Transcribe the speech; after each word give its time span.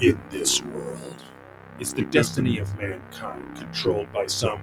in 0.00 0.20
this 0.30 0.62
world? 0.62 1.24
Is 1.78 1.94
the 1.94 2.04
destiny 2.04 2.58
of 2.58 2.76
mankind 2.78 3.56
controlled 3.56 4.12
by 4.12 4.26
some 4.26 4.60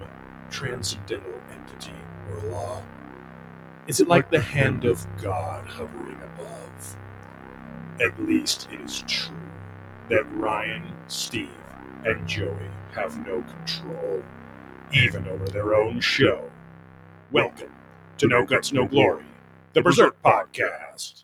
transcendental 0.49 1.33
entity 1.51 1.93
or 2.29 2.51
law? 2.51 2.81
Is 3.87 3.99
it 3.99 4.07
like 4.07 4.29
the 4.29 4.39
hand 4.39 4.85
of 4.85 5.05
God 5.21 5.65
hovering 5.67 6.19
above? 6.35 6.97
At 8.01 8.19
least 8.23 8.67
it 8.71 8.81
is 8.81 9.03
true 9.07 9.35
that 10.09 10.23
Ryan, 10.33 10.83
Steve, 11.07 11.49
and 12.05 12.27
Joey 12.27 12.69
have 12.93 13.17
no 13.25 13.41
control, 13.41 14.23
even 14.93 15.27
over 15.27 15.45
their 15.45 15.75
own 15.75 15.99
show. 15.99 16.49
Welcome 17.31 17.73
to 18.19 18.27
No 18.27 18.45
Guts, 18.45 18.71
No 18.71 18.85
Glory, 18.85 19.25
the 19.73 19.81
Berserk 19.81 20.21
Podcast. 20.21 21.23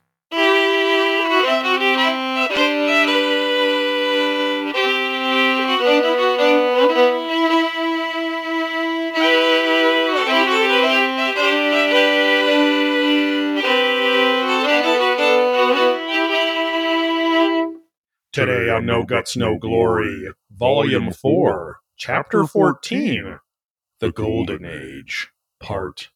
Today 18.39 18.70
on 18.70 18.86
No 18.86 19.04
Guts, 19.04 19.36
No 19.36 19.57
Glory, 19.57 20.29
Volume 20.57 21.11
4, 21.11 21.78
Chapter 21.98 22.48
14 22.48 23.38
The 24.00 24.14
Golden 24.14 24.64
Age, 24.64 25.28
Part 25.60 26.07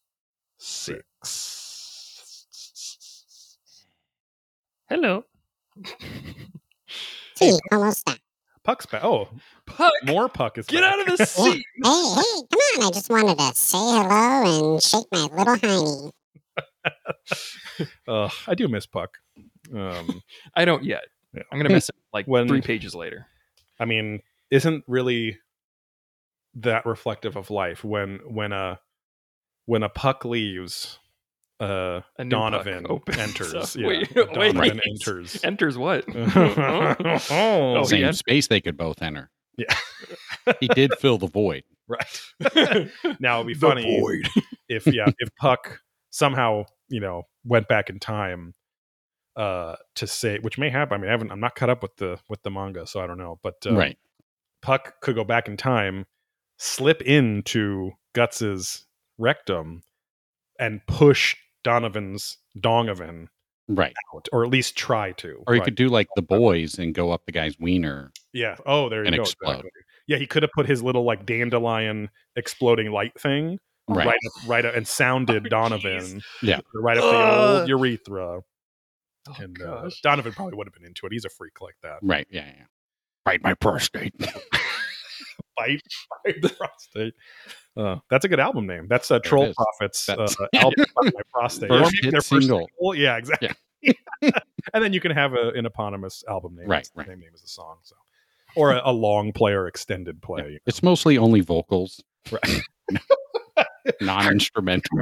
6. 0.56 1.02
Hello. 4.88 5.26
See, 7.34 7.58
almost 7.70 8.06
there. 8.06 8.16
Puck's 8.64 8.86
back. 8.86 9.04
Oh, 9.04 9.28
Puck, 9.66 9.92
more 10.06 10.30
Puck 10.30 10.56
is 10.56 10.64
get 10.64 10.80
back. 10.80 10.94
out 10.94 11.00
of 11.06 11.18
the 11.18 11.26
seat. 11.26 11.62
Hey, 11.84 11.84
hey, 11.84 12.22
come 12.50 12.60
on. 12.78 12.84
I 12.86 12.90
just 12.90 13.10
wanted 13.10 13.36
to 13.38 13.54
say 13.54 13.76
hello 13.76 14.72
and 14.72 14.82
shake 14.82 15.04
my 15.12 15.24
little 15.24 15.56
hiney. 15.56 16.10
Ugh, 18.08 18.32
I 18.46 18.54
do 18.54 18.66
miss 18.68 18.86
Puck. 18.86 19.18
Um, 19.74 20.22
I 20.54 20.64
don't 20.64 20.84
yet. 20.84 21.04
Yeah. 21.34 21.42
I'm 21.50 21.58
gonna 21.58 21.70
miss 21.70 21.88
it 21.88 21.94
like 22.12 22.26
When- 22.26 22.48
three 22.48 22.60
pages 22.62 22.94
later. 22.94 23.26
I 23.80 23.84
mean, 23.86 24.20
isn't 24.50 24.84
really 24.86 25.38
that 26.54 26.86
reflective 26.86 27.36
of 27.36 27.50
life 27.50 27.82
when 27.84 28.20
when 28.26 28.52
a 28.52 28.78
when 29.66 29.82
a 29.82 29.88
puck 29.88 30.24
leaves, 30.24 30.98
uh, 31.60 32.00
A 32.18 32.24
new 32.24 32.30
Donovan 32.30 32.84
puck 33.06 33.18
enters. 33.18 33.54
up. 33.54 33.68
Yeah, 33.74 33.86
Wait, 33.88 34.14
Donovan 34.14 34.56
wait. 34.58 34.80
enters. 34.88 35.42
Enters 35.44 35.76
what? 35.78 36.04
oh, 36.14 37.18
Oh, 37.30 37.82
same 37.84 38.02
yeah. 38.02 38.10
space 38.12 38.46
they 38.48 38.60
could 38.60 38.76
both 38.76 39.02
enter. 39.02 39.30
Yeah. 39.56 39.74
he 40.60 40.68
did 40.68 40.92
fill 40.98 41.18
the 41.18 41.26
void. 41.28 41.64
right. 41.88 42.20
now 43.20 43.40
it'd 43.40 43.46
be 43.46 43.54
funny 43.54 44.22
if 44.68 44.86
yeah 44.86 45.06
if 45.18 45.28
Puck 45.36 45.80
somehow 46.10 46.64
you 46.88 46.98
know 47.00 47.24
went 47.44 47.68
back 47.68 47.90
in 47.90 47.98
time 48.00 48.54
uh 49.36 49.76
to 49.96 50.06
say 50.06 50.38
which 50.40 50.58
may 50.58 50.70
happen. 50.70 50.94
I 50.94 50.98
mean, 50.98 51.08
I 51.08 51.12
haven't. 51.12 51.30
I'm 51.32 51.40
not 51.40 51.54
caught 51.56 51.70
up 51.70 51.82
with 51.82 51.96
the 51.96 52.18
with 52.28 52.42
the 52.42 52.50
manga, 52.50 52.86
so 52.86 53.00
I 53.00 53.06
don't 53.06 53.18
know. 53.18 53.38
But 53.42 53.56
uh, 53.66 53.74
right. 53.74 53.98
Puck 54.62 55.00
could 55.02 55.14
go 55.14 55.24
back 55.24 55.46
in 55.48 55.56
time, 55.56 56.06
slip 56.58 57.02
into 57.02 57.90
Guts's 58.14 58.86
rectum, 59.18 59.82
and 60.58 60.80
push 60.86 61.36
Donovan's 61.64 62.38
Dongovan 62.58 63.26
Right. 63.68 63.94
out, 64.14 64.28
or 64.32 64.44
at 64.44 64.50
least 64.50 64.76
try 64.76 65.12
to. 65.12 65.42
Or 65.46 65.54
he 65.54 65.60
Right. 65.60 65.64
could 65.64 65.74
do 65.74 65.88
like 65.88 66.08
the 66.16 66.22
boys 66.22 66.78
and 66.78 66.94
go 66.94 67.10
up 67.10 67.26
the 67.26 67.32
guy's 67.32 67.58
wiener. 67.58 68.12
yeah. 68.32 68.56
Oh, 68.66 68.88
there 68.88 69.00
you 69.02 69.06
and 69.08 69.16
go. 69.16 69.22
explode. 69.22 69.50
Exactly. 69.52 69.70
Yeah, 70.06 70.16
he 70.18 70.26
could 70.26 70.42
have 70.42 70.52
put 70.54 70.66
his 70.66 70.82
little 70.82 71.04
like 71.04 71.24
dandelion 71.26 72.10
exploding 72.36 72.90
light 72.90 73.18
thing 73.18 73.58
Right. 73.88 74.06
right, 74.06 74.18
up, 74.26 74.48
right 74.48 74.64
up, 74.64 74.74
and 74.74 74.86
sounded 74.88 75.44
Oh, 75.46 75.48
Donovan. 75.48 76.22
Yeah. 76.42 76.60
right 76.74 76.96
up 76.98 77.04
the 77.04 77.60
old 77.60 77.68
urethra. 77.68 78.40
Oh, 79.28 79.34
and 79.38 79.60
uh. 79.62 79.90
Donovan 80.02 80.32
probably 80.32 80.56
would 80.56 80.66
have 80.66 80.74
been 80.74 80.84
into 80.84 81.06
it. 81.06 81.12
He's 81.12 81.24
a 81.24 81.30
freak 81.30 81.60
like 81.60 81.76
that. 81.82 81.98
Right. 82.02 82.26
Yeah. 82.30 82.46
Yeah. 82.46 82.64
Right. 83.26 83.42
My 83.42 83.54
prostate. 83.54 84.14
Bite, 85.56 85.80
bite 86.24 86.42
the 86.42 86.48
prostate. 86.58 87.14
Uh, 87.76 87.98
that's 88.10 88.24
a 88.24 88.28
good 88.28 88.40
album 88.40 88.66
name. 88.66 88.86
That's 88.88 89.08
uh, 89.12 89.20
Troll 89.20 89.44
is. 89.46 89.54
Prophets 89.54 90.08
uh, 90.08 90.16
That's- 90.16 90.36
album. 90.54 90.84
Bite 90.96 91.14
My 91.14 91.20
prostate. 91.32 91.68
First 91.68 91.94
hit 92.02 92.10
their 92.10 92.20
single. 92.20 92.68
single. 92.80 92.94
Yeah, 92.96 93.16
exactly. 93.16 93.50
and 94.72 94.82
then 94.84 94.92
you 94.92 95.00
can 95.00 95.12
have 95.12 95.34
a, 95.34 95.50
an 95.50 95.64
eponymous 95.64 96.24
album 96.28 96.56
name. 96.56 96.66
Right, 96.66 96.84
the 96.92 96.98
right. 96.98 97.06
Same 97.06 97.20
name 97.20 97.30
as 97.34 97.42
the 97.42 97.48
song. 97.48 97.76
So, 97.84 97.94
or 98.56 98.72
a, 98.72 98.82
a 98.86 98.92
long 98.92 99.32
player 99.32 99.68
extended 99.68 100.20
play. 100.22 100.44
you 100.54 100.58
It's 100.66 100.82
mostly 100.82 101.18
only 101.18 101.40
vocals. 101.40 102.02
Right. 102.32 102.60
non-instrumental. 104.00 104.98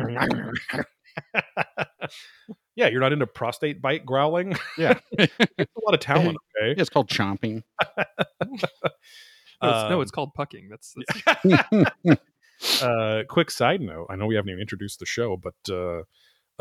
Yeah, 2.77 2.88
you're 2.88 3.00
not 3.00 3.12
into 3.12 3.27
prostate 3.27 3.81
bite 3.83 4.05
growling. 4.06 4.56
Yeah. 4.78 4.99
It's 5.12 5.33
a 5.41 5.81
lot 5.84 5.94
of 5.94 6.00
talent. 6.00 6.38
Okay. 6.62 6.81
It's 6.81 6.91
called 6.91 7.09
chomping. 7.09 7.62
No, 7.97 7.97
it's, 8.50 8.65
no, 9.62 9.97
Um, 9.97 10.03
it's 10.03 10.10
called 10.10 10.34
pucking. 10.34 10.69
That's, 10.69 10.94
that's 11.44 12.83
uh, 12.83 13.22
quick 13.28 13.50
side 13.50 13.81
note: 13.81 14.06
I 14.10 14.16
know 14.16 14.27
we 14.27 14.34
haven't 14.34 14.50
even 14.50 14.60
introduced 14.60 14.99
the 15.00 15.06
show, 15.06 15.37
but 15.37 15.55
uh, 15.72 16.03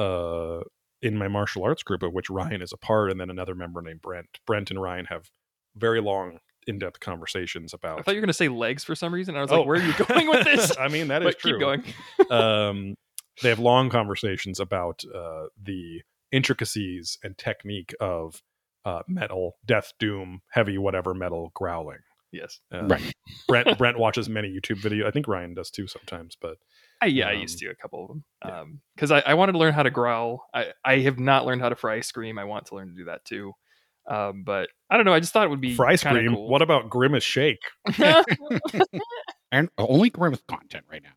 uh, 0.02 0.62
in 1.02 1.18
my 1.18 1.28
martial 1.28 1.64
arts 1.64 1.84
group, 1.84 2.04
of 2.04 2.14
which 2.14 2.30
Ryan 2.30 2.62
is 2.62 2.72
a 2.74 2.78
part, 2.78 3.12
and 3.12 3.20
then 3.20 3.30
another 3.30 3.56
member 3.56 3.82
named 3.82 4.02
Brent, 4.02 4.28
Brent 4.46 4.72
and 4.72 4.82
Ryan 4.82 5.06
have 5.06 5.30
very 5.76 6.02
long, 6.02 6.40
in-depth 6.68 7.00
conversations 7.00 7.74
about. 7.74 8.00
I 8.00 8.02
thought 8.04 8.12
you 8.12 8.18
were 8.22 8.26
gonna 8.26 8.34
say 8.34 8.50
legs 8.50 8.84
for 8.84 8.96
some 8.96 9.14
reason. 9.14 9.36
I 9.36 9.42
was 9.42 9.52
Oh. 9.52 9.60
like, 9.60 9.68
where 9.68 9.80
are 9.80 9.84
you 9.86 9.94
going 10.06 10.28
with 10.30 10.44
this? 10.46 10.76
I 10.78 10.88
mean, 10.88 11.08
that 11.10 11.22
is 11.24 11.26
but 11.28 11.40
true. 11.40 11.52
keep 11.54 11.60
going. 11.60 11.84
um, 12.32 12.96
they 13.42 13.50
have 13.50 13.60
long 13.60 13.90
conversations 13.90 14.60
about 14.60 15.04
uh, 15.14 15.46
the 15.62 16.02
intricacies 16.32 17.18
and 17.24 17.38
technique 17.38 17.94
of 18.00 18.42
uh, 18.86 19.02
metal, 19.08 19.58
death, 19.66 19.94
doom, 20.00 20.42
heavy, 20.52 20.78
whatever 20.78 21.14
metal 21.14 21.52
growling. 21.54 22.00
Yes. 22.32 22.60
Uh, 22.74 22.86
Right. 22.86 23.14
Brent 23.48 23.78
Brent 23.78 24.00
watches 24.00 24.30
many 24.30 24.48
YouTube 24.50 24.82
videos. 24.82 25.06
I 25.06 25.12
think 25.12 25.28
Ryan 25.28 25.54
does 25.54 25.70
too 25.70 25.86
sometimes, 25.88 26.38
but 26.40 26.56
I, 27.02 27.08
yeah, 27.08 27.28
I 27.28 27.34
Um, 27.34 27.42
used 27.42 27.60
to 27.60 27.68
a 27.70 27.76
couple 27.76 28.04
of 28.04 28.08
them. 28.10 28.24
yeah. 28.46 28.62
Um, 28.62 28.82
because 28.96 29.12
I, 29.12 29.20
I 29.20 29.34
wanted 29.34 29.52
to 29.54 29.58
learn 29.58 29.74
how 29.74 29.84
to 29.84 29.90
growl. 29.90 30.46
I, 30.54 30.68
I 30.86 31.00
have 31.00 31.20
not 31.20 31.46
learned 31.46 31.62
how 31.62 31.70
to 31.70 31.76
fry 31.76 32.00
scream. 32.02 32.40
I 32.40 32.46
want 32.46 32.68
to 32.68 32.76
learn 32.76 32.88
to 32.88 32.94
do 32.96 33.06
that 33.06 33.26
too. 33.26 33.52
Um, 34.10 34.44
but 34.44 34.70
I 34.90 34.96
don't 34.98 35.06
know. 35.06 35.14
I 35.14 35.20
just 35.20 35.34
thought 35.34 35.46
it 35.46 35.50
would 35.50 35.62
be 35.62 35.76
fry 35.76 35.96
scream. 35.96 36.34
Cool. 36.34 36.48
What 36.50 36.62
about 36.62 36.90
grimace 36.90 37.24
shake? 37.24 37.60
and 39.52 39.70
only 39.78 40.10
grimace 40.10 40.42
content 40.48 40.86
right 40.92 41.04
now. 41.04 41.12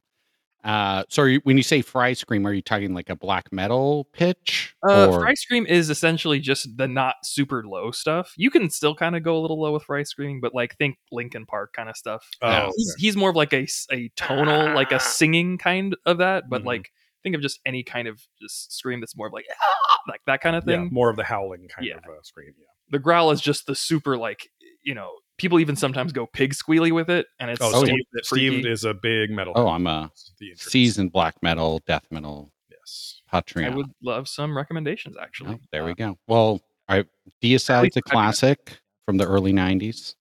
Uh, 0.64 1.04
so 1.10 1.22
are 1.22 1.28
you, 1.28 1.40
when 1.44 1.56
you 1.58 1.62
say 1.62 1.82
fry 1.82 2.14
scream, 2.14 2.46
are 2.46 2.52
you 2.52 2.62
talking 2.62 2.94
like 2.94 3.10
a 3.10 3.16
black 3.16 3.52
metal 3.52 4.08
pitch? 4.14 4.74
Uh, 4.88 5.08
or, 5.08 5.20
fry 5.20 5.34
scream 5.34 5.66
is 5.66 5.90
essentially 5.90 6.40
just 6.40 6.66
the 6.76 6.88
not 6.88 7.16
super 7.22 7.64
low 7.66 7.90
stuff. 7.90 8.32
You 8.36 8.50
can 8.50 8.70
still 8.70 8.94
kind 8.94 9.14
of 9.14 9.22
go 9.22 9.36
a 9.36 9.40
little 9.40 9.60
low 9.60 9.72
with 9.74 9.82
fry 9.84 10.02
screaming, 10.04 10.40
but 10.40 10.54
like 10.54 10.76
think 10.78 10.96
Linkin 11.12 11.44
Park 11.46 11.74
kind 11.74 11.88
of 11.90 11.96
stuff. 11.96 12.26
Oh, 12.40 12.70
He's, 12.76 12.94
he's 12.98 13.16
more 13.16 13.30
of 13.30 13.36
like 13.36 13.52
a, 13.52 13.66
a 13.92 14.10
tonal, 14.16 14.74
like 14.74 14.90
a 14.90 14.98
singing 15.00 15.58
kind 15.58 15.94
of 16.06 16.18
that, 16.18 16.44
but 16.48 16.62
Mhm. 16.62 16.66
like 16.66 16.90
think 17.22 17.36
of 17.36 17.42
just 17.42 17.60
any 17.66 17.82
kind 17.82 18.08
of 18.08 18.20
just 18.40 18.72
scream 18.76 19.00
that's 19.00 19.16
more 19.16 19.26
of 19.26 19.32
like 19.32 19.46
"Ah," 19.50 19.98
like 20.08 20.20
that 20.26 20.40
kind 20.40 20.56
of 20.56 20.64
yeah, 20.66 20.76
thing. 20.76 20.88
more 20.92 21.10
of 21.10 21.16
the 21.16 21.24
howling 21.24 21.68
kind 21.68 21.86
Yeah. 21.86 21.96
of 21.96 22.04
uh, 22.04 22.22
scream. 22.22 22.52
Yeah. 22.58 22.64
The 22.90 22.98
growl 22.98 23.30
is 23.30 23.40
just 23.40 23.66
the 23.66 23.74
super 23.74 24.16
like 24.16 24.48
you 24.82 24.94
know 24.94 25.10
people 25.38 25.58
even 25.60 25.76
sometimes 25.76 26.12
go 26.12 26.26
pig 26.26 26.52
squealy 26.54 26.92
with 26.92 27.10
it, 27.10 27.26
and 27.40 27.50
it's 27.50 27.60
Oh, 27.62 27.82
Steve, 27.84 27.96
yeah. 28.14 28.20
Steve 28.22 28.66
is 28.66 28.84
a 28.84 28.94
big 28.94 29.30
metal. 29.30 29.52
oh, 29.56 29.68
I'm 29.68 29.86
a 29.86 30.10
seasoned 30.56 31.12
black 31.12 31.34
metal, 31.42 31.80
death 31.86 32.06
metal 32.10 32.52
Yes. 32.70 33.22
Patreon. 33.32 33.72
I 33.72 33.74
would 33.76 33.90
love 34.02 34.28
some 34.28 34.56
recommendations 34.56 35.16
actually. 35.20 35.54
Oh, 35.54 35.58
there 35.72 35.82
Uh, 35.82 35.86
we 35.86 35.94
go. 35.94 36.18
Well, 36.28 36.60
I, 36.88 37.04
Deicide's 37.42 37.96
a 37.96 38.02
classic 38.02 38.78
from 39.06 39.16
the 39.16 39.26
early 39.26 39.52
90s. 39.52 40.14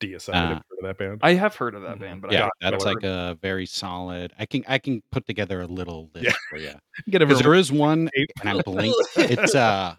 DSI. 0.00 0.28
Uh, 0.34 0.34
have 0.34 0.48
you 0.50 0.54
heard 0.54 0.78
of 0.78 0.84
that 0.84 0.98
band? 0.98 1.20
I 1.22 1.32
have 1.34 1.54
heard 1.56 1.74
of 1.74 1.80
that 1.82 1.98
band, 1.98 2.20
but 2.20 2.30
yeah, 2.32 2.48
don't 2.60 2.72
that's 2.72 2.84
like 2.84 3.02
a 3.02 3.38
very 3.40 3.64
solid. 3.64 4.30
I 4.38 4.44
can 4.44 4.62
I 4.68 4.76
can 4.78 5.02
put 5.10 5.26
together 5.26 5.62
a 5.62 5.66
little 5.66 6.10
list 6.14 6.26
Yeah. 6.26 6.32
for 6.50 6.58
you 6.58 6.72
Get 7.08 7.22
a 7.22 7.26
because 7.26 7.40
there 7.40 7.54
is 7.54 7.72
one, 7.72 8.10
Ape. 8.16 8.28
and 8.40 8.50
I'm 8.50 8.58
blank. 8.58 8.94
It's 9.16 9.54
uh, 9.54 9.94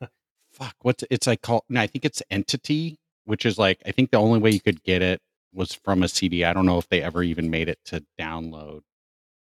fuck, 0.52 0.76
what's 0.82 1.02
it's 1.10 1.26
like 1.26 1.42
called? 1.42 1.64
No, 1.68 1.80
I 1.80 1.88
think 1.88 2.04
it's 2.04 2.22
Entity, 2.30 3.00
which 3.24 3.46
is 3.46 3.58
like 3.58 3.80
I 3.86 3.92
think 3.92 4.10
the 4.10 4.18
only 4.18 4.38
way 4.38 4.50
you 4.50 4.60
could 4.60 4.82
get 4.82 5.02
it 5.02 5.20
was 5.52 5.72
from 5.72 6.02
a 6.02 6.08
CD. 6.08 6.44
I 6.44 6.52
don't 6.52 6.66
know 6.66 6.78
if 6.78 6.88
they 6.88 7.02
ever 7.02 7.22
even 7.22 7.50
made 7.50 7.68
it 7.68 7.78
to 7.86 8.04
download, 8.18 8.80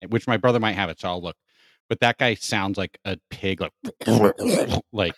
eh, 0.01 0.07
which 0.09 0.27
my 0.27 0.37
brother 0.37 0.59
might 0.59 0.73
have 0.73 0.89
it, 0.89 0.99
so 0.99 1.09
I'll 1.09 1.21
look. 1.21 1.37
But 1.89 1.99
that 1.99 2.17
guy 2.17 2.33
sounds 2.35 2.77
like 2.77 2.97
a 3.05 3.17
pig, 3.29 3.61
like 3.61 3.73
like 4.91 5.15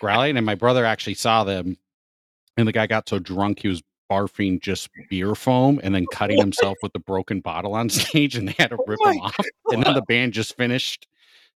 growling. 0.00 0.36
And 0.36 0.46
my 0.46 0.54
brother 0.54 0.84
actually 0.84 1.14
saw 1.14 1.44
them, 1.44 1.76
and 2.56 2.66
the 2.66 2.72
guy 2.72 2.86
got 2.86 3.08
so 3.08 3.18
drunk 3.18 3.60
he 3.60 3.68
was 3.68 3.82
barfing 4.10 4.60
just 4.60 4.88
beer 5.10 5.34
foam 5.34 5.78
and 5.82 5.94
then 5.94 6.06
cutting 6.10 6.38
himself 6.38 6.78
with 6.82 6.94
the 6.94 6.98
broken 6.98 7.40
bottle 7.40 7.74
on 7.74 7.88
stage, 7.90 8.36
and 8.36 8.48
they 8.48 8.54
had 8.58 8.70
to 8.70 8.76
oh 8.76 8.84
rip 8.86 8.98
my 9.02 9.12
him 9.12 9.20
off. 9.20 9.36
And 9.70 9.82
then 9.82 9.94
the 9.94 10.02
band 10.02 10.32
just 10.32 10.56
finished 10.56 11.06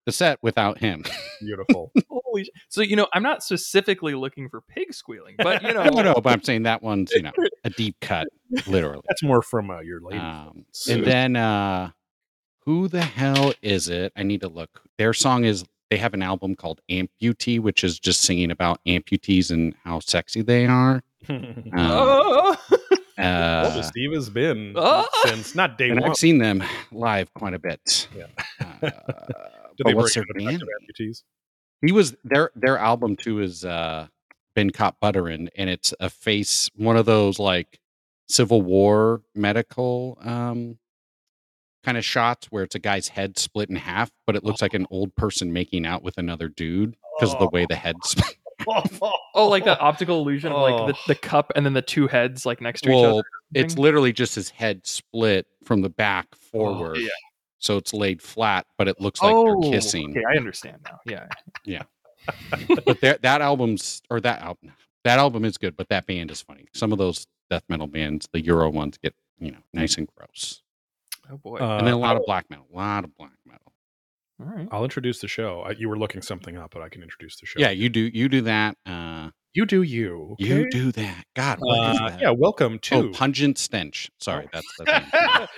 the 0.07 0.13
set 0.13 0.39
without 0.43 0.79
him. 0.79 1.05
Beautiful. 1.41 1.93
Holy! 2.11 2.45
sh- 2.45 2.51
So 2.69 2.81
you 2.83 2.97
know, 2.97 3.07
I'm 3.13 3.23
not 3.23 3.43
specifically 3.43 4.15
looking 4.15 4.49
for 4.49 4.61
pig 4.63 4.93
squealing, 4.95 5.35
but 5.39 5.63
you 5.63 5.69
know, 5.75 5.85
no, 5.85 6.03
no, 6.03 6.15
but 6.15 6.33
I'm 6.33 6.43
saying 6.43 6.65
that 6.65 6.83
one's 6.83 7.11
you 7.13 7.23
know 7.23 7.33
a 7.65 7.71
deep 7.71 7.97
cut, 8.01 8.27
literally. 8.67 9.03
That's 9.09 9.23
more 9.23 9.43
from 9.43 9.71
uh, 9.71 9.81
your 9.81 10.01
lady. 10.01 10.19
Um, 10.19 10.65
and 10.89 11.05
then 11.05 11.37
uh, 11.37 11.91
who 12.65 12.89
the 12.89 13.03
hell 13.03 13.53
is 13.63 13.89
it? 13.89 14.13
I 14.17 14.23
need 14.23 14.41
to 14.43 14.49
look. 14.49 14.83
Their 14.99 15.13
song 15.13 15.45
is 15.45 15.65
they 15.91 15.97
have 15.99 16.15
an 16.15 16.23
album 16.23 16.55
called 16.57 16.81
Amputee, 16.91 17.61
which 17.61 17.85
is 17.85 17.99
just 17.99 18.23
singing 18.23 18.51
about 18.51 18.81
amputees 18.87 19.51
and 19.51 19.75
how 19.85 20.01
sexy 20.01 20.41
they 20.43 20.67
are. 20.67 21.03
Um, 21.29 21.65
Oh! 21.77 22.57
Well, 23.19 23.79
uh, 23.79 23.83
Steve 23.83 24.13
has 24.13 24.31
been 24.31 24.75
since 25.27 25.55
not 25.55 25.77
day 25.79 25.91
and 25.91 26.01
one. 26.01 26.11
I've 26.11 26.17
seen 26.17 26.39
them 26.39 26.65
live 26.91 27.33
quite 27.35 27.55
a 27.55 27.59
bit. 27.59 28.09
Yeah. 28.17 28.27
Uh, 28.83 28.91
Do 29.77 29.85
but 29.85 29.91
they 29.91 29.95
what's 29.95 30.15
break 30.15 30.27
their 30.37 30.47
band? 30.51 30.63
amputees? 30.63 31.23
He 31.85 31.93
was 31.93 32.15
their 32.25 32.51
their 32.55 32.79
album 32.79 33.17
too 33.17 33.41
is 33.41 33.65
uh 33.65 34.07
been 34.55 34.71
caught 34.71 35.01
buttering 35.01 35.49
and 35.57 35.71
it's 35.71 35.95
a 35.99 36.11
face 36.11 36.71
one 36.77 36.97
of 36.97 37.07
those 37.07 37.39
like 37.39 37.81
Civil 38.29 38.63
War 38.63 39.23
medical 39.35 40.19
um 40.23 40.79
kind 41.85 41.99
of 41.99 42.05
shots 42.05 42.47
where 42.51 42.63
it's 42.63 42.75
a 42.77 42.79
guy's 42.79 43.09
head 43.09 43.37
split 43.39 43.69
in 43.69 43.75
half, 43.77 44.11
but 44.27 44.37
it 44.37 44.45
looks 44.45 44.63
like 44.63 44.75
an 44.75 44.87
old 44.91 45.15
person 45.17 45.53
making 45.53 45.85
out 45.85 46.03
with 46.05 46.17
another 46.19 46.49
dude 46.49 46.95
because 47.19 47.35
of 47.35 47.41
the 47.41 47.49
way 47.49 47.67
the 47.69 47.75
head 47.75 47.97
split. 48.05 48.37
oh, 49.35 49.49
like 49.49 49.65
that 49.65 49.81
optical 49.81 50.21
illusion 50.21 50.53
of 50.53 50.61
like 50.63 50.87
the, 50.87 50.95
Oh. 50.95 51.05
the 51.09 51.15
cup 51.17 51.51
and 51.57 51.67
then 51.67 51.73
the 51.73 51.83
two 51.83 52.07
heads 52.07 52.47
like 52.47 52.61
next 52.61 52.83
to 52.83 52.91
each 52.91 53.05
other. 53.05 53.23
it's 53.55 53.77
literally 53.77 54.13
just 54.13 54.37
his 54.37 54.51
head 54.51 54.87
split 54.87 55.47
from 55.65 55.81
the 55.83 55.89
back 55.91 56.33
forward. 56.37 56.99
yeah. 56.99 57.09
So 57.63 57.77
it's 57.77 57.95
laid 57.95 58.21
flat, 58.21 58.67
but 58.77 58.89
it 58.89 59.01
looks 59.01 59.23
like 59.23 59.35
oh, 59.35 59.61
they're 59.61 59.73
kissing. 59.73 60.11
Okay, 60.11 60.25
I 60.29 60.37
understand 60.37 60.79
now. 60.85 60.99
Yeah. 61.07 61.27
Yeah. 61.65 61.83
but 62.85 63.01
that 63.01 63.23
that 63.23 63.41
album's 63.41 64.03
or 64.11 64.21
that 64.21 64.43
album 64.43 64.73
that 65.05 65.19
album 65.19 65.45
is 65.45 65.59
good, 65.59 65.77
but 65.77 65.89
that 65.89 66.07
band 66.07 66.31
is 66.31 66.41
funny. 66.41 66.67
Some 66.73 66.93
of 66.93 66.99
those 66.99 67.27
death 67.51 67.65
metal 67.69 67.87
bands, 67.87 68.29
the 68.33 68.41
Euro 68.45 68.71
ones, 68.71 68.99
get 68.99 69.15
you 69.39 69.53
know 69.53 69.59
nice 69.73 69.97
and 69.97 70.09
gross, 70.17 70.63
Oh 71.31 71.37
boy. 71.37 71.59
Uh, 71.59 71.79
and 71.79 71.87
then 71.87 71.95
a 71.95 71.99
lot 71.99 72.17
I'll, 72.17 72.23
of 72.23 72.27
black 72.27 72.49
metal, 72.51 72.67
a 72.73 72.77
lot 72.77 73.05
of 73.05 73.17
black 73.17 73.33
metal. 73.47 73.73
All 74.41 74.47
right. 74.47 74.69
I'll 74.71 74.85
introduce 74.85 75.21
the 75.21 75.29
show. 75.29 75.61
I, 75.61 75.73
you 75.73 75.89
were 75.89 75.99
looking 75.99 76.23
something 76.23 76.57
up, 76.57 76.73
but 76.73 76.83
I 76.83 76.89
can 76.89 77.03
introduce 77.03 77.39
the 77.39 77.47
show. 77.47 77.61
Yeah, 77.61 77.71
you 77.71 77.89
do 77.89 78.01
you 78.01 78.29
do 78.29 78.43
that. 78.43 78.77
Uh, 78.87 79.31
you 79.55 79.67
do 79.67 79.83
you. 79.83 80.35
You 80.39 80.71
do 80.71 80.93
that. 80.93 81.25
God, 81.35 81.59
what 81.61 81.95
is 81.95 82.01
Uh, 82.01 82.09
that? 82.09 82.21
yeah, 82.23 82.31
welcome 82.31 82.75
Oh, 82.75 83.03
to 83.03 83.11
pungent 83.11 83.59
stench. 83.59 84.11
Sorry, 84.19 84.49
that's 84.53 84.67
the 84.79 84.85
thing. 84.87 85.05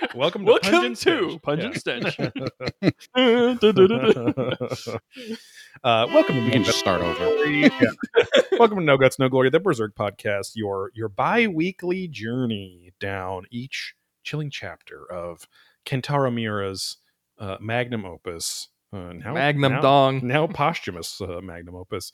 welcome 0.15 0.45
to 0.45 0.51
Welcome 0.51 0.71
Pungent 0.71 0.97
to 0.97 1.29
Stench. 1.29 1.41
Pungent 1.41 1.73
Yeah. 1.73 1.79
Stench. 1.79 2.19
uh, 5.83 6.07
welcome 6.11 6.35
to 6.35 6.43
We 6.43 6.51
can 6.51 6.61
No 6.61 6.65
just 6.65 6.79
start 6.79 7.01
Guts, 7.01 7.19
over. 7.21 7.29
Glory. 7.35 7.61
Yeah. 7.61 7.91
welcome 8.59 8.77
to 8.79 8.83
No 8.83 8.97
Guts, 8.97 9.17
No 9.17 9.29
Glory, 9.29 9.49
the 9.49 9.59
Berserk 9.61 9.95
podcast, 9.95 10.51
your 10.55 10.91
your 10.93 11.07
bi-weekly 11.09 12.07
journey 12.09 12.93
down 12.99 13.45
each 13.49 13.93
chilling 14.23 14.49
chapter 14.49 15.09
of 15.11 15.47
Kentaro 15.85 16.33
Miura's 16.33 16.97
uh, 17.39 17.57
magnum 17.61 18.05
opus. 18.05 18.67
Uh, 18.93 19.13
now, 19.13 19.33
Magnum 19.33 19.73
now, 19.73 19.81
dong. 19.81 20.25
now 20.25 20.47
posthumous 20.47 21.19
uh, 21.19 21.41
magnum 21.41 21.75
opus 21.75 22.11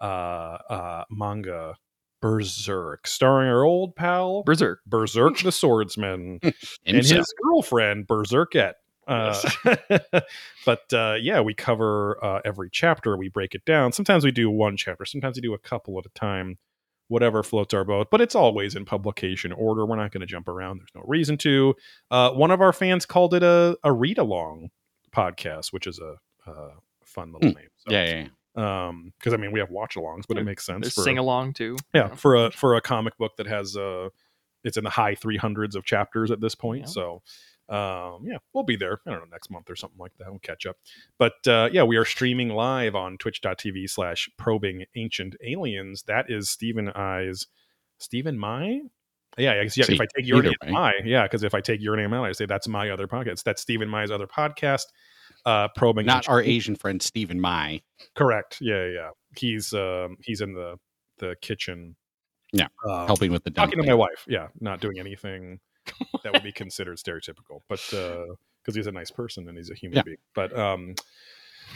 uh, 0.00 0.04
uh, 0.04 1.04
manga 1.10 1.76
Berserk, 2.20 3.06
starring 3.06 3.48
our 3.48 3.62
old 3.64 3.96
pal 3.96 4.42
Berserk. 4.44 4.80
Berserk 4.86 5.38
the 5.38 5.52
Swordsman 5.52 6.38
and 6.42 6.54
Himself. 6.84 7.18
his 7.18 7.34
girlfriend 7.42 8.06
Berserkette. 8.06 8.74
Uh, 9.06 9.40
but 10.66 10.92
uh, 10.92 11.16
yeah, 11.20 11.40
we 11.40 11.54
cover 11.54 12.22
uh, 12.22 12.40
every 12.44 12.68
chapter. 12.70 13.16
We 13.16 13.28
break 13.28 13.54
it 13.54 13.64
down. 13.64 13.92
Sometimes 13.92 14.24
we 14.24 14.30
do 14.30 14.50
one 14.50 14.76
chapter. 14.76 15.04
Sometimes 15.04 15.36
we 15.36 15.42
do 15.42 15.54
a 15.54 15.58
couple 15.58 15.98
at 15.98 16.06
a 16.06 16.10
time. 16.10 16.58
Whatever 17.08 17.42
floats 17.42 17.74
our 17.74 17.84
boat. 17.84 18.08
But 18.10 18.20
it's 18.20 18.36
always 18.36 18.76
in 18.76 18.84
publication 18.84 19.50
order. 19.50 19.84
We're 19.84 19.96
not 19.96 20.12
going 20.12 20.20
to 20.20 20.26
jump 20.26 20.46
around. 20.46 20.78
There's 20.78 20.94
no 20.94 21.02
reason 21.08 21.38
to. 21.38 21.74
Uh, 22.10 22.30
one 22.30 22.52
of 22.52 22.60
our 22.60 22.72
fans 22.72 23.04
called 23.04 23.34
it 23.34 23.42
a, 23.42 23.76
a 23.82 23.90
read 23.92 24.18
along 24.18 24.70
podcast, 25.10 25.72
which 25.72 25.88
is 25.88 25.98
a, 25.98 26.14
uh 26.48 26.70
fun 27.04 27.32
little 27.32 27.50
name. 27.52 27.68
So, 27.78 27.90
yeah, 27.92 28.04
yeah, 28.04 28.14
yeah. 28.14 28.26
Um, 28.56 29.12
because 29.18 29.32
I 29.32 29.36
mean, 29.36 29.52
we 29.52 29.60
have 29.60 29.70
watch 29.70 29.94
alongs, 29.96 30.24
but 30.28 30.36
it 30.38 30.44
makes 30.44 30.66
sense. 30.66 30.82
There's 30.82 30.94
for 30.94 31.02
sing 31.02 31.18
along 31.18 31.52
too. 31.54 31.76
yeah 31.94 32.14
for 32.14 32.34
a 32.46 32.50
for 32.50 32.74
a 32.74 32.80
comic 32.80 33.16
book 33.18 33.36
that 33.36 33.46
has 33.46 33.76
uh 33.76 34.08
it's 34.64 34.76
in 34.76 34.84
the 34.84 34.90
high 34.90 35.14
300s 35.14 35.74
of 35.76 35.84
chapters 35.84 36.30
at 36.30 36.40
this 36.40 36.54
point 36.54 36.80
Yeah. 36.82 36.86
so 36.86 37.22
um 37.70 38.26
yeah 38.26 38.38
we'll 38.52 38.64
be 38.64 38.74
there 38.76 39.00
i 39.06 39.10
don't 39.10 39.20
know 39.20 39.26
next 39.30 39.48
month 39.50 39.70
or 39.70 39.76
something 39.76 39.98
like 39.98 40.10
that 40.18 40.28
we'll 40.28 40.40
catch 40.40 40.66
up 40.66 40.76
but 41.18 41.34
uh 41.46 41.68
yeah 41.72 41.84
we 41.84 41.96
are 41.96 42.04
streaming 42.04 42.48
live 42.50 42.96
on 42.96 43.16
twitch.tv 43.16 43.88
slash 43.88 44.28
probing 44.36 44.84
ancient 44.96 45.36
aliens 45.46 46.02
that 46.08 46.28
is 46.28 46.50
stephen 46.50 46.88
i's 46.90 47.46
stephen 47.98 48.36
my 48.38 48.80
yeah, 49.38 49.52
I 49.52 49.62
guess, 49.62 49.76
yeah. 49.76 49.84
See, 49.84 49.94
if 49.94 50.00
I 50.00 50.06
take 50.14 50.26
your 50.26 50.42
name, 50.42 50.52
way. 50.64 50.72
my 50.72 50.92
yeah, 51.04 51.22
because 51.22 51.44
if 51.44 51.54
I 51.54 51.60
take 51.60 51.80
your 51.80 51.96
name 51.96 52.12
out, 52.12 52.24
I 52.24 52.32
say 52.32 52.46
that's 52.46 52.66
my 52.66 52.90
other 52.90 53.06
podcast. 53.06 53.44
That's 53.44 53.62
Stephen 53.62 53.88
Mai's 53.88 54.10
other 54.10 54.26
podcast. 54.26 54.86
Uh, 55.46 55.68
probing 55.76 56.06
Not 56.06 56.28
our 56.28 56.42
Asian 56.42 56.76
friend 56.76 57.00
Stephen 57.02 57.40
Mai. 57.40 57.80
Correct. 58.14 58.58
Yeah, 58.60 58.86
yeah. 58.86 59.10
He's 59.36 59.72
um 59.72 60.16
he's 60.22 60.40
in 60.40 60.52
the 60.54 60.76
the 61.18 61.36
kitchen. 61.40 61.96
Yeah, 62.52 62.66
um, 62.88 63.06
helping 63.06 63.30
with 63.32 63.44
the 63.44 63.50
talking 63.50 63.80
to 63.80 63.86
my 63.86 63.94
wife. 63.94 64.24
Yeah, 64.26 64.48
not 64.60 64.80
doing 64.80 64.98
anything 64.98 65.60
that 66.24 66.32
would 66.32 66.42
be 66.42 66.52
considered 66.52 66.98
stereotypical, 66.98 67.60
but 67.68 67.80
because 67.90 68.74
he's 68.74 68.86
a 68.88 68.92
nice 68.92 69.10
person 69.10 69.48
and 69.48 69.56
he's 69.56 69.70
a 69.70 69.74
human 69.74 69.98
Yeah. 69.98 70.02
being. 70.02 70.16
But 70.34 70.56
um, 70.58 70.94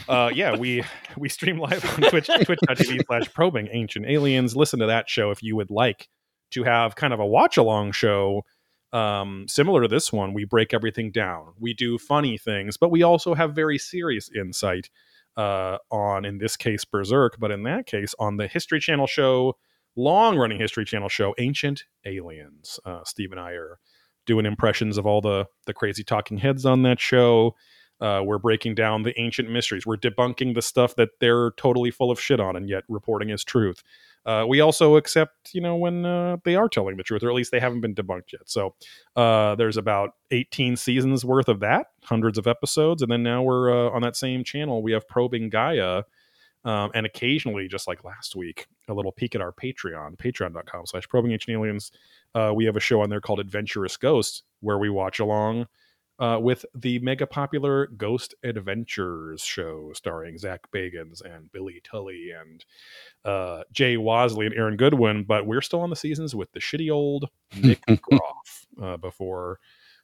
uh, 0.09 0.31
yeah, 0.35 0.57
we 0.57 0.83
we 1.17 1.29
stream 1.29 1.59
live 1.59 1.85
on 1.85 2.11
Twitch 2.11 2.27
twitch.tv 2.27 3.07
slash 3.07 3.33
probing 3.33 3.69
ancient 3.73 4.07
aliens. 4.07 4.57
Listen 4.57 4.81
to 4.81 4.87
that 4.87 5.09
show 5.09 5.31
if 5.31 5.43
you 5.43 5.57
would 5.57 5.71
like 5.71 6.09
to 6.51 6.65
have 6.65 6.97
kind 6.97 7.13
of 7.13 7.21
a 7.21 7.27
watch 7.27 7.57
along 7.57 7.93
show. 7.93 8.45
Um, 8.94 9.46
similar 9.49 9.82
to 9.82 9.88
this 9.88 10.12
one, 10.12 10.35
we 10.35 10.44
break 10.44 10.73
everything 10.73 11.11
down. 11.11 11.55
We 11.58 11.75
do 11.75 11.99
funny 11.99 12.38
things, 12.38 12.76
but 12.76 12.91
we 12.91 13.02
also 13.02 13.35
have 13.35 13.52
very 13.52 13.76
serious 13.76 14.31
insight 14.35 14.88
uh, 15.37 15.79
on, 15.91 16.25
in 16.25 16.38
this 16.38 16.56
case, 16.56 16.85
Berserk, 16.85 17.41
but 17.41 17.50
in 17.50 17.64
that 17.64 17.87
case, 17.87 18.14
on 18.20 18.37
the 18.37 18.46
History 18.46 18.79
Channel 18.79 19.08
show, 19.08 19.56
long 19.96 20.38
running 20.38 20.61
History 20.61 20.85
Channel 20.85 21.08
show, 21.08 21.35
Ancient 21.38 21.85
Aliens. 22.05 22.79
Uh, 22.85 23.00
Steve 23.05 23.32
and 23.32 23.41
I 23.41 23.52
are 23.52 23.81
doing 24.26 24.46
impressions 24.46 24.96
of 24.96 25.06
all 25.06 25.20
the 25.20 25.46
the 25.67 25.75
crazy 25.75 26.05
talking 26.05 26.38
heads 26.38 26.64
on 26.64 26.82
that 26.82 27.00
show. 27.00 27.56
Uh, 28.00 28.23
we're 28.25 28.38
breaking 28.38 28.75
down 28.75 29.02
the 29.02 29.19
ancient 29.20 29.50
mysteries. 29.50 29.87
We're 29.87 29.96
debunking 29.96 30.55
the 30.55 30.62
stuff 30.62 30.96
that 30.96 31.11
they're 31.20 31.52
totally 31.52 31.91
full 31.91 32.11
of 32.11 32.20
shit 32.20 32.41
on 32.41 32.56
and 32.56 32.69
yet 32.69 32.85
reporting 32.88 33.31
as 33.31 33.44
truth. 33.44 33.82
Uh, 34.26 34.44
we 34.49 34.60
also 34.60 34.96
accept, 34.96 35.55
you 35.55 35.60
know, 35.60 35.77
when 35.77 36.06
uh, 36.06 36.39
they 36.44 36.56
are 36.56 36.69
telling 36.69 36.96
the 36.96 37.03
truth, 37.03 37.22
or 37.22 37.29
at 37.29 37.34
least 37.34 37.51
they 37.51 37.60
haven't 37.60 37.82
been 37.82 37.94
debunked 37.94 38.32
yet. 38.32 38.43
So 38.46 38.74
uh, 39.17 39.55
there's 39.55 39.77
about 39.77 40.15
18 40.31 40.77
seasons 40.77 41.24
worth 41.24 41.48
of 41.48 41.60
that, 41.60 41.89
hundreds 42.03 42.39
of 42.39 42.46
episodes, 42.46 43.03
and 43.03 43.13
then 43.13 43.22
now 43.22 43.43
we're 43.43 43.70
uh, 43.70 43.91
on 43.91 44.03
that 44.03 44.17
same 44.17 44.43
channel. 44.43 44.82
We 44.82 44.93
have 44.93 45.06
Probing 45.06 45.51
Gaia, 45.51 46.05
um, 46.65 46.91
and 46.94 47.05
occasionally, 47.05 47.69
just 47.69 47.86
like 47.86 48.03
last 48.03 48.34
week, 48.34 48.67
a 48.89 48.94
little 48.94 49.13
peek 49.13 49.34
at 49.34 49.43
our 49.43 49.53
Patreon, 49.53 50.17
patreon.com 50.17 50.86
slash 50.86 51.06
probing 51.06 51.32
ancient 51.32 51.55
aliens. 51.55 51.93
Uh, 52.34 52.53
we 52.55 52.65
have 52.65 52.77
a 52.77 52.81
show 52.81 53.03
on 53.03 53.10
there 53.10 53.20
called 53.20 53.41
Adventurous 53.41 53.98
Ghost, 53.98 54.44
where 54.60 54.79
we 54.79 54.89
watch 54.89 55.20
along 55.20 55.67
uh, 56.19 56.39
with 56.41 56.65
the 56.75 56.99
mega 57.01 57.27
popular 57.27 57.87
Ghost 57.89 58.35
Adventures 58.43 59.43
show 59.43 59.93
starring 59.94 60.39
Zach 60.39 60.61
Bagans 60.73 61.23
and 61.23 61.51
Billy 61.51 61.81
Tolley 61.83 62.31
and 62.31 62.65
uh, 63.25 63.65
Jay 63.73 63.97
Wasley 63.97 64.47
and 64.47 64.55
Aaron 64.55 64.77
Goodwin. 64.77 65.25
But 65.25 65.47
we're 65.47 65.61
still 65.61 65.81
on 65.81 65.91
the 65.91 65.97
seasons 65.97 66.35
with 66.35 66.53
the 66.53 66.61
shitty 66.61 66.91
old 66.91 67.29
Nick 67.56 67.81
Groff 68.03 68.67
uh, 68.81 68.97
before 68.97 69.59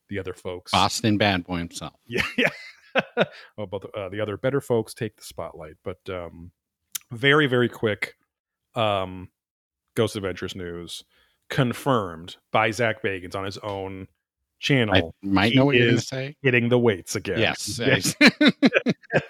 the 0.08 0.18
other 0.18 0.34
folks. 0.34 0.72
Boston 0.72 1.16
bad 1.16 1.44
boy 1.44 1.58
himself. 1.58 1.94
Yeah, 2.06 2.22
yeah. 2.36 2.50
oh, 3.56 3.66
but 3.66 3.84
uh, 3.94 4.08
the 4.08 4.20
other 4.20 4.36
better 4.36 4.60
folks 4.60 4.94
take 4.94 5.16
the 5.16 5.22
spotlight. 5.22 5.76
But 5.84 6.00
um, 6.08 6.50
very, 7.12 7.46
very 7.46 7.68
quick. 7.68 8.16
Um, 8.74 9.28
Ghost 9.94 10.16
Adventures 10.16 10.56
news 10.56 11.04
confirmed 11.48 12.36
by 12.52 12.70
Zach 12.70 13.02
Bagans 13.02 13.36
on 13.36 13.44
his 13.44 13.58
own 13.58 14.08
I 14.60 14.64
channel, 14.64 15.14
might 15.22 15.54
know 15.54 15.64
what 15.66 15.74
you're 15.76 15.86
going 15.86 15.96
to 15.96 15.98
is 16.02 16.08
say. 16.08 16.36
hitting 16.42 16.68
the 16.68 16.78
weights 16.78 17.16
again. 17.16 17.38
Yes. 17.38 17.78
yes, 17.82 18.14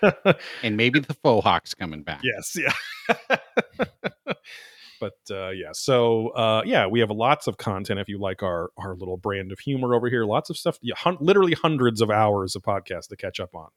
and 0.63 0.77
maybe 0.77 1.01
the 1.01 1.15
faux 1.15 1.45
hawk's 1.45 1.75
coming 1.75 2.03
back. 2.03 2.21
yes, 2.25 2.57
yeah. 2.57 3.37
but 5.01 5.15
uh, 5.31 5.51
yeah, 5.51 5.71
so 5.73 6.29
uh, 6.31 6.63
yeah, 6.67 6.87
we 6.87 7.01
have 7.01 7.11
lots 7.11 7.47
of 7.47 7.57
content. 7.57 7.99
If 8.01 8.09
you 8.09 8.19
like 8.19 8.43
our 8.43 8.71
our 8.77 8.95
little 8.95 9.17
brand 9.17 9.53
of 9.53 9.59
humor 9.61 9.95
over 9.95 10.09
here, 10.09 10.25
lots 10.25 10.51
of 10.51 10.57
stuff. 10.57 10.79
Yeah, 10.83 10.95
hun- 10.97 11.17
literally 11.21 11.55
hundreds 11.55 12.01
of 12.01 12.11
hours 12.11 12.55
of 12.57 12.63
podcast 12.63 13.09
to 13.09 13.17
catch 13.17 13.41
up 13.41 13.55
on, 13.55 13.69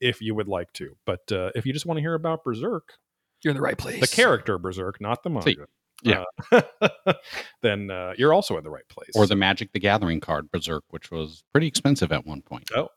if 0.00 0.20
you 0.20 0.34
would 0.34 0.48
like 0.48 0.72
to. 0.74 0.96
But 1.04 1.30
uh, 1.32 1.50
if 1.54 1.66
you 1.66 1.72
just 1.72 1.86
want 1.86 1.98
to 1.98 2.02
hear 2.02 2.14
about 2.14 2.44
Berserk, 2.44 2.94
You're 3.42 3.50
in 3.52 3.56
the 3.56 3.62
right 3.62 3.78
place. 3.78 4.00
the 4.00 4.06
character 4.14 4.58
Berserk, 4.58 5.00
not 5.00 5.22
the 5.22 5.30
manga. 5.30 5.50
See, 5.50 5.56
yeah. 6.02 6.24
Uh, 6.52 7.12
then 7.62 7.90
uh, 7.90 8.12
you're 8.16 8.32
also 8.32 8.56
in 8.56 8.64
the 8.64 8.70
right 8.70 8.88
place. 8.88 9.10
Or 9.14 9.26
the 9.26 9.36
Magic 9.36 9.72
the 9.72 9.80
Gathering 9.80 10.20
card, 10.20 10.50
Berserk, 10.50 10.84
which 10.90 11.10
was 11.10 11.42
pretty 11.52 11.66
expensive 11.66 12.12
at 12.12 12.26
one 12.26 12.42
point. 12.42 12.68
Oh. 12.74 12.88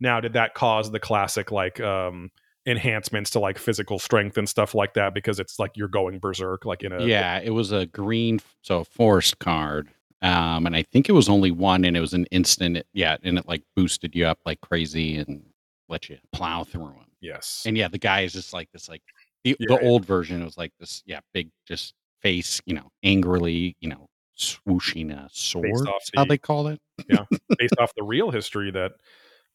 Now, 0.00 0.20
did 0.20 0.32
that 0.32 0.54
cause 0.54 0.90
the 0.90 0.98
classic 0.98 1.52
like 1.52 1.80
um, 1.80 2.30
enhancements 2.66 3.30
to 3.30 3.38
like 3.38 3.58
physical 3.58 3.98
strength 3.98 4.36
and 4.36 4.48
stuff 4.48 4.74
like 4.74 4.94
that 4.94 5.14
because 5.14 5.38
it's 5.38 5.58
like 5.58 5.72
you're 5.76 5.88
going 5.88 6.18
berserk 6.18 6.64
like 6.64 6.82
in 6.82 6.92
a 6.92 7.04
yeah, 7.04 7.38
it 7.38 7.50
was 7.50 7.72
a 7.72 7.86
green, 7.86 8.40
so 8.62 8.84
forest 8.84 9.38
card. 9.38 9.88
Um, 10.20 10.66
and 10.66 10.76
I 10.76 10.82
think 10.82 11.08
it 11.08 11.12
was 11.12 11.28
only 11.28 11.50
one, 11.50 11.84
and 11.84 11.96
it 11.96 12.00
was 12.00 12.14
an 12.14 12.26
instant. 12.26 12.78
It, 12.78 12.86
Yeah, 12.92 13.16
and 13.22 13.38
it 13.38 13.48
like 13.48 13.62
boosted 13.76 14.14
you 14.14 14.26
up 14.26 14.38
like 14.46 14.60
crazy 14.60 15.18
and 15.18 15.44
let 15.88 16.08
you 16.08 16.18
plow 16.32 16.64
through 16.64 16.86
them. 16.86 17.06
yes 17.20 17.64
And 17.66 17.76
yeah, 17.76 17.88
the 17.88 17.98
guy 17.98 18.22
is 18.22 18.32
just 18.32 18.52
like 18.52 18.70
this, 18.72 18.88
like 18.88 19.02
the, 19.44 19.56
Yeah, 19.58 19.76
the 19.76 19.86
old 19.86 20.04
version 20.04 20.44
was 20.44 20.56
like 20.56 20.72
this, 20.80 21.02
yeah, 21.06 21.20
big, 21.34 21.50
just 21.66 21.94
face, 22.22 22.60
you 22.66 22.74
know, 22.74 22.88
angrily, 23.02 23.76
you 23.80 23.88
know, 23.88 24.06
swooshing 24.38 25.10
a 25.12 25.28
sword. 25.32 25.66
is 25.66 26.10
how 26.14 26.24
they 26.24 26.38
call 26.38 26.68
it. 26.68 26.80
Yeah, 27.08 27.24
based 27.58 27.74
off 27.78 27.92
the 27.96 28.02
real 28.02 28.30
history 28.30 28.70
that 28.70 28.92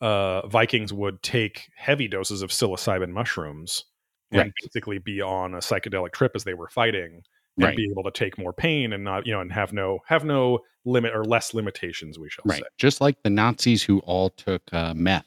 uh, 0.01 0.45
Vikings 0.47 0.93
would 0.93 1.21
take 1.23 1.69
heavy 1.75 2.07
doses 2.07 2.41
of 2.41 2.51
psilocybin 2.51 3.09
mushrooms 3.09 3.85
and 4.31 4.39
Right. 4.39 4.51
basically 4.63 4.99
be 4.99 5.21
on 5.21 5.53
a 5.55 5.59
psychedelic 5.59 6.11
trip 6.11 6.33
as 6.35 6.43
they 6.43 6.53
were 6.53 6.69
fighting 6.69 7.21
and 7.57 7.63
Right. 7.65 7.75
be 7.75 7.89
able 7.89 8.03
to 8.03 8.11
take 8.11 8.37
more 8.37 8.53
pain 8.53 8.93
and 8.93 9.03
not 9.03 9.25
you 9.25 9.31
know 9.33 9.39
and 9.41 9.51
have 9.51 9.73
no 9.73 9.99
have 10.05 10.23
no 10.25 10.59
limit 10.85 11.15
or 11.15 11.23
less 11.23 11.53
limitations 11.55 12.19
we 12.19 12.29
shall 12.29 12.43
Right. 12.45 12.61
say 12.61 12.67
Just 12.77 13.01
like 13.01 13.23
the 13.23 13.29
Nazis 13.31 13.81
who 13.83 13.99
all 13.99 14.29
took 14.29 14.61
uh, 14.73 14.93
meth, 14.93 15.25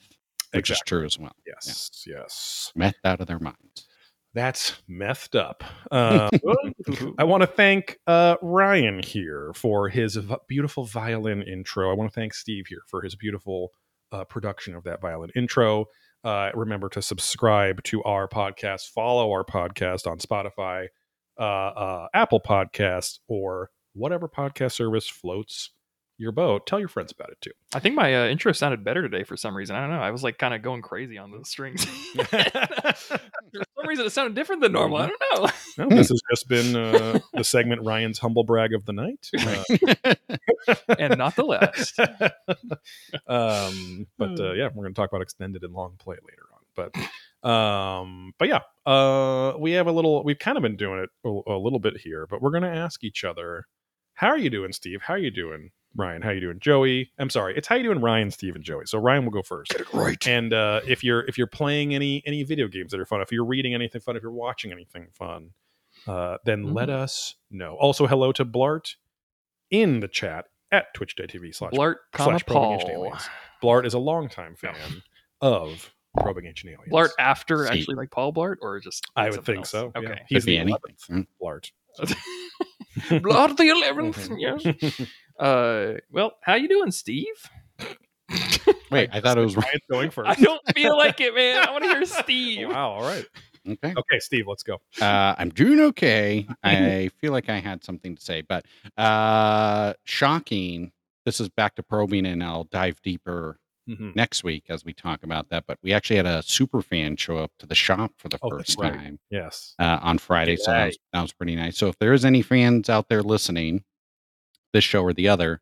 which 0.53 0.71
is 0.71 0.81
true 0.87 1.05
as 1.05 1.19
well. 1.19 1.35
yes 1.47 1.91
yes 2.07 2.71
Meth 2.77 2.95
out 3.05 3.21
of 3.21 3.27
their 3.27 3.41
minds. 3.41 3.89
That's 4.35 4.81
methed 4.89 5.39
up 5.39 5.65
uh, 5.91 6.29
I 7.19 7.25
want 7.25 7.43
to 7.43 7.47
thank 7.47 7.99
uh, 8.07 8.37
Ryan 8.43 9.03
here 9.03 9.53
for 9.55 9.89
his 9.89 10.17
v- 10.17 10.37
beautiful 10.49 10.85
violin 10.85 11.43
intro. 11.43 11.91
I 11.91 11.95
want 11.95 12.13
to 12.13 12.15
thank 12.15 12.35
Steve 12.35 12.67
here 12.69 12.83
for 12.87 13.03
his 13.03 13.17
beautiful 13.17 13.73
uh, 14.13 14.25
production 14.25 14.75
of 14.75 14.85
that 14.85 15.01
violin 15.01 15.31
intro. 15.35 15.87
Uh, 16.23 16.51
remember 16.55 16.89
to 16.91 17.01
subscribe 17.01 17.83
to 17.85 18.03
our 18.05 18.29
podcast, 18.29 18.91
follow 18.91 19.31
our 19.31 19.45
podcast 19.45 20.07
on 20.07 20.19
Spotify, 20.19 20.87
uh, 21.39 21.43
uh, 21.43 22.09
Apple 22.13 22.41
Podcasts, 22.41 23.19
or 23.29 23.71
whatever 23.95 24.29
podcast 24.29 24.73
service 24.73 25.09
floats 25.09 25.71
your 26.21 26.33
boat. 26.33 26.67
Tell 26.67 26.79
your 26.79 26.89
friends 26.89 27.13
about 27.13 27.31
it 27.31 27.41
too. 27.41 27.53
I 27.75 27.81
think 27.81 27.95
my 27.95 28.15
uh, 28.15 28.29
intro 28.29 28.53
sounded 28.53 28.85
better 28.85 29.01
today 29.01 29.25
for 29.25 29.37
some 29.37 29.57
reason. 29.57 29.75
I 29.75 29.81
don't 29.81 29.91
know. 29.91 30.03
I 30.03 30.11
was 30.11 30.23
like 30.23 30.39
kind 30.39 30.53
of 30.53 30.63
going 30.63 30.83
crazy 30.83 31.17
on 31.17 31.31
the 31.31 31.45
strings. 31.45 31.85
for 32.15 32.27
some 32.29 33.87
reason, 33.87 34.07
it 34.07 34.11
sounded 34.11 34.35
different 34.35 34.61
than 34.61 34.73
normal. 34.73 34.99
I 34.99 35.09
don't 35.09 35.21
know. 35.35 35.49
No, 35.79 35.89
this 35.89 36.11
has 36.11 36.21
just 36.29 36.47
been 36.47 36.77
uh, 36.77 37.21
the 37.33 37.45
segment 37.45 37.83
Ryan's 37.83 38.19
humble 38.19 38.45
brag 38.45 38.75
of 38.75 38.85
the 38.85 38.93
night. 38.93 39.31
Uh, 39.39 40.15
and 40.99 41.17
not 41.17 41.37
the 41.37 41.45
last. 41.45 41.99
um, 43.27 44.07
but 44.19 44.39
uh, 44.39 44.53
yeah, 44.53 44.69
we're 44.75 44.83
going 44.83 44.93
to 44.93 45.01
talk 45.01 45.11
about 45.11 45.23
extended 45.23 45.63
and 45.63 45.73
long 45.73 45.95
play 45.99 46.17
later 46.17 46.43
on. 46.53 46.61
But 46.75 47.49
um, 47.49 48.35
but 48.39 48.49
yeah, 48.49 48.61
uh, 48.85 49.55
we 49.59 49.73
have 49.73 49.87
a 49.87 49.93
little. 49.93 50.23
We've 50.23 50.39
kind 50.39 50.59
of 50.59 50.63
been 50.63 50.77
doing 50.77 51.01
it 51.01 51.11
a, 51.25 51.55
a 51.55 51.59
little 51.59 51.79
bit 51.79 51.97
here, 51.97 52.27
but 52.27 52.43
we're 52.43 52.51
going 52.51 52.65
to 52.65 52.69
ask 52.69 53.03
each 53.03 53.25
other, 53.25 53.67
"How 54.15 54.29
are 54.29 54.39
you 54.39 54.51
doing, 54.51 54.73
Steve? 54.73 55.03
How 55.03 55.15
are 55.15 55.19
you 55.19 55.31
doing, 55.31 55.71
Ryan? 55.97 56.23
How 56.23 56.31
you 56.31 56.41
doing, 56.41 56.61
Joey? 56.61 57.11
I'm 57.19 57.31
sorry, 57.31 57.57
it's 57.57 57.67
how 57.69 57.75
you 57.75 57.83
doing, 57.83 58.01
Ryan, 58.01 58.31
Steve, 58.31 58.55
and 58.55 58.65
Joey. 58.65 58.87
So 58.87 58.99
Ryan 58.99 59.25
will 59.25 59.33
go 59.33 59.43
first. 59.43 59.73
Get 59.73 59.81
it 59.83 59.93
right. 59.93 60.27
And 60.27 60.53
uh, 60.53 60.81
if 60.87 61.03
you're 61.03 61.23
if 61.27 61.37
you're 61.37 61.47
playing 61.47 61.95
any 61.95 62.23
any 62.27 62.43
video 62.45 62.69
games 62.69 62.93
that 62.93 63.01
are 63.01 63.05
fun, 63.07 63.21
if 63.21 63.33
you're 63.33 63.45
reading 63.45 63.75
anything 63.75 64.01
fun, 64.01 64.17
if 64.17 64.23
you're 64.23 64.31
watching 64.33 64.71
anything 64.73 65.09
fun, 65.13 65.51
uh, 66.07 66.37
then 66.45 66.73
let 66.75 66.91
us 66.91 67.35
know. 67.51 67.77
Also, 67.81 68.07
hello 68.07 68.33
to 68.33 68.45
Blart 68.45 68.95
in 69.71 70.01
the 70.01 70.09
chat 70.09 70.47
at 70.73 70.95
twitch.tv 70.95 71.55
slash 71.55 71.73
Blart, 71.73 71.97
slash 72.17 72.47
probing 72.47 72.73
ancient 72.75 72.93
Paul. 72.93 73.05
aliens. 73.05 73.29
Blart 73.63 73.85
is 73.85 73.95
a 73.95 73.99
longtime 73.99 74.55
fan 74.55 75.03
of 75.41 75.93
probing 76.21 76.47
ancient 76.47 76.73
aliens. 76.73 76.93
Blart 76.93 77.11
after 77.19 77.67
See. 77.67 77.73
actually 77.73 77.97
like 77.97 78.11
Paul 78.13 78.33
Blart, 78.33 78.57
or 78.63 78.79
just 78.79 79.05
I 79.17 79.29
would 79.31 79.45
think 79.45 79.59
else? 79.59 79.71
so. 79.71 79.91
yeah. 79.97 80.01
Okay. 80.09 80.21
He's 80.29 80.45
Could 80.45 80.47
be 80.47 80.53
the 80.53 80.59
anything. 80.61 80.97
11th 81.11 81.27
Blart. 81.43 81.71
Blart 83.09 83.57
the 83.57 83.69
eleventh. 83.69 84.29
Mhm. 84.31 84.39
Yes. 84.39 85.09
Uh, 85.41 85.95
well, 86.13 86.33
how 86.43 86.55
you 86.55 86.69
doing, 86.69 86.91
Steve? 86.91 87.27
Wait, 88.91 89.09
I 89.13 89.21
thought 89.21 89.39
it 89.39 89.43
was 89.43 89.57
Ryan's 89.57 89.83
going 89.91 90.11
first. 90.11 90.39
I 90.39 90.43
don't 90.43 90.61
feel 90.75 90.97
like 90.97 91.21
it, 91.21 91.35
man. 91.35 91.67
I 91.67 91.71
want 91.71 91.85
to 91.85 91.91
hear 91.91 92.05
Steve. 92.05 92.69
wow. 92.69 92.91
All 92.91 93.03
right. 93.03 93.25
okay. 93.69 93.95
Okay, 93.97 94.19
Steve, 94.19 94.47
let's 94.47 94.63
go. 94.63 94.79
Uh, 95.01 95.35
I'm 95.39 95.51
doing 95.51 95.81
okay. 95.81 96.47
I 96.63 97.11
feel 97.21 97.33
like 97.33 97.49
I 97.49 97.59
had 97.59 97.83
something 97.85 98.15
to 98.17 98.23
say, 98.23 98.43
but 98.43 98.65
uh, 98.99 99.95
shocking. 100.05 100.93
This 101.27 101.39
is 101.41 101.49
back 101.51 101.75
to 101.77 101.83
probing, 101.83 102.27
and 102.27 102.43
I'll 102.43 102.65
dive 102.65 103.01
deeper 103.03 103.59
Mhm. 103.89 104.15
next 104.17 104.43
week 104.45 104.65
as 104.69 104.85
we 104.85 104.93
talk 104.93 105.23
about 105.23 105.49
that. 105.51 105.65
But 105.67 105.79
we 105.83 105.93
actually 105.93 106.17
had 106.17 106.27
a 106.27 106.43
super 106.43 106.81
fan 106.83 107.17
show 107.17 107.39
up 107.39 107.51
to 107.59 107.67
the 107.67 107.75
shop 107.75 108.13
for 108.19 108.29
the 108.29 108.39
Oh, 108.43 108.51
first 108.51 108.79
right. 108.79 108.93
time 108.93 109.21
Yes. 109.31 109.75
uh, 109.79 109.99
on 110.03 110.19
Friday, 110.19 110.57
so 110.57 110.71
that 110.71 110.87
was, 110.87 110.99
that 111.13 111.23
was 111.23 111.33
pretty 111.33 111.57
nice. 111.57 111.77
So 111.77 111.89
if 111.89 111.99
there 111.99 112.13
is 112.13 112.25
any 112.25 112.41
fans 112.43 112.89
out 112.89 113.09
there 113.09 113.23
listening, 113.23 113.85
this 114.73 114.85
show 114.85 115.03
or 115.03 115.13
the 115.13 115.29
other, 115.29 115.61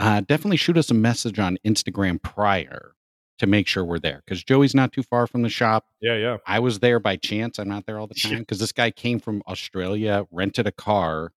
uh, 0.00 0.20
definitely 0.20 0.56
shoot 0.56 0.76
us 0.76 0.90
a 0.90 0.94
message 0.94 1.38
on 1.38 1.58
Instagram 1.64 2.20
prior 2.22 2.92
to 3.38 3.46
make 3.46 3.66
sure 3.66 3.84
we're 3.84 3.98
there 3.98 4.22
because 4.24 4.44
Joey's 4.44 4.74
not 4.74 4.92
too 4.92 5.02
far 5.02 5.26
from 5.26 5.42
the 5.42 5.48
shop. 5.48 5.86
Yeah. 6.00 6.16
Yeah. 6.16 6.36
I 6.46 6.60
was 6.60 6.78
there 6.80 7.00
by 7.00 7.16
chance. 7.16 7.58
I'm 7.58 7.68
not 7.68 7.84
there 7.86 7.98
all 7.98 8.06
the 8.06 8.14
time 8.14 8.38
because 8.40 8.58
this 8.60 8.72
guy 8.72 8.90
came 8.90 9.18
from 9.18 9.42
Australia, 9.48 10.24
rented 10.30 10.66
a 10.66 10.72
car. 10.72 11.32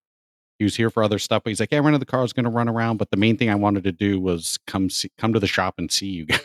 He 0.60 0.64
was 0.64 0.76
here 0.76 0.90
for 0.90 1.04
other 1.04 1.20
stuff, 1.20 1.44
but 1.44 1.50
he's 1.52 1.60
like, 1.60 1.72
"Yeah, 1.72 1.78
I 1.78 1.82
rented 1.82 2.02
the 2.02 2.06
car. 2.08 2.20
I 2.20 2.24
was 2.24 2.34
going 2.34 2.46
to 2.46 2.50
run 2.50 2.68
around, 2.68 2.98
but 2.98 3.12
the 3.12 3.18
main 3.18 3.38
thing 3.38 3.50
I 3.52 3.56
wanted 3.56 3.84
to 3.84 3.92
do 3.92 4.20
was 4.20 4.58
come 4.66 4.90
see, 4.90 5.12
come 5.18 5.34
to 5.34 5.40
the 5.40 5.46
shop 5.48 5.76
and 5.78 5.92
see 5.92 6.08
you 6.08 6.26
guys." 6.26 6.42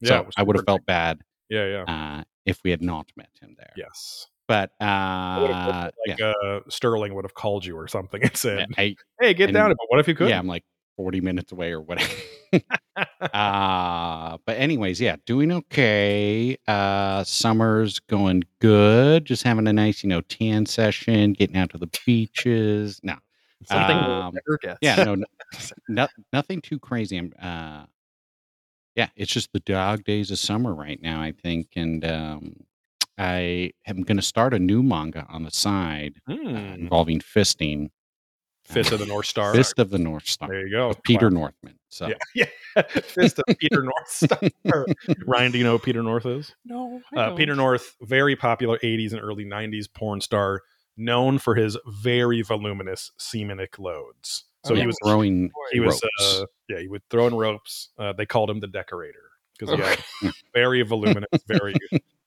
Yeah. 0.00 0.22
so 0.22 0.28
I 0.38 0.42
would 0.42 0.56
have 0.56 0.64
felt 0.64 0.86
bad 0.86 1.20
Yeah. 1.50 1.66
Yeah. 1.66 1.82
uh, 2.20 2.24
if 2.46 2.60
we 2.64 2.70
had 2.70 2.80
not 2.82 3.10
met 3.16 3.28
him 3.40 3.54
there. 3.58 3.72
Yes. 3.76 4.26
But 4.50 4.72
I 4.80 5.38
would 5.40 5.50
have 5.52 5.68
uh, 5.68 5.90
like 6.08 6.20
uh, 6.20 6.60
Sterling 6.68 7.14
would 7.14 7.24
have 7.24 7.34
called 7.34 7.64
you 7.64 7.76
or 7.76 7.86
something 7.86 8.20
and 8.24 8.36
said, 8.36 8.66
I, 8.76 8.96
"Hey, 9.20 9.32
get 9.32 9.50
and- 9.50 9.54
down." 9.54 9.68
But 9.70 9.86
what 9.86 10.00
if 10.00 10.08
you 10.08 10.16
could? 10.16 10.28
yeah, 10.28 10.40
I'm 10.40 10.48
like 10.48 10.64
40 10.96 11.20
minutes 11.20 11.52
away 11.52 11.70
or 11.70 11.80
whatever. 11.80 12.12
uh 13.32 14.36
but 14.44 14.56
anyways 14.56 15.00
yeah 15.00 15.14
doing 15.24 15.52
okay 15.52 16.58
uh 16.66 17.22
summer's 17.22 18.00
going 18.00 18.42
good 18.58 19.24
just 19.24 19.44
having 19.44 19.68
a 19.68 19.72
nice 19.72 20.02
you 20.02 20.08
know 20.08 20.20
tan 20.22 20.66
session 20.66 21.32
getting 21.32 21.56
out 21.56 21.70
to 21.70 21.78
the 21.78 21.88
beaches 22.04 22.98
no 23.04 23.14
Something 23.66 23.96
Um, 23.96 24.34
yeah 24.80 25.04
no, 25.04 25.14
no, 25.14 25.26
no 25.88 26.08
nothing 26.32 26.60
too 26.60 26.80
crazy 26.80 27.18
i'm 27.18 27.32
uh 27.40 27.84
yeah 28.96 29.10
it's 29.14 29.30
just 29.30 29.52
the 29.52 29.60
dog 29.60 30.02
days 30.02 30.32
of 30.32 30.40
summer 30.40 30.74
right 30.74 31.00
now 31.00 31.22
i 31.22 31.30
think 31.30 31.68
and 31.76 32.04
um 32.04 32.56
i 33.20 33.70
am 33.86 34.02
going 34.02 34.16
to 34.16 34.22
start 34.22 34.54
a 34.54 34.58
new 34.58 34.82
manga 34.82 35.26
on 35.28 35.42
the 35.44 35.50
side 35.50 36.14
uh, 36.28 36.34
Hmm. 36.34 36.56
involving 36.56 37.20
fisting 37.20 37.90
Fist 38.66 38.92
of 38.92 39.00
the 39.00 39.06
North 39.06 39.26
Star. 39.26 39.52
fist 39.52 39.78
of 39.80 39.90
the 39.90 39.98
north 39.98 40.28
star 40.28 40.48
There 40.48 40.64
you 40.66 40.70
go. 40.70 40.94
peter 41.04 41.28
Classic. 41.28 41.34
northman 41.34 41.74
so 41.88 42.06
Yeah. 42.08 42.14
yeah. 42.76 42.82
Fist 43.02 43.40
of 43.40 43.58
Peter 43.58 43.82
North 43.82 44.08
Star. 44.08 44.38
Ryan, 45.26 45.50
do 45.50 45.58
you 45.58 45.64
know 45.64 45.72
who 45.72 45.78
Peter 45.80 46.04
North 46.04 46.24
is? 46.24 46.54
No, 46.64 47.00
Uh. 47.16 47.34
Peter 47.34 47.56
North, 47.56 47.96
very 48.02 48.36
popular 48.36 48.78
80s 48.78 49.10
and 49.12 49.20
early 49.20 49.44
90s 49.44 49.92
porn 49.92 50.20
star, 50.20 50.60
known 50.96 51.38
for 51.38 51.56
his 51.56 51.76
very 51.88 52.42
voluminous 52.42 53.10
semenic 53.18 53.80
loads. 53.80 54.44
So 54.64 54.72
Oh, 54.72 54.74
he 54.76 54.82
yeah. 54.82 54.86
was 54.86 54.96
throwing 55.04 55.50
he 55.72 55.80
was 55.80 56.00
ropes. 56.20 56.40
uh, 56.42 56.46
yeah 56.68 56.78
he 56.78 56.86
would 56.86 57.02
throw 57.10 57.26
in 57.26 57.34
ropes. 57.34 57.88
Uh, 57.98 58.12
they 58.12 58.24
called 58.26 58.50
him 58.50 58.60
the 58.60 58.68
decorator 58.68 59.30
because 59.58 59.74
he 59.74 59.82
Okay. 59.82 59.96
had 60.22 60.32
very 60.54 60.82
voluminous, 60.82 61.28
very 61.48 61.74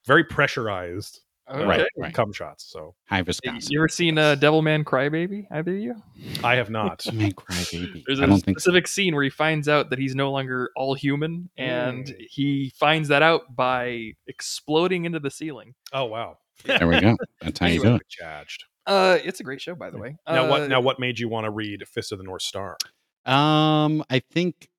very 0.05 0.24
pressurized 0.24 1.19
Okay. 1.51 1.65
right 1.65 1.86
right 1.98 2.13
cum 2.13 2.31
shots. 2.31 2.63
So 2.72 2.95
high 3.10 3.17
You- 3.17 3.24
viscosity 3.25 3.67
You 3.74 3.79
ever 3.81 3.89
seen 3.89 4.17
a 4.17 4.22
uh, 4.22 4.36
Devilman 4.38 4.86
Crybaby? 4.86 5.45
Either 5.51 5.74
of 5.75 5.77
you? 5.77 5.95
I 6.41 6.55
have 6.55 6.69
not. 6.69 7.05
Man, 7.13 7.33
cry 7.33 7.62
baby. 7.69 8.01
There's 8.07 8.22
I 8.22 8.24
a 8.24 8.27
don't 8.27 8.39
think 8.39 8.60
so. 8.60 8.63
specific 8.63 8.88
scene 8.88 9.13
where 9.13 9.25
he 9.25 9.29
finds 9.29 9.67
out 9.67 9.89
that 9.89 10.00
he's 10.00 10.15
no 10.15 10.31
longer 10.31 10.69
all 10.77 10.93
human, 10.93 11.50
and 11.57 12.05
Mm. 12.05 12.15
he 12.29 12.72
finds 12.79 13.10
that 13.10 13.22
out 13.24 13.53
by 13.57 14.13
exploding 14.27 15.03
into 15.03 15.19
the 15.19 15.29
ceiling. 15.29 15.75
Oh 15.91 16.05
wow. 16.05 16.38
There 16.63 16.88
we 16.88 17.01
go. 17.01 17.17
That's 17.41 17.60
how 17.60 17.67
you 17.67 17.81
do 17.81 17.95
it. 17.95 18.07
Charged. 18.07 18.63
Uh, 18.88 19.17
it's 19.22 19.41
a 19.41 19.43
great 19.43 19.60
show, 19.60 19.75
by 19.75 19.89
the 19.89 19.98
way. 19.98 20.15
Now 20.25 20.45
Uh, 20.45 20.50
what? 20.50 20.69
Now 20.69 20.79
what 20.79 20.98
made 20.98 21.19
you 21.19 21.27
want 21.27 21.43
to 21.43 21.51
read 21.51 21.86
Fist 21.89 22.13
of 22.13 22.19
the 22.19 22.24
North 22.24 22.41
Star? 22.43 22.77
Um, 23.25 24.03
I 24.10 24.19
think 24.19 24.69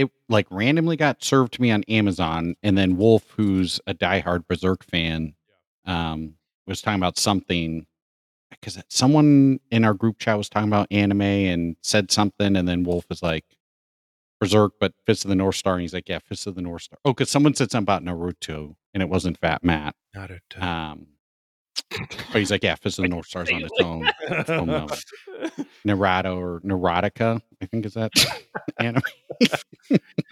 it 0.00 0.10
like 0.28 0.46
randomly 0.50 0.96
got 0.96 1.22
served 1.22 1.52
to 1.54 1.62
me 1.62 1.70
on 1.70 1.84
Amazon, 1.84 2.56
and 2.62 2.76
then 2.76 2.96
Wolf, 2.96 3.24
who's 3.36 3.80
a 3.86 3.94
diehard 3.94 4.46
Berserk 4.48 4.84
fan, 4.84 5.34
um, 5.84 6.34
was 6.66 6.80
talking 6.80 7.00
about 7.00 7.18
something 7.18 7.86
because 8.50 8.82
someone 8.88 9.60
in 9.70 9.84
our 9.84 9.94
group 9.94 10.18
chat 10.18 10.36
was 10.36 10.48
talking 10.48 10.68
about 10.68 10.88
anime 10.90 11.22
and 11.22 11.76
said 11.82 12.10
something, 12.10 12.56
and 12.56 12.66
then 12.66 12.82
Wolf 12.82 13.04
was 13.08 13.22
like 13.22 13.44
Berserk, 14.40 14.72
but 14.80 14.94
Fist 15.06 15.24
of 15.24 15.28
the 15.28 15.34
North 15.34 15.56
Star, 15.56 15.74
and 15.74 15.82
he's 15.82 15.94
like, 15.94 16.08
yeah, 16.08 16.18
Fist 16.18 16.46
of 16.46 16.54
the 16.54 16.62
North 16.62 16.82
Star. 16.82 16.98
Oh, 17.04 17.12
because 17.12 17.30
someone 17.30 17.54
said 17.54 17.70
something 17.70 17.84
about 17.84 18.04
Naruto, 18.04 18.76
and 18.94 19.02
it 19.02 19.08
wasn't 19.08 19.38
Fat 19.38 19.62
Matt. 19.62 19.94
It. 20.14 20.62
Um, 20.62 21.08
but 21.90 22.38
he's 22.38 22.50
like, 22.50 22.62
yeah, 22.62 22.74
Fist 22.74 22.98
of 22.98 23.02
the 23.02 23.08
North 23.08 23.26
Star's 23.26 23.50
on 23.50 23.62
its 23.62 23.72
own. 23.82 24.08
Oh 24.48 24.64
no, 24.64 24.86
Naruto 25.86 26.36
or 26.38 26.60
Neurotica, 26.60 27.40
I 27.62 27.66
think 27.66 27.86
is 27.86 27.94
that 27.94 28.12
anime. 28.80 29.02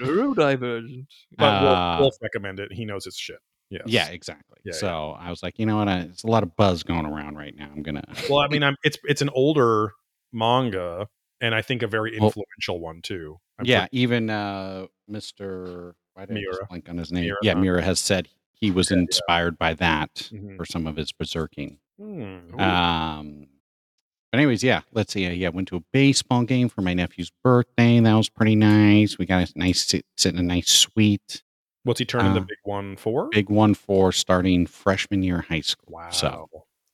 Neurodivergent. 0.00 1.07
But 1.37 1.62
Wolf, 1.62 1.76
Uh, 1.76 1.97
Wolf 2.00 2.14
recommend 2.23 2.61
it. 2.61 2.73
He 2.73 2.85
knows 2.85 3.04
his 3.04 3.16
shit. 3.16 3.38
Yes. 3.71 3.83
Yeah, 3.87 4.09
exactly. 4.09 4.57
Yeah, 4.64 4.73
so 4.73 5.14
I 5.18 5.28
was 5.30 5.42
like, 5.42 5.59
you 5.59 5.66
know 5.66 5.76
what? 5.76 5.88
I, 5.88 5.99
it's 6.00 6.25
a 6.25 6.26
lot 6.26 6.42
of 6.42 6.57
buzz 6.57 6.83
going 6.83 7.04
around 7.04 7.37
right 7.37 7.54
now. 7.54 7.68
I'm 7.75 7.83
gonna. 7.83 8.02
Well, 8.30 8.38
I 8.40 8.49
mean, 8.50 8.62
I'm 8.62 8.76
it's 8.83 8.97
it's 9.04 9.21
an 9.21 9.28
older 9.35 9.92
manga, 10.33 11.07
and 11.40 11.54
I 11.54 11.61
think 11.62 11.83
a 11.83 11.87
very 11.87 12.18
Well- 12.18 12.28
influential 12.28 12.80
one 12.80 13.02
too. 13.02 13.38
I'm 13.59 13.66
yeah, 13.66 13.80
pretty- 13.80 13.99
even 14.00 14.30
uh, 14.30 14.87
Mr. 15.11 15.92
Why 16.14 16.25
did 16.26 16.37
I 16.37 16.40
Miura. 16.40 16.57
just 16.57 16.68
blank 16.71 16.88
on 16.88 16.97
his 16.97 17.12
name? 17.12 17.25
Miura, 17.25 17.37
yeah, 17.42 17.54
huh? 17.54 17.61
Miura 17.61 17.83
has 17.83 18.00
said 18.00 18.28
he 18.60 18.70
was 18.70 18.90
Yeah, 18.90 18.96
yeah. 18.96 19.02
inspired 19.02 19.58
by 19.58 19.74
that 19.74 20.14
Mhm. 20.32 20.56
for 20.56 20.64
some 20.64 20.86
of 20.86 20.96
his 20.96 21.12
berserking. 21.12 21.78
Hmm. 21.98 22.58
Um, 22.60 23.46
but 24.30 24.38
anyways, 24.38 24.62
yeah, 24.62 24.82
let's 24.92 25.12
see. 25.12 25.26
Uh, 25.26 25.30
yeah, 25.30 25.48
went 25.48 25.68
to 25.68 25.76
a 25.76 25.82
baseball 25.92 26.42
game 26.44 26.68
for 26.68 26.82
my 26.82 26.92
nephew's 26.94 27.30
birthday. 27.42 27.98
That 28.00 28.14
was 28.14 28.28
pretty 28.28 28.56
nice. 28.56 29.16
We 29.18 29.26
got 29.26 29.50
a 29.50 29.58
nice 29.58 29.86
sit, 29.86 30.04
sit 30.16 30.34
in 30.34 30.38
a 30.38 30.42
nice 30.42 30.68
suite, 30.68 31.42
What's 31.84 32.00
he 32.00 32.04
turning 32.04 32.34
the 32.34 32.40
Uh, 32.40 32.44
big 32.44 32.58
one 32.64 32.96
for? 32.96 33.28
big 33.30 33.48
one 33.48 33.72
for 33.74 34.12
starting 34.12 34.66
freshman 34.66 35.22
year 35.22 35.40
high 35.48 35.60
school. 35.62 35.94
Wow. 35.94 36.10
So 36.10 36.50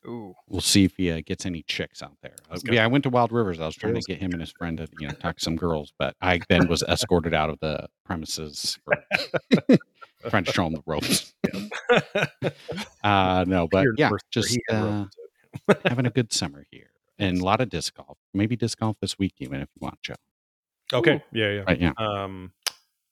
Ooh. 0.06 0.34
we'll 0.46 0.60
see 0.60 0.84
if 0.84 0.96
he 0.96 1.10
uh, 1.10 1.22
gets 1.26 1.44
any 1.46 1.64
chicks 1.64 2.00
out 2.02 2.16
there. 2.22 2.36
Uh, 2.48 2.58
yeah, 2.70 2.84
I 2.84 2.86
went 2.86 3.02
to 3.04 3.10
Wild 3.10 3.32
Rivers. 3.32 3.58
I 3.58 3.66
was 3.66 3.74
trying 3.74 3.94
to 3.94 4.00
get 4.02 4.18
him 4.20 4.30
and 4.32 4.40
his 4.40 4.52
friend 4.52 4.78
to 4.78 4.86
you 5.00 5.08
know 5.08 5.14
talk 5.14 5.36
to 5.38 5.42
some 5.42 5.56
girls, 5.56 5.92
but 5.98 6.14
I 6.20 6.38
then 6.48 6.68
was 6.68 6.82
escorted 6.84 7.34
out 7.34 7.50
of 7.50 7.58
the 7.60 7.88
premises 8.04 8.78
for 8.84 8.94
trying 10.28 10.44
to 10.44 10.52
show 10.52 10.66
him 10.66 10.74
the 10.74 10.82
ropes. 10.86 11.34
Uh, 13.04 13.44
no, 13.46 13.68
but 13.70 13.84
You're 13.84 13.94
yeah, 13.98 14.10
just 14.30 14.58
uh, 14.70 15.04
having 15.84 16.06
a 16.06 16.10
good 16.10 16.32
summer 16.32 16.64
here 16.70 16.90
and 17.18 17.38
a 17.38 17.44
lot 17.44 17.60
of 17.60 17.68
disc 17.68 17.94
golf. 17.94 18.16
Maybe 18.32 18.56
disc 18.56 18.78
golf 18.78 18.96
this 19.00 19.18
week, 19.18 19.34
even 19.38 19.60
if 19.60 19.68
you 19.74 19.80
want, 19.82 20.00
Joe. 20.02 20.14
okay. 20.92 21.16
Ooh. 21.16 21.20
Yeah, 21.32 21.50
yeah. 21.50 21.62
Right? 21.66 21.80
Yeah. 21.80 21.92
Um, 21.98 22.52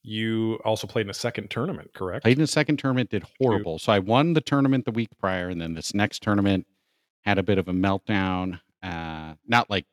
you 0.03 0.59
also 0.65 0.87
played 0.87 1.07
in 1.07 1.11
a 1.11 1.15
second 1.15 1.51
tournament, 1.51 1.93
correct? 1.95 2.25
Played 2.25 2.39
in 2.39 2.45
a 2.45 2.49
second 2.49 2.79
tournament, 2.79 3.11
did 3.11 3.25
horrible. 3.39 3.79
So 3.79 3.93
I 3.93 3.99
won 3.99 4.33
the 4.33 4.41
tournament 4.41 4.87
the 4.87 4.91
week 4.91 5.11
prior, 5.21 5.49
and 5.49 5.61
then 5.61 5.75
this 5.75 5.95
next 5.95 6.23
tournament 6.23 6.67
had 7.21 7.39
a 7.39 7.43
bit 7.43 7.59
of 7.59 7.69
a 7.69 7.73
meltdown. 7.73 8.61
Uh, 8.83 9.35
not 9.47 9.69
like 9.71 9.85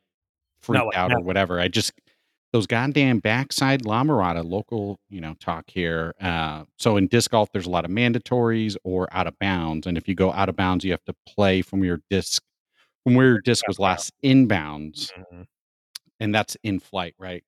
freaked 0.62 0.86
like 0.86 0.96
out 0.96 1.12
or 1.12 1.20
whatever. 1.20 1.60
I 1.60 1.68
just 1.68 1.92
those 2.52 2.66
goddamn 2.66 3.20
backside 3.20 3.84
La 3.84 4.02
Mirada, 4.02 4.44
local, 4.44 4.98
you 5.08 5.20
know, 5.20 5.34
talk 5.40 5.64
here. 5.68 6.14
Uh, 6.20 6.64
so 6.78 6.96
in 6.96 7.06
disc 7.06 7.30
golf, 7.30 7.48
there's 7.52 7.66
a 7.66 7.70
lot 7.70 7.84
of 7.84 7.90
mandatories 7.90 8.76
or 8.84 9.08
out 9.12 9.26
of 9.26 9.38
bounds, 9.38 9.86
and 9.86 9.96
if 9.96 10.08
you 10.08 10.14
go 10.14 10.32
out 10.32 10.48
of 10.48 10.56
bounds, 10.56 10.84
you 10.84 10.90
have 10.90 11.04
to 11.04 11.14
play 11.26 11.62
from 11.62 11.84
your 11.84 12.00
disc 12.10 12.42
from 13.04 13.14
where 13.14 13.28
your 13.28 13.40
disc 13.40 13.66
was 13.68 13.78
last 13.78 14.12
inbounds, 14.22 15.10
Mhm. 15.32 15.46
and 16.20 16.34
that's 16.34 16.56
in 16.62 16.80
flight, 16.80 17.14
right? 17.18 17.44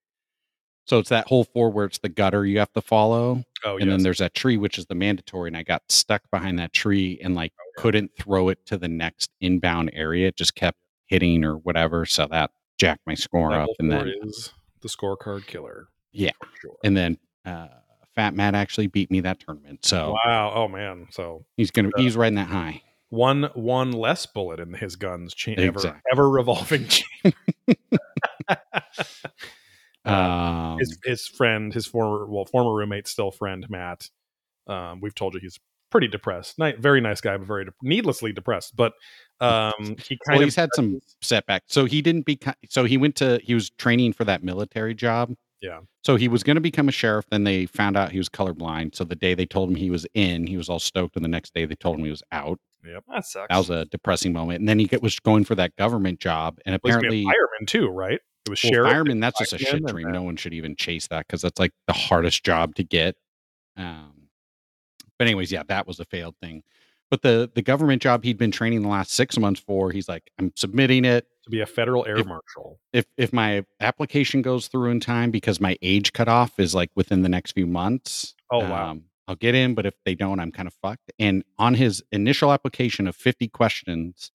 So 0.87 0.99
it's 0.99 1.11
that 1.11 1.29
whole 1.29 1.45
four 1.45 1.71
where 1.71 1.87
it's 1.87 1.99
the 1.99 2.09
gutter 2.09 2.45
you 2.47 2.59
have 2.59 2.73
to 2.75 2.81
follow 2.83 3.45
Oh, 3.65 3.77
and 3.77 3.87
yes. 3.87 3.89
then 3.89 4.03
there's 4.03 4.19
that 4.19 4.35
tree 4.35 4.57
which 4.57 4.79
is 4.79 4.87
the 4.87 4.97
mandatory 4.97 5.49
and 5.49 5.57
i 5.57 5.63
got 5.63 5.83
stuck 5.89 6.23
behind 6.33 6.59
that 6.59 6.73
tree 6.73 7.21
and 7.23 7.35
like 7.37 7.53
Oh, 7.61 7.63
yeah. 7.77 7.83
couldn't 7.83 8.11
throw 8.19 8.49
it 8.49 8.67
to 8.67 8.77
the 8.77 8.89
next 8.89 9.31
inbound 9.41 9.91
area 9.95 10.27
it 10.29 10.37
just 10.37 10.57
kept 10.57 10.79
hitting 11.07 11.45
or 11.45 11.57
whatever 11.59 12.05
so 12.05 12.27
that 12.27 12.51
jacked 12.79 13.03
my 13.07 13.15
score 13.15 13.53
up 13.55 13.71
and 13.79 13.93
then 13.93 14.13
is 14.25 14.53
the 14.83 14.89
scorecard 14.89 15.47
killer. 15.47 15.89
Yeah. 16.13 16.33
sure. 16.61 16.77
and 16.85 16.97
then 16.97 17.19
uh 17.47 17.69
fat 18.15 18.35
matt 18.35 18.55
actually 18.55 18.87
beat 18.89 19.11
me 19.11 19.21
that 19.21 19.41
tournament 19.41 19.85
so 19.87 20.15
wow. 20.27 20.53
Oh 20.55 20.69
man. 20.69 21.07
So 21.11 21.47
he's 21.57 21.71
gonna 21.71 21.89
Uh, 21.97 22.01
he's 22.03 22.17
riding 22.17 22.35
that 22.37 22.49
high 22.49 22.83
one 23.09 23.45
one 23.55 23.93
less 23.93 24.27
bullet 24.27 24.61
in 24.61 24.75
his 24.75 24.97
guns. 24.97 25.35
Cha- 25.35 25.53
ever 25.53 25.69
Exactly. 25.79 26.01
ever 26.13 26.29
revolving. 26.31 26.87
chamber. 27.23 27.37
um 30.05 30.79
his 30.79 30.99
his 31.05 31.27
friend, 31.27 31.73
his 31.73 31.87
former 31.87 32.27
well 32.27 32.45
former 32.47 32.75
roommate, 32.75 33.07
still 33.07 33.31
friend 33.31 33.67
Matt. 33.71 34.09
Um, 34.67 35.01
we've 35.01 35.15
told 35.15 35.35
you 35.35 35.41
he's 35.41 35.59
pretty 35.91 36.09
depressed. 36.09 36.59
Ni- 36.59 36.75
very 36.79 37.01
nice 37.01 37.21
guy, 37.21 37.37
but 37.37 37.47
very 37.47 37.65
de- 37.67 37.73
needlessly 37.83 38.33
depressed. 38.33 38.75
But 38.77 38.93
um, 39.43 39.73
he 40.09 40.17
kind 40.27 40.37
well 40.37 40.39
of 40.39 40.45
he's 40.45 40.57
had 40.57 40.71
some 40.75 41.01
setbacks 41.21 41.67
so 41.69 41.85
he 41.85 42.01
didn't 42.03 42.25
become 42.27 42.55
so 42.69 42.85
he 42.85 42.97
went 42.97 43.17
to 43.17 43.41
he 43.43 43.55
was 43.55 43.71
training 43.71 44.13
for 44.13 44.25
that 44.25 44.43
military 44.43 44.95
job 44.95 45.35
Yeah. 45.61 45.81
so 46.05 46.17
he 46.17 46.29
was 46.29 46.43
going 46.43 46.55
to 46.57 46.61
become 46.61 46.89
a 46.89 46.93
sheriff 46.93 47.25
then 47.31 47.45
they 47.45 47.67
found 47.67 47.97
out 47.97 48.13
he 48.13 48.19
was 48.19 48.29
colorblind 48.29 48.95
so 48.95 49.05
the 49.05 49.17
day 49.17 49.35
they 49.35 49.47
told 49.47 49.69
him 49.71 49.75
he 49.77 49.91
was 49.91 50.07
in 50.15 50.47
he 50.47 50.57
was 50.57 50.69
all 50.69 50.79
stoked 50.79 51.17
and 51.17 51.25
the 51.25 51.29
next 51.29 51.53
day 51.55 51.67
they 51.67 51.75
told 51.75 51.99
him 51.99 52.05
he 52.05 52.11
was 52.11 52.23
out 52.33 52.59
Yep. 52.85 53.05
That 53.15 53.25
sucks. 53.25 53.47
That 53.49 53.59
was 53.59 53.71
a 53.71 53.85
depressing 53.85 54.33
moment. 54.33 54.59
And 54.59 54.69
then 54.69 54.77
he 54.81 54.91
was 55.01 55.17
going 55.21 55.45
for 55.45 55.55
that 55.55 55.77
government 55.77 56.19
job, 56.19 56.59
and 56.67 56.75
apparently, 56.75 57.21
a 57.21 57.27
fireman 57.27 57.65
too, 57.67 57.87
right? 57.87 58.19
It 58.45 58.51
was 58.51 58.61
well, 58.65 58.73
sheriff. 58.73 58.91
fireman. 58.91 59.21
That's 59.21 59.39
just 59.39 59.53
a 59.53 59.59
shit 59.59 59.87
dream. 59.87 60.07
then- 60.07 60.13
No 60.15 60.23
one 60.23 60.35
should 60.35 60.53
even 60.53 60.75
chase 60.75 61.07
that 61.07 61.29
because 61.29 61.43
that's 61.43 61.61
like 61.61 61.71
the 61.87 61.93
hardest 61.93 62.43
job 62.45 62.75
to 62.75 62.83
get. 62.83 63.15
Um, 63.77 64.29
but 65.17 65.29
anyways, 65.29 65.53
yeah, 65.53 65.63
that 65.69 65.87
was 65.87 66.01
a 66.01 66.05
failed 66.05 66.35
thing. 66.43 66.65
But 67.13 67.21
the 67.21 67.51
the 67.55 67.61
government 67.61 68.01
job 68.01 68.25
he'd 68.25 68.39
been 68.39 68.51
training 68.51 68.81
the 68.81 68.89
last 68.89 69.11
six 69.13 69.39
months 69.39 69.61
for, 69.61 69.91
he's 69.91 70.09
like, 70.09 70.31
I'm 70.39 70.51
submitting 70.57 71.05
it. 71.05 71.27
to 71.45 71.51
be 71.51 71.61
a 71.61 71.67
federal 71.67 72.07
air 72.07 72.17
If- 72.17 72.27
marshal. 72.27 72.81
If 72.95 73.05
if 73.19 73.35
my 73.35 73.67
application 73.81 74.41
goes 74.41 74.67
through 74.69 74.91
in 74.91 74.99
time 74.99 75.31
because 75.31 75.61
my 75.61 75.77
age 75.83 76.15
cutoff 76.15 76.59
is 76.59 76.75
like 76.75 76.91
within 76.95 77.21
the 77.21 77.29
next 77.29 77.53
few 77.53 77.67
months. 77.67 78.35
Oh, 78.51 78.61
wow. 78.61 78.93
um, 78.93 79.05
I'll 79.29 79.35
get 79.37 79.55
in, 79.55 79.75
but 79.75 79.85
if 79.85 79.93
they 80.07 80.15
don't, 80.15 80.41
I'm 80.41 80.51
kind 80.53 80.67
of 80.67 80.73
fucked. 80.81 81.13
And 81.19 81.45
on 81.59 81.75
his 81.75 82.03
initial 82.13 82.51
application 82.51 83.07
of 83.07 83.15
50 83.15 83.47
questions, 83.49 84.31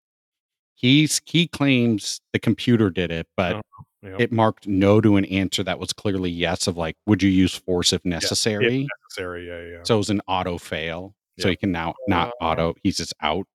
he's 0.75 1.23
he 1.27 1.47
claims 1.47 2.21
the 2.33 2.41
computer 2.41 2.91
did 2.91 3.13
it, 3.13 3.29
but 3.37 3.55
Oh, 3.55 3.63
Yep. 4.03 4.21
it 4.21 4.33
marked 4.33 4.67
no 4.67 5.01
to 5.01 5.17
an 5.17 5.25
answer 5.27 5.63
that 5.63 5.79
was 5.79 5.93
clearly 5.95 6.29
yes 6.31 6.67
of 6.67 6.77
like, 6.77 6.97
would 7.07 7.23
you 7.23 7.31
use 7.31 7.55
force 7.55 7.93
if 7.93 8.05
necessary? 8.05 8.87
necessary. 9.09 9.47
Yeah, 9.47 9.77
yeah. 9.77 9.83
So 9.85 9.95
it 9.95 9.99
was 9.99 10.11
an 10.11 10.21
auto 10.27 10.59
fail. 10.59 11.15
So 11.38 11.49
he 11.49 11.57
can 11.57 11.73
now 11.73 11.94
not 12.09 12.33
Wow. 12.40 12.53
auto. 12.53 12.75
He's 12.83 12.97
just 12.97 13.14
out. 13.20 13.47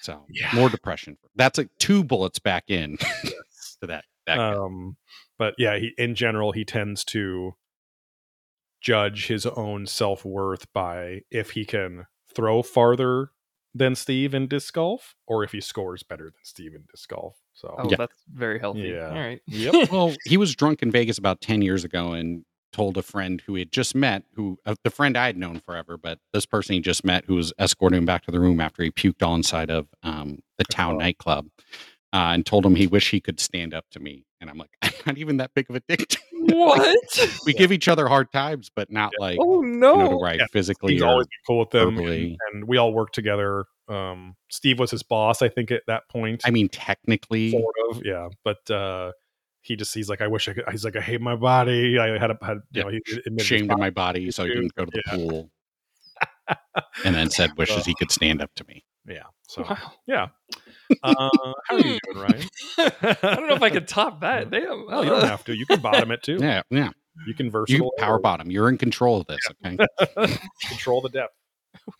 So 0.00 0.24
Yeah. 0.28 0.50
more 0.52 0.68
depression. 0.68 1.16
That's 1.36 1.58
like 1.58 1.68
two 1.78 2.02
bullets 2.04 2.38
back 2.38 2.64
in 2.68 2.96
to 3.80 3.86
that. 3.86 4.04
that 4.26 4.38
um 4.38 4.96
but 5.38 5.54
yeah 5.58 5.76
he 5.78 5.92
in 5.98 6.14
general 6.14 6.52
he 6.52 6.64
tends 6.64 7.04
to 7.04 7.54
judge 8.80 9.26
his 9.28 9.46
own 9.46 9.86
self-worth 9.86 10.72
by 10.72 11.20
if 11.30 11.50
he 11.52 11.64
can 11.64 12.06
throw 12.34 12.62
farther 12.62 13.30
than 13.74 13.94
steve 13.94 14.34
in 14.34 14.46
disc 14.48 14.74
golf 14.74 15.14
or 15.26 15.42
if 15.44 15.52
he 15.52 15.60
scores 15.60 16.02
better 16.02 16.24
than 16.24 16.32
steve 16.42 16.74
in 16.74 16.84
disc 16.90 17.08
golf 17.08 17.36
so 17.54 17.74
Oh, 17.78 17.88
Yeah. 17.90 17.96
that's 17.96 18.22
very 18.32 18.58
healthy. 18.58 18.88
Yeah. 18.88 19.08
All 19.10 19.14
right. 19.14 19.40
yep 19.46 19.74
well, 19.90 20.14
he 20.24 20.36
was 20.36 20.54
drunk 20.56 20.82
in 20.82 20.90
Vegas 20.90 21.18
about 21.18 21.40
10 21.40 21.62
years 21.62 21.84
ago 21.84 22.12
and 22.12 22.44
told 22.72 22.96
a 22.96 23.02
friend 23.02 23.40
who 23.46 23.54
he 23.54 23.60
had 23.60 23.72
just 23.72 23.94
met, 23.94 24.24
who 24.34 24.58
uh, 24.66 24.74
the 24.84 24.90
friend 24.90 25.16
I 25.16 25.26
had 25.26 25.36
known 25.36 25.60
forever, 25.60 25.96
but 25.96 26.18
this 26.32 26.46
person 26.46 26.74
he 26.74 26.80
just 26.80 27.04
met 27.04 27.24
who 27.26 27.34
was 27.36 27.52
escorting 27.58 27.98
him 27.98 28.06
back 28.06 28.24
to 28.24 28.30
the 28.30 28.40
room 28.40 28.60
after 28.60 28.82
he 28.82 28.90
puked 28.90 29.22
all 29.22 29.34
inside 29.34 29.70
of 29.70 29.88
um, 30.02 30.38
the 30.58 30.64
town 30.64 30.94
Oh. 30.94 30.98
nightclub 30.98 31.48
uh, 32.12 32.32
and 32.34 32.44
told 32.44 32.66
him 32.66 32.74
he 32.74 32.86
wished 32.86 33.10
he 33.10 33.20
could 33.20 33.40
stand 33.40 33.74
up 33.74 33.84
to 33.90 34.00
me. 34.00 34.24
And 34.40 34.50
I'm 34.50 34.58
like, 34.58 34.70
I'm 34.82 34.92
not 35.06 35.18
even 35.18 35.36
that 35.38 35.54
big 35.54 35.70
of 35.70 35.76
a 35.76 35.80
dick. 35.88 36.08
to 36.08 36.18
you." 36.32 36.46
what? 36.56 37.18
we 37.46 37.52
give 37.54 37.72
each 37.72 37.88
other 37.88 38.08
hard 38.08 38.32
times, 38.32 38.70
but 38.74 38.90
not 38.90 39.12
like, 39.18 39.38
oh 39.40 39.60
you 39.62 39.66
no. 39.66 39.96
know, 39.96 40.08
to 40.08 40.16
where 40.16 40.30
I 40.30 40.34
Yeah, 40.34 40.46
physically 40.52 40.94
he's 40.94 41.02
always 41.02 41.26
been 41.26 41.38
cool 41.46 41.58
with 41.60 41.70
them 41.70 41.98
and, 41.98 42.38
and 42.52 42.68
we 42.68 42.76
all 42.78 42.92
work 42.92 43.12
together 43.12 43.64
um 43.88 44.36
steve 44.48 44.78
was 44.78 44.92
his 44.92 45.02
boss 45.02 45.42
i 45.42 45.48
think 45.48 45.72
at 45.72 45.82
that 45.88 46.08
point 46.08 46.40
I 46.44 46.50
mean, 46.50 46.68
technically, 46.68 47.50
sort 47.50 47.74
of 47.90 48.00
yeah 48.04 48.28
but 48.44 48.70
uh 48.70 49.10
he 49.62 49.76
just 49.76 49.94
he's 49.94 50.08
like 50.08 50.20
i 50.20 50.26
wish 50.26 50.48
i 50.48 50.52
could 50.52 50.64
he's 50.70 50.84
like 50.84 50.96
i 50.96 51.00
hate 51.00 51.20
my 51.20 51.36
body 51.36 51.98
i 51.98 52.18
had 52.18 52.30
a 52.30 52.38
had 52.42 52.58
you 52.72 52.80
Yeah, 52.80 52.82
know 52.84 52.88
he 52.90 52.96
admitted 53.26 53.36
his 53.38 53.44
shamed 53.46 53.70
in 53.72 53.78
my 53.78 53.90
body, 53.90 54.30
so 54.30 54.44
he 54.44 54.50
too. 54.50 54.56
didn't 54.56 54.74
go 54.74 54.84
to 54.84 54.90
the 54.92 55.02
Yeah. 55.06 55.16
pool. 55.16 55.50
and 57.04 57.14
then 57.14 57.30
said 57.30 57.50
wishes 57.56 57.86
he 57.86 57.94
could 57.94 58.10
stand 58.10 58.42
up 58.42 58.50
to 58.56 58.64
me. 58.66 58.84
yeah 59.06 59.22
so 59.48 59.62
Wow. 59.62 59.92
yeah 60.06 60.28
uh 61.02 61.08
how 61.12 61.54
are 61.70 61.80
you 61.80 61.98
doing 62.04 62.18
ryan 62.18 62.42
I 62.78 63.16
don't 63.22 63.48
know 63.48 63.54
if 63.54 63.62
I 63.62 63.70
could 63.70 63.86
top 63.88 64.20
that. 64.22 64.50
Damn. 64.50 64.86
Well, 64.86 65.04
you 65.04 65.10
don't 65.10 65.24
have 65.24 65.44
to. 65.44 65.54
You 65.54 65.66
can 65.66 65.80
bottom 65.80 66.10
it 66.10 66.22
too. 66.22 66.38
Yeah, 66.40 66.62
yeah. 66.70 66.90
You 67.26 67.34
can 67.34 67.46
You 67.46 67.52
versatile 67.52 67.92
power 67.98 68.18
bottom. 68.18 68.50
You're 68.50 68.68
in 68.70 68.78
control 68.78 69.20
of 69.20 69.26
this. 69.26 69.40
Okay. 69.64 69.78
control 70.68 71.02
the 71.02 71.10
depth. 71.10 71.34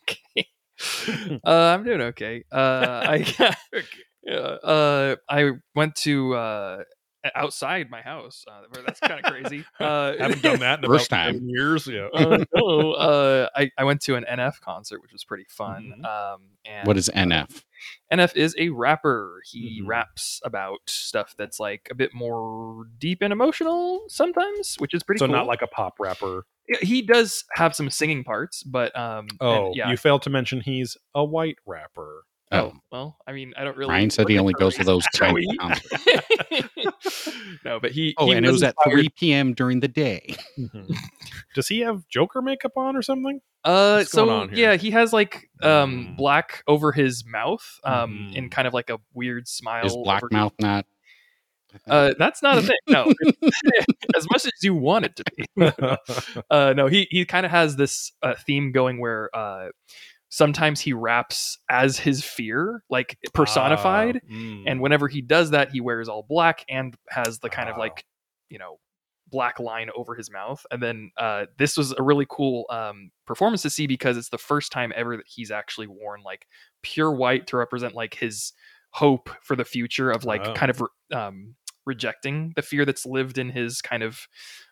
okay. 0.01 0.47
Uh, 1.45 1.73
I'm 1.75 1.83
doing 1.83 2.01
okay. 2.01 2.43
Uh, 2.51 3.03
I 3.07 3.53
yeah, 4.23 4.35
uh, 4.35 5.15
I 5.29 5.51
went 5.75 5.95
to 5.97 6.33
uh, 6.33 6.83
outside 7.35 7.89
my 7.89 8.01
house. 8.01 8.45
Uh, 8.47 8.61
that's 8.85 8.99
kind 8.99 9.19
of 9.23 9.31
crazy. 9.31 9.63
Uh, 9.79 10.13
Haven't 10.17 10.41
done 10.41 10.59
that 10.59 10.83
in 10.83 10.85
First 10.89 11.07
about 11.07 11.25
time. 11.25 11.33
10 11.39 11.49
years. 11.49 11.87
Yeah. 11.87 12.07
uh, 12.13 12.43
no, 12.55 12.93
uh, 12.93 13.49
I, 13.55 13.69
I 13.77 13.83
went 13.83 14.01
to 14.01 14.15
an 14.15 14.25
NF 14.29 14.59
concert, 14.61 15.01
which 15.01 15.11
was 15.11 15.23
pretty 15.23 15.45
fun. 15.49 15.93
Mhm. 15.99 16.05
Um, 16.05 16.41
and 16.65 16.87
What 16.87 16.97
is 16.97 17.09
NF? 17.13 17.63
NF 18.11 18.35
is 18.35 18.55
a 18.57 18.69
rapper. 18.69 19.41
He 19.45 19.81
Mhm. 19.81 19.87
raps 19.87 20.39
about 20.45 20.79
stuff 20.87 21.35
that's 21.37 21.59
like 21.59 21.87
a 21.91 21.95
bit 21.95 22.13
more 22.13 22.85
deep 22.97 23.21
and 23.21 23.33
emotional 23.33 24.03
sometimes, 24.07 24.75
which 24.77 24.93
is 24.93 25.03
pretty 25.03 25.19
so 25.19 25.25
cool. 25.27 25.35
not 25.35 25.47
like 25.47 25.61
a 25.61 25.67
pop 25.67 25.99
rapper. 25.99 26.45
He 26.81 27.01
does 27.01 27.43
have 27.55 27.75
some 27.75 27.89
singing 27.89 28.23
parts, 28.23 28.63
but 28.63 28.97
um, 28.97 29.27
and 29.31 29.37
Oh, 29.41 29.71
yeah. 29.75 29.89
you 29.89 29.97
failed 29.97 30.21
to 30.21 30.29
mention 30.29 30.61
he's 30.61 30.95
a 31.13 31.23
white 31.25 31.57
rapper. 31.65 32.23
Oh, 32.53 32.59
Oh, 32.59 32.73
well, 32.91 33.17
I 33.27 33.31
mean, 33.33 33.53
I 33.57 33.63
don't 33.63 33.75
really. 33.75 33.89
Ryan 33.91 34.09
said 34.09 34.29
he 34.29 34.37
only 34.39 34.53
goes 34.53 34.75
to 34.75 34.83
those 34.83 35.05
Joey. 35.15 35.45
kinds 35.59 35.81
of 35.83 35.89
concerts. 35.89 37.29
no, 37.65 37.79
but 37.79 37.91
he. 37.91 38.13
Oh, 38.17 38.27
he 38.27 38.33
and 38.33 38.45
it 38.45 38.51
was 38.51 38.63
at 38.63 38.75
inspired- 38.85 38.99
3 39.01 39.09
p.m. 39.09 39.53
during 39.53 39.79
the 39.79 39.87
day. 39.87 40.35
Mhm. 40.57 40.95
Does 41.55 41.67
he 41.67 41.81
have 41.81 42.07
Joker 42.07 42.41
makeup 42.41 42.71
on 42.77 42.95
or 42.95 43.01
something? 43.01 43.39
Uh, 43.63 43.97
What's 43.97 44.13
going 44.13 44.27
so 44.29 44.33
on 44.35 44.49
here? 44.49 44.71
yeah, 44.71 44.75
he 44.77 44.91
has 44.91 45.13
like 45.13 45.49
um 45.61 46.07
Mm. 46.13 46.17
black 46.17 46.63
over 46.67 46.91
his 46.91 47.23
mouth, 47.25 47.63
um, 47.83 48.29
Mhm. 48.31 48.35
in 48.35 48.49
kind 48.49 48.67
of 48.67 48.73
like 48.73 48.89
a 48.89 48.99
weird 49.13 49.47
smile. 49.47 49.85
Is 49.85 49.95
black 49.95 50.23
over- 50.23 50.29
mouth 50.31 50.53
not? 50.59 50.85
Uh, 51.89 52.13
that's 52.19 52.43
not 52.43 52.59
a 52.59 52.61
thing. 52.61 52.77
No, 52.87 53.11
as 54.15 54.27
much 54.29 54.45
as 54.45 54.51
you 54.61 54.75
want 54.75 55.05
it 55.05 55.15
to 55.15 55.23
be. 55.35 55.45
uh, 56.51 56.73
no, 56.75 56.85
he 56.85 57.07
he 57.09 57.25
kind 57.25 57.45
of 57.47 57.51
has 57.51 57.75
this 57.77 58.11
uh, 58.21 58.35
theme 58.45 58.71
going 58.71 58.99
where 58.99 59.29
uh, 59.35 59.69
sometimes 60.35 60.79
he 60.81 60.93
raps 60.93 61.59
as 61.69 61.99
his 61.99 62.23
fear, 62.23 62.83
like 62.89 63.19
personified, 63.35 64.19
Ah, 64.23 64.33
mm. 64.33 64.63
and 64.65 64.81
whenever 64.81 65.07
he 65.07 65.21
does 65.21 65.51
that, 65.51 65.69
he 65.71 65.79
wears 65.79 66.09
all 66.09 66.25
black 66.27 66.65
and 66.67 66.95
has 67.09 67.37
the 67.37 67.49
kind 67.51 67.69
of 67.69 67.77
like 67.77 68.03
you 68.49 68.57
know 68.57 68.79
black 69.29 69.59
line 69.59 69.89
over 69.95 70.15
his 70.15 70.31
mouth. 70.31 70.65
And 70.71 70.81
then 70.81 71.11
uh, 71.17 71.45
this 71.59 71.77
was 71.77 71.91
a 71.91 72.01
really 72.01 72.25
cool 72.29 72.65
um, 72.71 73.11
performance 73.27 73.61
to 73.61 73.69
see 73.69 73.85
because 73.85 74.17
it's 74.17 74.29
the 74.29 74.37
first 74.39 74.71
time 74.71 74.91
ever 74.95 75.17
that 75.17 75.25
he's 75.27 75.51
actually 75.51 75.87
worn 75.87 76.21
like 76.23 76.47
pure 76.81 77.11
white 77.11 77.45
to 77.47 77.57
represent 77.57 77.93
like 77.93 78.15
his 78.15 78.53
hope 78.91 79.29
for 79.41 79.55
the 79.55 79.65
future 79.65 80.09
of 80.11 80.23
like 80.25 80.41
Oh. 80.45 80.53
kind 80.53 80.69
of 80.71 80.81
um, 81.11 81.55
rejecting 81.85 82.53
the 82.55 82.61
fear 82.61 82.85
that's 82.85 83.05
lived 83.05 83.37
in 83.37 83.49
his 83.49 83.81
kind 83.81 84.03
of 84.03 84.27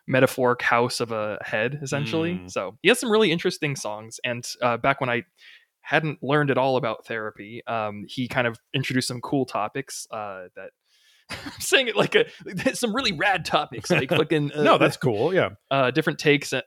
metaphoric 0.06 0.62
house 0.62 1.00
of 1.00 1.12
a 1.12 1.38
head 1.42 1.78
essentially 1.82 2.34
Mm. 2.34 2.50
so 2.50 2.76
he 2.82 2.88
has 2.88 2.98
some 2.98 3.10
really 3.10 3.30
interesting 3.30 3.76
songs 3.76 4.18
and 4.24 4.44
uh, 4.62 4.76
back 4.76 5.00
when 5.00 5.10
i 5.10 5.22
hadn't 5.82 6.22
learned 6.22 6.50
at 6.50 6.58
all 6.58 6.76
about 6.76 7.06
therapy 7.06 7.62
um, 7.66 8.04
he 8.08 8.28
kind 8.28 8.46
of 8.46 8.56
introduced 8.72 9.08
some 9.08 9.20
cool 9.20 9.44
topics 9.44 10.06
uh, 10.12 10.44
that 10.56 10.70
I'm 11.30 11.60
saying 11.60 11.88
it 11.88 11.96
like 11.96 12.14
a 12.14 12.26
some 12.74 12.94
really 12.94 13.12
rad 13.12 13.44
topics 13.44 13.90
like 13.90 14.10
fucking 14.20 14.52
uh, 14.52 14.62
no, 14.62 14.76
that's 14.78 14.96
cool. 14.96 15.32
Yeah. 15.34 15.50
uh, 15.70 15.90
different 15.90 16.18
takes 16.18 16.52
uh, 16.52 16.60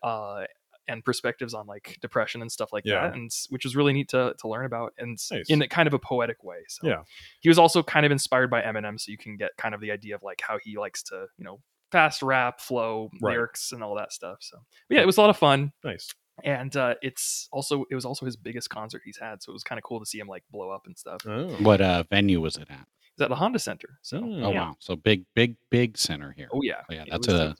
and 0.88 1.04
perspectives 1.04 1.54
on 1.54 1.68
like 1.68 1.98
depression 2.02 2.42
and 2.42 2.52
stuff 2.52 2.72
like 2.74 2.84
Yeah. 2.86 3.08
that, 3.08 3.16
and 3.16 3.32
which 3.50 3.64
was 3.64 3.76
really 3.76 3.94
neat 3.94 4.10
to 4.10 4.36
to 4.40 4.48
learn 4.48 4.66
about, 4.66 4.94
and 4.98 5.18
Nice. 5.32 5.50
in 5.50 5.62
a 5.62 5.68
kind 5.68 5.88
of 5.88 5.94
a 5.94 6.00
poetic 6.00 6.44
way. 6.44 6.64
So 6.68 6.88
Yeah. 6.88 7.04
he 7.42 7.50
was 7.50 7.58
also 7.60 7.82
kind 7.84 8.06
of 8.06 8.12
inspired 8.12 8.50
by 8.50 8.62
Eminem, 8.62 9.00
so 9.00 9.12
you 9.12 9.18
can 9.18 9.38
get 9.38 9.52
kind 9.58 9.74
of 9.76 9.82
the 9.82 9.92
idea 9.92 10.16
of 10.16 10.24
like 10.24 10.42
how 10.42 10.58
he 10.58 10.78
likes 10.78 11.02
to 11.04 11.28
you 11.38 11.44
know 11.46 11.62
fast 11.92 12.22
rap, 12.22 12.60
flow, 12.60 13.10
Right. 13.22 13.34
lyrics, 13.34 13.72
and 13.72 13.84
all 13.84 13.96
that 13.96 14.12
stuff. 14.12 14.38
So 14.42 14.58
but 14.90 14.96
yeah, 14.96 15.02
it 15.02 15.06
was 15.06 15.18
a 15.18 15.22
lot 15.22 15.30
of 15.30 15.38
fun, 15.38 15.72
Nice. 15.84 16.14
and 16.44 16.76
uh, 16.76 16.96
it's 17.02 17.48
also 17.52 17.86
it 17.90 17.96
was 17.96 18.06
also 18.06 18.26
his 18.26 18.36
biggest 18.36 18.70
concert 18.70 19.02
he's 19.06 19.18
had, 19.18 19.42
so 19.42 19.52
it 19.52 19.54
was 19.54 19.64
kind 19.64 19.80
of 19.80 19.84
cool 19.84 20.00
to 20.00 20.06
see 20.06 20.20
him 20.20 20.28
like 20.28 20.44
blow 20.52 20.70
up 20.72 20.86
and 20.88 20.98
stuff. 20.98 21.22
Oh. 21.26 21.48
What 21.64 21.82
uh, 21.82 22.04
venue 22.10 22.42
was 22.42 22.58
it 22.58 22.70
at? 22.70 22.88
He's 23.16 23.24
at 23.24 23.30
the 23.30 23.36
Honda 23.36 23.60
Center, 23.60 23.98
so 24.02 24.20
Mm. 24.20 24.44
Oh 24.44 24.52
yeah. 24.52 24.60
wow, 24.62 24.76
so 24.80 24.96
big, 24.98 25.26
big, 25.36 25.56
big 25.70 25.98
center 25.98 26.34
here. 26.34 26.50
oh 26.54 26.62
yeah, 26.62 26.82
Oh, 26.90 26.94
yeah, 26.94 27.06
that's 27.10 27.28
was- 27.28 27.40
a- 27.40 27.48
was. 27.50 27.56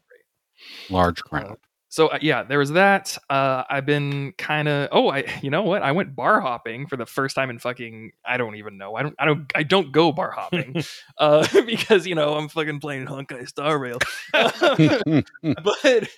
Large 0.90 1.22
crowd. 1.24 1.58
So 1.96 2.08
uh, 2.08 2.20
yeah 2.22 2.44
there 2.44 2.60
was 2.60 2.74
that 2.74 3.18
uh 3.30 3.64
i've 3.70 3.86
been 3.86 4.34
kind 4.38 4.68
of 4.68 4.90
oh 4.92 5.10
i 5.10 5.24
you 5.42 5.50
know 5.50 5.64
what? 5.64 5.82
I 5.82 5.94
went 5.94 6.14
bar 6.14 6.42
hopping 6.42 6.88
for 6.88 6.98
the 6.98 7.06
first 7.06 7.36
time 7.36 7.50
in 7.50 7.58
fucking 7.58 8.12
i 8.26 8.36
don't 8.36 8.56
even 8.58 8.78
know. 8.78 8.96
I 8.96 9.04
don't 9.04 9.16
i 9.18 9.24
don't 9.24 9.50
i 9.56 9.64
don't 9.64 9.94
go 9.94 10.12
bar 10.12 10.32
hopping 10.32 10.84
uh 11.18 11.48
because 11.66 12.06
you 12.06 12.16
know 12.16 12.34
i'm 12.36 12.50
fucking 12.50 12.82
playing 12.82 13.06
honkai 13.06 13.48
star 13.48 13.80
rail. 13.80 14.00
But 14.34 16.10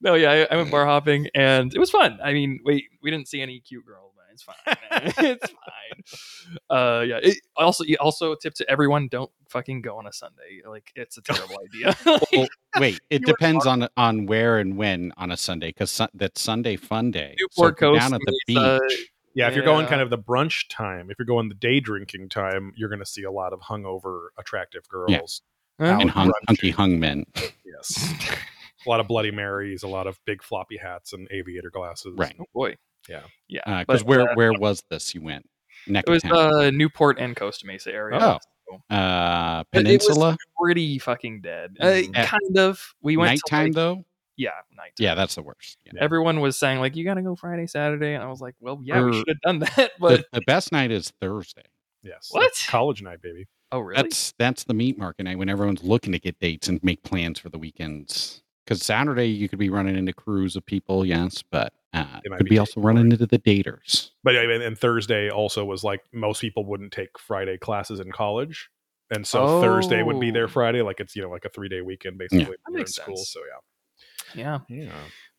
no 0.00 0.14
yeah 0.14 0.46
I, 0.50 0.54
I 0.54 0.56
went 0.56 0.70
bar 0.70 0.86
hopping 0.86 1.28
and 1.34 1.74
it 1.74 1.78
was 1.78 1.90
fun. 1.90 2.18
I 2.24 2.32
mean 2.32 2.60
we 2.64 2.88
we 3.02 3.10
didn't 3.10 3.28
see 3.28 3.42
any 3.42 3.60
cute 3.60 3.84
girls 3.84 4.11
it's 4.32 4.42
fine 4.42 4.56
it's 5.26 5.50
fine 5.50 6.68
uh 6.70 7.00
yeah 7.00 7.18
it, 7.22 7.38
also 7.56 7.84
you 7.84 7.96
also 8.00 8.34
tip 8.34 8.54
to 8.54 8.68
everyone 8.70 9.08
don't 9.08 9.30
fucking 9.48 9.82
go 9.82 9.98
on 9.98 10.06
a 10.06 10.12
sunday 10.12 10.62
like 10.66 10.90
it's 10.94 11.18
a 11.18 11.22
terrible 11.22 11.56
idea 11.64 11.96
well, 12.32 12.48
wait, 12.78 13.00
it 13.10 13.24
depends 13.24 13.66
on 13.66 13.88
on 13.96 14.26
where 14.26 14.58
and 14.58 14.76
when 14.76 15.12
on 15.16 15.30
a 15.30 15.36
Sunday 15.36 15.68
because 15.68 15.90
su- 15.90 16.08
that's 16.14 16.40
Sunday 16.40 16.76
Fun 16.76 17.10
Day. 17.10 17.34
Newport 17.38 17.76
if 17.76 17.80
you're 17.80 17.92
Coast 17.92 18.00
down 18.00 18.14
at 18.14 18.20
the 18.24 18.40
Mesa, 18.48 18.80
beach. 18.88 19.08
Yeah, 19.34 19.48
if 19.48 19.54
you're 19.54 19.64
going 19.64 19.86
kind 19.86 20.02
of 20.02 20.10
the 20.10 20.18
brunch 20.18 20.68
time, 20.68 21.10
if 21.10 21.18
you're 21.18 21.26
going 21.26 21.48
the 21.48 21.54
day 21.54 21.80
drinking 21.80 22.28
time, 22.28 22.72
you're 22.76 22.90
going 22.90 22.98
to 22.98 23.06
see 23.06 23.22
a 23.22 23.30
lot 23.30 23.54
of 23.54 23.60
hungover, 23.60 24.26
attractive 24.38 24.86
girls. 24.88 25.42
Huh? 25.80 25.86
out 25.86 26.02
and 26.02 26.10
hung, 26.10 26.26
brunching. 26.26 26.44
hunky 26.48 26.70
hung 26.70 27.00
men. 27.00 27.24
Yes, 27.64 28.12
a 28.86 28.90
lot 28.90 29.00
of 29.00 29.08
Bloody 29.08 29.30
Marys, 29.30 29.82
a 29.82 29.88
lot 29.88 30.06
of 30.06 30.20
big 30.26 30.42
floppy 30.42 30.76
hats 30.76 31.14
and 31.14 31.28
aviator 31.30 31.70
glasses. 31.70 32.14
Right. 32.16 32.34
Oh 32.38 32.44
boy. 32.52 32.76
Yeah. 33.08 33.22
Yeah. 33.48 33.80
Because 33.84 34.02
but, 34.02 34.08
where 34.08 34.30
uh, 34.30 34.34
where 34.34 34.52
was 34.52 34.82
this? 34.90 35.14
You 35.14 35.22
went 35.22 35.48
neck 35.86 36.04
it 36.06 36.10
was 36.10 36.22
of 36.24 36.30
town. 36.30 36.54
uh, 36.54 36.70
Newport 36.70 37.18
and 37.18 37.34
Costa 37.36 37.66
Mesa 37.66 37.92
area. 37.92 38.18
Oh. 38.20 38.38
so 38.68 38.94
uh, 38.94 39.64
it 39.72 39.76
was 39.76 39.82
Peninsula 39.84 40.36
pretty 40.60 40.98
fucking 40.98 41.40
dead. 41.40 41.76
Uh, 41.80 41.84
Mm. 41.86 42.24
Kind 42.24 42.58
of. 42.58 42.94
We 43.02 43.16
went 43.16 43.38
to, 43.38 43.42
nighttime 43.52 43.66
like- 43.66 43.74
though. 43.74 44.04
Yeah, 44.38 44.50
night. 44.74 44.92
Yeah, 44.98 45.14
that's 45.14 45.34
the 45.34 45.42
worst. 45.42 45.76
Yeah. 45.84 45.92
Everyone 46.00 46.40
was 46.40 46.56
saying 46.56 46.80
like, 46.80 46.96
"You 46.96 47.04
got 47.04 47.14
to 47.14 47.22
go 47.22 47.36
Friday, 47.36 47.66
Saturday," 47.66 48.14
and 48.14 48.22
I 48.24 48.28
was 48.28 48.40
like, 48.40 48.54
"Well, 48.60 48.80
yeah, 48.82 49.02
we 49.04 49.12
should 49.12 49.28
have 49.28 49.40
done 49.42 49.58
that." 49.58 49.92
But 50.00 50.24
the 50.32 50.40
best 50.46 50.72
night 50.72 50.90
is 50.90 51.12
Thursday. 51.20 51.64
Yes. 52.02 52.28
What? 52.30 52.50
College 52.66 53.02
night, 53.02 53.20
baby. 53.20 53.46
oh, 53.72 53.80
really? 53.80 54.02
That's 54.02 54.32
that's 54.38 54.64
the 54.64 54.72
meat 54.74 54.96
market 54.96 55.24
night 55.24 55.36
when 55.36 55.50
everyone's 55.50 55.84
looking 55.84 56.12
to 56.12 56.18
get 56.18 56.40
dates 56.40 56.66
and 56.66 56.82
make 56.82 57.02
plans 57.02 57.38
for 57.38 57.50
the 57.50 57.58
weekends. 57.58 58.42
Because 58.64 58.82
Saturday 58.82 59.26
you 59.26 59.50
could 59.50 59.58
be 59.58 59.68
running 59.68 59.96
into 59.96 60.14
crews 60.14 60.56
of 60.56 60.64
people, 60.64 61.04
yes, 61.04 61.44
but 61.50 61.74
uh, 61.94 62.20
They 62.22 62.30
might 62.30 62.38
could 62.38 62.44
be 62.44 62.50
be 62.50 62.58
also 62.58 62.80
running 62.80 63.10
into 63.12 63.26
the 63.26 63.38
daters. 63.38 64.10
But 64.24 64.34
yeah, 64.34 64.42
and, 64.42 64.62
and 64.62 64.78
Thursday 64.78 65.30
also 65.30 65.64
was 65.64 65.82
like 65.84 66.00
most 66.12 66.40
people 66.40 66.64
wouldn't 66.66 66.92
take 66.92 67.18
Friday 67.18 67.58
classes 67.58 68.00
in 68.00 68.10
college. 68.12 68.68
And 69.10 69.26
so 69.26 69.60
Thursday 69.60 70.02
would 70.02 70.20
be 70.20 70.30
their 70.30 70.44
Oh. 70.44 70.48
Friday, 70.48 70.80
like 70.82 70.98
it's 71.00 71.14
you 71.14 71.22
know 71.22 71.28
like 71.30 71.44
a 71.44 71.50
three 71.50 71.68
day 71.68 71.82
weekend 71.82 72.16
basically. 72.18 72.44
when 72.46 72.56
you're 72.68 72.76
in 72.76 72.80
makes 72.80 72.94
school. 72.94 73.16
sense. 73.16 73.30
So 73.32 73.40
yeah, 74.34 74.58
yeah. 74.70 74.84
yeah. 74.86 74.92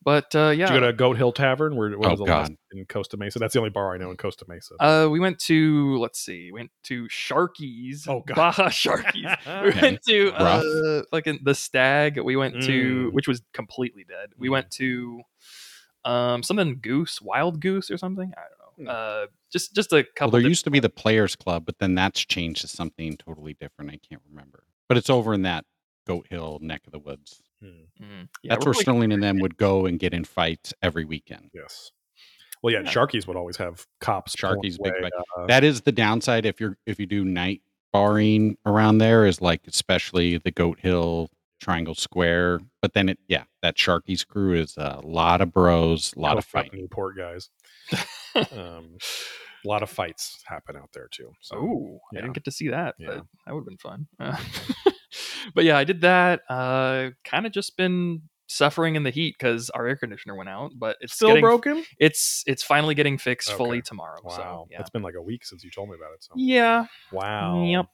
But 0.04 0.34
uh, 0.36 0.50
yeah, 0.50 0.66
Did 0.66 0.74
you 0.74 0.80
go 0.80 0.86
to 0.86 0.92
Goat 0.92 1.16
Hill 1.16 1.32
Tavern? 1.32 1.74
Where 1.76 1.90
what 1.98 2.06
Oh, 2.06 2.10
was 2.10 2.18
the 2.20 2.24
last 2.26 2.48
God. 2.50 2.56
in 2.72 2.84
Costa 2.84 3.16
Mesa? 3.16 3.38
That's 3.38 3.54
the 3.54 3.58
only 3.58 3.70
bar 3.70 3.94
I 3.94 3.96
know 3.98 4.10
in 4.10 4.16
Costa 4.18 4.44
Mesa. 4.46 4.74
uh, 4.78 5.08
we 5.08 5.18
went 5.18 5.38
to 5.40 5.96
let's 5.96 6.20
see, 6.20 6.52
went 6.52 6.70
to 6.84 7.08
Sharkies. 7.08 8.06
Oh, 8.06 8.22
God. 8.26 8.36
Baja 8.36 8.68
Sharkies. 8.68 9.36
we 9.64 9.70
Okay. 9.70 9.80
went 9.80 10.02
to 10.06 10.32
uh, 10.34 11.02
like 11.10 11.26
in 11.26 11.40
the 11.42 11.54
Stag. 11.54 12.20
We 12.20 12.36
went 12.36 12.62
to 12.62 13.08
Mm. 13.08 13.12
which 13.12 13.26
was 13.26 13.42
completely 13.54 14.04
dead. 14.04 14.30
We 14.36 14.48
Mm. 14.48 14.52
went 14.52 14.70
to 14.72 15.22
um 16.04 16.42
something 16.42 16.78
Goose, 16.80 17.20
Wild 17.22 17.60
Goose 17.60 17.90
or 17.90 17.96
something. 17.98 18.32
I 18.36 18.40
don't 18.40 18.86
know. 18.86 18.92
Hmm. 18.92 18.96
Uh, 19.24 19.26
just 19.52 19.74
just 19.74 19.92
a 19.92 19.96
Well, 19.96 20.04
couple. 20.16 20.30
there 20.32 20.40
used 20.48 20.64
to 20.64 20.70
be 20.70 20.80
the 20.80 20.88
Players 20.90 21.36
Club, 21.36 21.64
but 21.64 21.78
then 21.78 21.94
that's 21.94 22.20
changed 22.24 22.62
to 22.62 22.68
something 22.68 23.16
totally 23.16 23.54
different. 23.54 23.90
I 23.90 23.98
can't 24.08 24.22
remember, 24.28 24.64
but 24.88 24.98
it's 24.98 25.08
over 25.10 25.32
in 25.34 25.42
that 25.42 25.64
Goat 26.06 26.26
Hill 26.28 26.58
neck 26.60 26.82
of 26.86 26.92
the 26.92 26.98
woods. 26.98 27.40
Hmm, 27.62 27.68
Mhm. 28.02 28.28
Yeah, 28.42 28.54
that's 28.54 28.66
where 28.66 28.74
like- 28.74 28.82
Sterling 28.82 29.12
and 29.12 29.22
them 29.22 29.38
would 29.38 29.56
go 29.56 29.86
and 29.86 29.98
get 29.98 30.12
in 30.12 30.24
fights 30.24 30.74
every 30.82 31.04
weekend. 31.04 31.50
yes. 31.54 31.92
Well, 32.62 32.72
yeah, 32.72 32.80
Yeah. 32.80 32.90
Sharkies 32.92 33.26
would 33.26 33.36
always 33.36 33.58
have 33.58 33.86
cops. 34.00 34.34
Sharkies, 34.34 34.78
big 34.82 34.94
away, 34.98 35.10
uh, 35.36 35.46
That 35.46 35.64
is 35.64 35.82
the 35.82 35.92
downside 35.92 36.44
if 36.46 36.60
you're 36.60 36.76
if 36.86 36.98
you 36.98 37.06
do 37.06 37.24
night 37.24 37.60
barring 37.92 38.56
around 38.66 38.98
there 38.98 39.24
is 39.26 39.40
like 39.40 39.66
especially 39.68 40.38
the 40.38 40.50
Goat 40.50 40.80
Hill 40.80 41.30
Triangle 41.60 41.94
Square. 41.94 42.60
But 42.82 42.94
then 42.94 43.08
it 43.08 43.18
yeah, 43.28 43.44
that 43.62 43.76
Sharkies 43.76 44.26
crew 44.26 44.54
is 44.54 44.74
a 44.76 45.00
lot 45.02 45.40
of 45.40 45.52
bros, 45.52 46.12
a 46.16 46.20
lot 46.20 46.32
no 46.32 46.38
of 46.38 46.44
fighting. 46.44 46.80
Newport 46.80 47.16
guys. 47.16 47.50
um, 48.52 48.96
a 49.64 49.68
lot 49.68 49.82
of 49.82 49.90
fights 49.90 50.42
happen 50.46 50.76
out 50.76 50.90
there 50.92 51.08
too. 51.10 51.32
So 51.40 51.56
Oh, 51.56 51.98
I 52.12 52.20
didn't 52.20 52.34
get 52.34 52.44
to 52.44 52.50
see 52.50 52.68
that, 52.68 52.94
Yeah. 52.98 53.06
but 53.08 53.24
that 53.46 53.54
would 53.54 53.60
have 53.60 53.66
been 53.66 53.78
fun. 53.78 54.06
Uh, 54.20 54.36
but 55.54 55.64
yeah, 55.64 55.78
I 55.78 55.84
did 55.84 56.02
that. 56.02 56.42
Uh, 56.48 57.10
kind 57.24 57.46
of 57.46 57.52
just 57.52 57.76
been 57.76 58.22
suffering 58.46 58.94
in 58.94 59.04
the 59.04 59.10
heat 59.10 59.34
because 59.38 59.70
our 59.70 59.86
air 59.86 59.96
conditioner 59.96 60.36
went 60.36 60.50
out, 60.50 60.72
but 60.78 60.96
it's 61.00 61.14
still 61.14 61.28
getting, 61.28 61.42
broken. 61.42 61.84
It's 61.98 62.42
it's 62.46 62.62
finally 62.62 62.94
getting 62.94 63.16
fixed 63.16 63.52
fully 63.52 63.80
tomorrow. 63.80 64.20
Wow, 64.22 64.36
So 64.36 64.66
yeah, 64.70 64.80
it's 64.80 64.90
been 64.90 65.02
like 65.02 65.14
a 65.14 65.22
week 65.22 65.44
since 65.46 65.64
you 65.64 65.70
told 65.70 65.88
me 65.88 65.96
about 65.96 66.12
it. 66.14 66.22
So 66.24 66.32
yeah. 66.36 66.86
wow. 67.10 67.64
Yep. 67.64 67.86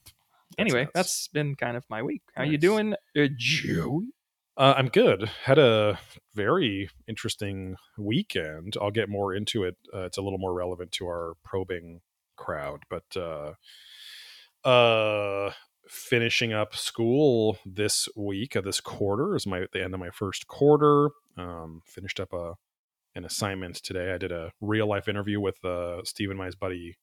Anyway, 0.58 0.82
nuts. 0.82 0.92
that's 0.94 1.28
been 1.28 1.54
kind 1.54 1.76
of 1.76 1.84
my 1.88 2.02
week. 2.02 2.22
How 2.34 2.42
you 2.42 2.58
doing, 2.58 2.94
uh, 3.16 3.28
Joey? 3.36 4.08
Uh, 4.56 4.74
I'm 4.76 4.88
good. 4.88 5.30
Had 5.44 5.58
a 5.58 5.98
very 6.34 6.90
interesting 7.08 7.76
weekend. 7.96 8.76
I'll 8.80 8.90
get 8.90 9.08
more 9.08 9.34
into 9.34 9.64
it. 9.64 9.76
Uh, 9.94 10.00
it's 10.00 10.18
a 10.18 10.22
little 10.22 10.38
more 10.38 10.52
relevant 10.52 10.92
to 10.92 11.06
our 11.06 11.34
probing 11.44 12.00
crowd, 12.36 12.82
but 12.90 13.16
uh, 13.16 13.52
uh, 14.68 15.52
finishing 15.88 16.52
up 16.52 16.74
school 16.74 17.58
this 17.64 18.08
week 18.16 18.54
of 18.54 18.64
this 18.64 18.80
quarter 18.80 19.34
is 19.34 19.46
my 19.46 19.66
the 19.72 19.82
end 19.82 19.94
of 19.94 20.00
my 20.00 20.10
first 20.10 20.46
quarter. 20.46 21.10
Um, 21.36 21.82
finished 21.86 22.20
up 22.20 22.32
a 22.32 22.54
an 23.14 23.24
assignment 23.24 23.76
today. 23.76 24.12
I 24.12 24.18
did 24.18 24.32
a 24.32 24.52
real 24.60 24.86
life 24.86 25.08
interview 25.08 25.40
with 25.40 25.64
uh, 25.64 26.02
Stephen 26.04 26.36
my 26.36 26.50
buddy 26.60 26.96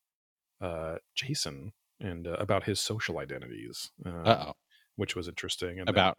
uh, 0.61 0.97
Jason 1.15 1.73
and 1.99 2.27
uh, 2.27 2.33
about 2.39 2.63
his 2.63 2.79
social 2.79 3.19
identities, 3.19 3.91
uh, 4.05 4.09
Uh 4.09 4.53
which 4.95 5.15
was 5.15 5.27
interesting. 5.27 5.79
And 5.79 5.87
then- 5.87 5.93
About 5.95 6.17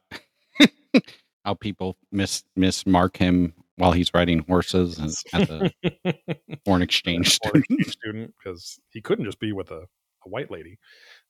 how 1.44 1.54
people 1.54 1.96
miss 2.12 2.44
mismark 2.56 3.16
him 3.16 3.54
while 3.76 3.92
he's 3.92 4.12
riding 4.14 4.40
horses 4.48 4.98
and 4.98 5.12
at 5.32 5.48
the 5.48 6.38
foreign 6.64 6.82
exchange 6.82 7.30
student. 7.38 8.34
because 8.42 8.78
he 8.90 9.00
couldn't 9.00 9.24
just 9.24 9.38
be 9.40 9.52
with 9.52 9.70
a, 9.70 9.82
a 10.26 10.28
white 10.28 10.50
lady. 10.50 10.78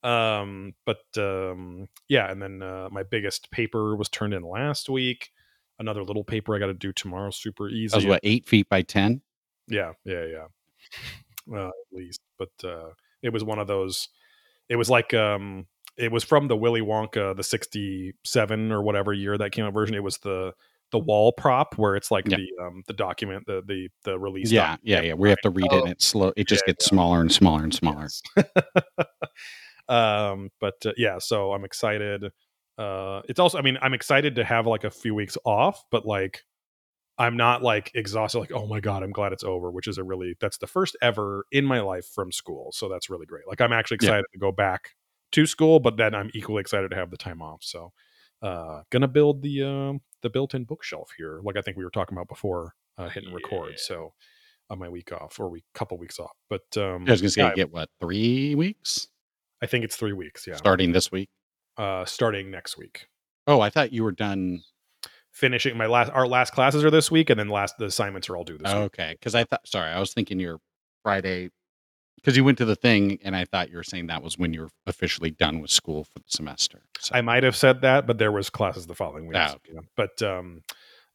Um, 0.02 0.74
but 0.86 1.02
um, 1.16 1.88
yeah, 2.08 2.30
and 2.30 2.40
then 2.42 2.62
uh, 2.62 2.88
my 2.90 3.02
biggest 3.02 3.50
paper 3.50 3.96
was 3.96 4.08
turned 4.08 4.34
in 4.34 4.42
last 4.42 4.88
week. 4.88 5.30
another 5.78 6.02
little 6.04 6.24
paper 6.24 6.54
I 6.54 6.58
got 6.58 6.66
to 6.66 6.74
do 6.74 6.92
tomorrow. 6.92 7.30
Super 7.30 7.68
easy. 7.68 7.88
That 7.92 7.96
was 7.96 8.06
what 8.06 8.20
eight 8.24 8.46
feet 8.46 8.68
by 8.68 8.82
ten. 8.82 9.20
Yeah, 9.68 9.92
yeah, 10.04 10.24
yeah. 10.24 10.46
Well, 11.46 11.68
at 11.68 11.92
least, 11.96 12.20
but 12.38 12.50
uh, 12.64 12.90
it 13.22 13.30
was 13.32 13.44
one 13.44 13.58
of 13.58 13.66
those. 13.66 14.08
It 14.68 14.76
was 14.76 14.90
like 14.90 15.14
um, 15.14 15.66
it 15.96 16.12
was 16.12 16.24
from 16.24 16.48
the 16.48 16.56
Willy 16.56 16.80
Wonka, 16.82 17.36
the 17.36 17.42
'67 17.42 18.72
or 18.72 18.82
whatever 18.82 19.12
year 19.12 19.36
that 19.38 19.52
came 19.52 19.64
out 19.64 19.72
version. 19.74 19.94
It 19.94 20.02
was 20.02 20.18
the 20.18 20.52
the 20.90 20.98
wall 20.98 21.32
prop 21.32 21.76
where 21.76 21.96
it's 21.96 22.10
like 22.10 22.26
Yeah. 22.28 22.38
the 22.38 22.64
um 22.64 22.82
the 22.86 22.94
document, 22.94 23.44
the 23.46 23.62
the 23.66 23.88
the 24.04 24.18
release. 24.18 24.50
Yeah, 24.50 24.76
yeah, 24.82 25.00
yeah. 25.02 25.14
We 25.14 25.28
have 25.28 25.40
to 25.42 25.50
read 25.50 25.66
it, 25.66 25.72
Oh. 25.72 25.82
and 25.82 25.92
it's 25.92 26.06
slow. 26.06 26.32
It 26.36 26.48
just 26.48 26.64
Yeah, 26.66 26.72
gets 26.72 26.86
smaller 26.86 27.20
and 27.20 27.30
smaller 27.32 27.62
and 27.62 27.74
smaller. 27.74 28.08
um, 29.88 30.50
but 30.60 30.74
uh, 30.84 30.92
yeah, 30.96 31.18
so 31.18 31.52
I'm 31.52 31.64
excited. 31.64 32.24
Uh, 32.76 33.22
it's 33.28 33.40
also, 33.40 33.58
I 33.58 33.62
mean, 33.62 33.76
I'm 33.82 33.94
excited 33.94 34.36
to 34.36 34.44
have 34.44 34.66
like 34.66 34.84
a 34.84 34.90
few 34.90 35.14
weeks 35.14 35.36
off, 35.44 35.82
but 35.90 36.06
like, 36.06 36.42
I'm 37.18 37.36
not 37.36 37.62
like 37.62 37.90
exhausted, 37.94 38.38
like, 38.38 38.52
oh 38.52 38.66
my 38.66 38.80
God, 38.80 39.02
I'm 39.02 39.10
glad 39.10 39.32
it's 39.32 39.42
over, 39.44 39.70
which 39.70 39.88
is 39.88 39.98
a 39.98 40.04
really, 40.04 40.36
that's 40.40 40.58
the 40.58 40.66
first 40.68 40.96
ever 41.02 41.44
in 41.50 41.64
my 41.64 41.80
life 41.80 42.06
from 42.06 42.30
school. 42.30 42.70
So 42.72 42.88
that's 42.88 43.10
really 43.10 43.26
great. 43.26 43.46
Like, 43.48 43.60
I'm 43.60 43.72
actually 43.72 43.98
Yeah. 44.02 44.08
excited 44.10 44.26
to 44.32 44.38
go 44.38 44.52
back 44.52 44.90
to 45.32 45.44
school, 45.46 45.80
but 45.80 45.96
then 45.96 46.14
I'm 46.14 46.30
equally 46.32 46.60
excited 46.60 46.90
to 46.90 46.96
have 46.96 47.10
the 47.10 47.16
time 47.16 47.42
off. 47.42 47.62
So, 47.64 47.92
uh, 48.40 48.82
gonna 48.90 49.08
build 49.08 49.42
the, 49.42 49.64
um, 49.64 50.00
the 50.22 50.30
built 50.30 50.54
in 50.54 50.64
bookshelf 50.64 51.10
here, 51.18 51.40
like 51.42 51.56
I 51.56 51.60
think 51.62 51.76
we 51.76 51.84
were 51.84 51.90
talking 51.90 52.16
about 52.16 52.28
before, 52.28 52.74
uh, 52.96 53.08
hitting 53.08 53.32
record. 53.34 53.70
Yeah. 53.72 53.76
So, 53.78 54.14
on 54.70 54.78
my 54.78 54.88
week 54.88 55.10
off 55.12 55.40
or 55.40 55.48
week, 55.48 55.64
couple 55.74 55.98
weeks 55.98 56.18
off, 56.20 56.36
but, 56.48 56.64
um, 56.76 57.04
I 57.08 57.10
was 57.12 57.20
gonna 57.20 57.30
say, 57.30 57.42
yeah, 57.42 57.54
get 57.54 57.72
what 57.72 57.88
three 58.00 58.54
weeks 58.54 59.08
I 59.60 59.66
think 59.66 59.84
it's 59.84 59.96
three 59.96 60.12
weeks. 60.12 60.46
Yeah. 60.46 60.54
starting 60.54 60.92
this 60.92 61.10
week. 61.10 61.30
uh, 61.78 62.04
starting 62.04 62.50
next 62.50 62.76
week. 62.76 63.08
Oh, 63.46 63.60
I 63.60 63.70
thought 63.70 63.92
you 63.92 64.04
were 64.04 64.12
done. 64.12 64.62
Finishing 65.38 65.76
my 65.76 65.86
last, 65.86 66.10
our 66.12 66.26
last 66.26 66.52
classes 66.52 66.84
are 66.84 66.90
this 66.90 67.12
week, 67.12 67.30
and 67.30 67.38
then 67.38 67.48
last 67.48 67.78
the 67.78 67.84
assignments 67.84 68.28
are 68.28 68.36
all 68.36 68.42
due 68.42 68.58
this 68.58 68.72
week. 68.72 68.82
okay, 68.82 69.12
because 69.12 69.36
I 69.36 69.44
thought. 69.44 69.66
Sorry, 69.66 69.88
I 69.88 70.00
was 70.00 70.12
thinking 70.12 70.40
your 70.40 70.58
Friday 71.04 71.50
because 72.16 72.36
you 72.36 72.42
went 72.42 72.58
to 72.58 72.64
the 72.64 72.74
thing, 72.74 73.20
and 73.22 73.36
I 73.36 73.44
thought 73.44 73.70
you 73.70 73.76
were 73.76 73.84
saying 73.84 74.08
that 74.08 74.20
was 74.20 74.36
when 74.36 74.52
you 74.52 74.62
were 74.62 74.70
officially 74.86 75.30
done 75.30 75.60
with 75.60 75.70
school 75.70 76.02
for 76.02 76.18
the 76.18 76.24
semester. 76.28 76.82
So, 76.98 77.14
I 77.14 77.20
might 77.20 77.44
have 77.44 77.54
said 77.54 77.82
that, 77.82 78.04
but 78.04 78.18
there 78.18 78.32
was 78.32 78.50
classes 78.50 78.88
the 78.88 78.94
following 78.96 79.28
week. 79.28 79.36
Ah, 79.38 79.54
okay. 79.54 79.74
Yeah. 79.74 79.80
But 79.96 80.20
um, 80.22 80.62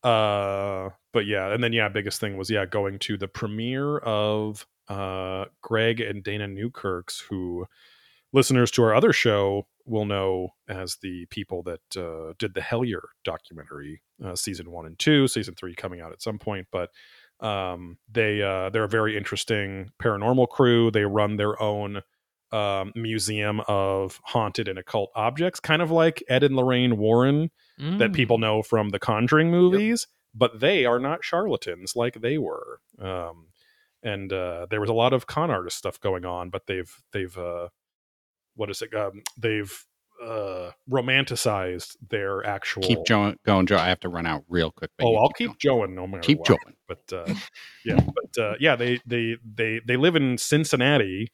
uh, 0.04 0.92
but 1.12 1.26
yeah, 1.26 1.54
and 1.54 1.62
then 1.62 1.74
yeah, 1.74 1.90
biggest 1.90 2.22
thing 2.22 2.38
was 2.38 2.50
yeah, 2.50 2.66
going 2.66 3.00
to 3.00 3.18
the 3.18 3.28
premiere 3.28 3.98
of 3.98 4.66
uh 4.88 5.46
Greg 5.62 6.00
and 6.00 6.24
Dana 6.24 6.48
Newkirk's, 6.48 7.20
who 7.30 7.66
listeners 8.32 8.72
to 8.72 8.84
our 8.84 8.96
other 8.96 9.12
show 9.12 9.68
will 9.86 10.06
know 10.06 10.50
as 10.67 10.98
the 11.02 11.26
people 11.28 11.63
that 11.63 11.82
uh, 11.98 12.34
did 12.39 12.54
the 12.54 12.62
Hellier 12.62 13.02
documentary, 13.24 14.02
uh, 14.24 14.36
season 14.36 14.72
one 14.72 14.86
and 14.86 14.98
two, 14.98 15.28
season 15.28 15.56
three 15.56 15.76
coming 15.76 16.00
out 16.02 16.12
at 16.12 16.22
some 16.22 16.39
point. 16.39 16.67
But 16.72 16.89
um, 17.39 17.98
they 18.12 18.41
uh, 18.41 18.69
they're 18.69 18.86
a 18.86 18.89
very 18.89 19.17
interesting 19.17 19.91
paranormal 20.02 20.48
crew. 20.50 20.91
They 20.91 21.04
run 21.06 21.36
their 21.36 21.62
own 21.62 22.02
um, 22.52 22.91
museum 22.96 23.62
of 23.67 24.22
haunted 24.24 24.67
and 24.67 24.78
occult 24.80 25.12
objects, 25.15 25.60
kind 25.60 25.82
of 25.82 25.91
like 25.91 26.24
Ed 26.30 26.43
and 26.43 26.56
Lorraine 26.56 26.98
Warren 26.98 27.50
that 27.78 28.12
Mm. 28.12 28.13
people 28.13 28.38
know 28.38 28.62
from 28.62 28.89
the 28.89 29.00
Conjuring 29.00 29.50
movies. 29.50 30.08
But 30.36 30.60
they 30.60 30.86
are 30.86 31.00
not 31.00 31.24
charlatans 31.24 31.96
like 31.96 32.22
they 32.22 32.38
were. 32.38 32.80
Um, 33.00 33.48
and 34.04 34.32
uh, 34.34 34.67
there 34.69 34.80
was 34.82 34.89
a 34.89 34.93
lot 34.93 35.13
of 35.13 35.28
con 35.28 35.50
artist 35.52 35.78
stuff 35.78 36.00
going 36.00 36.26
on, 36.26 36.50
but 36.50 36.67
they've 36.67 36.91
they've 37.12 37.38
uh, 37.38 37.69
what 38.56 38.70
is 38.70 38.82
it? 38.82 38.94
Um, 38.94 39.24
they've 39.38 39.74
uh, 40.24 40.72
romanticized 40.89 41.96
their 42.10 42.46
actual. 42.46 42.84
keep 42.84 43.06
jo- 43.06 43.36
going, 43.46 43.66
Joe. 43.66 43.78
I 43.78 43.88
have 43.88 44.00
to 44.02 44.10
run 44.10 44.26
out 44.26 44.44
real 44.48 44.72
quick. 44.72 44.92
Oh, 45.02 45.16
I'll 45.16 45.30
keep 45.30 45.48
going. 45.48 45.58
Joeing 45.60 45.96
no 45.96 46.08
matter 46.08 46.22
keep 46.22 46.39
what. 46.39 46.48
going. 46.50 46.76
But 46.88 47.13
uh, 47.13 47.34
yeah, 47.86 48.00
but 48.00 48.42
uh, 48.42 48.54
yeah, 48.60 48.76
they 48.76 49.00
they 49.06 49.38
they 49.44 49.82
they 49.86 49.98
live 49.98 50.16
in 50.16 50.38
Cincinnati, 50.38 51.32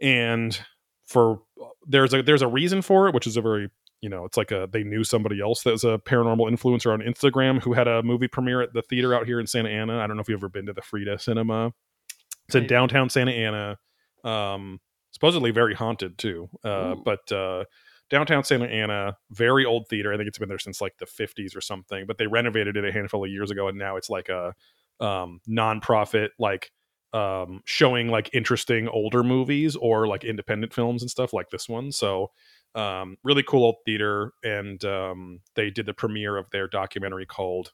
and 0.00 0.58
for 1.06 1.40
there's 1.86 2.12
a 2.12 2.22
there's 2.22 2.42
a 2.42 2.48
reason 2.48 2.82
for 2.82 3.08
it, 3.08 3.14
which 3.14 3.26
is 3.26 3.36
a 3.36 3.42
very 3.42 3.70
you 4.00 4.08
know 4.08 4.24
it's 4.24 4.36
like 4.36 4.50
a 4.50 4.68
they 4.70 4.84
knew 4.84 5.04
somebody 5.04 5.40
else 5.40 5.62
that 5.62 5.72
was 5.72 5.84
a 5.84 5.98
paranormal 5.98 6.50
influencer 6.50 6.92
on 6.92 7.00
Instagram 7.00 7.62
who 7.62 7.72
had 7.72 7.88
a 7.88 8.02
movie 8.02 8.28
premiere 8.28 8.60
at 8.60 8.72
the 8.72 8.82
theater 8.82 9.14
out 9.14 9.26
here 9.26 9.40
in 9.40 9.46
Santa 9.46 9.70
Ana. 9.70 9.98
I 9.98 10.06
don't 10.06 10.16
know 10.16 10.22
if 10.22 10.28
you've 10.28 10.40
ever 10.40 10.48
been 10.48 10.66
to 10.66 10.72
the 10.72 10.82
Frida 10.82 11.18
Cinema. 11.18 11.72
It's 12.46 12.54
in 12.54 12.66
downtown 12.66 13.10
Santa 13.10 13.32
Ana. 13.32 13.78
Um, 14.24 14.80
supposedly 15.10 15.50
very 15.50 15.74
haunted 15.74 16.18
too. 16.18 16.48
Uh, 16.64 16.94
but 17.04 17.30
uh, 17.32 17.64
downtown 18.10 18.44
Santa 18.44 18.66
Ana, 18.66 19.16
very 19.30 19.64
old 19.64 19.88
theater. 19.88 20.12
I 20.12 20.16
think 20.16 20.28
it's 20.28 20.38
been 20.38 20.48
there 20.48 20.58
since 20.58 20.80
like 20.80 20.96
the 20.98 21.06
50s 21.06 21.56
or 21.56 21.60
something. 21.60 22.06
But 22.06 22.18
they 22.18 22.26
renovated 22.26 22.76
it 22.76 22.84
a 22.84 22.92
handful 22.92 23.24
of 23.24 23.30
years 23.30 23.50
ago, 23.50 23.68
and 23.68 23.78
now 23.78 23.96
it's 23.96 24.10
like 24.10 24.28
a 24.28 24.54
um, 25.00 25.40
nonprofit, 25.48 26.30
like 26.38 26.72
um, 27.12 27.62
showing 27.64 28.08
like 28.08 28.30
interesting 28.32 28.88
older 28.88 29.22
movies 29.22 29.76
or 29.76 30.06
like 30.06 30.24
independent 30.24 30.74
films 30.74 31.02
and 31.02 31.10
stuff 31.10 31.32
like 31.32 31.50
this 31.50 31.68
one. 31.68 31.92
So 31.92 32.30
um, 32.74 33.16
really 33.24 33.42
cool 33.42 33.64
old 33.64 33.76
theater, 33.84 34.32
and 34.42 34.82
um, 34.84 35.40
they 35.54 35.70
did 35.70 35.86
the 35.86 35.94
premiere 35.94 36.36
of 36.36 36.50
their 36.50 36.68
documentary 36.68 37.26
called 37.26 37.72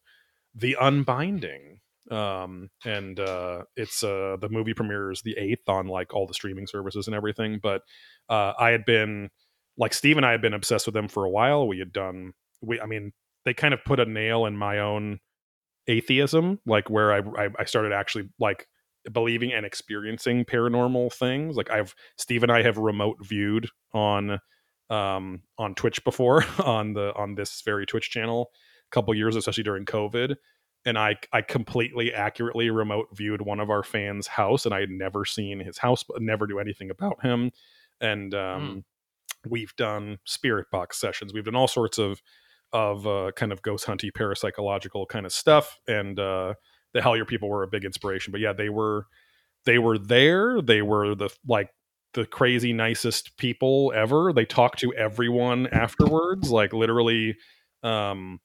"The 0.54 0.76
Unbinding." 0.80 1.80
Um 2.10 2.68
and 2.84 3.18
uh 3.18 3.62
it's 3.76 4.04
uh 4.04 4.36
the 4.40 4.48
movie 4.50 4.74
premieres 4.74 5.22
the 5.22 5.36
8th 5.40 5.72
on 5.72 5.86
like 5.86 6.12
all 6.12 6.26
the 6.26 6.34
streaming 6.34 6.66
services 6.66 7.06
and 7.06 7.16
everything 7.16 7.58
but 7.62 7.80
uh 8.28 8.52
i 8.58 8.70
had 8.70 8.84
been 8.84 9.30
like 9.78 9.94
steve 9.94 10.16
and 10.18 10.26
i 10.26 10.30
had 10.30 10.42
been 10.42 10.52
obsessed 10.54 10.86
with 10.86 10.94
them 10.94 11.08
for 11.08 11.24
a 11.24 11.30
while. 11.30 11.66
We 11.66 11.78
had 11.78 11.92
done 11.92 12.32
we 12.60 12.80
i 12.80 12.86
mean 12.86 13.12
they 13.44 13.54
kind 13.54 13.72
of 13.72 13.84
put 13.84 14.00
a 14.00 14.04
nail 14.04 14.46
in 14.46 14.56
my 14.56 14.78
own 14.80 15.18
atheism 15.88 16.60
like 16.66 16.90
where 16.90 17.12
i 17.12 17.44
i, 17.44 17.48
I 17.58 17.64
started 17.64 17.92
actually 17.92 18.28
like 18.38 18.66
believing 19.12 19.52
and 19.52 19.66
experiencing 19.66 20.44
paranormal 20.44 21.12
things. 21.12 21.56
Like 21.56 21.70
i've 21.70 21.94
steve 22.18 22.42
and 22.42 22.52
i 22.52 22.62
have 22.62 22.78
remote 22.78 23.18
viewed 23.22 23.68
on 23.92 24.38
um 24.90 25.42
on 25.58 25.74
twitch 25.74 26.02
before 26.04 26.44
on 26.64 26.92
the 26.94 27.14
on 27.14 27.34
this 27.34 27.62
very 27.64 27.86
twitch 27.86 28.10
channel 28.10 28.50
a 28.90 28.94
couple 28.94 29.14
years 29.14 29.34
especially 29.36 29.64
during 29.64 29.84
covid 29.86 30.36
and 30.84 30.98
I 30.98 31.16
I 31.32 31.42
completely 31.42 32.12
accurately 32.12 32.70
remote 32.70 33.08
viewed 33.12 33.42
one 33.42 33.60
of 33.60 33.70
our 33.70 33.82
fans' 33.82 34.26
house, 34.26 34.64
and 34.66 34.74
I 34.74 34.80
had 34.80 34.90
never 34.90 35.24
seen 35.24 35.60
his 35.60 35.78
house, 35.78 36.02
but 36.02 36.20
never 36.22 36.46
knew 36.46 36.58
anything 36.58 36.90
about 36.90 37.22
him. 37.22 37.50
And 38.00 38.34
um, 38.34 38.84
we've 39.48 39.74
done 39.76 40.18
spirit 40.24 40.66
box 40.70 41.00
sessions. 41.00 41.32
We've 41.32 41.44
done 41.44 41.56
all 41.56 41.68
sorts 41.68 41.98
of 41.98 42.20
of 42.72 43.06
uh, 43.06 43.30
kind 43.36 43.52
of 43.52 43.62
ghost 43.62 43.86
hunty, 43.86 44.10
parapsychological 44.10 45.06
kind 45.08 45.26
of 45.26 45.32
stuff. 45.32 45.78
And 45.86 46.18
uh, 46.18 46.54
the 46.92 47.00
Hellier 47.00 47.26
people 47.26 47.48
were 47.48 47.62
a 47.62 47.68
big 47.68 47.84
inspiration. 47.84 48.32
But 48.32 48.40
yeah, 48.40 48.52
they 48.52 48.68
were 48.68 49.06
they 49.64 49.78
were 49.78 49.98
there. 49.98 50.60
They 50.60 50.82
were 50.82 51.14
the 51.14 51.30
like 51.46 51.70
the 52.14 52.26
crazy 52.26 52.72
nicest 52.72 53.36
people 53.38 53.92
ever. 53.94 54.32
They 54.32 54.44
talked 54.44 54.80
to 54.80 54.94
everyone 54.94 55.66
afterwards, 55.68 56.50
like 56.50 56.72
literally. 56.72 57.36
Um, 57.82 58.40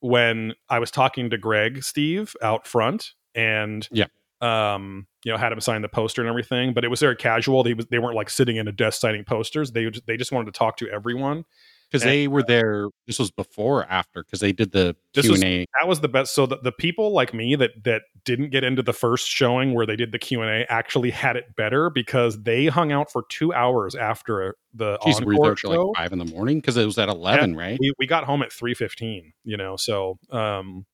when 0.00 0.54
I 0.68 0.78
was 0.78 0.90
talking 0.90 1.30
to 1.30 1.38
Greg 1.38 1.82
Steve 1.82 2.34
out 2.42 2.66
front 2.66 3.12
and 3.34 3.88
Yeah. 3.90 4.06
um 4.40 5.06
you 5.24 5.32
know 5.32 5.38
had 5.38 5.52
him 5.52 5.60
sign 5.60 5.82
the 5.82 5.88
poster 5.88 6.22
and 6.22 6.28
everything 6.28 6.72
but 6.72 6.84
it 6.84 6.88
was 6.88 7.00
very 7.00 7.16
casual. 7.16 7.62
They 7.62 7.74
was 7.74 7.86
they 7.86 7.98
weren't 7.98 8.14
like 8.16 8.30
sitting 8.30 8.56
in 8.56 8.68
a 8.68 8.72
desk 8.72 9.00
signing 9.00 9.24
posters. 9.24 9.72
They 9.72 9.90
just, 9.90 10.06
they 10.06 10.16
just 10.16 10.30
wanted 10.32 10.52
to 10.52 10.58
talk 10.58 10.76
to 10.78 10.88
everyone 10.88 11.44
because 11.90 12.02
they 12.02 12.28
were 12.28 12.42
there. 12.42 12.88
This 13.06 13.18
was 13.18 13.30
before 13.30 13.80
or 13.80 13.84
after 13.84 14.22
because 14.22 14.40
they 14.40 14.52
did 14.52 14.72
the 14.72 14.94
This 15.14 15.26
Q 15.26 15.34
and 15.34 15.44
A. 15.44 15.66
that 15.80 15.88
was 15.88 16.00
the 16.00 16.08
best 16.08 16.34
so 16.34 16.46
the, 16.46 16.58
the 16.62 16.72
people 16.72 17.12
like 17.12 17.32
me 17.32 17.56
that 17.56 17.70
that 17.84 18.02
didn't 18.24 18.50
get 18.50 18.64
into 18.64 18.82
the 18.82 18.92
first 18.92 19.28
showing 19.28 19.72
where 19.74 19.86
they 19.86 19.96
did 19.96 20.12
the 20.12 20.18
q&a 20.18 20.66
actually 20.68 21.10
had 21.10 21.36
it 21.36 21.56
better 21.56 21.88
because 21.88 22.42
they 22.42 22.66
hung 22.66 22.92
out 22.92 23.10
for 23.10 23.24
two 23.30 23.54
hours 23.54 23.94
after 23.94 24.54
the 24.74 24.98
Jeez, 24.98 25.24
were 25.24 25.32
encore 25.32 25.46
there 25.46 25.56
show. 25.56 25.68
like 25.68 25.96
five 25.96 26.12
in 26.12 26.18
the 26.18 26.26
morning? 26.26 26.58
Because 26.58 26.76
it 26.76 26.84
was 26.84 26.98
at 26.98 27.08
eleven, 27.08 27.56
right? 27.56 27.78
we, 27.80 27.92
we 27.98 28.06
got 28.06 28.24
home 28.24 28.42
at 28.42 28.50
3.15 28.50 29.32
you 29.44 29.56
know 29.56 29.76
so 29.76 30.18
um 30.30 30.84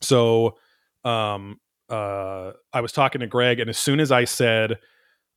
so 0.00 0.56
um 1.04 1.58
uh 1.88 2.52
i 2.72 2.80
was 2.80 2.92
talking 2.92 3.20
to 3.20 3.26
greg 3.26 3.60
and 3.60 3.68
as 3.68 3.78
soon 3.78 4.00
as 4.00 4.10
i 4.12 4.24
said 4.24 4.78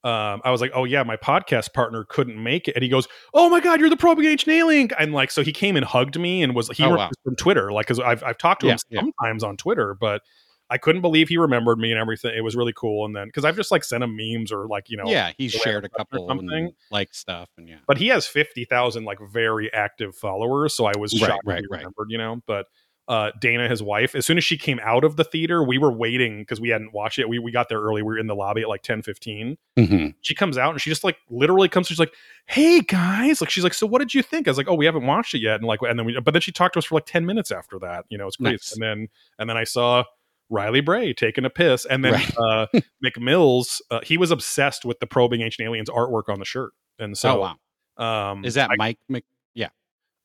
um, 0.04 0.42
I 0.44 0.52
was 0.52 0.60
like, 0.62 0.72
"Oh 0.74 0.84
yeah, 0.84 1.04
my 1.04 1.16
podcast 1.18 1.74
partner 1.74 2.06
couldn't 2.08 2.42
make 2.42 2.68
it," 2.68 2.76
and 2.76 2.84
he 2.84 2.90
goes, 2.90 3.08
"Oh 3.34 3.50
my 3.50 3.60
god, 3.60 3.80
you're 3.80 3.90
the 3.90 3.98
probing 3.98 4.26
ancient 4.26 4.52
alien!" 4.54 4.90
And 5.00 5.14
like, 5.14 5.32
so 5.32 5.44
he 5.44 5.52
came 5.54 5.76
and 5.76 5.86
hugged 5.86 6.20
me 6.20 6.44
and 6.44 6.54
was 6.56 6.70
he 6.70 6.84
Oh, 6.84 6.96
wow. 6.96 7.10
from 7.24 7.36
Twitter, 7.36 7.72
like, 7.72 7.86
because 7.88 8.00
I've 8.00 8.24
I've 8.24 8.38
talked 8.38 8.62
to 8.62 8.68
him 8.68 8.78
Yeah, 8.90 8.98
yeah. 8.98 9.02
sometimes 9.02 9.44
on 9.44 9.58
Twitter, 9.58 9.96
but 10.00 10.22
I 10.70 10.78
couldn't 10.78 11.02
believe 11.02 11.30
he 11.30 11.38
remembered 11.38 11.78
me 11.78 11.92
and 11.92 12.00
everything. 12.00 12.34
It 12.36 12.42
was 12.42 12.56
really 12.56 12.74
cool. 12.76 13.06
And 13.06 13.16
then 13.16 13.28
because 13.28 13.46
I've 13.46 13.56
just 13.56 13.70
like 13.72 13.84
sent 13.84 14.04
him 14.04 14.16
memes 14.18 14.52
or 14.52 14.68
like 14.68 14.90
you 14.90 14.98
know, 14.98 15.06
yeah, 15.08 15.32
he 15.38 15.48
shared 15.50 15.86
a 15.86 15.90
couple 15.90 16.28
something. 16.28 16.72
like 16.90 17.14
stuff, 17.14 17.50
and 17.58 17.68
yeah, 17.70 17.78
but 17.88 17.98
he 17.98 18.08
has 18.08 18.26
50,000 18.26 19.04
like 19.06 19.20
very 19.32 19.72
active 19.74 20.16
followers. 20.16 20.74
So 20.74 20.86
I 20.86 20.94
was 20.98 21.14
Right, 21.14 21.30
shocked 21.30 21.44
right. 21.46 21.64
remembered, 21.70 22.08
you 22.10 22.18
know, 22.18 22.42
but 22.48 22.66
uh, 23.08 23.32
Dana, 23.42 23.68
his 23.68 23.84
wife, 23.84 24.16
as 24.16 24.26
soon 24.26 24.38
as 24.38 24.44
she 24.46 24.58
came 24.58 24.80
out 24.82 25.04
of 25.04 25.18
the 25.18 25.24
theater, 25.26 25.62
we 25.64 25.78
were 25.78 25.92
waiting 25.92 26.40
because 26.40 26.62
we 26.62 26.70
hadn't 26.70 26.94
watched 26.94 27.20
it. 27.20 27.28
We, 27.28 27.38
we 27.38 27.52
got 27.52 27.68
there 27.68 27.80
early. 27.82 28.02
We 28.02 28.08
were 28.14 28.18
in 28.18 28.28
the 28.28 28.36
lobby 28.36 28.62
at 28.62 28.70
like 28.70 28.82
10 28.82 29.02
15. 29.02 29.58
Mhm. 29.78 30.14
She 30.22 30.34
comes 30.34 30.58
out 30.58 30.72
and 30.72 30.80
she 30.82 30.90
just 30.90 31.04
like 31.04 31.18
literally 31.30 31.68
comes. 31.68 31.88
She's 31.88 32.00
like, 32.00 32.14
"Hey 32.46 32.80
guys!" 32.82 33.42
Like 33.42 33.50
she's 33.50 33.64
like, 33.64 33.74
"So 33.74 33.86
what 33.86 34.00
did 34.00 34.14
you 34.14 34.22
think?" 34.22 34.48
I 34.48 34.52
was 34.52 34.58
like, 34.58 34.70
"Oh, 34.70 34.76
we 34.76 34.86
haven't 34.86 35.06
watched 35.06 35.34
it 35.36 35.40
yet." 35.40 35.56
And 35.56 35.66
like, 35.66 35.80
and 35.82 36.00
then 36.00 36.06
we, 36.06 36.18
but 36.20 36.32
then 36.34 36.42
she 36.42 36.52
talked 36.54 36.74
to 36.74 36.80
us 36.80 36.86
for 36.86 36.96
like 36.96 37.06
10 37.06 37.26
minutes 37.26 37.52
after 37.52 37.78
that. 37.80 38.06
You 38.10 38.18
know, 38.18 38.28
it's 38.28 38.38
great. 38.38 38.52
Nice. 38.54 38.72
And 38.74 38.82
then 38.82 39.08
and 39.38 39.50
then 39.50 39.58
I 39.58 39.66
saw 39.66 40.06
Riley 40.50 40.82
Bray 40.82 41.14
taking 41.14 41.44
a 41.46 41.50
piss, 41.50 41.84
and 41.86 42.06
then 42.06 42.14
Right. 42.14 42.38
uh, 42.38 42.68
McMills, 43.04 43.82
uh, 43.92 44.00
he 44.04 44.18
was 44.18 44.32
obsessed 44.32 44.86
with 44.86 45.00
the 45.00 45.08
probing 45.08 45.42
ancient 45.42 45.66
aliens 45.66 45.90
artwork 45.90 46.30
on 46.30 46.40
the 46.40 46.46
shirt, 46.46 46.72
and 47.00 47.18
so 47.18 47.38
oh 47.42 47.56
wow. 48.00 48.32
um, 48.32 48.46
Is 48.46 48.54
that 48.54 48.70
I- 48.72 48.76
Mike 48.78 49.00
Mc 49.10 49.26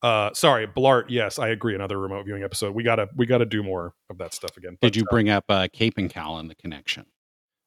uh 0.01 0.33
sorry 0.33 0.65
blart 0.67 1.05
yes 1.09 1.39
i 1.39 1.47
agree 1.49 1.75
another 1.75 1.99
remote 1.99 2.25
viewing 2.25 2.43
episode 2.43 2.73
we 2.73 2.83
gotta 2.83 3.07
we 3.15 3.25
gotta 3.25 3.45
do 3.45 3.61
more 3.61 3.93
of 4.09 4.17
that 4.17 4.33
stuff 4.33 4.55
again 4.57 4.71
Did 4.81 4.93
But, 4.93 4.95
you 4.95 5.03
uh, 5.03 5.11
bring 5.11 5.29
up 5.29 5.45
uh, 5.49 5.67
Cape 5.73 5.97
and 5.97 6.09
Cal 6.09 6.39
in 6.39 6.47
the 6.47 6.55
connection? 6.55 7.05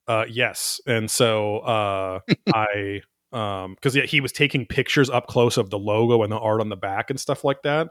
uh 0.09 0.25
yes 0.29 0.81
and 0.87 1.11
so 1.11 1.59
uh 1.59 2.21
i 2.55 3.01
um 3.33 3.75
because 3.75 3.95
yeah 3.95 4.05
he 4.05 4.21
was 4.21 4.33
taking 4.33 4.67
pictures 4.67 5.09
up 5.09 5.27
close 5.29 5.57
of 5.57 5.71
the 5.71 5.79
logo 5.79 6.23
and 6.23 6.33
the 6.33 6.39
art 6.39 6.61
on 6.61 6.69
the 6.69 6.77
back 6.77 7.09
and 7.09 7.21
stuff 7.21 7.45
like 7.45 7.63
that 7.63 7.89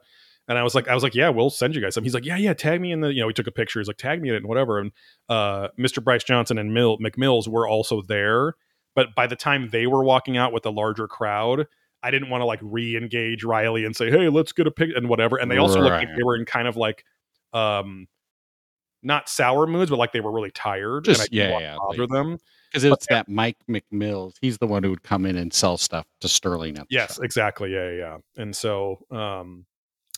and 0.49 0.57
i 0.57 0.63
was 0.63 0.75
like 0.75 0.87
i 0.89 0.93
was 0.93 1.03
like 1.03 1.15
yeah 1.15 1.29
we'll 1.29 1.49
send 1.49 1.73
you 1.73 1.81
guys 1.81 1.93
some 1.93 2.03
he's 2.03 2.13
like 2.13 2.25
yeah 2.25 2.35
yeah 2.35 2.53
tag 2.53 2.81
me 2.81 2.91
in 2.91 2.99
the 2.99 3.13
you 3.13 3.21
know 3.21 3.27
he 3.27 3.33
took 3.33 3.47
a 3.47 3.51
picture 3.51 3.79
he's 3.79 3.87
like 3.87 3.97
tag 3.97 4.21
me 4.21 4.27
in 4.27 4.35
it 4.35 4.39
and 4.39 4.47
whatever 4.47 4.77
and 4.79 4.91
uh 5.29 5.69
mr 5.79 6.03
bryce 6.03 6.23
johnson 6.23 6.57
and 6.57 6.73
Mill, 6.73 6.97
mcmills 6.97 7.47
were 7.47 7.67
also 7.67 8.01
there 8.01 8.55
but 8.93 9.15
by 9.15 9.25
the 9.25 9.37
time 9.37 9.69
they 9.71 9.87
were 9.87 10.03
walking 10.03 10.35
out 10.35 10.51
with 10.51 10.63
the 10.63 10.71
larger 10.71 11.07
crowd 11.07 11.65
i 12.03 12.11
didn't 12.11 12.29
want 12.29 12.41
to 12.41 12.45
like 12.45 12.59
re-engage 12.61 13.43
riley 13.43 13.85
and 13.85 13.95
say 13.95 14.09
hey 14.09 14.29
let's 14.29 14.51
get 14.51 14.67
a 14.67 14.71
pic 14.71 14.89
and 14.95 15.07
whatever 15.09 15.37
and 15.37 15.49
they 15.51 15.57
also 15.57 15.79
looked 15.79 15.91
like 15.95 16.07
they 16.15 16.23
were 16.23 16.35
in 16.35 16.45
kind 16.45 16.67
of 16.67 16.75
like 16.77 17.03
um 17.53 18.07
not 19.03 19.27
sour 19.29 19.65
moods 19.67 19.89
but 19.89 19.97
like 19.97 20.11
they 20.11 20.19
were 20.21 20.31
really 20.31 20.51
tired 20.51 21.05
Just- 21.05 21.29
and 21.31 21.41
I 21.41 21.43
yeah, 21.49 21.59
yeah, 21.59 21.75
bother 21.77 22.01
like- 22.01 22.09
them 22.09 22.37
Because 22.71 22.83
it's 22.83 23.07
that 23.09 23.27
Mike 23.27 23.57
McMills. 23.69 24.35
He's 24.41 24.57
the 24.59 24.67
one 24.67 24.83
who 24.83 24.91
would 24.91 25.03
come 25.03 25.25
in 25.25 25.35
and 25.35 25.51
sell 25.51 25.77
stuff 25.77 26.05
to 26.21 26.29
Sterling. 26.29 26.77
At 26.77 26.87
Yes, 26.89 27.15
shop. 27.15 27.25
exactly. 27.25 27.73
Yeah, 27.73 27.89
yeah. 27.91 28.17
And 28.37 28.55
so, 28.55 28.99
um, 29.11 29.65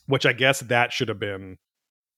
which 0.06 0.26
I 0.28 0.34
guess 0.34 0.60
that 0.60 0.94
should 0.94 1.08
have 1.08 1.18
been 1.18 1.58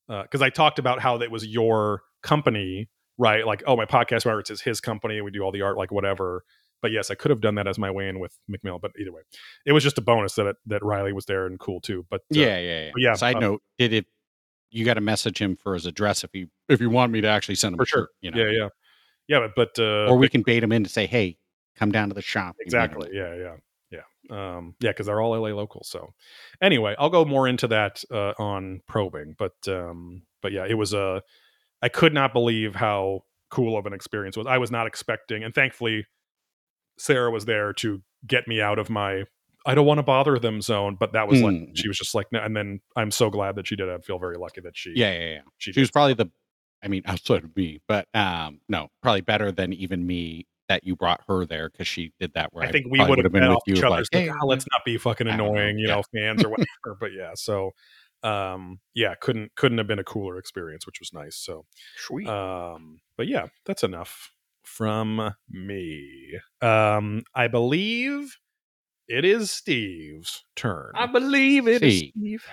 because 0.09 0.41
I 0.41 0.49
talked 0.49 0.77
about 0.77 0.99
how 0.99 1.15
it 1.21 1.31
was 1.31 1.45
your 1.47 2.01
company, 2.21 2.89
right? 3.17 3.45
Like, 3.45 3.63
oh, 3.65 3.77
my 3.77 3.85
podcast 3.85 4.25
where 4.25 4.39
it's 4.39 4.59
his 4.61 4.81
company, 4.81 5.21
we 5.21 5.31
do 5.31 5.41
all 5.41 5.51
the 5.53 5.61
art, 5.61 5.77
like 5.77 5.91
whatever. 5.91 6.43
But 6.85 6.91
yes, 6.91 7.09
I 7.09 7.15
could 7.15 7.31
have 7.31 7.41
done 7.41 7.55
that 7.55 7.67
as 7.67 7.79
my 7.79 7.89
way 7.89 8.07
in 8.07 8.19
with 8.19 8.37
McMillan. 8.47 8.79
But 8.79 8.91
either 8.99 9.11
way, 9.11 9.21
it 9.65 9.71
was 9.71 9.83
just 9.83 9.97
a 9.97 10.01
bonus 10.01 10.35
that 10.35 10.45
it, 10.45 10.55
that 10.67 10.83
Riley 10.83 11.13
was 11.13 11.25
there 11.25 11.47
and 11.47 11.59
cool 11.59 11.81
too. 11.81 12.05
But 12.11 12.21
uh, 12.21 12.25
yeah, 12.29 12.59
yeah, 12.59 12.83
yeah. 12.85 12.89
but 12.93 13.01
yeah, 13.01 13.13
Side 13.15 13.37
uh, 13.37 13.39
note: 13.39 13.61
Did 13.79 13.91
it? 13.93 14.05
You 14.69 14.85
got 14.85 14.95
to 14.95 15.01
message 15.01 15.41
him 15.41 15.55
for 15.55 15.73
his 15.73 15.87
address 15.87 16.23
if 16.23 16.35
you 16.35 16.47
if 16.69 16.79
you 16.79 16.91
want 16.91 17.11
me 17.11 17.21
to 17.21 17.27
actually 17.27 17.55
send 17.55 17.73
him 17.73 17.77
for 17.77 17.83
a 17.83 17.87
sure. 17.87 18.01
shirt, 18.01 18.09
You 18.21 18.31
know, 18.31 18.37
Yeah, 18.37 18.51
yeah, 18.51 18.69
yeah. 19.27 19.47
But 19.55 19.73
but 19.75 19.83
uh, 19.83 20.11
or 20.11 20.17
we 20.17 20.27
but- 20.27 20.31
can 20.31 20.43
bait 20.43 20.63
him 20.63 20.71
in 20.71 20.83
to 20.83 20.89
say, 20.89 21.07
"Hey, 21.07 21.39
come 21.75 21.91
down 21.91 22.09
to 22.09 22.13
the 22.13 22.21
shop." 22.21 22.55
You 22.59 22.65
meet 22.67 22.73
him 22.73 22.83
exactly 22.83 23.09
yeah 23.13 23.35
yeah 23.35 23.55
yeah 23.91 24.55
um 24.55 24.75
yeah 24.79 24.89
because 24.91 25.05
they're 25.05 25.21
all 25.21 25.39
la 25.39 25.49
locals 25.49 25.87
so 25.87 26.13
anyway 26.61 26.95
i'll 26.97 27.09
go 27.11 27.23
more 27.25 27.47
into 27.47 27.67
that 27.67 28.03
uh 28.11 28.33
on 28.39 28.81
probing 28.87 29.35
but 29.37 29.53
um 29.67 30.23
but 30.41 30.51
yeah 30.51 30.65
it 30.67 30.73
was 30.73 30.93
a 30.93 31.21
i 31.83 31.87
could 31.89 32.13
not 32.13 32.33
believe 32.33 32.73
how 32.73 33.21
cool 33.51 33.77
of 33.77 33.85
an 33.85 33.93
experience 33.93 34.35
was 34.35 34.47
i 34.47 34.57
was 34.57 34.71
not 34.71 34.87
expecting 34.87 35.43
and 35.43 35.53
thankfully 35.53 36.05
sarah 36.97 37.31
was 37.31 37.45
there 37.45 37.73
to 37.73 38.01
get 38.27 38.47
me 38.47 38.61
out 38.61 38.79
of 38.79 38.89
my 38.89 39.23
i 39.65 39.75
don't 39.75 39.85
want 39.85 39.97
to 39.97 40.03
bother 40.03 40.37
them 40.39 40.61
zone 40.61 40.95
but 40.99 41.13
that 41.13 41.27
was 41.27 41.41
like 41.41 41.53
Mm. 41.55 41.71
she 41.75 41.87
was 41.87 41.97
just 41.97 42.15
like 42.15 42.27
no 42.31 42.39
and 42.39 42.55
then 42.55 42.79
i'm 42.95 43.11
so 43.11 43.29
glad 43.29 43.55
that 43.55 43.67
she 43.67 43.75
did 43.75 43.89
i 43.89 43.97
feel 43.99 44.19
very 44.19 44.37
lucky 44.37 44.61
that 44.61 44.75
she 44.77 44.93
Yeah, 44.95 45.11
yeah, 45.13 45.29
yeah. 45.35 45.41
she, 45.57 45.73
She 45.73 45.79
was 45.79 45.91
probably 45.91 46.13
the, 46.13 46.29
I 46.83 46.87
mean, 46.87 47.01
outside 47.07 47.43
of 47.43 47.55
me, 47.55 47.79
but 47.87 48.07
um, 48.13 48.59
no, 48.69 48.89
probably 49.01 49.21
better 49.21 49.51
than 49.51 49.73
even 49.73 50.05
me 50.05 50.45
that 50.69 50.83
you 50.83 50.95
brought 50.95 51.21
her 51.27 51.45
there 51.45 51.69
because 51.69 51.87
she 51.87 52.11
did 52.19 52.33
that. 52.33 52.53
Where 52.53 52.63
I 52.67 52.71
think 52.71 52.87
we 52.89 53.03
would 53.03 53.19
have 53.23 53.31
been 53.31 53.43
off 53.43 53.61
each 53.67 53.79
of 53.79 53.91
other's 53.91 54.09
like, 54.13 54.23
"Hey, 54.23 54.29
"Ah, 54.29 54.45
let's 54.45 54.65
not 54.71 54.83
be 54.85 54.97
fucking 54.97 55.27
I 55.27 55.35
don't 55.37 55.47
know, 55.47 55.53
annoying, 55.53 55.77
you 55.79 55.87
yeah. 55.87 55.95
know, 55.95 56.03
fans 56.13 56.43
or 56.43 56.49
whatever. 56.49 56.97
but 56.99 57.11
yeah, 57.13 57.31
so 57.35 57.71
um 58.23 58.79
yeah, 58.93 59.13
couldn't 59.21 59.55
couldn't 59.55 59.77
have 59.77 59.87
been 59.87 59.99
a 59.99 60.03
cooler 60.03 60.37
experience, 60.37 60.85
which 60.85 60.99
was 60.99 61.11
nice. 61.13 61.35
So 61.37 61.65
Sweet. 61.97 62.27
um 62.27 62.99
but 63.17 63.27
yeah, 63.27 63.47
that's 63.65 63.83
enough 63.83 64.31
from 64.65 65.33
me. 65.49 66.39
Um 66.61 67.23
I 67.33 67.47
believe 67.47 68.37
it 69.07 69.23
is 69.23 69.51
Steve's 69.51 70.43
turn. 70.55 70.91
I 70.95 71.05
believe 71.05 71.67
it 71.67 71.83
is 71.83 71.99
See. 71.99 72.13
Steve. 72.17 72.43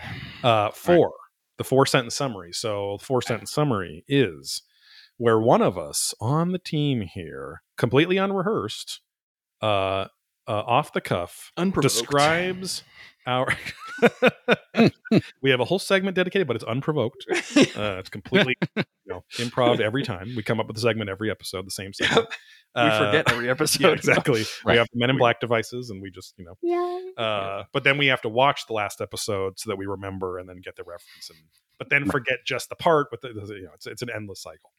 Uh, 0.44 0.70
four, 0.70 1.14
the 1.56 1.64
four 1.64 1.86
sentence 1.86 2.14
summary. 2.14 2.52
So, 2.52 2.98
four 3.00 3.22
sentence 3.22 3.50
summary 3.50 4.04
is 4.06 4.60
where 5.16 5.38
one 5.40 5.62
of 5.62 5.78
us 5.78 6.12
on 6.20 6.52
the 6.52 6.58
team 6.58 7.00
here, 7.00 7.62
completely 7.78 8.18
unrehearsed, 8.18 9.00
uh, 9.62 9.66
uh, 9.66 10.08
off 10.46 10.92
the 10.92 11.00
cuff, 11.00 11.52
Unprovoked. 11.56 11.94
describes 11.94 12.82
our. 13.26 13.56
we 15.42 15.50
have 15.50 15.60
a 15.60 15.64
whole 15.64 15.78
segment 15.78 16.16
dedicated, 16.16 16.46
but 16.46 16.56
it's 16.56 16.64
unprovoked. 16.64 17.24
Uh, 17.30 17.98
it's 17.98 18.08
completely 18.08 18.56
you 18.76 18.84
know, 19.06 19.24
improv 19.36 19.80
every 19.80 20.02
time. 20.02 20.32
We 20.36 20.42
come 20.42 20.58
up 20.60 20.66
with 20.66 20.76
a 20.76 20.80
segment 20.80 21.10
every 21.10 21.30
episode, 21.30 21.66
the 21.66 21.70
same 21.70 21.92
segment. 21.94 22.28
we 22.74 22.82
Uh, 22.82 23.06
forget 23.06 23.30
every 23.32 23.50
episode. 23.50 23.80
Yeah, 23.82 23.88
exactly. 23.90 24.40
Right. 24.64 24.72
We 24.74 24.76
have 24.78 24.88
Men 24.94 25.10
in 25.10 25.18
Black 25.18 25.40
devices, 25.40 25.90
and 25.90 26.02
we 26.02 26.10
just 26.10 26.34
you 26.38 26.44
know 26.46 26.56
uh, 27.22 27.64
but 27.72 27.84
then 27.84 27.98
we 27.98 28.06
have 28.06 28.22
to 28.22 28.28
watch 28.28 28.66
the 28.66 28.72
last 28.72 29.00
episode 29.00 29.58
so 29.58 29.70
that 29.70 29.76
we 29.76 29.86
remember 29.86 30.38
and 30.38 30.48
then 30.48 30.56
get 30.62 30.76
the 30.76 30.82
reference 30.82 31.28
and 31.30 31.38
but 31.78 31.90
then 31.90 32.08
forget 32.08 32.38
just 32.46 32.68
the 32.68 32.76
part 32.76 33.08
but 33.10 33.20
the, 33.20 33.28
the- 33.28 33.54
you 33.54 33.62
know 33.64 33.70
it's, 33.74 33.86
it's 33.86 34.02
an 34.02 34.08
endless 34.14 34.40
cycle 34.42 34.70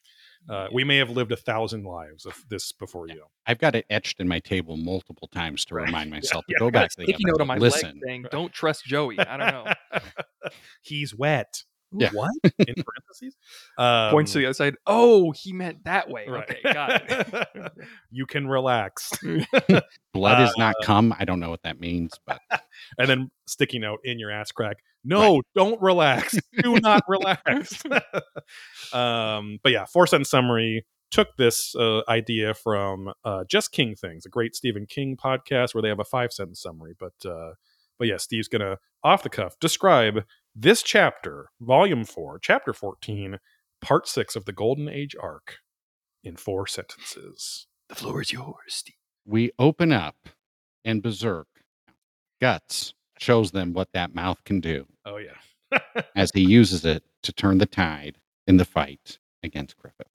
uh, 0.50 0.68
we 0.74 0.84
may 0.84 0.98
have 0.98 1.10
lived 1.10 1.32
a 1.32 1.36
thousand 1.38 1.84
lives 1.86 2.26
of 2.26 2.44
this 2.50 2.72
before 2.72 3.08
you 3.08 3.24
I've 3.48 3.60
got 3.60 3.76
it 3.76 3.86
etched 3.90 4.20
in 4.20 4.28
my 4.28 4.40
table 4.40 4.78
multiple 4.78 5.28
times 5.30 5.66
to 5.66 5.76
Right. 5.76 5.86
remind 5.86 6.10
myself 6.18 6.44
yeah, 6.48 6.58
to 6.58 6.66
I 6.66 6.68
go 6.68 6.72
got 6.72 6.80
back 6.82 6.90
to 6.92 6.98
the 6.98 7.04
Sticky 7.04 7.24
note 7.26 7.42
on 7.42 7.48
my 7.48 7.56
episode. 7.56 7.64
leg 7.64 7.74
Listen, 7.84 8.02
saying, 8.06 8.26
"Don't 8.32 8.52
trust 8.54 8.86
Joey." 8.86 9.20
I 9.20 9.38
don't 9.38 9.66
know. 9.66 9.74
he's 10.82 11.16
wet 11.16 11.64
Yeah. 11.96 12.10
what 12.12 12.32
in 12.44 12.76
parentheses 12.84 13.36
um, 13.78 14.12
Points 14.12 14.32
to 14.34 14.40
the 14.40 14.46
other 14.48 14.54
side. 14.54 14.76
Oh, 14.86 15.32
he 15.32 15.54
meant 15.54 15.84
that 15.86 16.10
way. 16.10 16.26
right. 16.28 16.50
Okay, 16.50 16.74
got 16.74 17.04
it. 17.10 17.72
you 18.12 18.26
can 18.26 18.48
relax 18.48 19.12
blood 20.14 20.42
is 20.42 20.50
Uh, 20.50 20.54
not 20.58 20.76
come 20.84 21.14
I 21.18 21.26
don't 21.26 21.40
know 21.40 21.50
what 21.50 21.64
that 21.64 21.80
means, 21.80 22.14
but 22.26 22.40
and 22.98 23.10
then 23.10 23.32
sticky 23.48 23.80
note 23.80 24.00
in 24.04 24.20
your 24.20 24.32
ass 24.32 24.52
crack 24.52 24.78
no 25.04 25.42
don't 25.54 25.82
relax 25.82 26.38
do 26.62 26.80
not 26.80 27.04
relax 27.10 27.84
um 28.94 29.60
but 29.62 29.72
yeah 29.72 29.86
four 29.86 30.08
sentence 30.08 30.30
summary 30.30 30.86
took 31.12 31.36
this 31.38 31.76
uh, 31.76 32.02
idea 32.08 32.54
from 32.54 33.12
uh 33.26 33.44
just 33.50 33.72
king 33.72 33.96
things 33.96 34.26
a 34.26 34.30
great 34.30 34.56
stephen 34.56 34.86
king 34.86 35.18
podcast 35.18 35.74
where 35.76 35.82
they 35.82 35.90
have 35.90 36.00
a 36.00 36.06
five 36.06 36.32
sentence 36.32 36.62
summary 36.62 36.94
but 36.98 37.14
uh 37.30 37.52
but 38.00 38.08
yeah 38.08 38.18
steve's 38.18 38.48
gonna 38.48 38.78
off 39.04 39.24
the 39.24 39.30
cuff 39.30 39.60
describe 39.60 40.24
this 40.56 40.84
chapter 40.84 41.50
volume 41.62 42.06
four 42.06 42.40
chapter 42.40 42.74
14 42.74 43.40
part 43.82 44.08
six 44.08 44.36
of 44.36 44.46
the 44.46 44.52
golden 44.54 44.88
age 44.88 45.16
arc 45.22 45.58
in 46.24 46.36
four 46.36 46.68
sentences 46.68 47.68
The 47.90 47.96
floor 47.96 48.22
is 48.22 48.32
yours, 48.32 48.56
Steve. 48.70 48.96
we 49.26 49.52
open 49.60 49.92
up 49.92 50.16
and 50.86 51.02
berserk 51.02 51.48
guts 52.42 52.94
shows 53.20 53.52
them 53.52 53.74
what 53.74 53.90
that 53.94 54.14
mouth 54.16 54.44
can 54.44 54.60
do 54.60 54.86
oh 55.06 55.18
yeah 55.18 55.80
as 56.16 56.32
he 56.34 56.42
uses 56.42 56.86
it 56.86 57.04
to 57.24 57.32
turn 57.34 57.58
the 57.58 57.66
tide 57.66 58.18
in 58.48 58.58
the 58.58 58.66
fight 58.66 59.18
against 59.44 59.78
griffith 59.78 60.08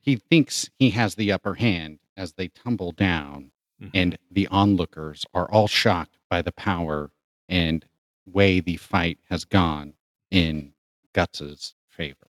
he 0.00 0.16
thinks 0.16 0.70
he 0.78 0.90
has 0.90 1.14
the 1.14 1.30
upper 1.30 1.54
hand 1.54 1.98
as 2.16 2.32
they 2.34 2.48
tumble 2.48 2.92
down 2.92 3.50
Mhm. 3.80 3.90
and 3.94 4.18
the 4.30 4.46
onlookers 4.48 5.24
are 5.34 5.50
all 5.50 5.66
shocked 5.66 6.16
by 6.30 6.40
the 6.42 6.52
power 6.52 7.10
and 7.48 7.84
way 8.26 8.60
the 8.60 8.76
fight 8.76 9.18
has 9.28 9.44
gone 9.44 9.94
in 10.30 10.72
guts's 11.12 11.74
favor. 11.88 12.28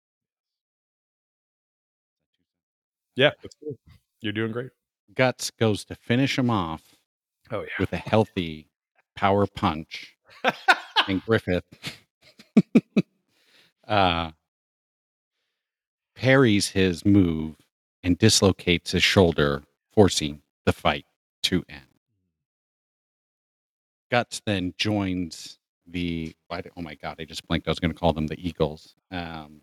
Yeah. 3.16 3.32
You're 4.22 4.34
doing 4.34 4.52
great. 4.52 4.72
Guts 5.14 5.52
goes 5.52 5.84
to 5.86 5.96
finish 5.96 6.38
him 6.38 6.50
off 6.50 6.96
oh 7.52 7.62
yeah. 7.62 7.68
with 7.80 7.92
a 7.94 7.98
healthy 7.98 8.68
power 9.16 9.46
punch 9.46 10.16
and 11.08 11.22
Griffith 11.24 11.66
uh, 13.88 14.32
parries 16.16 16.70
his 16.70 17.06
move 17.06 17.56
and 18.04 18.18
dislocates 18.18 18.92
his 18.92 19.04
shoulder, 19.04 19.64
forcing 19.92 20.42
the 20.66 20.74
fight 20.74 21.06
to 21.44 21.64
end. 21.70 21.82
Guts 24.10 24.42
then 24.46 24.74
joins 24.78 25.60
the. 25.92 26.36
why 26.48 26.62
Oh 26.78 26.82
my 26.82 26.96
god! 26.96 27.18
I 27.20 27.26
just 27.26 27.48
blinked. 27.48 27.68
I 27.68 27.72
was 27.72 27.80
going 27.80 27.94
to 27.94 28.00
call 28.00 28.14
them 28.14 28.28
the 28.28 28.40
Eagles. 28.40 28.96
Um, 29.12 29.62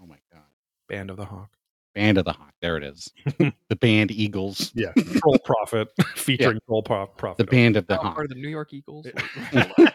oh 0.00 0.06
my 0.06 0.18
god! 0.32 0.42
band 0.88 1.10
of 1.10 1.16
the 1.16 1.24
hawk 1.24 1.50
Band 1.98 2.16
of 2.18 2.24
the 2.24 2.32
Hawk. 2.32 2.52
There 2.62 2.76
it 2.76 2.84
is. 2.84 3.12
the 3.68 3.76
band 3.76 4.12
Eagles. 4.12 4.70
Yeah, 4.74 4.92
Troll 4.92 5.38
Profit 5.44 5.88
featuring 6.14 6.60
Troll 6.66 6.82
Pro- 6.82 7.06
Profit. 7.08 7.38
The 7.38 7.50
band 7.50 7.76
of 7.76 7.88
the 7.88 7.94
Now 7.96 8.02
Hawk. 8.02 8.14
part 8.14 8.26
of 8.26 8.36
the 8.36 8.40
New 8.40 8.48
York 8.48 8.72
Eagles. 8.72 9.06
Yeah. 9.52 9.72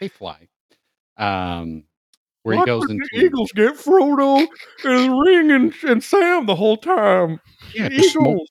they 0.00 0.08
fly. 0.08 0.48
um, 1.16 1.84
where 2.42 2.56
Why 2.56 2.62
he 2.62 2.66
goes 2.66 2.82
did 2.82 2.90
into 2.90 3.08
the 3.10 3.20
Eagles 3.24 3.52
get 3.52 3.74
Frodo 3.76 4.46
and 4.84 5.18
Ring 5.18 5.50
and, 5.50 5.74
and 5.84 6.04
Sam 6.04 6.44
the 6.44 6.56
whole 6.56 6.76
time. 6.76 7.40
yeah, 7.74 7.88
the 7.88 7.96
smo- 7.96 8.44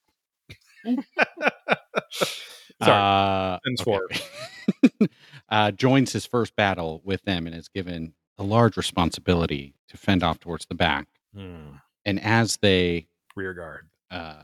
Eagles. 0.85 1.05
Sorry. 2.81 2.91
uh, 2.91 3.59
Sentence 3.65 3.87
okay. 3.87 4.23
uh, 5.49 5.71
joins 5.71 6.11
his 6.13 6.25
first 6.25 6.55
battle 6.55 7.01
with 7.03 7.21
them 7.23 7.47
and 7.47 7.55
is 7.55 7.67
given 7.67 8.13
a 8.37 8.43
large 8.43 8.77
responsibility 8.77 9.73
to 9.89 9.97
fend 9.97 10.23
off 10.23 10.39
towards 10.39 10.65
the 10.65 10.75
back. 10.75 11.07
Hmm. 11.35 11.75
And 12.05 12.19
as 12.23 12.57
they, 12.57 13.07
Rear 13.35 13.53
guard. 13.53 13.87
uh, 14.09 14.41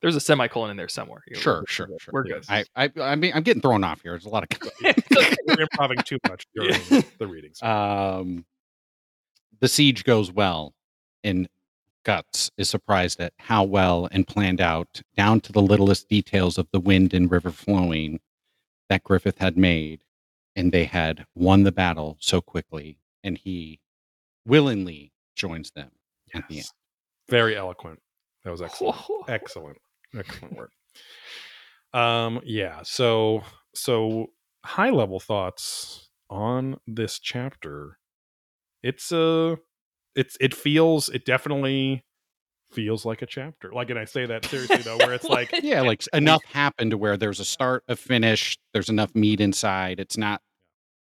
There's 0.00 0.16
a 0.16 0.20
semicolon 0.20 0.70
in 0.70 0.76
there 0.76 0.88
somewhere. 0.88 1.22
You 1.26 1.34
know, 1.34 1.40
sure, 1.40 1.54
we're- 1.54 1.64
sure, 1.68 1.86
we're 1.90 1.98
sure. 1.98 2.12
We're 2.12 2.22
good. 2.24 2.44
I, 2.48 2.64
I, 2.76 2.90
I 3.00 3.14
mean, 3.16 3.32
I'm 3.34 3.42
getting 3.42 3.60
thrown 3.62 3.82
off 3.84 4.00
here. 4.02 4.12
There's 4.12 4.24
a 4.26 4.28
lot 4.28 4.44
of. 4.44 4.70
We're 5.46 5.62
improving 5.62 5.98
too 6.04 6.18
much 6.28 6.46
during 6.54 6.74
Yeah. 6.90 7.00
the 7.18 7.26
readings. 7.26 7.62
um, 7.62 8.44
the 9.60 9.68
siege 9.68 10.04
goes 10.04 10.32
well, 10.32 10.72
and 11.24 11.48
Guts 12.04 12.50
is 12.56 12.70
surprised 12.70 13.20
at 13.20 13.34
how 13.38 13.62
well 13.64 14.08
and 14.10 14.26
planned 14.26 14.60
out, 14.60 15.02
down 15.16 15.40
to 15.42 15.52
the 15.52 15.60
littlest 15.60 16.08
details 16.08 16.56
of 16.56 16.66
the 16.72 16.80
wind 16.80 17.12
and 17.12 17.30
river 17.30 17.50
flowing, 17.50 18.20
that 18.90 19.02
Griffith 19.04 19.38
had 19.38 19.56
made, 19.56 20.02
and 20.54 20.70
they 20.70 20.84
had 20.84 21.24
won 21.34 21.62
the 21.62 21.72
battle 21.72 22.18
so 22.20 22.42
quickly, 22.42 22.98
and 23.24 23.38
he 23.38 23.80
willingly 24.46 25.12
joins 25.34 25.70
them 25.70 25.90
at 26.34 26.46
the 26.48 26.58
end. 26.58 26.68
Very 27.30 27.56
eloquent. 27.56 28.00
That 28.44 28.50
was 28.50 28.60
excellent. 28.60 28.96
excellent 29.28 29.78
excellent 30.18 30.56
work 30.56 30.72
um 31.94 32.40
yeah 32.44 32.80
so 32.82 33.42
so 33.74 34.26
high 34.64 34.90
level 34.90 35.20
thoughts 35.20 36.08
on 36.28 36.76
this 36.86 37.18
chapter 37.18 37.98
it's 38.82 39.12
uh 39.12 39.56
it's 40.14 40.36
it 40.40 40.54
feels 40.54 41.08
it 41.10 41.24
definitely 41.24 42.04
feels 42.72 43.04
like 43.04 43.20
a 43.22 43.26
chapter 43.26 43.72
like 43.72 43.90
and 43.90 43.98
i 43.98 44.04
say 44.04 44.26
that 44.26 44.44
seriously 44.44 44.76
though 44.78 44.96
where 44.98 45.12
it's 45.12 45.28
like 45.28 45.50
Yeah, 45.62 45.80
like 45.82 46.02
enough 46.12 46.44
happened 46.44 46.92
to 46.92 46.98
where 46.98 47.16
there's 47.16 47.40
a 47.40 47.44
start, 47.44 47.84
a 47.88 47.96
finish, 47.96 48.56
there's 48.72 48.88
enough 48.88 49.14
meat 49.14 49.40
inside. 49.40 49.98
It's 50.00 50.16
not, 50.16 50.40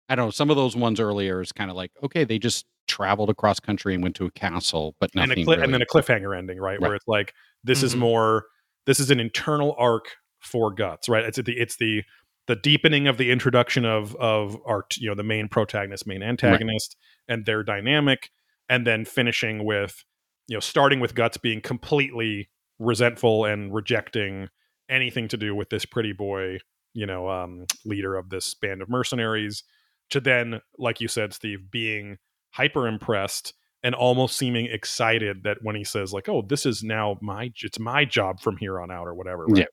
I 0.09 0.15
don't 0.15 0.27
know, 0.27 0.31
some 0.31 0.49
of 0.49 0.55
those 0.55 0.75
ones 0.75 0.99
earlier 0.99 1.41
is 1.41 1.51
kind 1.51 1.69
of 1.69 1.77
like, 1.77 1.91
okay, 2.03 2.23
they 2.23 2.37
just 2.39 2.65
traveled 2.87 3.29
across 3.29 3.59
country 3.59 3.93
and 3.93 4.03
went 4.03 4.15
to 4.17 4.25
a 4.25 4.31
castle, 4.31 4.95
but 4.99 5.11
and, 5.15 5.29
nothing 5.29 5.43
a 5.43 5.45
cli- 5.45 5.55
really. 5.55 5.63
and 5.65 5.73
then 5.73 5.81
a 5.81 5.85
cliffhanger 5.85 6.37
ending 6.37 6.59
right, 6.59 6.81
where 6.81 6.95
it's 6.95 7.07
like 7.07 7.33
this 7.63 7.83
is 7.83 7.95
Mhm. 7.95 7.99
more 7.99 8.45
this 8.85 8.99
is 8.99 9.09
an 9.11 9.19
internal 9.19 9.75
arc 9.77 10.05
for 10.39 10.73
guts 10.73 11.07
right 11.07 11.23
it's 11.23 11.37
the 11.37 11.53
it's 11.57 11.77
the 11.77 12.03
the 12.47 12.55
deepening 12.55 13.07
of 13.07 13.17
the 13.17 13.29
introduction 13.31 13.85
of 13.85 14.15
of 14.15 14.57
our 14.65 14.85
you 14.97 15.07
know 15.07 15.15
the 15.15 15.23
main 15.23 15.47
protagonist 15.47 16.07
main 16.07 16.23
antagonist 16.23 16.97
and 17.27 17.45
their 17.45 17.63
dynamic 17.63 18.31
and 18.67 18.85
then 18.87 19.05
finishing 19.05 19.63
with 19.63 20.03
you 20.47 20.55
know 20.55 20.59
starting 20.59 20.99
with 20.99 21.15
guts 21.15 21.37
being 21.37 21.61
completely 21.61 22.49
resentful 22.79 23.45
and 23.45 23.73
rejecting 23.73 24.49
anything 24.89 25.27
to 25.27 25.37
do 25.37 25.55
with 25.55 25.69
this 25.69 25.85
pretty 25.85 26.13
boy 26.13 26.57
you 26.93 27.05
know 27.05 27.29
um 27.29 27.65
leader 27.85 28.15
of 28.15 28.29
this 28.29 28.53
band 28.55 28.81
of 28.81 28.89
mercenaries 28.89 29.63
to 30.09 30.19
then 30.19 30.59
like 30.77 30.99
you 30.99 31.07
said 31.07 31.33
steve 31.33 31.71
being 31.71 32.17
hyper 32.51 32.87
impressed 32.87 33.53
and 33.83 33.95
almost 33.95 34.37
seeming 34.37 34.65
excited 34.65 35.43
that 35.43 35.57
when 35.61 35.75
he 35.75 35.83
says 35.83 36.11
like 36.13 36.27
oh 36.27 36.41
this 36.41 36.65
is 36.65 36.83
now 36.83 37.17
my 37.21 37.51
it's 37.61 37.79
my 37.79 38.05
job 38.05 38.39
from 38.39 38.57
here 38.57 38.79
on 38.79 38.91
out 38.91 39.07
or 39.07 39.13
whatever 39.13 39.45
right? 39.45 39.59
Yeah. 39.59 39.65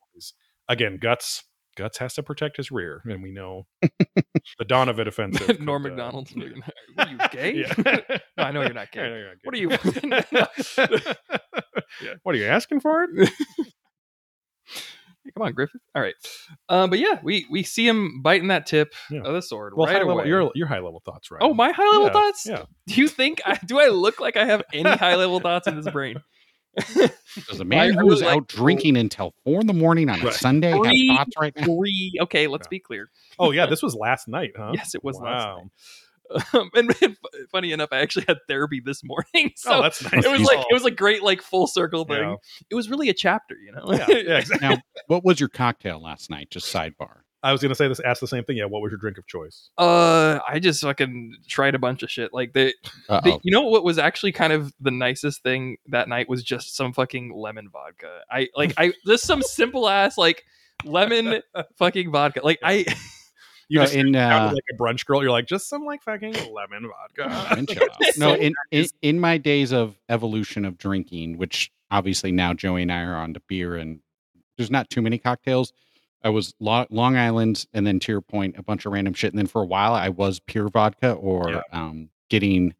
Again 0.69 0.99
guts 1.01 1.45
guts 1.79 1.99
has 1.99 2.15
to 2.15 2.23
protect 2.23 2.57
his 2.57 2.71
rear 2.71 3.01
and 3.05 3.23
we 3.23 3.31
know 3.31 3.67
the 3.83 4.65
Donovan 4.67 5.07
offensive 5.09 5.61
Norm 5.61 5.85
could, 5.85 5.93
uh, 5.93 5.95
McDonald. 5.95 6.31
What 6.95 7.07
are 7.09 7.11
you 7.11 7.19
gay? 7.31 7.55
yeah. 7.55 8.01
No, 8.37 8.43
I 8.45 8.51
know 8.51 8.63
you're 8.63 8.73
not 8.75 8.91
gay. 8.91 9.01
I 9.01 9.09
know 9.09 9.17
you're 9.17 9.29
not 9.29 9.37
What 9.45 9.55
are 9.55 9.59
you? 9.59 9.71
yeah. 12.03 12.15
what 12.25 12.35
are 12.35 12.39
you 12.39 12.47
asking 12.47 12.81
for 12.81 13.05
it 13.05 13.31
Come 15.37 15.43
on, 15.47 15.53
Griffith. 15.53 15.83
All 15.95 16.01
right, 16.01 16.15
um, 16.71 16.89
but 16.89 16.99
yeah, 16.99 17.21
we 17.23 17.45
we 17.51 17.63
see 17.63 17.87
him 17.87 18.23
biting 18.23 18.49
that 18.49 18.65
tip 18.67 18.95
Yeah. 19.11 19.21
of 19.25 19.35
the 19.35 19.43
sword 19.43 19.75
well 19.77 19.87
right 19.87 19.93
high 19.97 19.99
level, 20.01 20.21
away. 20.21 20.29
your 20.29 20.51
your 20.55 20.67
high 20.67 20.79
level 20.79 21.03
thoughts 21.05 21.31
right 21.31 21.43
oh, 21.43 21.53
my 21.53 21.71
high 21.71 21.85
level 21.87 22.07
Yeah, 22.07 22.13
thoughts. 22.13 22.47
yeah 22.47 22.63
Do 22.87 22.95
you 22.95 23.09
think 23.09 23.43
I 23.45 23.59
do? 23.67 23.79
I 23.79 23.89
look 23.89 24.21
like 24.21 24.37
I 24.39 24.47
have 24.47 24.63
any 24.73 24.89
high 24.91 25.17
level 25.17 25.39
thoughts 25.39 25.67
in 25.69 25.77
this 25.77 25.89
brain? 25.93 26.17
There's 27.47 27.61
a 27.61 27.65
man 27.65 27.79
I 27.79 27.87
who 27.93 27.99
really 27.99 28.09
was 28.11 28.23
like- 28.23 28.37
out 28.37 28.49
drinking 28.49 28.97
until 28.97 29.35
four 29.45 29.61
in 29.61 29.67
the 29.67 29.73
morning 29.73 30.09
on 30.09 30.21
a 30.21 30.25
Right. 30.25 30.35
Sunday. 30.35 30.71
Have 30.73 30.83
Three- 30.83 31.09
thoughts 31.17 31.33
right 31.41 31.57
now? 31.57 31.65
Three. 31.65 32.13
Okay, 32.23 32.47
let's 32.47 32.67
Yeah. 32.67 32.71
be 32.71 32.79
clear. 32.81 33.11
oh 33.39 33.51
yeah 33.53 33.67
this 33.71 33.83
was 33.83 33.95
last 33.95 34.29
night 34.29 34.53
huh 34.57 34.73
Yes, 34.75 34.95
it 34.95 35.03
was 35.05 35.17
last 35.17 35.47
wow 35.47 35.57
night. 35.57 35.71
Um, 36.53 36.69
and, 36.75 36.95
and 37.03 37.17
funny 37.51 37.73
enough, 37.73 37.89
I 37.91 38.01
actually 38.01 38.27
had 38.29 38.37
therapy 38.49 38.83
this 38.85 39.03
morning, 39.03 39.53
so 39.57 39.79
oh 39.79 39.83
that's 39.83 40.03
nice 40.13 40.27
it 40.27 40.31
was 40.31 40.43
like 40.43 40.59
it 40.59 40.75
was 40.75 40.85
a 40.85 40.91
great 40.91 41.23
like 41.23 41.41
full 41.41 41.67
circle 41.67 42.05
thing. 42.05 42.19
Yeah. 42.19 42.35
It 42.69 42.75
was 42.75 42.91
really 42.91 43.09
a 43.09 43.15
chapter, 43.15 43.57
you 43.57 43.73
know. 43.73 43.85
yeah, 43.95 44.07
yeah 44.11 44.39
exactly 44.39 44.69
Now, 44.69 44.77
what 45.07 45.25
was 45.25 45.41
your 45.41 45.49
cocktail 45.49 46.03
last 46.03 46.29
night? 46.29 46.51
Just 46.51 46.71
sidebar. 46.71 47.21
I 47.43 47.53
was 47.53 47.63
gonna 47.63 47.75
say 47.75 47.89
this 47.89 48.01
ask 48.01 48.21
the 48.21 48.27
same 48.27 48.45
thing 48.45 48.57
yeah 48.57 48.65
what 48.65 48.83
was 48.83 48.91
your 48.91 48.99
drink 48.99 49.19
of 49.19 49.27
choice 49.27 49.71
Uh, 49.79 50.41
I 50.47 50.59
just 50.59 50.83
fucking 50.83 51.37
tried 51.49 51.75
a 51.75 51.79
bunch 51.79 52.03
of 52.03 52.11
shit. 52.11 52.33
Like 52.33 52.53
they, 52.53 52.75
they 53.25 53.39
you 53.43 53.53
know 53.53 53.63
what 53.63 53.85
was 53.85 53.99
actually 53.99 54.33
kind 54.33 54.53
of 54.53 54.73
the 54.81 54.91
nicest 54.91 55.43
thing 55.43 55.79
that 55.87 56.09
night 56.09 56.29
was 56.29 56.43
just 56.43 56.77
some 56.77 56.93
fucking 56.93 57.33
lemon 57.35 57.69
vodka. 57.69 58.21
I 58.31 58.49
like 58.57 58.75
I 58.77 58.93
just 59.07 59.25
some 59.25 59.43
simple 59.43 59.89
ass 59.89 60.19
like 60.19 60.45
lemon 60.85 61.43
fucking 61.77 62.11
vodka. 62.11 62.41
Like 62.43 62.59
I 62.63 62.85
you 63.69 63.79
No, 63.79 63.85
just 63.85 63.95
in 63.95 64.17
uh, 64.17 64.51
like 64.53 64.65
a 64.73 64.77
brunch 64.77 65.05
girl 65.07 65.23
you're 65.23 65.31
like 65.31 65.47
just 65.47 65.69
some 65.69 65.85
like 65.85 66.03
fucking 66.03 66.35
lemon 66.53 66.89
vodka 66.89 67.57
no, 68.17 68.35
in, 68.35 68.55
in 68.71 68.87
in 69.03 69.21
my 69.21 69.39
days 69.39 69.73
of 69.73 69.97
evolution 70.09 70.65
of 70.65 70.79
drinking, 70.79 71.39
which 71.39 71.71
obviously 71.91 72.33
now 72.33 72.55
Joey 72.55 72.83
and 72.83 72.93
I 72.93 73.03
are 73.03 73.17
on 73.17 73.35
to 73.35 73.41
beer, 73.49 73.77
and 73.77 74.01
there's 74.57 74.71
not 74.71 74.91
too 74.91 75.03
many 75.03 75.19
cocktails. 75.19 75.73
I 76.25 76.31
was 76.31 76.53
Lo- 76.61 76.87
Long 76.91 77.17
Island, 77.17 77.65
and 77.73 77.87
then 77.87 78.01
to 78.01 78.13
your 78.13 78.21
point, 78.21 78.57
a 78.59 78.63
bunch 78.63 78.85
of 78.87 78.93
random 78.93 79.15
shit, 79.15 79.33
and 79.33 79.39
then 79.39 79.47
for 79.47 79.63
a 79.63 79.67
while 79.67 79.95
I 79.95 80.09
was 80.09 80.41
pure 80.41 80.69
vodka 80.69 81.13
or 81.13 81.51
Yeah. 81.51 81.63
um, 81.73 82.11
getting 82.29 82.75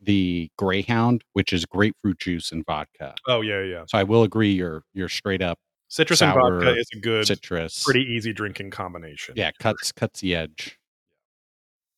the 0.00 0.50
Greyhound, 0.56 1.24
which 1.32 1.52
is 1.52 1.64
grapefruit 1.66 2.18
juice 2.20 2.52
and 2.52 2.64
vodka. 2.64 3.14
oh 3.26 3.40
yeah 3.40 3.62
yeah 3.62 3.84
So 3.88 3.98
I 3.98 4.04
will 4.04 4.22
agree, 4.22 4.52
you're 4.52 4.84
you're 4.94 5.08
straight 5.08 5.42
up 5.42 5.58
citrus 5.88 6.20
and 6.22 6.32
vodka 6.34 6.76
is 6.76 6.88
a 6.94 6.98
good 7.00 7.26
citrus. 7.26 7.82
pretty 7.84 8.02
easy 8.04 8.32
drinking 8.32 8.70
combination 8.70 9.34
yeah, 9.36 9.50
cuts 9.58 9.90
cuts 9.92 10.20
the 10.20 10.34
edge. 10.36 10.78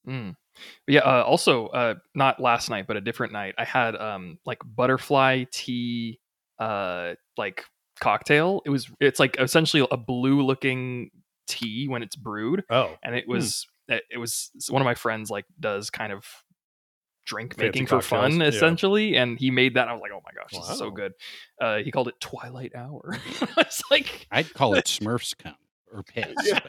Mm. 0.07 0.37
Yeah. 0.87 1.01
Uh, 1.01 1.23
also, 1.23 1.67
uh, 1.69 1.95
not 2.15 2.41
last 2.41 2.71
night, 2.71 2.87
but 2.87 2.97
a 2.97 3.01
different 3.01 3.33
night. 3.33 3.55
I 3.59 3.65
had 3.65 3.95
um 3.97 4.39
like 4.47 4.59
butterfly 4.65 5.45
tea, 5.53 6.19
uh, 6.59 7.15
like 7.37 7.65
cocktail. 7.99 8.63
It 8.65 8.71
was 8.71 8.91
it's 9.01 9.21
like 9.21 9.37
essentially 9.39 9.87
a 9.91 9.97
blue 9.97 10.43
looking 10.43 11.11
tea 11.47 11.89
when 11.89 12.03
it's 12.03 12.17
brewed, 12.17 12.65
oh 12.71 12.97
and 13.03 13.15
it 13.15 13.29
was 13.29 13.67
it, 13.89 14.03
it 14.11 14.19
was 14.19 14.51
one 14.69 14.83
of 14.83 14.87
my 14.87 14.95
friends 14.95 15.31
like 15.31 15.47
does 15.59 15.91
kind 15.91 16.13
of 16.13 16.25
drink 17.27 17.55
Fancy 17.57 17.67
making 17.67 17.87
for 17.87 18.01
cocktails, 18.01 18.33
fun 18.33 18.41
yeah. 18.41 18.47
essentially 18.47 19.15
and 19.15 19.39
he 19.39 19.51
made 19.51 19.75
that 19.75 19.87
i 19.87 19.93
was 19.93 20.01
like 20.01 20.13
oh 20.15 20.23
my 20.25 20.31
gosh 20.35 20.51
this 20.51 20.71
is 20.71 20.79
so 20.79 20.91
good 20.91 21.13
uh 21.61 21.77
he 21.77 21.91
called 21.91 22.09
it 22.09 22.19
twilight 22.21 22.75
hour 22.75 23.19
it's 23.59 23.83
like 23.91 24.27
I'd 24.31 24.55
call 24.55 24.73
it 24.73 24.85
Smurfs 24.87 25.37
come 25.37 25.55
or 25.93 26.03
piss. 26.03 26.35
Yeah. 26.45 26.61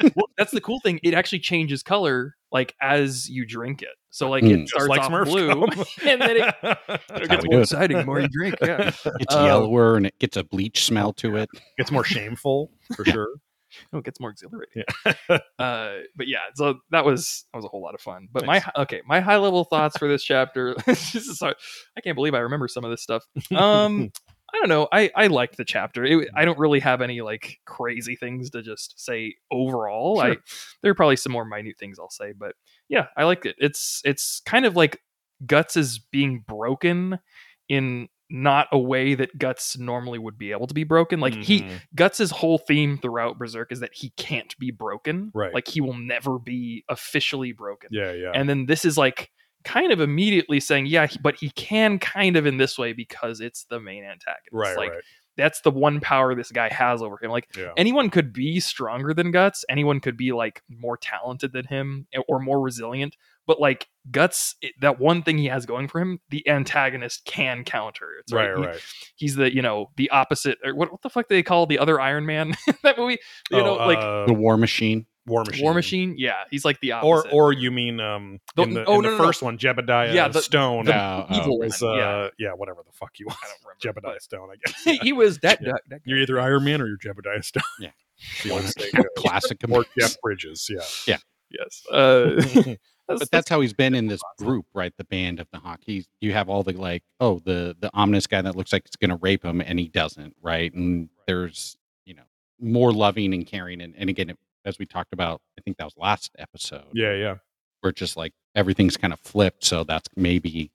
well, 0.16 0.28
that's 0.36 0.52
the 0.52 0.60
cool 0.60 0.80
thing. 0.80 1.00
It 1.02 1.14
actually 1.14 1.40
changes 1.40 1.82
color 1.82 2.36
like 2.52 2.74
as 2.80 3.28
you 3.28 3.44
drink 3.46 3.82
it. 3.82 3.88
So 4.10 4.30
like 4.30 4.42
Mm. 4.42 4.62
it 4.62 4.68
starts 4.68 4.88
like 4.88 5.00
off 5.02 5.10
Smurf 5.10 5.24
blue, 5.26 5.50
and 6.10 6.20
then 6.22 6.36
it, 6.38 6.54
it 7.22 7.28
gets 7.28 7.44
more 7.46 7.60
exciting 7.60 7.98
the 7.98 8.06
more 8.06 8.20
you 8.20 8.28
drink. 8.28 8.54
Yeah, 8.62 8.90
It's 9.20 9.34
Uh, 9.34 9.44
yellower 9.44 9.96
and 9.96 10.06
it 10.06 10.18
gets 10.18 10.36
a 10.36 10.44
bleach 10.44 10.84
smell 10.84 11.12
to 11.14 11.36
it. 11.36 11.48
It's 11.76 11.90
more 11.90 12.04
shameful 12.04 12.70
for 12.96 13.04
sure. 13.04 13.28
no, 13.92 13.98
it 13.98 14.04
gets 14.06 14.18
more 14.18 14.30
exhilarating. 14.30 14.82
Yeah. 15.04 15.38
uh, 15.58 15.96
but 16.16 16.26
yeah, 16.26 16.38
so 16.54 16.78
that 16.90 17.04
was 17.04 17.44
that 17.52 17.58
was 17.58 17.66
a 17.66 17.68
whole 17.68 17.82
lot 17.82 17.94
of 17.94 18.00
fun. 18.00 18.28
But 18.32 18.46
Nice. 18.46 18.62
my 18.74 18.82
okay, 18.82 19.02
my 19.06 19.20
high 19.20 19.36
level 19.36 19.64
thoughts 19.64 19.98
for 19.98 20.08
this 20.08 20.24
chapter. 20.24 20.74
this 20.86 21.14
is 21.14 21.38
hard. 21.38 21.56
I 21.96 22.00
can't 22.00 22.16
believe 22.16 22.34
I 22.34 22.38
remember 22.38 22.66
some 22.66 22.84
of 22.84 22.90
this 22.90 23.02
stuff. 23.02 23.24
Um, 23.54 24.10
I 24.52 24.58
don't 24.58 24.68
know. 24.68 24.88
I 24.92 25.10
I 25.14 25.26
liked 25.26 25.56
the 25.56 25.64
chapter. 25.64 26.04
It, 26.04 26.28
I 26.34 26.44
don't 26.44 26.58
really 26.58 26.80
have 26.80 27.00
any 27.02 27.20
like 27.20 27.58
crazy 27.66 28.16
things 28.16 28.50
to 28.50 28.62
just 28.62 28.98
say 28.98 29.34
overall. 29.50 30.20
I 30.20 30.26
Sure. 30.28 30.36
there 30.82 30.90
are 30.90 30.94
probably 30.94 31.16
some 31.16 31.32
more 31.32 31.44
minute 31.44 31.76
things 31.78 31.98
I'll 31.98 32.10
say, 32.10 32.32
but 32.32 32.54
yeah, 32.88 33.08
I 33.16 33.24
liked 33.24 33.44
it. 33.46 33.56
It's 33.58 34.00
it's 34.04 34.40
kind 34.46 34.64
of 34.64 34.74
like 34.76 35.00
Guts 35.46 35.76
is 35.76 35.98
being 35.98 36.44
broken 36.48 37.18
in 37.68 38.08
not 38.30 38.68
a 38.72 38.78
way 38.78 39.14
that 39.14 39.38
Guts 39.38 39.78
normally 39.78 40.18
would 40.18 40.36
be 40.36 40.50
able 40.52 40.66
to 40.66 40.74
be 40.74 40.84
broken. 40.84 41.18
Like 41.20 41.34
he 41.34 41.62
Mhm. 41.62 41.80
Guts's 41.94 42.30
whole 42.30 42.58
theme 42.58 42.98
throughout 42.98 43.38
Berserk 43.38 43.72
is 43.72 43.80
that 43.80 43.94
he 43.94 44.10
can't 44.16 44.54
be 44.58 44.70
broken. 44.70 45.30
Right. 45.34 45.52
Like 45.54 45.66
he 45.68 45.80
will 45.80 45.96
never 45.96 46.38
be 46.38 46.84
officially 46.88 47.52
broken. 47.52 47.88
Yeah, 47.92 48.12
yeah. 48.12 48.32
And 48.34 48.48
then 48.48 48.66
this 48.66 48.84
is 48.84 48.98
like 48.98 49.30
kind 49.64 49.92
of 49.92 50.00
immediately 50.00 50.60
saying, 50.60 50.86
yeah, 50.86 51.06
he- 51.06 51.18
but 51.22 51.36
he 51.36 51.50
can 51.50 51.98
kind 51.98 52.36
of 52.36 52.46
in 52.46 52.56
this 52.56 52.78
way 52.78 52.92
because 52.92 53.40
it's 53.40 53.64
the 53.64 53.80
main 53.80 54.04
antagonist. 54.04 54.48
right, 54.52 54.76
like 54.76 54.90
right. 54.92 55.02
that's 55.36 55.60
the 55.62 55.70
one 55.70 56.00
power 56.00 56.34
this 56.34 56.50
guy 56.52 56.68
has 56.72 57.02
over 57.02 57.18
him. 57.22 57.30
Like 57.30 57.48
Yeah. 57.56 57.72
anyone 57.76 58.08
could 58.10 58.32
be 58.32 58.60
stronger 58.60 59.12
than 59.14 59.30
Guts, 59.30 59.64
anyone 59.68 60.00
could 60.00 60.16
be 60.16 60.32
like 60.32 60.62
more 60.68 60.96
talented 60.96 61.52
than 61.52 61.64
him 61.66 62.06
eh, 62.14 62.20
or 62.28 62.38
more 62.40 62.60
resilient, 62.60 63.16
but 63.46 63.60
like 63.60 63.88
Guts, 64.10 64.54
it- 64.62 64.74
that 64.80 64.98
one 65.00 65.22
thing 65.22 65.36
he 65.38 65.46
has 65.46 65.66
going 65.66 65.86
for 65.88 66.00
him, 66.00 66.20
the 66.30 66.48
antagonist 66.48 67.24
can 67.24 67.62
counter. 67.64 68.06
It's 68.20 68.32
Right, 68.32 68.56
He- 68.56 68.64
right. 68.66 68.80
He's 69.16 69.34
the 69.36 69.52
you 69.54 69.60
know 69.62 69.90
the 69.96 70.08
opposite. 70.10 70.58
Or 70.64 70.74
what 70.74 70.90
what 70.92 71.02
the 71.02 71.10
fuck 71.10 71.28
do 71.28 71.34
they 71.34 71.42
call 71.42 71.66
the 71.66 71.78
other 71.78 72.00
Iron 72.00 72.24
Man 72.26 72.54
in 72.68 72.74
that 72.84 72.96
movie? 72.96 73.18
You 73.50 73.58
Oh, 73.58 73.64
know, 73.64 73.74
like 73.74 73.98
uh, 73.98 74.26
the 74.26 74.32
War 74.34 74.56
Machine. 74.56 75.06
War 75.28 75.44
Machine. 75.44 75.64
War 75.64 75.74
Machine. 75.74 76.14
Yeah, 76.18 76.44
he's 76.50 76.64
like 76.64 76.80
the 76.80 76.92
Or 76.94 77.18
opposite. 77.20 77.32
or 77.34 77.52
you 77.52 77.70
mean 77.70 78.00
um 78.00 78.40
The- 78.56 78.62
in 78.62 78.74
the, 78.74 78.84
oh, 78.86 78.96
in 78.96 79.02
no, 79.02 79.10
the 79.10 79.16
no, 79.16 79.18
no. 79.18 79.24
first 79.26 79.42
one, 79.42 79.58
Jebediah 79.58 80.14
Yeah, 80.14 80.28
the- 80.28 80.42
Stone 80.42 80.86
the 80.86 80.94
Oh, 80.96 81.26
oh. 81.28 81.36
evil 81.40 81.58
was 81.58 81.82
uh 81.82 81.92
yeah. 81.94 82.28
yeah. 82.38 82.52
whatever 82.52 82.82
the 82.84 82.92
fuck 82.92 83.18
you 83.18 83.26
want. 83.26 83.38
I 83.42 83.46
don't 83.48 83.92
remember. 83.92 84.00
Jebediah 84.16 84.20
Stone, 84.22 84.48
I 84.52 84.56
guess. 84.66 84.82
but 84.84 84.94
he 85.04 85.12
was 85.12 85.38
that. 85.38 85.60
Yeah. 85.60 85.72
that- 85.72 85.82
that 85.88 85.96
guy. 85.96 86.02
You're 86.06 86.18
either 86.18 86.40
Iron 86.40 86.64
Man 86.64 86.80
or 86.80 86.86
you're 86.86 86.98
Jebediah 86.98 87.44
Stone. 87.44 87.62
Yeah. 87.80 87.90
The 88.42 88.50
old. 88.50 88.64
Classic. 89.16 89.58
or 89.70 89.84
Jeff 89.98 90.20
Bridges, 90.20 90.68
yeah. 90.68 90.80
Yeah, 91.06 91.18
yes. 91.50 91.84
Uh, 91.88 92.74
but 93.06 93.30
that's 93.30 93.48
how 93.48 93.60
he's 93.60 93.72
been 93.72 93.94
in 93.94 94.08
this 94.08 94.20
group, 94.38 94.66
right? 94.74 94.92
The 94.98 95.04
band 95.04 95.38
of 95.38 95.46
the 95.52 95.58
hockey. 95.58 96.04
You 96.20 96.32
have 96.32 96.48
all 96.48 96.64
the 96.64 96.72
like, 96.72 97.04
oh, 97.20 97.38
the 97.44 97.76
the 97.78 97.90
ominous 97.94 98.26
guy 98.26 98.42
that 98.42 98.56
looks 98.56 98.72
like 98.72 98.86
he's 98.88 98.96
going 98.96 99.16
to 99.16 99.22
rape 99.22 99.44
him, 99.44 99.60
and 99.60 99.78
he 99.78 99.86
doesn't, 99.86 100.34
right? 100.42 100.72
And 100.74 101.10
there's 101.28 101.76
you 102.06 102.14
know 102.14 102.24
more 102.60 102.92
loving 102.92 103.32
and 103.34 103.46
caring, 103.46 103.80
and, 103.80 103.94
and 103.96 104.10
again, 104.10 104.34
as 104.64 104.78
we 104.78 104.86
talked 104.86 105.12
about, 105.12 105.40
I 105.58 105.62
think 105.62 105.76
that 105.78 105.84
was 105.84 105.94
last 105.96 106.30
episode, 106.38 106.84
Yeah, 106.94 107.14
yeah. 107.14 107.34
where 107.80 107.92
just 107.92 108.16
like 108.16 108.32
everything's 108.54 108.96
kind 108.96 109.12
of 109.12 109.20
flipped. 109.20 109.64
So 109.64 109.84
that's 109.84 110.08
maybe 110.16 110.70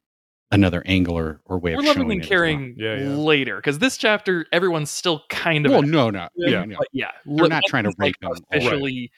another 0.52 0.84
angle 0.86 1.18
or, 1.18 1.42
or 1.46 1.58
way 1.60 1.74
we're 1.74 1.80
of 1.80 1.86
loving 1.86 2.04
showing 2.04 2.12
and 2.12 2.22
it 2.22 2.26
as 2.26 2.30
well. 2.30 2.38
caring 2.40 2.76
Yeah, 2.78 2.96
yeah. 2.98 3.10
later 3.16 3.56
because 3.58 3.80
this 3.80 3.98
chapter 3.98 4.46
everyone's 4.52 4.92
still 4.92 5.24
kind 5.30 5.66
of 5.66 5.72
Well, 5.72 5.82
no, 5.82 6.10
no, 6.12 6.28
Yeah. 6.36 6.50
yeah, 6.50 6.66
no. 6.66 6.76
but 6.78 6.88
yeah 6.94 7.12
They're 7.26 7.46
li- 7.46 7.50
not 7.50 7.64
trying 7.68 7.84
to 7.86 7.90
nothing's, 7.90 8.00
like, 8.00 8.06
rape 8.08 8.16
him 8.22 8.28
all 8.28 8.34
right. 8.34 8.62
officially 8.64 9.12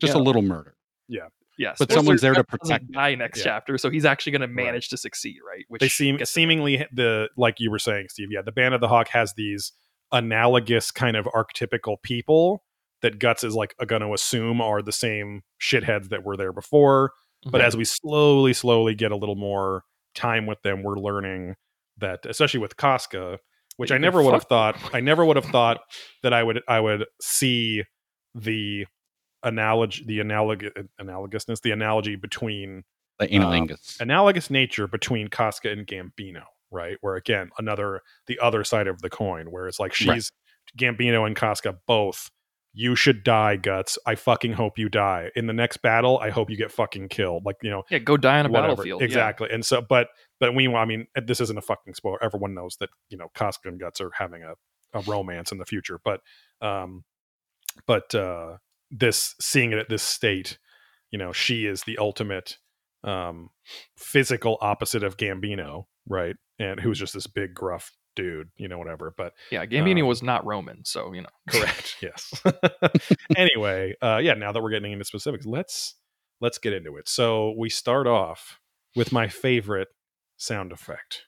just 0.00 0.14
Yeah. 0.14 0.20
a 0.20 0.22
little 0.22 0.42
murder. 0.42 0.76
Yeah. 1.08 1.28
Yes 1.56 1.76
But 1.78 1.88
Spoiler, 1.90 1.98
someone's 2.00 2.20
there 2.20 2.34
to 2.34 2.42
Guts 2.42 2.68
doesn't 2.68 2.82
protect 2.88 3.12
him. 3.12 3.18
next 3.18 3.38
Yeah. 3.38 3.44
chapter 3.44 3.78
so 3.78 3.88
he's 3.88 4.04
actually 4.04 4.32
going 4.32 4.42
to 4.42 4.46
Right. 4.48 4.56
manage 4.66 4.88
to 4.90 4.96
succeed 4.98 5.36
right 5.48 5.64
which 5.68 5.80
they 5.80 5.88
seem 5.88 6.18
gets- 6.18 6.30
seemingly 6.30 6.86
the 6.92 7.30
like 7.36 7.60
you 7.60 7.70
were 7.70 7.78
saying, 7.78 8.08
Steve. 8.10 8.28
Yeah, 8.30 8.42
the 8.42 8.52
Band 8.52 8.74
of 8.74 8.80
the 8.82 8.88
Hawk 8.88 9.08
has 9.08 9.32
these 9.34 9.72
analogous 10.12 10.90
kind 10.90 11.16
of 11.16 11.24
archetypical 11.26 11.96
people 12.02 12.62
that 13.04 13.18
Guts 13.18 13.44
is 13.44 13.54
like 13.54 13.74
going 13.86 14.00
to 14.02 14.12
assume 14.14 14.60
are 14.60 14.82
the 14.82 14.92
same 14.92 15.42
shitheads 15.60 16.08
that 16.08 16.24
were 16.24 16.36
there 16.36 16.52
before. 16.52 17.12
But 17.50 17.60
Mhm. 17.60 17.64
as 17.64 17.76
we 17.76 17.84
slowly, 17.84 18.54
slowly 18.54 18.94
get 18.94 19.12
a 19.12 19.16
little 19.16 19.36
more 19.36 19.84
time 20.14 20.46
with 20.46 20.60
them, 20.62 20.82
we're 20.82 20.96
learning 20.98 21.56
that, 21.98 22.24
especially 22.24 22.60
with 22.60 22.76
Casca, 22.78 23.38
which 23.76 23.90
That 23.90 23.96
I 23.96 23.98
never 23.98 24.22
would 24.22 24.32
have 24.32 24.44
thought. 24.44 24.76
I 24.94 25.00
never 25.00 25.24
would 25.24 25.36
have 25.36 25.44
thought 25.56 25.80
that 26.22 26.32
I 26.32 26.42
would 26.42 26.62
I 26.66 26.80
would 26.80 27.04
see 27.20 27.84
the 28.34 28.86
analogy, 29.42 30.02
the 30.06 30.20
analog 30.20 30.64
analogousness, 31.00 31.60
the 31.60 31.70
analogy 31.72 32.16
between 32.16 32.84
The 33.18 33.28
analingus. 33.28 34.00
analogous 34.00 34.48
nature 34.50 34.86
between 34.88 35.28
Casca 35.28 35.70
and 35.70 35.86
Gambino, 35.86 36.44
right? 36.70 36.96
Where 37.02 37.16
again, 37.16 37.50
another 37.58 38.00
the 38.26 38.38
other 38.40 38.64
side 38.64 38.86
of 38.86 39.02
the 39.02 39.10
coin, 39.10 39.50
where 39.50 39.66
it's 39.68 39.78
like 39.78 39.92
she's 39.94 40.08
Right. 40.08 40.30
Gambino 40.78 41.26
and 41.26 41.36
Casca 41.36 41.76
both. 41.86 42.30
You 42.76 42.96
should 42.96 43.22
die, 43.22 43.54
guts. 43.54 43.98
I 44.04 44.16
fucking 44.16 44.54
hope 44.54 44.78
you 44.78 44.88
die. 44.88 45.30
In 45.36 45.46
the 45.46 45.52
next 45.52 45.76
battle, 45.76 46.18
I 46.18 46.30
hope 46.30 46.50
you 46.50 46.56
get 46.56 46.72
fucking 46.72 47.08
killed. 47.08 47.44
Like 47.46 47.56
you 47.62 47.70
know, 47.70 47.84
yeah 47.88 48.00
go 48.00 48.16
die 48.16 48.40
on 48.40 48.46
a 48.46 48.48
whatever. 48.48 48.72
battlefield 48.72 49.00
yeah. 49.00 49.04
Exactly. 49.04 49.48
And 49.52 49.64
so, 49.64 49.80
but 49.80 50.08
but 50.40 50.54
meanwhile, 50.56 50.82
I 50.82 50.84
mean, 50.84 51.06
this 51.24 51.40
isn't 51.40 51.56
a 51.56 51.62
fucking 51.62 51.94
spoiler. 51.94 52.22
Everyone 52.22 52.52
knows 52.52 52.76
that 52.80 52.90
you 53.08 53.16
know 53.16 53.28
Casca 53.34 53.68
and 53.68 53.78
Guts 53.78 54.00
are 54.00 54.10
having 54.18 54.42
a, 54.42 54.54
a 54.98 55.02
romance 55.02 55.52
in 55.52 55.58
the 55.58 55.64
future. 55.64 56.00
But 56.04 56.20
um, 56.60 57.04
but 57.86 58.12
uh, 58.12 58.56
this 58.90 59.36
seeing 59.40 59.70
it 59.70 59.78
at 59.78 59.88
this 59.88 60.02
state, 60.02 60.58
you 61.12 61.18
know, 61.18 61.32
she 61.32 61.66
is 61.66 61.84
the 61.84 61.98
ultimate 61.98 62.58
um 63.04 63.50
physical 63.96 64.58
opposite 64.60 65.04
of 65.04 65.16
Gambino, 65.16 65.84
right? 66.08 66.34
And 66.58 66.80
who's 66.80 66.98
just 66.98 67.14
this 67.14 67.28
big 67.28 67.54
gruff 67.54 67.92
dude, 68.16 68.48
you 68.56 68.68
know, 68.68 68.78
whatever. 68.78 69.12
But 69.16 69.34
yeah 69.50 69.66
Gambino 69.66 70.02
Um, 70.02 70.06
was 70.08 70.22
not 70.22 70.44
Roman 70.46 70.84
so 70.84 71.12
you 71.12 71.22
know 71.22 71.28
correct 71.50 71.96
yes 72.02 72.42
anyway 73.36 73.94
uh 74.02 74.20
yeah 74.22 74.34
now 74.34 74.52
that 74.52 74.62
we're 74.62 74.70
getting 74.70 74.92
into 74.92 75.04
specifics 75.04 75.46
let's 75.46 75.94
let's 76.40 76.58
get 76.58 76.72
into 76.72 76.96
it 76.96 77.08
so 77.08 77.54
we 77.58 77.68
start 77.68 78.06
off 78.06 78.58
with 78.96 79.12
my 79.12 79.28
favorite 79.28 79.88
sound 80.36 80.72
effect 80.72 81.22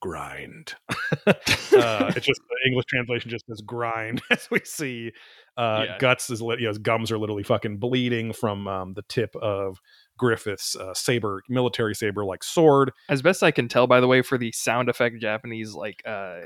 grind 0.00 0.74
uh 1.26 2.12
it's 2.16 2.26
just 2.26 2.40
the 2.48 2.58
english 2.66 2.84
translation 2.88 3.30
just 3.30 3.46
says 3.46 3.60
grind 3.64 4.20
as 4.30 4.48
we 4.50 4.58
see 4.64 5.12
uh 5.56 5.84
Yeah. 5.86 5.98
guts 5.98 6.28
is 6.28 6.42
lit 6.42 6.58
you 6.58 6.64
know 6.66 6.70
his 6.70 6.78
gums 6.78 7.12
are 7.12 7.18
literally 7.18 7.44
fucking 7.44 7.76
bleeding 7.78 8.32
from 8.32 8.66
um 8.66 8.94
the 8.94 9.02
tip 9.08 9.34
of 9.36 9.78
griffith's 10.22 10.76
uh, 10.76 10.94
saber 10.94 11.42
military 11.48 11.94
saber 11.96 12.24
like 12.24 12.44
sword 12.44 12.92
as 13.08 13.22
best 13.22 13.42
I 13.42 13.50
can 13.50 13.66
tell 13.66 13.88
by 13.88 13.98
the 14.00 14.06
way 14.06 14.22
for 14.22 14.38
the 14.38 14.52
sound 14.52 14.88
effect 14.88 15.20
Japanese 15.20 15.74
like 15.74 16.00
uh 16.06 16.42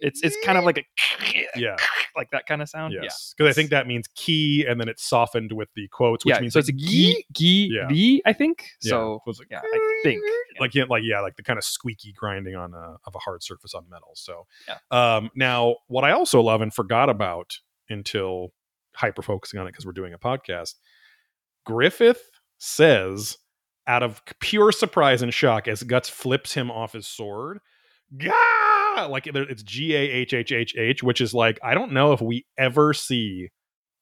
it's 0.00 0.22
it's 0.22 0.34
kind 0.46 0.56
of 0.56 0.64
like 0.64 0.78
a 0.78 0.84
yeah 1.54 1.76
like 2.16 2.30
that 2.30 2.46
kind 2.46 2.62
of 2.62 2.68
sound 2.70 2.94
yes 2.94 3.34
because 3.36 3.50
i 3.50 3.54
think 3.54 3.68
that 3.70 3.86
means 3.86 4.06
key 4.14 4.64
and 4.66 4.80
then 4.80 4.88
it's 4.88 5.06
softened 5.06 5.52
with 5.52 5.68
the 5.76 5.86
quotes 5.88 6.24
which 6.24 6.34
yeah, 6.36 6.40
means 6.40 6.54
so 6.54 6.58
it's 6.58 6.70
a 6.70 6.72
gi 6.72 7.22
gi 7.32 7.68
Yeah. 7.70 7.88
gi, 7.90 8.22
I 8.24 8.32
think. 8.32 8.64
Yeah. 8.82 8.90
So 8.90 9.20
So 9.26 9.32
like, 9.40 9.48
yeah, 9.50 9.60
I 9.62 10.00
think. 10.02 10.22
like 10.58 10.74
yeah, 10.74 10.84
like 10.88 11.02
yeah, 11.04 11.20
like 11.20 11.36
the 11.36 11.42
kind 11.42 11.58
of 11.58 11.64
squeaky 11.64 12.12
grinding 12.12 12.56
on 12.56 12.72
a 12.72 12.96
of 13.06 13.14
a 13.14 13.18
hard 13.18 13.42
surface 13.42 13.74
on 13.74 13.84
metal. 13.90 14.12
So 14.14 14.46
Yeah. 14.66 14.78
um 14.90 15.30
now 15.34 15.76
what 15.88 16.04
I 16.04 16.12
also 16.12 16.40
love 16.40 16.62
and 16.62 16.72
forgot 16.72 17.10
about 17.10 17.58
until 17.90 18.52
hyper 18.94 19.22
focusing 19.22 19.60
on 19.60 19.66
it 19.66 19.72
because 19.72 19.84
we're 19.86 19.92
doing 19.92 20.14
a 20.14 20.18
podcast, 20.18 20.74
Griffith 21.66 22.22
says 22.58 23.38
out 23.86 24.02
of 24.02 24.22
pure 24.40 24.70
surprise 24.70 25.22
and 25.22 25.32
shock 25.32 25.66
as 25.66 25.82
Guts 25.82 26.08
flips 26.08 26.54
him 26.54 26.70
off 26.70 26.92
his 26.92 27.06
sword, 27.06 27.60
Gah! 28.16 29.06
like 29.10 29.26
it's 29.26 29.62
G 29.62 29.94
A 29.94 29.98
H 29.98 30.34
H 30.34 30.52
H 30.52 30.74
H, 30.76 31.02
which 31.02 31.20
is 31.20 31.34
like 31.34 31.58
I 31.62 31.74
don't 31.74 31.92
know 31.92 32.12
if 32.12 32.20
we 32.20 32.46
ever 32.56 32.92
see 32.92 33.50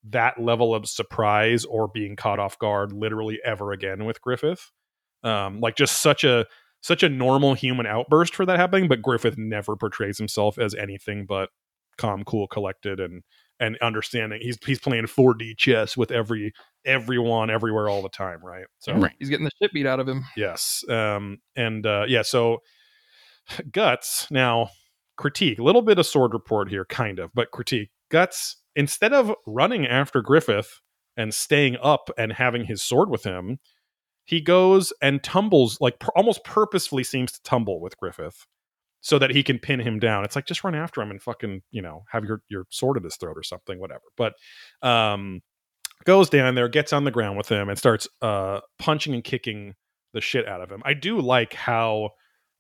that 0.08 0.40
level 0.40 0.74
of 0.74 0.88
surprise 0.88 1.64
or 1.64 1.88
being 1.88 2.16
caught 2.16 2.38
off 2.38 2.58
guard 2.58 2.92
literally 2.92 3.40
ever 3.44 3.72
again 3.72 4.04
with 4.04 4.20
Griffith. 4.20 4.70
Um, 5.22 5.60
like 5.60 5.76
just 5.76 6.00
such 6.00 6.24
a 6.24 6.46
such 6.80 7.02
a 7.02 7.08
normal 7.08 7.54
human 7.54 7.86
outburst 7.86 8.34
for 8.34 8.46
that 8.46 8.58
happening, 8.58 8.88
but 8.88 9.02
Griffith 9.02 9.36
never 9.36 9.76
portrays 9.76 10.18
himself 10.18 10.58
as 10.58 10.74
anything 10.74 11.26
but 11.26 11.50
calm, 11.98 12.22
cool, 12.24 12.46
collected, 12.46 13.00
and 13.00 13.22
and 13.60 13.76
understanding. 13.80 14.40
He's 14.42 14.58
he's 14.64 14.78
playing 14.78 15.04
4D 15.04 15.56
chess 15.56 15.96
with 15.96 16.10
every 16.10 16.52
everyone 16.84 17.50
everywhere 17.50 17.88
all 17.88 18.02
the 18.02 18.08
time, 18.08 18.44
right? 18.44 18.66
So 18.78 18.94
Right. 18.94 19.12
He's 19.18 19.28
getting 19.28 19.44
the 19.44 19.50
shit 19.60 19.72
beat 19.72 19.86
out 19.86 20.00
of 20.00 20.08
him. 20.08 20.24
Yes. 20.36 20.84
Um, 20.88 21.38
and 21.56 21.86
uh, 21.86 22.04
yeah, 22.08 22.22
so 22.22 22.62
Guts, 23.70 24.28
now 24.30 24.70
critique, 25.16 25.58
a 25.58 25.62
little 25.62 25.82
bit 25.82 25.98
of 25.98 26.06
sword 26.06 26.32
report 26.32 26.68
here, 26.68 26.84
kind 26.84 27.18
of, 27.18 27.30
but 27.34 27.50
critique. 27.50 27.90
Guts, 28.10 28.56
instead 28.74 29.12
of 29.12 29.34
running 29.46 29.86
after 29.86 30.20
Griffith 30.22 30.80
and 31.16 31.32
staying 31.32 31.76
up 31.82 32.10
and 32.18 32.32
having 32.34 32.66
his 32.66 32.82
sword 32.82 33.10
with 33.10 33.24
him, 33.24 33.58
he 34.24 34.40
goes 34.40 34.92
and 35.00 35.22
tumbles, 35.22 35.80
like 35.80 35.98
pur- 35.98 36.12
almost 36.16 36.44
purposefully 36.44 37.04
seems 37.04 37.32
to 37.32 37.42
tumble 37.42 37.80
with 37.80 37.96
Griffith 37.96 38.46
so 39.06 39.20
that 39.20 39.30
he 39.30 39.44
can 39.44 39.56
pin 39.60 39.78
him 39.78 40.00
down. 40.00 40.24
It's 40.24 40.34
like 40.34 40.46
just 40.46 40.64
run 40.64 40.74
after 40.74 41.00
him 41.00 41.12
and 41.12 41.22
fucking, 41.22 41.62
you 41.70 41.80
know, 41.80 42.02
have 42.10 42.24
your, 42.24 42.40
your 42.48 42.64
sword 42.70 42.96
at 42.96 43.04
his 43.04 43.14
throat 43.14 43.36
or 43.38 43.44
something, 43.44 43.78
whatever. 43.78 44.02
But 44.16 44.32
um 44.82 45.42
goes 46.04 46.28
down 46.28 46.56
there, 46.56 46.68
gets 46.68 46.92
on 46.92 47.04
the 47.04 47.12
ground 47.12 47.36
with 47.36 47.48
him, 47.48 47.68
and 47.68 47.78
starts 47.78 48.08
uh 48.20 48.58
punching 48.80 49.14
and 49.14 49.22
kicking 49.22 49.74
the 50.12 50.20
shit 50.20 50.48
out 50.48 50.60
of 50.60 50.72
him. 50.72 50.82
I 50.84 50.94
do 50.94 51.20
like 51.20 51.54
how 51.54 52.10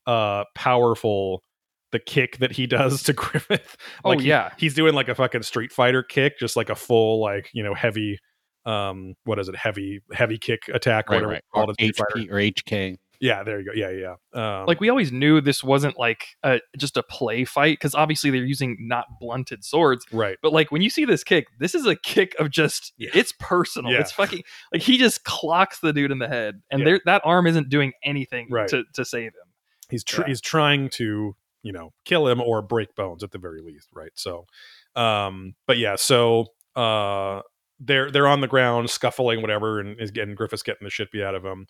uh 0.06 0.44
powerful 0.54 1.42
the 1.90 1.98
kick 1.98 2.38
that 2.38 2.52
he 2.52 2.66
does 2.78 3.02
to 3.02 3.12
Griffith. 3.24 3.76
Oh, 4.04 4.10
Like 4.10 4.20
he- 4.20 4.28
yeah. 4.28 4.50
he's 4.56 4.74
doing 4.74 4.94
like 4.94 5.08
a 5.08 5.16
fucking 5.16 5.42
Street 5.42 5.72
Fighter 5.72 6.04
kick, 6.04 6.38
just 6.38 6.54
like 6.54 6.70
a 6.70 6.76
full 6.76 7.20
like 7.20 7.50
you 7.54 7.64
know 7.64 7.74
heavy 7.74 8.20
um 8.66 9.14
what 9.24 9.40
is 9.40 9.48
it 9.48 9.56
heavy 9.56 10.00
heavy 10.12 10.38
kick 10.38 10.60
attack 10.72 11.08
right, 11.10 11.16
whatever 11.16 11.32
right. 11.32 11.44
Or 11.52 11.64
in 11.78 11.92
Street 11.92 11.96
Fighter. 11.96 12.28
HP 12.28 12.30
or 12.30 12.36
HK. 12.36 12.96
Yeah, 13.20 13.42
there 13.42 13.60
you 13.60 13.66
go. 13.66 13.72
Yeah, 13.74 13.90
yeah. 13.90 14.14
yeah. 14.34 14.60
Um, 14.60 14.66
Like 14.66 14.80
we 14.80 14.88
always 14.88 15.12
knew 15.12 15.40
this 15.40 15.62
wasn't 15.64 15.98
like 15.98 16.26
a, 16.42 16.60
just 16.78 16.96
a 16.96 17.02
play 17.02 17.44
fight 17.44 17.74
because 17.78 17.94
obviously 17.94 18.30
they're 18.30 18.44
using 18.44 18.76
not 18.80 19.06
blunted 19.20 19.64
swords. 19.64 20.04
right. 20.12 20.36
But 20.42 20.52
like 20.52 20.70
when 20.70 20.82
you 20.82 20.90
see 20.90 21.04
this 21.04 21.24
kick, 21.24 21.46
this 21.58 21.74
is 21.74 21.86
a 21.86 21.96
kick 21.96 22.34
of 22.38 22.50
just 22.50 22.92
Yeah. 22.98 23.10
it's 23.14 23.32
personal. 23.40 23.92
Yeah. 23.92 24.00
It's 24.00 24.12
fucking 24.12 24.42
like 24.72 24.82
he 24.82 24.98
just 24.98 25.24
clocks 25.24 25.80
the 25.80 25.92
dude 25.92 26.10
in 26.10 26.18
the 26.18 26.28
head, 26.28 26.62
and 26.70 26.86
there 26.86 27.00
that 27.06 27.22
arm 27.24 27.46
isn't 27.46 27.68
doing 27.68 27.92
anything 28.04 28.48
Right. 28.50 28.68
to 28.68 28.84
to 28.94 29.04
save 29.04 29.28
him. 29.28 29.52
he's 29.90 30.02
tr- 30.04 30.24
he's 30.24 30.40
trying 30.40 30.88
to 30.90 31.36
you 31.62 31.72
know 31.72 31.92
kill 32.04 32.28
him 32.28 32.40
or 32.40 32.62
break 32.62 32.94
bones 32.94 33.22
at 33.24 33.30
the 33.32 33.38
very 33.38 33.60
least 33.60 33.88
right 33.92 34.12
so 34.14 34.46
um 34.94 35.54
but 35.66 35.78
yeah 35.78 35.96
so 35.96 36.46
uh 36.76 37.40
they're 37.80 38.10
they're 38.10 38.26
on 38.28 38.40
the 38.40 38.46
ground 38.46 38.88
scuffling 38.88 39.42
whatever 39.42 39.80
and 39.80 40.00
is 40.00 40.10
getting 40.10 40.34
griffiths 40.34 40.62
getting 40.62 40.84
the 40.84 40.90
shit 40.90 41.10
beat 41.10 41.22
out 41.22 41.34
of 41.34 41.44
him 41.44 41.66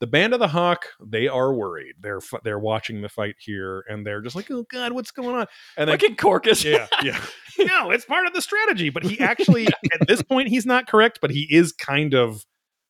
the 0.00 0.06
band 0.06 0.32
of 0.32 0.40
the 0.40 0.48
hawk 0.48 0.86
they 1.04 1.28
are 1.28 1.52
worried 1.54 1.94
they're 2.00 2.20
they're 2.42 2.58
watching 2.58 3.02
the 3.02 3.08
fight 3.08 3.36
here 3.38 3.84
and 3.88 4.06
they're 4.06 4.20
just 4.22 4.34
like 4.34 4.50
oh 4.50 4.64
god 4.70 4.92
what's 4.92 5.10
going 5.10 5.34
on 5.36 5.46
and 5.76 5.88
then 5.88 5.94
at 5.94 6.16
Corkus. 6.16 6.64
yeah 6.64 6.86
yeah 7.02 7.20
no 7.66 7.90
it's 7.90 8.04
part 8.06 8.26
of 8.26 8.32
the 8.32 8.42
strategy 8.42 8.90
but 8.90 9.02
he 9.02 9.20
actually 9.20 9.66
at 10.00 10.08
this 10.08 10.22
point 10.22 10.48
he's 10.48 10.66
not 10.66 10.86
correct 10.88 11.18
but 11.20 11.30
he 11.30 11.46
is 11.54 11.72
kind 11.72 12.14
of 12.14 12.44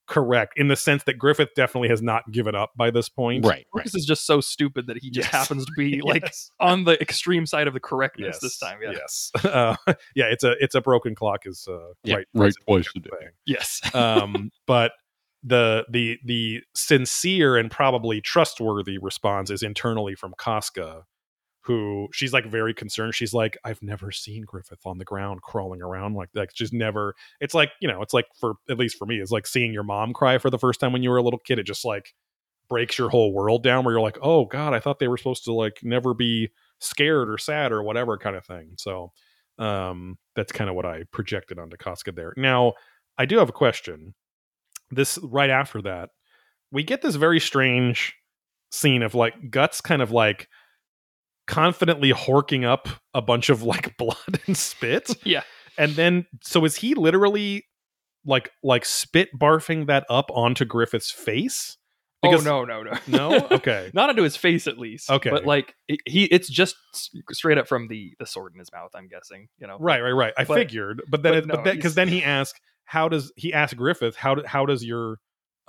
correct 0.06 0.54
in 0.56 0.66
the 0.66 0.74
sense 0.74 1.04
that 1.04 1.14
griffith 1.18 1.50
definitely 1.54 1.88
has 1.88 2.02
not 2.02 2.28
given 2.32 2.54
up 2.54 2.70
by 2.76 2.90
this 2.90 3.08
point 3.08 3.44
Right. 3.44 3.64
Right. 3.72 3.86
Corkus 3.86 3.94
is 3.96 4.04
just 4.04 4.26
so 4.26 4.40
stupid 4.40 4.88
that 4.88 4.98
he 4.98 5.08
just 5.08 5.26
Yes. 5.32 5.32
happens 5.32 5.64
to 5.66 5.72
be 5.76 6.00
like 6.00 6.22
Yes. 6.22 6.50
on 6.58 6.82
the 6.82 7.00
extreme 7.00 7.46
side 7.46 7.68
of 7.68 7.74
the 7.74 7.80
correctness 7.80 8.38
this 8.40 8.58
time. 8.58 8.78
Yeah. 8.82 8.90
yes 8.92 9.30
uh, 9.44 9.76
yeah 10.16 10.24
it's 10.26 10.42
a 10.42 10.52
it's 10.58 10.74
a 10.74 10.80
broken 10.80 11.14
clock 11.14 11.42
is 11.44 11.68
uh, 11.70 11.78
Yeah, 12.02 12.16
right 12.16 12.26
right 12.34 12.54
place 12.66 12.86
place 12.86 12.92
to 12.94 13.00
do. 13.00 13.10
Yes. 13.46 13.80
um, 13.94 14.50
but 14.66 14.90
the 15.42 15.86
the 15.90 16.18
the 16.24 16.62
sincere 16.74 17.56
and 17.56 17.70
probably 17.70 18.20
trustworthy 18.20 18.98
response 18.98 19.50
is 19.50 19.62
internally 19.62 20.14
from 20.14 20.34
Casca, 20.38 21.04
who 21.62 22.08
she's 22.12 22.32
like 22.32 22.46
very 22.46 22.74
concerned. 22.74 23.14
She's 23.14 23.32
like, 23.32 23.56
I've 23.64 23.82
never 23.82 24.10
seen 24.12 24.42
Griffith 24.42 24.86
on 24.86 24.98
the 24.98 25.04
ground 25.04 25.42
crawling 25.42 25.82
around 25.82 26.14
like 26.14 26.28
like 26.34 26.52
just 26.52 26.72
never. 26.72 27.14
It's 27.40 27.54
like 27.54 27.70
you 27.80 27.88
know, 27.88 28.02
it's 28.02 28.14
like 28.14 28.26
for 28.38 28.54
at 28.68 28.78
least 28.78 28.98
for 28.98 29.06
me, 29.06 29.20
it's 29.20 29.30
like 29.30 29.46
seeing 29.46 29.72
your 29.72 29.82
mom 29.82 30.12
cry 30.12 30.38
for 30.38 30.50
the 30.50 30.58
first 30.58 30.80
time 30.80 30.92
when 30.92 31.02
you 31.02 31.10
were 31.10 31.16
a 31.16 31.22
little 31.22 31.38
kid. 31.38 31.58
It 31.58 31.64
just 31.66 31.84
like 31.84 32.14
breaks 32.68 32.98
your 32.98 33.08
whole 33.08 33.32
world 33.32 33.62
down. 33.62 33.84
Where 33.84 33.94
you're 33.94 34.02
like, 34.02 34.18
oh 34.22 34.44
god, 34.44 34.74
I 34.74 34.80
thought 34.80 34.98
they 34.98 35.08
were 35.08 35.18
supposed 35.18 35.44
to 35.44 35.52
like 35.52 35.80
never 35.82 36.12
be 36.14 36.50
scared 36.80 37.30
or 37.30 37.38
sad 37.38 37.72
or 37.72 37.82
whatever 37.82 38.18
kind 38.18 38.36
of 38.36 38.44
thing. 38.44 38.74
So 38.76 39.12
um 39.58 40.18
that's 40.36 40.52
kind 40.52 40.70
of 40.70 40.76
what 40.76 40.86
I 40.86 41.04
projected 41.12 41.58
onto 41.58 41.76
Casca 41.76 42.12
there. 42.12 42.34
Now 42.36 42.74
I 43.18 43.26
do 43.26 43.38
have 43.38 43.48
a 43.48 43.52
question 43.52 44.14
this 44.90 45.18
right 45.22 45.50
after 45.50 45.80
that 45.82 46.10
we 46.72 46.82
get 46.82 47.02
this 47.02 47.14
very 47.16 47.40
strange 47.40 48.14
scene 48.70 49.02
of 49.02 49.14
like 49.14 49.50
guts 49.50 49.80
kind 49.80 50.02
of 50.02 50.10
like 50.10 50.48
confidently 51.46 52.12
horking 52.12 52.64
up 52.64 52.88
a 53.14 53.20
bunch 53.22 53.50
of 53.50 53.62
like 53.62 53.96
blood 53.98 54.40
and 54.46 54.56
spit 54.56 55.10
Yeah. 55.24 55.42
and 55.76 55.92
then 55.92 56.26
so 56.42 56.64
is 56.64 56.76
he 56.76 56.94
literally 56.94 57.66
like 58.24 58.50
like 58.62 58.84
spit 58.84 59.30
barfing 59.38 59.86
that 59.88 60.04
up 60.08 60.30
onto 60.32 60.64
griffith's 60.64 61.10
face 61.10 61.76
oh 62.22 62.36
no, 62.36 62.64
no, 62.66 62.82
no. 62.82 62.92
no 63.08 63.46
okay 63.50 63.90
Not 63.94 64.10
onto 64.10 64.22
his 64.22 64.36
face 64.36 64.66
at 64.66 64.76
least. 64.78 65.08
Okay. 65.10 65.30
But 65.30 65.46
like 65.46 65.74
it, 65.88 66.00
he 66.06 66.24
it's 66.24 66.50
just 66.50 66.76
straight 67.32 67.56
up 67.56 67.66
from 67.66 67.88
the 67.88 68.12
the 68.18 68.26
sword 68.26 68.52
in 68.52 68.58
his 68.58 68.70
mouth, 68.72 68.90
I'm 68.94 69.08
guessing, 69.08 69.48
you 69.58 69.66
know. 69.66 69.78
right 69.80 70.02
right 70.02 70.10
right 70.12 70.34
i 70.36 70.44
But- 70.44 70.54
figured 70.58 71.02
but 71.08 71.22
then 71.22 71.32
but 71.32 71.38
it, 71.38 71.48
but 71.48 71.64
then 71.64 71.76
because 71.76 71.94
then 71.94 72.08
he 72.08 72.22
asked 72.22 72.60
how 72.90 73.08
does 73.08 73.32
he 73.36 73.52
asked 73.52 73.76
griffith 73.76 74.16
how 74.16 74.34
do, 74.34 74.42
how 74.44 74.66
does 74.66 74.84
your 74.84 75.18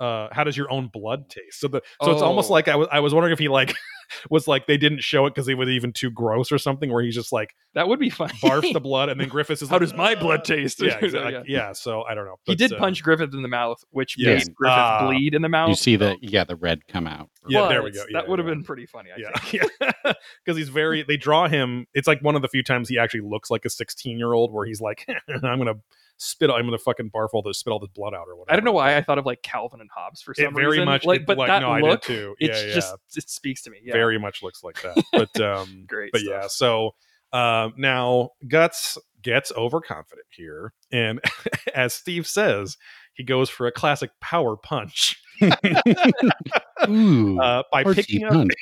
uh 0.00 0.26
how 0.32 0.42
does 0.42 0.56
your 0.56 0.68
own 0.72 0.88
blood 0.92 1.28
taste 1.28 1.60
so 1.60 1.68
the 1.68 1.80
so 2.02 2.10
it's 2.10 2.22
almost 2.22 2.50
Oh. 2.50 2.54
like 2.54 2.66
i 2.66 2.74
was 2.74 2.88
i 2.90 2.98
was 2.98 3.14
wondering 3.14 3.32
if 3.32 3.38
he 3.38 3.48
like 3.48 3.74
was 4.30 4.48
like 4.48 4.66
they 4.66 4.76
didn't 4.76 5.02
show 5.02 5.26
it 5.26 5.30
because 5.34 5.46
it 5.48 5.54
was 5.54 5.68
even 5.68 5.92
too 5.92 6.10
gross 6.10 6.50
or 6.50 6.58
something 6.58 6.90
where 6.92 7.02
he's 7.04 7.14
just 7.14 7.30
like 7.32 7.54
That 7.74 7.86
would 7.88 8.00
be 8.00 8.10
fun. 8.10 8.30
barfs 8.42 8.72
the 8.72 8.80
blood 8.90 9.08
and 9.10 9.20
then 9.20 9.28
griffiths 9.28 9.62
is 9.62 9.68
How 9.68 9.76
like, 9.76 9.82
does 9.82 9.94
my 9.94 10.14
blood 10.16 10.40
"Uh," 10.40 10.54
taste? 10.54 10.82
yeah, 10.82 10.88
Yeah. 11.00 11.04
exactly. 11.04 11.44
yeah 11.46 11.72
so 11.72 12.02
i 12.02 12.14
don't 12.14 12.24
know 12.26 12.36
he 12.44 12.56
did 12.56 12.72
uh, 12.72 12.78
punch 12.78 13.02
Griffith 13.04 13.32
in 13.32 13.42
the 13.42 13.48
mouth, 13.48 13.78
which 13.90 14.16
Yes. 14.18 14.46
made 14.48 14.54
Griffith 14.56 14.76
Ah. 14.78 15.06
bleed 15.06 15.34
in 15.34 15.42
the 15.42 15.48
mouth. 15.48 15.68
You 15.68 15.76
see 15.76 15.94
the 15.96 16.16
yeah 16.20 16.42
the 16.44 16.56
red 16.56 16.86
come 16.88 17.06
out. 17.06 17.28
Yeah, 17.48 17.68
there 17.68 17.82
we 17.84 17.92
go. 17.92 18.00
Yeah, 18.10 18.20
that 18.20 18.28
would 18.28 18.38
have 18.40 18.48
yeah. 18.48 18.54
been 18.54 18.64
pretty 18.64 18.86
funny. 18.86 19.10
I 19.16 19.20
yeah 19.20 19.38
think. 19.38 19.62
yeah 19.80 20.12
because 20.44 20.56
he's 20.58 20.68
very 20.70 21.04
they 21.04 21.16
draw 21.16 21.46
him 21.48 21.86
it's 21.94 22.08
like 22.08 22.20
one 22.22 22.34
of 22.34 22.42
the 22.42 22.48
few 22.48 22.62
times 22.64 22.88
he 22.88 22.98
actually 22.98 23.20
looks 23.20 23.50
like 23.50 23.64
a 23.64 23.70
16 23.70 24.18
year 24.18 24.32
old 24.32 24.52
where 24.52 24.66
he's 24.66 24.80
like 24.80 25.06
i'm 25.44 25.58
gonna 25.58 25.74
spit 26.22 26.50
i'm 26.50 26.64
gonna 26.64 26.78
fucking 26.78 27.10
barf 27.10 27.28
all 27.32 27.42
this 27.42 27.58
spit 27.58 27.72
all 27.72 27.78
this 27.78 27.90
blood 27.94 28.14
out 28.14 28.26
or 28.28 28.36
whatever 28.36 28.52
I 28.52 28.56
don't 28.56 28.64
know 28.64 28.72
why 28.72 28.96
I 28.96 29.02
thought 29.02 29.18
of 29.18 29.26
like 29.26 29.42
Calvin 29.42 29.80
and 29.80 29.90
Hobbes 29.94 30.22
for 30.22 30.34
some 30.34 30.46
it 30.46 30.54
very 30.54 30.66
reason. 30.70 30.84
much 30.84 31.04
like, 31.04 31.20
it- 31.22 31.26
but 31.26 31.36
like, 31.38 31.48
that 31.48 31.60
no, 31.62 31.70
I 31.70 31.80
look, 31.80 32.02
did 32.02 32.06
too 32.06 32.34
it's 32.38 32.60
yeah, 32.60 32.68
yeah. 32.68 32.74
just 32.74 32.94
it 33.16 33.28
speaks 33.30 33.62
to 33.62 33.70
me. 33.70 33.78
Yeah. 33.82 33.92
very 33.94 34.18
much 34.18 34.42
looks 34.42 34.62
like 34.62 34.80
that 34.82 35.02
but 35.12 35.40
um 35.44 35.84
Great 35.88 36.12
but 36.12 36.20
stuff. 36.20 36.30
yeah 36.42 36.46
so 36.48 36.90
um 37.32 37.72
now 37.76 38.30
guts 38.48 38.98
gets 39.22 39.52
overconfident 39.56 40.26
here 40.30 40.72
and 40.92 41.20
as 41.74 41.94
steve 41.94 42.26
says 42.26 42.76
he 43.14 43.24
goes 43.24 43.48
for 43.50 43.66
a 43.66 43.72
classic 43.72 44.10
power 44.20 44.56
punch 44.56 45.16
Ooh, 46.88 47.38
uh, 47.40 47.62
by 47.72 47.84
picking 47.84 48.24
up 48.24 48.32
punch. 48.32 48.52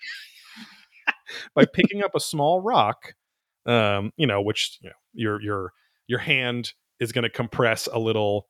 by 1.55 1.65
picking 1.65 2.03
up 2.03 2.15
a 2.15 2.21
small 2.21 2.61
rock 2.61 3.15
um 3.67 4.13
you 4.17 4.27
know 4.27 4.41
which 4.41 4.79
you 4.83 4.89
know 4.89 4.95
your 5.15 5.41
your 5.43 5.73
your 6.07 6.19
hand 6.19 6.73
is 7.01 7.13
going 7.13 7.23
to 7.25 7.31
compress 7.31 7.89
a 7.93 7.99
little 7.99 8.47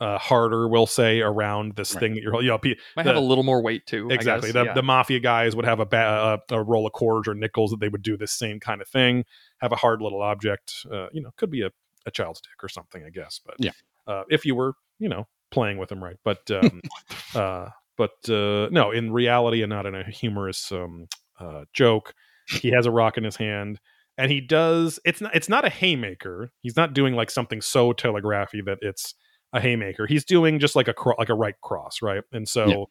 uh 0.00 0.18
harder 0.18 0.66
we'll 0.68 0.86
say 0.88 1.20
around 1.20 1.76
this 1.76 1.94
Right. 1.94 2.00
thing 2.00 2.14
that 2.14 2.22
you're 2.22 2.42
you 2.42 2.48
know 2.48 2.58
pe- 2.58 2.74
Might 2.96 3.04
the- 3.04 3.10
have 3.10 3.16
a 3.16 3.24
little 3.24 3.44
more 3.44 3.62
weight 3.62 3.86
too. 3.86 4.08
I 4.10 4.14
exactly 4.14 4.48
guess. 4.48 4.54
the, 4.54 4.64
yeah. 4.64 4.72
the 4.74 4.82
mafia 4.82 5.20
guys 5.20 5.54
would 5.54 5.64
have 5.64 5.78
a, 5.78 5.86
ba- 5.86 6.42
a, 6.50 6.56
a 6.56 6.62
roll 6.64 6.84
of 6.84 6.92
quarters 6.92 7.28
or 7.30 7.34
nickels 7.34 7.70
that 7.70 7.78
they 7.78 7.88
would 7.88 8.02
do 8.02 8.16
this 8.16 8.32
same 8.32 8.58
kind 8.58 8.82
of 8.82 8.88
thing 8.88 9.24
have 9.60 9.70
a 9.70 9.76
hard 9.76 10.02
little 10.02 10.20
object 10.20 10.74
uh, 10.92 11.06
you 11.12 11.22
know 11.22 11.30
could 11.36 11.48
be 11.50 11.62
a, 11.62 11.70
a 12.06 12.10
child's 12.10 12.40
dick 12.40 12.62
or 12.62 12.68
something 12.68 13.04
i 13.04 13.10
guess 13.10 13.40
but 13.46 13.54
Yeah. 13.60 13.70
uh, 14.08 14.24
if 14.28 14.44
you 14.44 14.56
were 14.56 14.74
you 14.98 15.08
know 15.08 15.28
playing 15.52 15.78
with 15.78 15.90
them 15.90 16.02
right 16.02 16.16
but 16.24 16.40
um 16.50 16.82
uh 17.36 17.68
but 17.96 18.28
uh 18.28 18.68
no 18.72 18.90
in 18.90 19.12
reality 19.12 19.62
and 19.62 19.70
not 19.70 19.86
in 19.86 19.94
a 19.94 20.02
humorous 20.10 20.72
um 20.72 21.06
uh 21.38 21.64
joke 21.72 22.14
he 22.48 22.70
has 22.70 22.86
a 22.86 22.90
rock 22.90 23.16
in 23.16 23.22
his 23.22 23.36
hand 23.36 23.78
and 24.18 24.30
he 24.30 24.40
does 24.40 24.98
it's 25.04 25.20
not 25.20 25.34
it's 25.34 25.48
not 25.48 25.64
a 25.64 25.68
haymaker 25.70 26.50
he's 26.62 26.76
not 26.76 26.92
doing 26.94 27.14
like 27.14 27.30
something 27.30 27.60
so 27.60 27.92
telegraphy 27.92 28.60
that 28.60 28.78
it's 28.82 29.14
a 29.52 29.60
haymaker 29.60 30.06
he's 30.06 30.24
doing 30.24 30.58
just 30.58 30.74
like 30.76 30.88
a 30.88 30.94
cro- 30.94 31.14
like 31.18 31.28
a 31.28 31.34
right 31.34 31.54
cross 31.62 32.02
right 32.02 32.22
and 32.32 32.48
so 32.48 32.88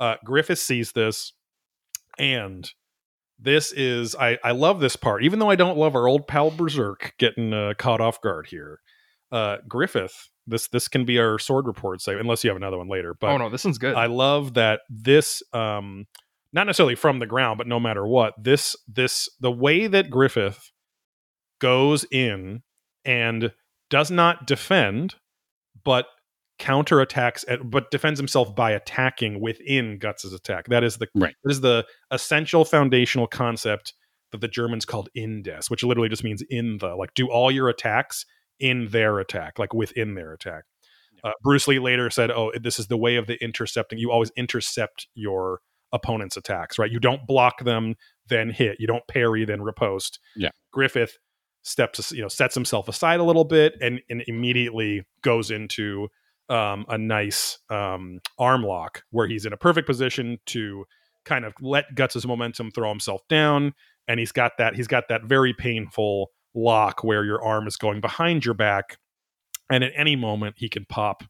Yeah. 0.00 0.06
uh 0.06 0.16
griffith 0.24 0.58
sees 0.58 0.92
this 0.92 1.32
and 2.18 2.70
this 3.38 3.70
is 3.72 4.14
I 4.14 4.38
I 4.42 4.52
love 4.52 4.80
this 4.80 4.96
part 4.96 5.22
even 5.22 5.38
though 5.38 5.50
I 5.50 5.56
don't 5.56 5.76
love 5.76 5.94
our 5.94 6.08
old 6.08 6.26
pal 6.26 6.50
Berserk 6.50 7.12
getting 7.18 7.52
uh, 7.52 7.74
caught 7.76 8.00
off 8.00 8.20
guard 8.22 8.46
here. 8.46 8.80
Uh 9.30 9.58
Griffith 9.68 10.30
this 10.46 10.68
this 10.68 10.88
can 10.88 11.04
be 11.04 11.18
our 11.18 11.38
sword 11.38 11.66
report 11.66 12.00
say 12.00 12.18
unless 12.18 12.44
you 12.44 12.48
have 12.50 12.56
another 12.56 12.78
one 12.78 12.88
later 12.88 13.14
but 13.20 13.28
oh 13.30 13.36
no, 13.36 13.50
this 13.50 13.64
one's 13.64 13.76
good. 13.78 13.94
I 13.94 14.06
love 14.06 14.54
that 14.54 14.80
this 14.88 15.42
um 15.52 16.06
not 16.56 16.66
necessarily 16.66 16.96
from 16.96 17.20
the 17.20 17.26
ground 17.26 17.58
but 17.58 17.68
no 17.68 17.78
matter 17.78 18.04
what 18.06 18.34
this 18.42 18.74
this 18.88 19.28
the 19.38 19.52
way 19.52 19.86
that 19.86 20.10
Griffith 20.10 20.72
goes 21.60 22.04
in 22.10 22.62
and 23.04 23.52
does 23.90 24.10
not 24.10 24.46
defend 24.46 25.14
but 25.84 26.06
counterattacks 26.58 27.44
at- 27.48 27.70
but 27.70 27.90
defends 27.90 28.18
himself 28.18 28.54
by 28.56 28.70
attacking 28.72 29.40
within 29.40 29.98
Guts's 29.98 30.32
attack. 30.32 30.66
That 30.68 30.82
is 30.82 30.96
the 30.96 31.06
Right. 31.14 31.34
that 31.44 31.50
is 31.50 31.60
the 31.60 31.86
essential 32.10 32.64
foundational 32.64 33.26
concept 33.26 33.92
that 34.32 34.40
the 34.40 34.48
Germans 34.48 34.84
called 34.84 35.08
indes, 35.14 35.70
which 35.70 35.82
literally 35.84 36.08
just 36.08 36.24
means 36.24 36.42
in 36.48 36.78
the 36.78 36.96
like 36.96 37.12
do 37.14 37.28
all 37.30 37.50
your 37.50 37.68
attacks 37.68 38.24
in 38.58 38.88
their 38.88 39.18
attack, 39.18 39.58
like 39.58 39.74
within 39.74 40.14
their 40.14 40.32
attack. 40.32 40.64
Uh, 41.22 41.32
Bruce 41.42 41.68
Lee 41.68 41.78
later 41.78 42.08
said, 42.10 42.30
"Oh, 42.30 42.52
this 42.60 42.78
is 42.78 42.86
the 42.88 42.96
way 42.96 43.16
of 43.16 43.26
the 43.26 43.36
intercepting. 43.42 43.98
You 43.98 44.10
always 44.10 44.30
intercept 44.36 45.06
your 45.14 45.60
opponent's 45.92 46.36
attacks, 46.36 46.78
right? 46.78 46.90
You 46.90 47.00
don't 47.00 47.26
block 47.26 47.64
them, 47.64 47.94
then 48.28 48.50
hit. 48.50 48.76
You 48.80 48.86
don't 48.86 49.06
parry, 49.08 49.44
then 49.44 49.60
repost. 49.60 50.18
Yeah. 50.34 50.50
Griffith 50.72 51.18
steps, 51.62 52.12
you 52.12 52.22
know, 52.22 52.28
sets 52.28 52.54
himself 52.54 52.88
aside 52.88 53.20
a 53.20 53.24
little 53.24 53.44
bit 53.44 53.74
and, 53.80 54.00
and 54.08 54.22
immediately 54.26 55.04
goes 55.22 55.50
into 55.50 56.08
um, 56.48 56.86
a 56.88 56.98
nice 56.98 57.58
um, 57.70 58.20
arm 58.38 58.62
lock 58.62 59.02
where 59.10 59.26
he's 59.26 59.46
in 59.46 59.52
a 59.52 59.56
perfect 59.56 59.86
position 59.86 60.38
to 60.46 60.84
kind 61.24 61.44
of 61.44 61.54
let 61.60 61.94
Guts' 61.94 62.24
momentum 62.24 62.70
throw 62.70 62.88
himself 62.88 63.20
down, 63.28 63.74
and 64.06 64.20
he's 64.20 64.32
got 64.32 64.52
that 64.58 64.76
he's 64.76 64.86
got 64.86 65.08
that 65.08 65.24
very 65.24 65.52
painful 65.52 66.30
lock 66.54 67.02
where 67.02 67.24
your 67.24 67.42
arm 67.44 67.66
is 67.66 67.76
going 67.76 68.00
behind 68.00 68.44
your 68.44 68.54
back, 68.54 68.98
and 69.70 69.82
at 69.82 69.92
any 69.96 70.16
moment 70.16 70.54
he 70.58 70.68
can 70.68 70.84
pop 70.84 71.24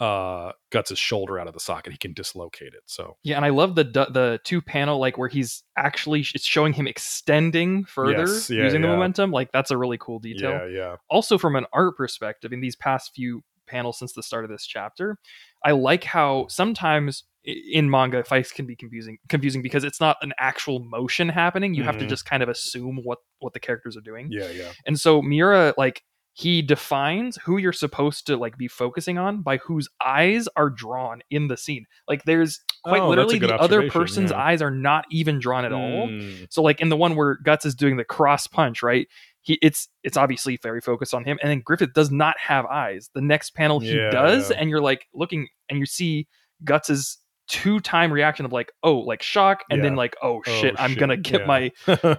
uh 0.00 0.52
Guts' 0.70 0.88
his 0.90 0.98
shoulder 0.98 1.38
out 1.38 1.46
of 1.46 1.54
the 1.54 1.60
socket. 1.60 1.92
He 1.92 1.98
can 1.98 2.12
dislocate 2.14 2.72
it. 2.74 2.82
So 2.86 3.16
yeah, 3.22 3.36
and 3.36 3.44
I 3.44 3.50
love 3.50 3.74
the 3.74 3.84
the 3.84 4.40
two 4.44 4.60
panel 4.62 4.98
like 4.98 5.18
where 5.18 5.28
he's 5.28 5.62
actually 5.76 6.20
it's 6.34 6.44
showing 6.46 6.72
him 6.72 6.86
extending 6.86 7.84
further 7.84 8.26
Yes, 8.26 8.48
yeah, 8.50 8.64
using 8.64 8.80
the 8.80 8.88
momentum. 8.88 9.30
Like 9.30 9.52
that's 9.52 9.70
a 9.70 9.76
really 9.76 9.98
cool 9.98 10.18
detail. 10.18 10.52
yeah, 10.52 10.66
yeah, 10.66 10.96
also 11.10 11.36
from 11.38 11.54
an 11.56 11.66
art 11.72 11.96
perspective 11.96 12.52
in 12.52 12.60
these 12.60 12.76
past 12.76 13.12
few 13.14 13.42
panels 13.66 13.98
since 13.98 14.12
the 14.14 14.22
start 14.22 14.42
of 14.44 14.50
this 14.50 14.66
chapter 14.66 15.16
i 15.64 15.70
like 15.70 16.02
how 16.02 16.44
sometimes 16.48 17.22
in 17.44 17.88
manga 17.88 18.24
fights 18.24 18.50
can 18.50 18.66
be 18.66 18.74
confusing 18.74 19.16
confusing 19.28 19.62
because 19.62 19.84
it's 19.84 20.00
not 20.00 20.16
an 20.22 20.32
actual 20.40 20.80
motion 20.80 21.28
happening 21.28 21.72
you 21.72 21.84
have 21.84 21.96
to 21.96 22.04
Mhm. 22.04 22.08
just 22.08 22.24
kind 22.24 22.42
of 22.42 22.48
assume 22.48 22.98
what 23.04 23.18
what 23.38 23.52
the 23.52 23.60
characters 23.60 23.96
are 23.96 24.00
doing 24.00 24.26
yeah, 24.28 24.50
yeah. 24.50 24.72
and 24.86 24.98
so 24.98 25.22
miura 25.22 25.72
like 25.78 26.02
he 26.32 26.62
defines 26.62 27.36
who 27.44 27.56
you're 27.58 27.72
supposed 27.72 28.26
to 28.26 28.36
like 28.36 28.56
be 28.56 28.68
focusing 28.68 29.18
on 29.18 29.42
by 29.42 29.56
whose 29.58 29.88
eyes 30.04 30.48
are 30.56 30.70
drawn 30.70 31.20
in 31.30 31.48
the 31.48 31.56
scene 31.56 31.84
like 32.08 32.22
there's 32.24 32.60
quite 32.84 33.02
Oh, 33.02 33.08
literally 33.08 33.38
the 33.40 33.54
other 33.64 33.80
person's 33.90 34.30
yeah. 34.30 34.38
eyes 34.38 34.62
are 34.62 34.70
not 34.70 35.04
even 35.10 35.38
drawn 35.40 35.64
at 35.64 35.72
all 35.72 36.08
Mm, 36.08 36.46
so 36.48 36.62
like 36.62 36.80
in 36.80 36.88
the 36.88 36.96
one 36.96 37.16
where 37.16 37.34
Guts 37.42 37.66
is 37.66 37.74
doing 37.74 37.96
the 37.96 38.04
cross 38.04 38.46
punch, 38.46 38.82
right? 38.82 39.06
He 39.42 39.58
it's 39.62 39.88
it's 40.04 40.16
obviously 40.16 40.56
very 40.62 40.80
focused 40.80 41.14
on 41.14 41.24
him, 41.24 41.38
and 41.42 41.50
then 41.50 41.62
Griffith 41.64 41.94
does 41.94 42.10
not 42.10 42.38
have 42.38 42.64
eyes. 42.66 43.10
The 43.14 43.20
next 43.22 43.54
panel 43.54 43.80
he 43.80 43.96
Yeah, 43.96 44.10
does, 44.10 44.50
yeah. 44.50 44.56
and 44.58 44.70
you're 44.70 44.80
like 44.82 45.06
looking 45.14 45.48
and 45.68 45.78
you 45.78 45.86
see 45.86 46.28
Guts's 46.64 47.18
two 47.50 47.80
time 47.80 48.12
reaction 48.12 48.44
of 48.46 48.52
like 48.52 48.70
oh 48.84 48.98
like 48.98 49.22
shock 49.22 49.64
and 49.70 49.82
then 49.82 49.96
like 49.96 50.14
oh 50.22 50.40
Oh, 50.46 50.60
shit 50.60 50.74
i'm 50.78 50.90
shit. 50.90 51.00
gonna 51.00 51.16
get 51.16 51.40
Yeah. 51.40 51.46
my 51.46 51.72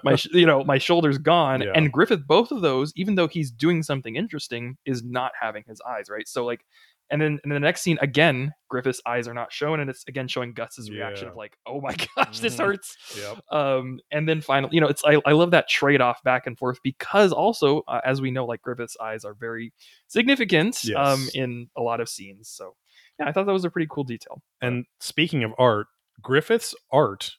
my 0.04 0.16
sh- 0.16 0.28
you 0.34 0.46
know 0.46 0.64
my 0.66 0.78
shoulders 0.78 1.18
gone 1.18 1.62
Yeah. 1.62 1.72
and 1.74 1.90
griffith 1.92 2.28
both 2.28 2.52
of 2.52 2.62
those 2.62 2.92
even 2.98 3.16
though 3.16 3.28
he's 3.30 3.50
doing 3.50 3.82
something 3.82 4.18
interesting 4.18 4.78
is 4.86 5.04
not 5.04 5.32
having 5.40 5.64
his 5.68 5.80
eyes 5.88 6.06
right 6.10 6.28
so 6.28 6.44
like 6.46 6.66
and 7.10 7.22
then 7.22 7.40
in 7.46 7.50
the 7.50 7.60
next 7.62 7.82
scene 7.82 7.98
again 8.02 8.52
griffith's 8.70 9.02
eyes 9.06 9.28
are 9.28 9.34
not 9.34 9.54
shown 9.54 9.80
and 9.80 9.90
it's 9.90 10.04
again 10.08 10.28
showing 10.28 10.54
guts's 10.54 10.90
reaction 10.92 11.26
Yeah. 11.28 11.32
of 11.32 11.38
like 11.38 11.58
oh 11.66 11.80
my 11.80 11.96
gosh 12.18 12.40
this 12.42 12.56
Mhm. 12.58 12.66
hurts 12.66 12.98
yep. 13.18 13.40
um 13.52 14.00
and 14.12 14.28
then 14.28 14.42
finally 14.42 14.74
you 14.76 14.82
know 14.82 14.88
it's 14.88 15.04
i, 15.06 15.18
I 15.26 15.32
love 15.32 15.52
that 15.52 15.70
trade-off 15.70 16.22
back 16.24 16.46
and 16.46 16.58
forth 16.58 16.80
because 16.84 17.32
also 17.32 17.84
uh, 17.88 18.02
as 18.04 18.20
we 18.22 18.32
know 18.32 18.46
like 18.46 18.62
griffith's 18.62 18.98
eyes 19.02 19.24
are 19.24 19.34
very 19.34 19.72
significant 20.08 20.78
um 20.96 21.26
in 21.34 21.68
a 21.78 21.82
lot 21.82 22.02
of 22.02 22.10
scenes 22.10 22.50
so 22.50 22.76
yeah 23.22 23.30
i 23.30 23.32
thought 23.32 23.46
that 23.46 23.54
was 23.54 23.66
a 23.66 23.70
pretty 23.70 23.88
cool 23.90 24.04
detail 24.04 24.42
And 24.62 24.86
speaking 25.00 25.44
of 25.44 25.54
art, 25.58 25.88
Griffith's 26.22 26.76
art 26.92 27.32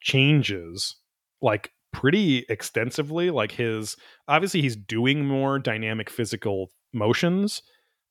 changes 0.00 0.96
like 1.42 1.72
pretty 1.92 2.46
extensively. 2.48 3.30
Like 3.30 3.52
his 3.52 3.96
obviously 4.28 4.62
he's 4.62 4.76
doing 4.76 5.26
more 5.26 5.58
dynamic 5.58 6.08
physical 6.10 6.70
motions, 6.92 7.62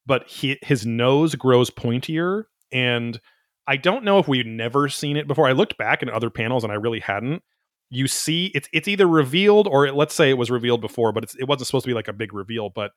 but 0.06 0.28
he, 0.28 0.58
his 0.62 0.86
nose 0.86 1.36
grows 1.36 1.70
pointier. 1.70 2.44
And 2.72 3.20
I 3.68 3.78
don't 3.78 4.04
know 4.04 4.20
if 4.20 4.28
we've 4.28 4.46
never 4.46 4.90
seen 4.90 5.18
it 5.18 5.28
before. 5.28 5.48
I 5.48 5.54
looked 5.54 5.78
back 5.78 6.02
in 6.02 6.10
other 6.10 6.30
panels 6.30 6.64
and 6.64 6.72
I 6.72 6.76
really 6.76 7.00
hadn't. 7.00 7.44
You 7.92 8.08
see, 8.08 8.52
it's 8.54 8.70
it's 8.72 8.88
either 8.88 9.08
revealed 9.08 9.68
or 9.68 9.88
it, 9.88 9.96
let's 9.96 10.14
say 10.14 10.30
it 10.30 10.38
was 10.38 10.52
revealed 10.52 10.82
before, 10.82 11.12
but 11.12 11.24
it's, 11.24 11.36
it 11.36 11.46
wasn't 11.46 11.68
supposed 11.68 11.86
to 11.86 11.90
be 11.90 11.96
like 11.96 12.08
a 12.08 12.14
big 12.14 12.34
reveal. 12.34 12.70
But 12.70 12.92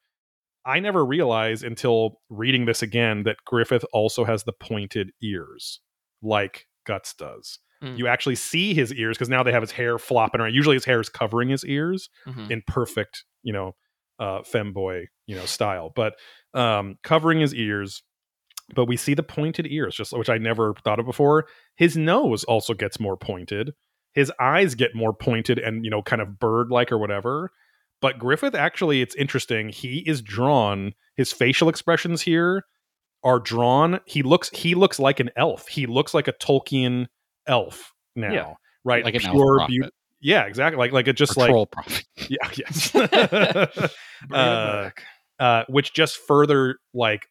I 0.65 0.81
never 0.81 1.05
realized 1.05 1.65
until 1.65 2.21
reading 2.31 2.67
this 2.67 2.83
again 2.83 3.25
that 3.25 3.37
Griffith 3.45 3.85
also 3.93 4.25
has 4.25 4.45
the 4.45 4.53
pointed 4.53 5.11
ears, 5.23 5.81
like 6.23 6.67
Guts 6.87 7.15
does. 7.15 7.59
Mm. 7.83 7.99
You 7.99 8.07
actually 8.07 8.37
see 8.37 8.73
his 8.75 8.93
ears 8.95 9.17
because 9.17 9.29
now 9.29 9.43
they 9.43 9.53
have 9.53 9.63
his 9.63 9.73
hair 9.73 9.99
flopping 9.99 10.41
around. 10.41 10.55
Usually 10.55 10.77
his 10.77 10.85
hair 10.85 11.01
is 11.01 11.09
covering 11.09 11.49
his 11.49 11.65
ears 11.65 12.09
Mhm. 12.27 12.51
in 12.51 12.63
perfect, 12.67 13.25
you 13.43 13.53
know, 13.53 13.75
uh, 14.21 14.43
femboy, 14.43 15.07
you 15.27 15.35
know, 15.35 15.45
style, 15.47 15.91
but 15.95 16.15
um, 16.55 16.97
covering 17.03 17.41
his 17.41 17.55
ears. 17.55 18.03
But 18.75 18.85
we 18.87 18.97
see 18.97 19.15
the 19.15 19.23
pointed 19.25 19.67
ears, 19.67 19.97
just 19.97 20.17
which 20.17 20.31
I 20.31 20.39
never 20.39 20.75
thought 20.85 21.01
of 21.01 21.07
before. 21.07 21.47
His 21.77 21.97
nose 21.97 22.45
also 22.45 22.73
gets 22.75 23.01
more 23.01 23.17
pointed. 23.17 23.73
His 24.13 24.31
eyes 24.39 24.75
get 24.77 24.95
more 24.95 25.13
pointed 25.13 25.59
and 25.59 25.85
you 25.85 25.91
know, 25.91 26.03
kind 26.03 26.23
of 26.23 26.39
bird-like 26.39 26.93
or 26.93 26.99
whatever. 26.99 27.51
But 28.03 28.19
Griffith 28.19 28.55
actually, 28.55 29.01
it's 29.01 29.15
interesting. 29.15 29.71
He 29.71 30.01
is 30.07 30.21
drawn. 30.21 30.93
His 31.17 31.33
facial 31.33 31.71
expressions 31.71 32.21
here 32.21 32.65
are 33.25 33.39
drawn. 33.39 34.01
He 34.07 34.23
looks. 34.23 34.51
He 34.51 34.75
looks 34.75 34.99
like 34.99 35.21
an 35.21 35.31
elf. 35.37 35.69
He 35.69 35.87
looks 35.87 36.13
like 36.13 36.29
a 36.29 36.33
Tolkien 36.35 37.07
elf 37.47 37.95
now, 38.15 38.33
Yeah. 38.33 38.53
right? 38.85 39.05
like 39.05 39.15
elf 39.15 39.23
Pure 39.23 39.57
prophet, 39.59 39.81
beau- 39.81 39.89
Yeah, 40.21 40.45
exactly. 40.47 40.79
Like 40.79 40.93
like 40.93 41.09
it 41.09 41.17
just 41.17 41.37
or 41.39 41.41
like 41.41 41.49
troll 41.51 41.67
prophet. 41.67 42.05
yeah, 42.29 42.51
yes. 42.57 43.91
Uh, 44.31 44.91
uh, 45.41 45.65
which 45.69 45.93
just 45.95 46.17
further 46.17 46.79
like 46.95 47.27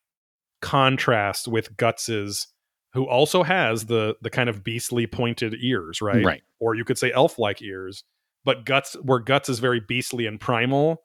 contrasts 0.62 1.48
with 1.48 1.76
Guts's, 1.78 2.48
who 2.94 3.08
also 3.08 3.44
has 3.44 3.86
the 3.86 4.16
the 4.22 4.30
kind 4.30 4.50
of 4.50 4.64
beastly 4.64 5.08
pointed 5.08 5.56
ears, 5.62 6.02
right? 6.02 6.24
Right. 6.24 6.42
Or 6.60 6.76
you 6.76 6.84
could 6.86 6.98
say 6.98 7.12
elf-like 7.12 7.62
ears. 7.62 8.04
But 8.44 8.66
Guts, 8.66 8.96
where 9.02 9.20
Guts 9.20 9.50
is 9.50 9.60
very 9.60 9.80
beastly 9.80 10.26
and 10.26 10.40
primal, 10.40 11.04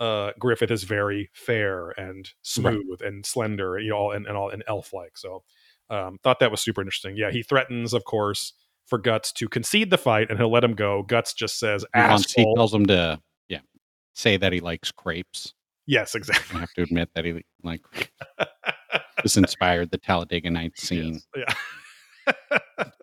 uh, 0.00 0.32
Griffith 0.38 0.70
is 0.70 0.84
very 0.84 1.30
fair 1.32 1.90
and 1.90 2.28
smooth 2.42 3.00
and 3.00 3.24
slender, 3.24 3.78
you 3.78 3.90
know, 3.90 4.10
and, 4.10 4.26
and 4.26 4.36
all 4.36 4.50
and 4.50 4.62
elf-like. 4.66 5.16
So, 5.16 5.44
um, 5.90 6.18
thought 6.22 6.40
that 6.40 6.50
was 6.50 6.60
super 6.60 6.80
interesting. 6.82 7.16
Yeah, 7.16 7.30
he 7.30 7.42
threatens, 7.42 7.94
of 7.94 8.04
course, 8.04 8.52
for 8.86 8.98
Guts 8.98 9.32
to 9.34 9.48
concede 9.48 9.90
the 9.90 9.96
fight, 9.98 10.28
and 10.30 10.38
he'll 10.38 10.52
let 10.52 10.64
him 10.64 10.74
go. 10.74 11.02
Guts 11.02 11.32
just 11.32 11.58
says, 11.58 11.84
He 11.94 12.00
wants- 12.00 12.32
he 12.34 12.44
tells 12.54 12.74
him 12.74 12.86
to 12.86 13.20
yeah 13.48 13.60
say 14.14 14.36
that 14.36 14.52
he 14.52 14.60
likes 14.60 14.92
crepes. 14.92 15.54
Yes, 15.86 16.14
exactly. 16.14 16.56
I 16.56 16.60
have 16.60 16.72
to 16.74 16.82
admit 16.82 17.10
that 17.14 17.24
he 17.24 17.42
like 17.62 17.82
this 19.22 19.36
inspired 19.36 19.90
the 19.90 19.98
Talladega 19.98 20.50
Nights 20.50 20.82
scene. 20.82 21.20
Yes. 21.36 21.56
Yeah. 22.26 22.58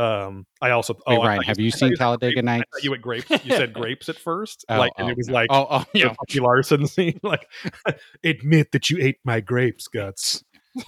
um, 0.00 0.46
I 0.62 0.70
also. 0.70 0.94
Wait, 0.94 1.02
oh, 1.18 1.20
I 1.20 1.26
Ryan, 1.28 1.42
have 1.42 1.58
you 1.58 1.66
you 1.66 1.70
said 1.70 1.78
seen 1.78 1.88
grapes. 1.90 1.98
Talladega 1.98 2.42
Nights? 2.42 2.64
you 2.82 2.90
went 2.90 3.02
grapes. 3.02 3.30
You 3.30 3.38
said 3.56 3.72
grapes 3.72 4.08
at 4.08 4.16
first, 4.16 4.64
Oh, 4.70 4.78
like, 4.78 4.92
and 4.96 5.08
oh, 5.08 5.10
it 5.10 5.16
was 5.16 5.28
no. 5.28 5.34
like 5.34 5.48
oh, 5.50 5.66
oh, 5.70 5.84
the 5.92 5.98
yeah. 5.98 6.14
Bucky 6.18 6.40
Larson 6.40 6.86
scene, 6.88 7.20
like 7.22 7.46
admit 8.24 8.72
that 8.72 8.88
you 8.90 8.98
ate 9.00 9.18
my 9.24 9.40
grapes, 9.40 9.88
guts. 9.88 10.42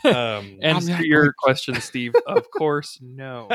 Um, 0.04 0.58
And 0.62 0.80
to 0.86 1.06
your 1.06 1.22
going 1.22 1.32
question, 1.42 1.74
Steve, 1.80 2.12
of 2.26 2.48
course, 2.52 2.98
no. 3.02 3.48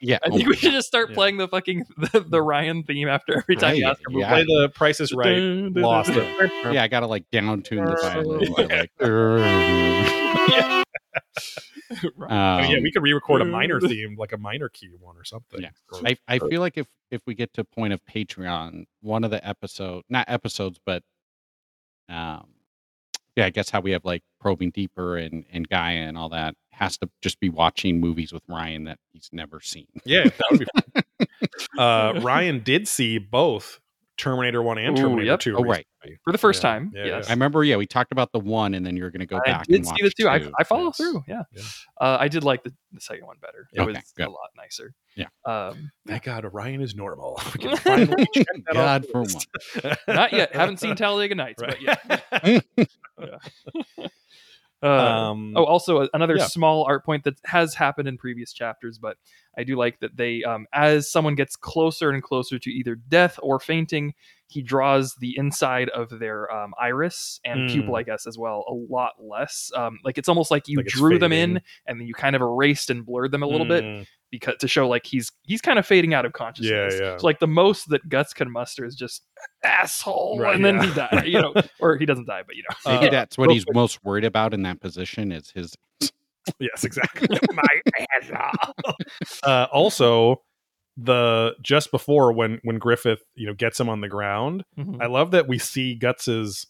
yeah. 0.00 0.18
I 0.22 0.28
oh 0.30 0.36
think 0.36 0.46
we 0.48 0.56
should 0.56 0.72
just 0.72 0.86
start 0.86 1.08
Yeah. 1.08 1.14
pling 1.14 1.38
the 1.38 1.48
fucking 1.48 1.86
the, 1.96 2.20
the 2.20 2.42
Ryan 2.42 2.82
theme 2.82 3.08
after 3.08 3.38
every 3.38 3.56
time 3.56 3.74
you 3.76 3.86
ask 3.86 3.98
him. 4.06 4.18
yeah. 4.18 4.28
play 4.28 4.42
the 4.44 4.70
Price 4.74 5.00
is 5.00 5.12
Right. 5.14 5.38
Lost 5.40 6.10
it. 6.10 6.52
Yeah, 6.70 6.82
I 6.82 6.88
gotta 6.88 7.06
like 7.06 7.24
down 7.30 7.62
tune 7.62 7.84
the 7.84 7.96
violin. 8.02 8.44
by, 12.18 12.26
like, 12.26 12.30
I 12.30 12.62
mean, 12.62 12.70
yeah, 12.70 12.76
um, 12.78 12.82
we 12.82 12.92
could 12.92 13.02
re-record 13.02 13.42
a 13.42 13.44
minor 13.44 13.80
theme, 13.88 14.16
like 14.18 14.32
a 14.32 14.38
minor 14.38 14.68
key 14.68 14.90
one 14.98 15.16
or 15.16 15.24
something. 15.24 15.62
Yeah. 15.62 15.70
Or- 15.92 16.00
I, 16.06 16.16
I 16.28 16.38
feel 16.38 16.60
like 16.60 16.76
if 16.76 16.86
if 17.10 17.22
we 17.26 17.34
get 17.34 17.52
to 17.54 17.62
a 17.62 17.64
point 17.64 17.92
of 17.92 18.00
Patreon, 18.04 18.86
one 19.00 19.24
of 19.24 19.30
the 19.30 19.46
episode 19.46 20.04
not 20.08 20.26
episodes, 20.28 20.78
but 20.84 21.02
um 22.08 22.48
yeah, 23.36 23.46
I 23.46 23.50
guess 23.50 23.70
how 23.70 23.80
we 23.80 23.90
have 23.90 24.04
like 24.04 24.22
probing 24.40 24.70
deeper 24.70 25.16
and 25.16 25.44
and 25.52 25.68
Gaia 25.68 25.98
and 25.98 26.16
all 26.16 26.28
that 26.30 26.54
has 26.70 26.98
to 26.98 27.08
just 27.22 27.40
be 27.40 27.48
watching 27.48 28.00
movies 28.00 28.32
with 28.32 28.42
Ryan 28.48 28.84
that 28.84 28.98
he's 29.12 29.28
never 29.32 29.60
seen. 29.60 29.86
yeah, 30.04 30.24
that 30.24 30.44
would 30.50 30.60
be. 30.60 30.66
Fun. 31.76 31.78
uh, 31.78 32.20
Ryan 32.20 32.62
did 32.62 32.88
see 32.88 33.18
both 33.18 33.80
Terminator 34.16 34.62
One 34.62 34.78
and 34.78 34.98
Ooh, 34.98 35.02
Terminator 35.02 35.26
yep. 35.26 35.40
Two. 35.40 35.56
Oh, 35.56 35.62
right. 35.62 35.86
Recently. 36.04 36.18
For 36.24 36.32
the 36.32 36.38
first 36.38 36.62
Yeah, 36.62 36.70
time, 36.70 36.92
yeah, 36.94 37.04
yes. 37.06 37.28
I 37.28 37.32
remember, 37.32 37.64
yeah, 37.64 37.76
we 37.76 37.86
talked 37.86 38.12
about 38.12 38.32
the 38.32 38.38
one, 38.40 38.74
and 38.74 38.84
then 38.84 38.96
you're 38.96 39.10
gonna 39.10 39.26
go 39.26 39.36
I 39.44 39.50
back. 39.50 39.66
did 39.66 39.76
and 39.76 39.84
see 39.86 39.90
watch 39.92 40.00
the 40.02 40.10
two. 40.22 40.28
I, 40.28 40.38
two. 40.38 40.52
I 40.58 40.64
follow 40.64 40.84
Yes. 40.86 40.96
through. 40.96 41.24
Yeah, 41.26 41.42
Yeah. 41.52 41.62
Uh, 42.00 42.16
I 42.20 42.28
did 42.28 42.44
like 42.44 42.62
the, 42.62 42.72
the 42.92 43.00
second 43.00 43.26
one 43.26 43.36
better. 43.40 43.68
It 43.72 43.80
Okay, 43.80 43.92
was 43.92 44.12
good. 44.16 44.26
a 44.26 44.30
lot 44.30 44.50
nicer. 44.56 44.94
Yeah. 45.16 45.26
Um, 45.44 45.90
Thank 46.06 46.24
God 46.24 46.44
Orion 46.44 46.80
is 46.82 46.94
normal. 46.94 47.40
We 47.54 47.60
can 47.60 47.76
finally 47.76 48.26
check 48.34 48.46
that 48.66 48.74
God 48.74 49.06
for 49.10 49.22
one. 49.22 49.96
not 50.08 50.32
yet. 50.32 50.54
Haven't 50.54 50.78
seen 50.80 50.96
Talladega 50.96 51.34
Nights, 51.36 51.62
Right. 51.62 51.78
but 52.06 52.18
yeah. 53.20 53.38
Uh, 54.84 55.30
um, 55.32 55.52
Oh, 55.56 55.64
also 55.64 56.08
another 56.14 56.36
yeah. 56.36 56.46
small 56.46 56.84
art 56.84 57.04
point 57.04 57.24
that 57.24 57.40
has 57.44 57.74
happened 57.74 58.08
in 58.08 58.18
previous 58.18 58.52
chapters, 58.52 58.98
but 58.98 59.16
I 59.56 59.64
do 59.64 59.76
like 59.76 60.00
that 60.00 60.16
they, 60.16 60.42
um, 60.44 60.66
as 60.72 61.10
someone 61.10 61.34
gets 61.36 61.56
closer 61.56 62.10
and 62.10 62.22
closer 62.22 62.58
to 62.58 62.70
either 62.70 62.94
death 62.96 63.38
or 63.42 63.58
fainting, 63.60 64.14
he 64.48 64.62
draws 64.62 65.14
the 65.16 65.36
inside 65.38 65.88
of 65.90 66.18
their 66.18 66.50
um, 66.52 66.74
iris 66.80 67.40
and 67.44 67.64
Mm. 67.64 67.68
pupil, 67.68 67.96
I 67.96 68.02
guess, 68.02 68.26
as 68.26 68.36
well, 68.36 68.64
a 68.68 68.74
lot 68.92 69.12
less. 69.18 69.70
Um, 69.74 69.98
like 70.04 70.18
it's 70.18 70.28
almost 70.28 70.50
like 70.50 70.68
you 70.68 70.78
Like 70.78 70.86
drew 70.86 71.18
them 71.18 71.32
in 71.32 71.60
and 71.86 72.00
then 72.00 72.06
you 72.06 72.14
kind 72.14 72.36
of 72.36 72.42
erased 72.42 72.90
and 72.90 73.06
blurred 73.06 73.30
them 73.32 73.42
a 73.42 73.48
little 73.48 73.66
bit 73.66 73.86
Mm, 73.86 74.06
because 74.38 74.56
to 74.60 74.68
show 74.68 74.88
like 74.88 75.06
he's 75.06 75.30
he's 75.42 75.60
kind 75.60 75.78
of 75.78 75.86
fading 75.86 76.14
out 76.14 76.24
of 76.24 76.32
consciousness. 76.32 76.94
yeah. 76.98 77.06
yeah. 77.12 77.16
So 77.18 77.26
like 77.26 77.38
the 77.40 77.46
most 77.46 77.88
that 77.90 78.08
Guts 78.08 78.32
can 78.34 78.50
muster 78.50 78.84
is 78.84 78.94
just 78.94 79.22
asshole, 79.62 80.38
Right, 80.38 80.54
and 80.54 80.64
then 80.64 80.76
yeah. 80.76 80.84
he 80.86 80.94
dies, 80.94 81.26
you 81.26 81.40
know, 81.40 81.54
or 81.80 81.96
he 81.96 82.06
doesn't 82.06 82.26
die, 82.26 82.42
but 82.46 82.56
you 82.56 82.62
know. 82.68 82.92
Maybe 82.94 83.06
Uh, 83.08 83.10
that's 83.10 83.38
what 83.38 83.50
he's 83.50 83.64
quick- 83.64 83.74
most 83.74 84.04
worried 84.04 84.24
about 84.24 84.54
in 84.54 84.62
that 84.62 84.80
position 84.80 85.32
is 85.32 85.50
his. 85.50 85.74
Yes, 86.58 86.84
exactly. 86.84 87.26
My 87.54 87.62
asshole. 88.20 88.94
uh, 89.44 89.66
also, 89.72 90.42
the 90.96 91.54
just 91.62 91.90
before 91.90 92.32
when 92.34 92.60
when 92.64 92.78
Griffith 92.78 93.22
you 93.34 93.46
know 93.46 93.54
gets 93.54 93.80
him 93.80 93.88
on 93.88 94.02
the 94.02 94.08
ground, 94.08 94.62
Mhm. 94.78 95.02
I 95.02 95.06
love 95.06 95.30
that 95.30 95.48
we 95.48 95.58
see 95.58 95.94
Guts's 95.94 96.66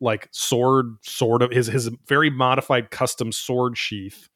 like 0.00 0.28
sword, 0.30 0.94
sort 1.02 1.42
of 1.42 1.50
his 1.50 1.66
his 1.66 1.90
very 2.06 2.30
modified 2.30 2.90
custom 2.92 3.32
sword 3.32 3.76
sheath 3.76 4.28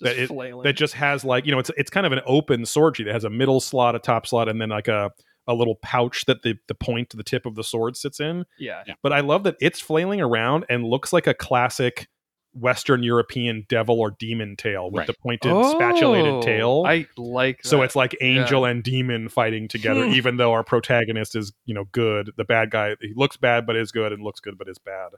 that 0.00 0.10
Just 0.16 0.18
it- 0.18 0.26
flailing. 0.34 0.62
that 0.64 0.74
just 0.74 0.94
has 0.94 1.24
like 1.24 1.46
you 1.46 1.52
know 1.52 1.58
it's 1.58 1.70
it's 1.76 1.90
kind 1.90 2.06
of 2.06 2.12
an 2.12 2.20
open 2.26 2.66
sword 2.66 2.96
sheath. 2.96 3.06
It 3.06 3.12
has 3.12 3.24
a 3.24 3.30
middle 3.30 3.60
slot, 3.60 3.94
a 3.94 3.98
top 3.98 4.26
slot, 4.26 4.48
and 4.48 4.60
then 4.60 4.68
like 4.70 4.88
a 4.88 5.10
a 5.48 5.54
little 5.54 5.76
pouch 5.82 6.24
that 6.26 6.42
the 6.42 6.56
the 6.68 6.74
point 6.74 7.10
the 7.16 7.22
tip 7.22 7.46
of 7.46 7.54
the 7.54 7.62
sword 7.64 7.96
sits 7.96 8.18
in. 8.20 8.44
yeah. 8.58 8.82
But 9.02 9.12
I 9.12 9.20
love 9.20 9.44
that 9.44 9.56
it's 9.60 9.80
flailing 9.80 10.20
around 10.20 10.64
and 10.68 10.84
looks 10.84 11.12
like 11.12 11.26
a 11.28 11.34
classic 11.34 12.08
Western 12.52 13.02
European 13.02 13.64
devil 13.68 14.00
or 14.00 14.10
demon 14.18 14.56
tail 14.56 14.86
with 14.90 15.00
Right. 15.00 15.06
the 15.06 15.14
pointed 15.22 15.52
spatulated 15.70 16.40
tail. 16.42 16.82
Oh, 16.84 16.88
I 16.88 17.06
like 17.18 17.60
so 17.64 17.82
it's 17.82 17.94
like 17.94 18.16
angel 18.22 18.64
and 18.64 18.82
demon 18.82 19.28
fighting 19.28 19.68
together, 19.68 20.04
even 20.06 20.36
though 20.38 20.52
our 20.52 20.64
protagonist 20.64 21.36
is, 21.36 21.52
you 21.66 21.74
know, 21.74 21.84
good. 21.92 22.30
The 22.36 22.44
bad 22.44 22.70
guy, 22.70 22.96
he 23.00 23.12
looks 23.14 23.36
bad 23.36 23.66
but 23.66 23.76
is 23.76 23.92
good, 23.92 24.12
and 24.12 24.22
looks 24.22 24.40
good 24.40 24.56
but 24.58 24.68
is 24.68 24.78
bad. 24.78 25.10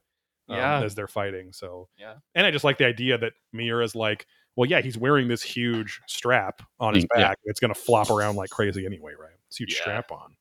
um, 0.48 0.56
Yeah. 0.56 0.82
as 0.82 0.94
they're 0.94 1.06
fighting. 1.08 1.52
So 1.52 1.88
Yeah. 1.96 2.14
and 2.34 2.44
I 2.46 2.50
just 2.50 2.64
like 2.64 2.78
the 2.78 2.86
idea 2.86 3.16
that 3.18 3.34
Miura's 3.52 3.94
like, 3.94 4.26
well, 4.58 4.68
yeah, 4.68 4.80
he's 4.80 4.98
wearing 4.98 5.28
this 5.28 5.40
huge 5.40 6.00
strap 6.08 6.62
on 6.80 6.94
his 6.94 7.04
Mm, 7.04 7.08
yeah. 7.16 7.28
back. 7.28 7.38
It's 7.44 7.60
gonna 7.60 7.74
flop 7.74 8.10
around 8.10 8.34
like 8.34 8.50
crazy 8.50 8.84
anyway, 8.84 9.12
right? 9.16 9.30
It's 9.46 9.60
a 9.60 9.62
huge 9.62 9.74
Yeah. 9.76 9.80
strap 9.82 10.10
on. 10.10 10.36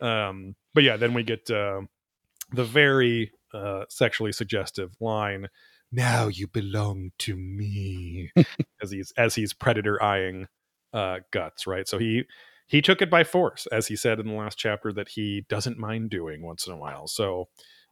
um, 0.00 0.56
but 0.72 0.82
yeah, 0.82 0.96
then 0.96 1.12
we 1.12 1.22
get 1.22 1.50
uh, 1.50 1.82
the 2.52 2.64
very 2.64 3.32
uh, 3.52 3.84
sexually 3.90 4.32
suggestive 4.32 4.96
line 4.98 5.48
now 5.92 6.28
you 6.28 6.46
belong 6.46 7.10
to 7.18 7.36
me 7.36 8.30
as 8.82 8.90
he's 8.92 9.12
as 9.18 9.34
he's 9.34 9.52
predator 9.52 10.00
eyeing 10.02 10.46
uh 10.92 11.18
guts 11.32 11.66
right 11.66 11.88
so 11.88 11.98
he 11.98 12.22
he 12.68 12.80
took 12.80 13.02
it 13.02 13.10
by 13.10 13.24
force 13.24 13.66
as 13.72 13.88
he 13.88 13.96
said 13.96 14.20
in 14.20 14.28
the 14.28 14.32
last 14.34 14.56
chapter 14.56 14.92
that 14.92 15.08
he 15.08 15.44
doesn't 15.48 15.78
mind 15.78 16.08
doing 16.08 16.42
once 16.42 16.66
in 16.68 16.72
a 16.72 16.76
while 16.76 17.08
so 17.08 17.48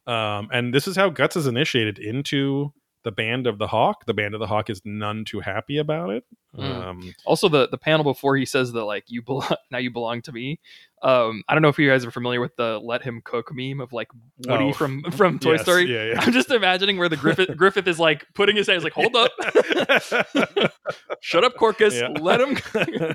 um 0.07 0.47
and 0.53 0.73
this 0.73 0.87
is 0.87 0.95
how 0.95 1.09
guts 1.09 1.35
is 1.35 1.45
initiated 1.45 1.99
into 1.99 2.71
the 3.03 3.11
band 3.11 3.47
of 3.47 3.57
the 3.57 3.67
hawk 3.67 4.05
the 4.05 4.13
band 4.13 4.33
of 4.33 4.39
the 4.39 4.47
hawk 4.47 4.69
is 4.69 4.81
none 4.85 5.23
too 5.25 5.39
happy 5.39 5.77
about 5.77 6.09
it 6.09 6.23
Mm. 6.57 6.63
um 6.87 7.13
Also, 7.27 7.47
the 7.47 7.67
the 7.69 7.77
panel 7.77 8.03
before 8.03 8.35
he 8.35 8.43
says 8.43 8.71
that 8.71 8.83
like 8.83 9.03
you 9.07 9.21
belong 9.21 9.51
now 9.71 9.77
you 9.77 9.91
belong 9.91 10.23
to 10.23 10.31
me. 10.31 10.59
Um, 11.03 11.43
I 11.47 11.53
don't 11.53 11.61
know 11.61 11.69
if 11.69 11.77
you 11.77 11.87
guys 11.87 12.03
are 12.03 12.09
familiar 12.11 12.41
with 12.41 12.55
the 12.55 12.79
"Let 12.83 13.03
him 13.03 13.21
cook" 13.23 13.51
meme 13.53 13.79
of 13.79 13.93
like 13.93 14.07
Woody 14.47 14.63
Oh. 14.65 14.73
from 14.73 15.03
from 15.11 15.37
Toy 15.37 15.51
yes, 15.53 15.61
Story. 15.61 15.85
yeah 15.93 16.05
yeah 16.13 16.19
I'm 16.19 16.33
just 16.33 16.49
imagining 16.49 16.97
where 16.97 17.07
the 17.07 17.17
Griffith 17.17 17.55
Griffith 17.55 17.85
is 17.87 17.99
like 17.99 18.25
putting 18.33 18.55
his 18.55 18.65
hands 18.65 18.83
like, 18.83 18.93
hold 18.93 19.15
up, 19.15 19.31
shut 21.21 21.43
up, 21.43 21.55
Corkus, 21.55 21.93
Yeah. 21.99 22.07
let 22.19 22.41
him. 22.41 22.57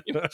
You 0.05 0.13
know? 0.13 0.27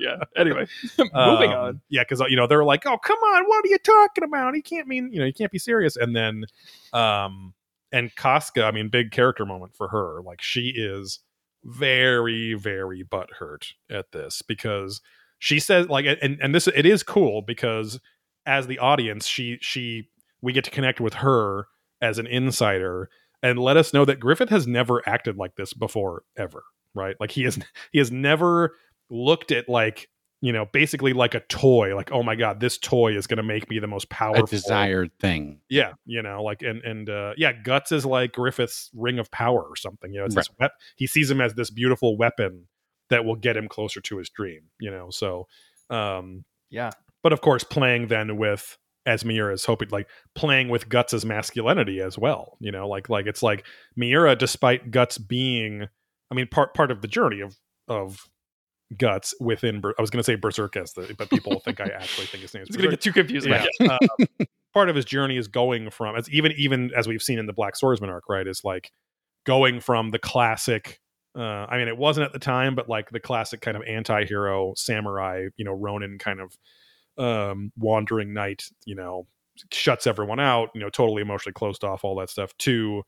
yeah. 0.00 0.16
Anyway, 0.36 0.66
moving 0.98 1.50
Um, 1.52 1.58
on. 1.58 1.80
Yeah, 1.88 2.02
because 2.08 2.20
you 2.28 2.36
know 2.36 2.46
they're 2.46 2.64
like, 2.64 2.86
"Oh, 2.86 2.98
come 2.98 3.18
on, 3.18 3.44
what 3.48 3.64
are 3.64 3.68
you 3.68 3.78
talking 3.78 4.24
about? 4.24 4.54
He 4.54 4.62
can't 4.62 4.86
mean, 4.86 5.10
you 5.12 5.18
know, 5.18 5.26
he 5.26 5.32
can't 5.32 5.50
be 5.52 5.58
serious." 5.58 5.96
And 5.96 6.14
then, 6.14 6.44
um, 6.92 7.54
and 7.94 8.14
Casca, 8.16 8.64
I 8.64 8.72
mean, 8.72 8.88
big 8.88 9.12
character 9.12 9.46
moment 9.46 9.76
for 9.76 9.86
her. 9.88 10.20
Like 10.20 10.42
she 10.42 10.72
is 10.74 11.20
very, 11.62 12.54
very 12.54 13.04
butthurt 13.04 13.68
at 13.88 14.10
this 14.10 14.42
because 14.42 15.00
she 15.38 15.60
says, 15.60 15.88
like, 15.88 16.04
and 16.04 16.38
and 16.42 16.52
this 16.52 16.66
it 16.66 16.86
is 16.86 17.04
cool 17.04 17.40
because 17.40 18.00
as 18.46 18.66
the 18.66 18.80
audience, 18.80 19.28
she 19.28 19.58
she 19.60 20.08
we 20.42 20.52
get 20.52 20.64
to 20.64 20.72
connect 20.72 21.00
with 21.00 21.14
her 21.14 21.68
as 22.02 22.18
an 22.18 22.26
insider 22.26 23.08
and 23.44 23.60
let 23.60 23.76
us 23.76 23.94
know 23.94 24.04
that 24.04 24.18
Griffith 24.18 24.48
has 24.50 24.66
never 24.66 25.08
acted 25.08 25.36
like 25.36 25.54
this 25.54 25.72
before 25.72 26.24
ever, 26.36 26.64
right? 26.94 27.14
Like 27.20 27.30
he 27.30 27.44
has 27.44 27.60
he 27.92 27.98
has 27.98 28.10
never 28.10 28.74
looked 29.08 29.52
at 29.52 29.68
like 29.68 30.08
you 30.44 30.52
know 30.52 30.66
basically 30.72 31.14
like 31.14 31.34
a 31.34 31.40
toy 31.40 31.96
like 31.96 32.12
oh 32.12 32.22
my 32.22 32.34
god 32.36 32.60
this 32.60 32.76
toy 32.76 33.16
is 33.16 33.26
going 33.26 33.38
to 33.38 33.42
make 33.42 33.70
me 33.70 33.78
the 33.78 33.86
most 33.86 34.04
A 34.04 34.08
powerful 34.08 34.46
desired 34.46 35.10
thing. 35.18 35.60
yeah 35.70 35.92
you 36.04 36.20
know 36.22 36.42
like 36.42 36.60
and 36.60 36.82
and 36.82 37.08
uh 37.08 37.32
yeah 37.38 37.52
guts 37.52 37.92
is 37.92 38.04
like 38.04 38.32
griffith's 38.32 38.90
ring 38.94 39.18
of 39.18 39.30
power 39.30 39.62
or 39.62 39.74
something 39.76 40.12
you 40.12 40.18
know 40.20 40.26
it's 40.26 40.34
this 40.34 40.50
wep- 40.60 40.74
he 40.96 41.06
sees 41.06 41.30
him 41.30 41.40
as 41.40 41.54
this 41.54 41.70
beautiful 41.70 42.18
weapon 42.18 42.66
that 43.08 43.24
will 43.24 43.36
get 43.36 43.56
him 43.56 43.68
closer 43.68 44.00
to 44.02 44.18
his 44.18 44.28
dream 44.28 44.64
you 44.78 44.90
know 44.90 45.08
so 45.10 45.46
um 45.88 46.44
Yeah. 46.68 46.90
but 47.22 47.32
of 47.32 47.40
course 47.40 47.64
playing 47.64 48.08
then 48.08 48.36
with 48.36 48.76
as 49.06 49.24
Miura 49.24 49.52
is 49.54 49.64
hoping 49.66 49.88
like 49.90 50.08
playing 50.34 50.68
with 50.68 50.88
Guts's 50.88 51.26
masculinity 51.26 52.00
as 52.00 52.16
well. 52.16 52.56
You 52.58 52.72
know, 52.72 52.88
like 52.88 53.10
like 53.10 53.26
it's 53.26 53.42
like 53.42 53.66
Miura, 53.96 54.34
despite 54.34 54.90
Guts 54.90 55.18
being 55.18 55.86
I 56.30 56.34
mean 56.34 56.46
part 56.48 56.72
part 56.72 56.90
of 56.90 57.02
the 57.02 57.08
journey 57.08 57.40
of 57.40 57.54
of 57.86 58.26
Guts 58.96 59.34
within 59.40 59.80
Ber- 59.80 59.94
I 59.98 60.02
was 60.02 60.10
gonna 60.10 60.22
say 60.22 60.34
Berserk 60.34 60.76
as 60.76 60.92
the 60.92 61.14
but 61.16 61.30
people 61.30 61.60
think 61.60 61.80
I 61.80 61.84
actually 61.84 62.26
think 62.26 62.42
his 62.42 62.54
name 62.54 62.62
is 62.64 62.68
It's 62.70 62.76
gonna 62.76 62.90
get 62.90 63.00
too 63.00 63.12
confusing. 63.12 63.52
Yeah. 63.52 63.66
Um, 63.80 64.46
part 64.72 64.88
of 64.88 64.96
his 64.96 65.04
journey 65.04 65.36
is 65.36 65.48
going 65.48 65.90
from 65.90 66.16
as 66.16 66.28
even 66.30 66.52
even 66.56 66.90
as 66.94 67.08
we've 67.08 67.22
seen 67.22 67.38
in 67.38 67.46
the 67.46 67.52
Black 67.52 67.76
Swordsman 67.76 68.10
arc, 68.10 68.28
right? 68.28 68.46
Is 68.46 68.62
like 68.64 68.90
going 69.44 69.80
from 69.80 70.10
the 70.10 70.18
classic. 70.18 71.00
Uh, 71.36 71.66
I 71.68 71.78
mean, 71.78 71.88
it 71.88 71.96
wasn't 71.96 72.26
at 72.26 72.32
the 72.32 72.38
time, 72.38 72.74
but 72.74 72.88
like 72.88 73.10
the 73.10 73.18
classic 73.18 73.60
kind 73.60 73.76
of 73.76 73.82
anti-hero 73.88 74.72
samurai, 74.76 75.48
you 75.56 75.64
know, 75.64 75.72
Ronin 75.72 76.16
kind 76.18 76.40
of 76.40 76.56
um, 77.18 77.72
wandering 77.76 78.32
knight, 78.32 78.64
you 78.84 78.94
know, 78.94 79.26
shuts 79.72 80.06
everyone 80.06 80.38
out, 80.38 80.70
you 80.74 80.80
know, 80.80 80.90
totally 80.90 81.22
emotionally 81.22 81.52
closed 81.52 81.82
off, 81.82 82.04
all 82.04 82.14
that 82.16 82.30
stuff. 82.30 82.56
To 82.58 83.02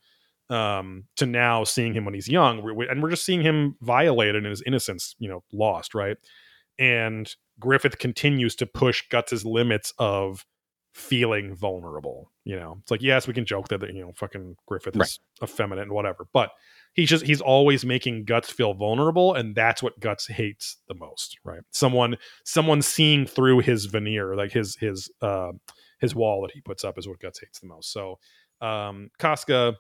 um 0.51 1.05
to 1.16 1.26
now 1.26 1.64
seeing 1.64 1.94
him 1.94 2.05
when 2.05 2.14
he's 2.14 2.28
young, 2.28 2.62
we- 2.62 2.72
we- 2.72 2.88
and 2.88 3.03
we're 3.03 3.11
just 3.11 3.24
seeing 3.24 3.42
him 3.42 3.76
violated 3.80 4.36
and 4.36 4.47
his 4.47 4.62
innocence, 4.66 5.14
you 5.18 5.28
know, 5.28 5.42
lost, 5.53 5.94
right? 5.94 6.16
And 6.78 7.32
Griffith 7.59 7.99
continues 7.99 8.55
to 8.57 8.66
push 8.66 9.03
Guts's 9.09 9.44
limits 9.44 9.92
of 9.99 10.44
feeling 10.94 11.55
vulnerable. 11.55 12.32
You 12.44 12.57
know, 12.57 12.78
it's 12.82 12.90
like 12.90 13.03
yes, 13.03 13.26
we 13.26 13.34
can 13.34 13.44
joke 13.44 13.68
that 13.68 13.82
you 13.92 14.01
know 14.03 14.12
fucking 14.14 14.57
Griffith 14.66 14.94
is 14.94 15.20
effeminate 15.42 15.82
and 15.84 15.92
whatever, 15.92 16.26
but 16.32 16.51
he's 16.94 17.09
just 17.09 17.26
he's 17.26 17.40
always 17.40 17.84
making 17.84 18.24
Guts 18.24 18.51
feel 18.51 18.72
vulnerable, 18.74 19.34
and 19.34 19.55
that's 19.55 19.82
what 19.82 19.99
Guts 20.01 20.26
hates 20.28 20.78
the 20.88 20.94
most. 20.94 21.36
Right? 21.44 21.61
Someone 21.72 22.16
someone 22.44 22.82
seeing 22.82 23.26
through 23.26 23.61
his 23.61 23.86
veneer, 23.86 24.36
like 24.36 24.53
his 24.53 24.76
his 24.76 25.11
uh, 25.20 25.53
his 25.99 26.14
wall 26.14 26.42
that 26.42 26.53
he 26.53 26.61
puts 26.61 26.84
up, 26.84 26.99
is 26.99 27.09
what 27.09 27.18
Guts 27.20 27.40
hates 27.40 27.59
the 27.61 27.66
most. 27.68 27.90
So 27.92 28.18
um, 28.61 29.11
Casca 29.18 29.74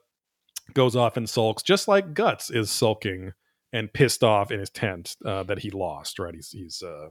goes 0.74 0.96
off 0.96 1.16
and 1.16 1.28
sulks, 1.28 1.62
just 1.62 1.88
like 1.88 2.14
Guts 2.14 2.50
is 2.50 2.70
sulking 2.70 3.32
and 3.72 3.92
pissed 3.92 4.24
off 4.24 4.50
in 4.50 4.60
his 4.60 4.70
tent 4.70 5.16
uh, 5.24 5.42
that 5.44 5.60
he 5.60 5.70
lost. 5.70 6.18
Right? 6.18 6.34
He's 6.34 6.50
he's 6.50 6.82
uh, 6.82 7.08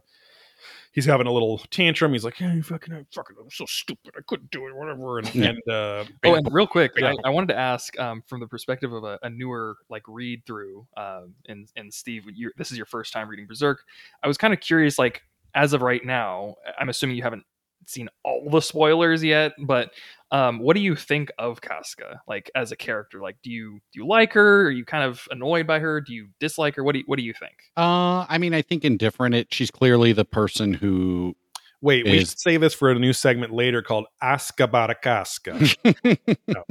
he's 0.91 1.05
having 1.05 1.27
a 1.27 1.31
little 1.31 1.59
tantrum. 1.69 2.13
He's 2.13 2.23
like, 2.25 2.35
"Hey, 2.35 2.61
fucking, 2.61 3.05
fucking, 3.13 3.35
I'm 3.39 3.51
so 3.51 3.65
stupid. 3.67 4.13
I 4.17 4.21
couldn't 4.27 4.51
do 4.51 4.67
it. 4.67 4.75
Whatever." 4.75 5.19
And, 5.19 5.35
Yeah. 5.35 5.49
and 5.49 5.59
uh, 5.69 6.05
Oh, 6.23 6.33
and 6.35 6.47
real 6.51 6.67
quick, 6.67 6.91
I, 7.03 7.15
I 7.25 7.29
wanted 7.29 7.47
to 7.47 7.57
ask 7.57 7.97
um, 7.99 8.23
from 8.27 8.39
the 8.39 8.47
perspective 8.47 8.93
of 8.93 9.03
a, 9.03 9.19
a 9.21 9.29
newer 9.29 9.77
like 9.89 10.03
read 10.07 10.45
through, 10.45 10.87
um, 10.97 11.35
and 11.47 11.67
and 11.75 11.93
Steve, 11.93 12.23
you 12.33 12.51
this 12.57 12.71
is 12.71 12.77
your 12.77 12.87
first 12.87 13.13
time 13.13 13.27
reading 13.29 13.45
Berserk. 13.47 13.79
I 14.23 14.27
was 14.27 14.37
kind 14.37 14.53
of 14.53 14.59
curious, 14.59 14.97
like 14.97 15.21
as 15.53 15.73
of 15.73 15.81
right 15.81 16.03
now, 16.03 16.55
I'm 16.79 16.89
assuming 16.89 17.15
you 17.15 17.23
haven't 17.23 17.43
seen 17.87 18.09
all 18.23 18.49
the 18.49 18.61
spoilers 18.61 19.23
yet, 19.23 19.53
but 19.59 19.91
um, 20.31 20.59
what 20.59 20.75
do 20.75 20.81
you 20.81 20.95
think 20.95 21.31
of 21.37 21.61
Casca, 21.61 22.21
like 22.27 22.49
as 22.55 22.71
a 22.71 22.75
character? 22.75 23.21
Like, 23.21 23.37
do 23.43 23.49
you 23.51 23.79
do 23.93 23.99
you 24.01 24.07
like 24.07 24.33
her? 24.33 24.67
Are 24.67 24.71
you 24.71 24.83
kind 24.85 25.03
of 25.03 25.27
annoyed 25.31 25.67
by 25.67 25.79
her? 25.79 26.01
Do 26.01 26.13
you 26.13 26.27
dislike 26.39 26.75
her? 26.75 26.83
What 26.83 26.93
do 26.93 26.99
you, 26.99 27.05
what 27.07 27.17
do 27.19 27.23
you 27.23 27.33
think? 27.33 27.53
Uh, 27.77 28.25
I 28.27 28.37
mean, 28.39 28.53
I 28.53 28.61
think 28.61 28.83
indifferent. 28.83 29.35
It 29.35 29.53
she's 29.53 29.71
clearly 29.71 30.13
the 30.13 30.25
person 30.25 30.73
who 30.73 31.35
wait, 31.81 32.05
we 32.05 32.19
should 32.19 32.39
save 32.39 32.61
this 32.61 32.73
for 32.73 32.89
a 32.91 32.95
new 32.97 33.13
segment 33.13 33.53
later 33.53 33.81
called 33.83 34.05
Ask 34.21 34.59
About 34.59 34.89
a 34.89 34.95
Casca. 34.95 35.59
no, 36.47 36.63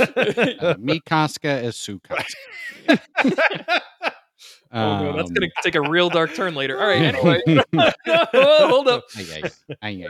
uh, 0.00 0.74
me 0.78 0.98
Casca 1.00 1.58
is 1.62 1.76
Sue 1.76 2.00
Casca. 2.00 2.36
oh 4.72 5.04
no, 5.04 5.16
that's 5.16 5.28
Um, 5.30 5.34
gonna 5.34 5.46
take 5.62 5.74
a 5.76 5.88
real 5.88 6.08
dark 6.10 6.34
turn 6.34 6.54
later. 6.54 6.80
All 6.80 6.88
right, 6.88 7.00
anyway, 7.14 7.40
Oh, 8.34 8.68
hold 8.68 8.88
up. 8.88 9.04
Ay, 9.16 9.26
ay, 9.34 9.42
ay, 9.42 9.76
ay, 9.82 10.04
ay. 10.04 10.08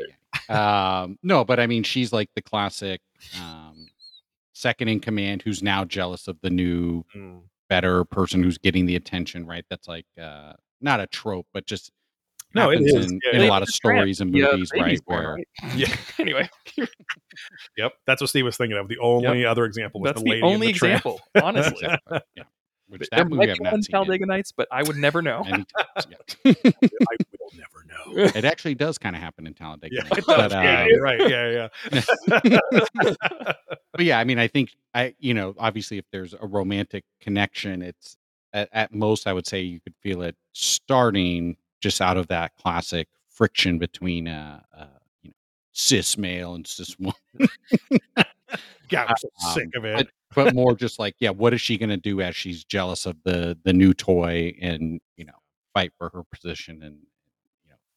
Um, 0.48 1.18
no, 1.22 1.44
but 1.44 1.58
I 1.60 1.66
mean, 1.66 1.82
she's 1.82 2.12
like 2.12 2.30
the 2.34 2.42
classic 2.42 3.00
um, 3.40 3.86
second 4.52 4.88
in 4.88 5.00
command 5.00 5.42
who's 5.42 5.62
now 5.62 5.84
jealous 5.84 6.28
of 6.28 6.38
the 6.42 6.50
new, 6.50 7.04
Mm. 7.14 7.42
better 7.68 8.04
person 8.04 8.42
who's 8.42 8.58
getting 8.58 8.86
the 8.86 8.96
attention. 8.96 9.46
Right? 9.46 9.64
That's 9.70 9.88
like 9.88 10.06
uh, 10.20 10.52
not 10.80 11.00
a 11.00 11.06
trope, 11.08 11.46
but 11.52 11.66
just 11.66 11.90
No, 12.54 12.70
it 12.70 12.74
happens 12.74 12.94
is. 12.94 13.10
in, 13.12 13.20
Yeah, 13.24 13.40
in 13.40 13.46
a 13.46 13.48
lot 13.48 13.62
of 13.62 13.68
stories 13.68 14.20
and 14.20 14.30
movies, 14.30 14.70
baby's 14.70 14.82
right? 14.82 15.04
born, 15.06 15.24
Where 15.24 15.34
right? 15.34 15.48
Yeah. 15.76 15.94
anyway, 16.18 16.48
Yep, 17.76 17.92
that's 18.06 18.20
what 18.20 18.30
Steve 18.30 18.44
was 18.44 18.56
thinking 18.56 18.78
of. 18.78 18.88
The 18.88 18.98
only 18.98 19.44
other 19.44 19.64
example 19.64 20.00
was 20.00 20.10
that's 20.10 20.20
the 20.20 20.24
the, 20.24 20.30
lady 20.30 20.46
in 20.46 20.54
only 20.54 20.66
the 20.68 20.72
tramp. 20.74 21.04
example, 21.06 21.20
honestly. 21.42 21.72
Exactly, 21.84 22.20
yeah. 22.36 22.42
Which 22.88 23.08
There 23.10 23.18
that 23.18 23.24
movie 23.28 23.36
might 23.38 23.50
I've 23.50 23.58
be 23.58 23.64
not 23.64 23.72
one 23.72 23.82
seen 23.82 23.92
yet. 23.92 23.96
Talladega 23.98 24.26
Nights, 24.26 24.52
but 24.52 24.68
I 24.70 24.82
would 24.84 24.96
never 24.96 25.20
know. 25.20 25.42
Times, 25.42 25.66
yeah. 26.08 26.52
I 26.54 27.16
will 27.40 27.52
never 27.54 27.84
know. 27.88 28.30
It 28.36 28.44
actually 28.44 28.74
does 28.76 28.98
kind 28.98 29.16
of 29.16 29.22
happen 29.22 29.46
in 29.46 29.54
Talladega. 29.54 29.94
Yeah, 29.96 30.02
Nights, 30.02 30.18
it 30.18 30.26
does. 30.26 30.52
but, 30.52 30.52
yeah, 30.52 30.86
you're 30.86 31.02
right. 31.02 31.28
Yeah, 31.28 31.68
yeah. 31.90 32.70
but 33.92 34.04
yeah, 34.04 34.18
I 34.18 34.24
mean, 34.24 34.38
I 34.38 34.46
think 34.46 34.76
I, 34.94 35.14
you 35.18 35.34
know, 35.34 35.54
obviously, 35.58 35.98
if 35.98 36.04
there's 36.12 36.34
a 36.34 36.46
romantic 36.46 37.04
connection, 37.20 37.82
it's 37.82 38.16
at, 38.52 38.68
at 38.72 38.94
most, 38.94 39.26
I 39.26 39.32
would 39.32 39.46
say 39.46 39.60
you 39.60 39.80
could 39.80 39.94
feel 40.00 40.22
it 40.22 40.36
starting 40.52 41.56
just 41.80 42.00
out 42.00 42.16
of 42.16 42.28
that 42.28 42.54
classic 42.54 43.08
friction 43.28 43.78
between 43.78 44.28
uh, 44.28 44.60
uh 44.76 44.86
you 45.22 45.30
know, 45.30 45.34
cis 45.72 46.16
male 46.16 46.54
and 46.54 46.66
cis 46.66 46.96
woman, 46.98 47.14
God, 48.88 49.06
I'm 49.08 49.16
so 49.18 49.28
Um, 49.46 49.54
sick 49.54 49.68
of 49.74 49.84
it. 49.84 50.08
but 50.34 50.54
more 50.54 50.74
just 50.76 50.98
like, 50.98 51.14
yeah, 51.18 51.30
what 51.30 51.52
is 51.54 51.60
she 51.60 51.76
going 51.78 51.90
to 51.90 51.96
do 51.96 52.20
as 52.20 52.36
she's 52.36 52.64
jealous 52.64 53.06
of 53.06 53.16
the 53.24 53.58
the 53.64 53.72
new 53.72 53.92
toy 53.94 54.54
and 54.60 55.00
you 55.16 55.24
know 55.24 55.34
fight 55.74 55.92
for 55.98 56.10
her 56.14 56.22
position 56.32 56.82
and 56.82 56.98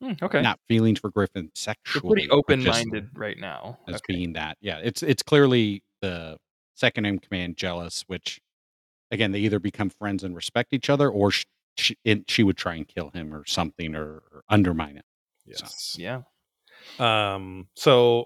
Hmm, 0.02 0.14
okay, 0.24 0.42
not 0.42 0.62
feelings 0.70 0.98
for 1.02 1.10
Griffin 1.10 1.52
you're 1.94 2.02
pretty 2.02 2.30
open-minded 2.30 3.10
right 3.18 3.38
now. 3.38 3.78
as 3.90 3.96
Okay. 3.96 4.16
being 4.16 4.32
that. 4.32 4.58
Yeah, 4.62 4.78
it's 4.82 5.04
it's 5.04 5.22
clearly 5.22 5.84
the 6.02 6.38
second 6.76 7.06
in 7.06 7.20
command 7.20 7.58
jealous, 7.58 8.06
which 8.08 8.40
again 9.12 9.34
they 9.34 9.40
either 9.40 9.60
become 9.60 9.90
friends 9.90 10.24
and 10.24 10.34
respect 10.38 10.72
each 10.72 10.90
other, 10.90 11.10
or 11.10 11.32
sh- 11.32 11.44
she, 11.76 11.98
it, 12.06 12.32
she 12.32 12.44
would 12.44 12.56
try 12.56 12.76
and 12.76 12.88
kill 12.88 13.10
him 13.10 13.34
or 13.34 13.46
something 13.46 13.94
or, 13.94 14.24
or 14.32 14.44
undermine 14.48 14.96
it. 14.96 15.06
yes. 15.46 15.98
Yeah. 16.00 16.22
Um, 16.98 17.68
so 17.76 18.24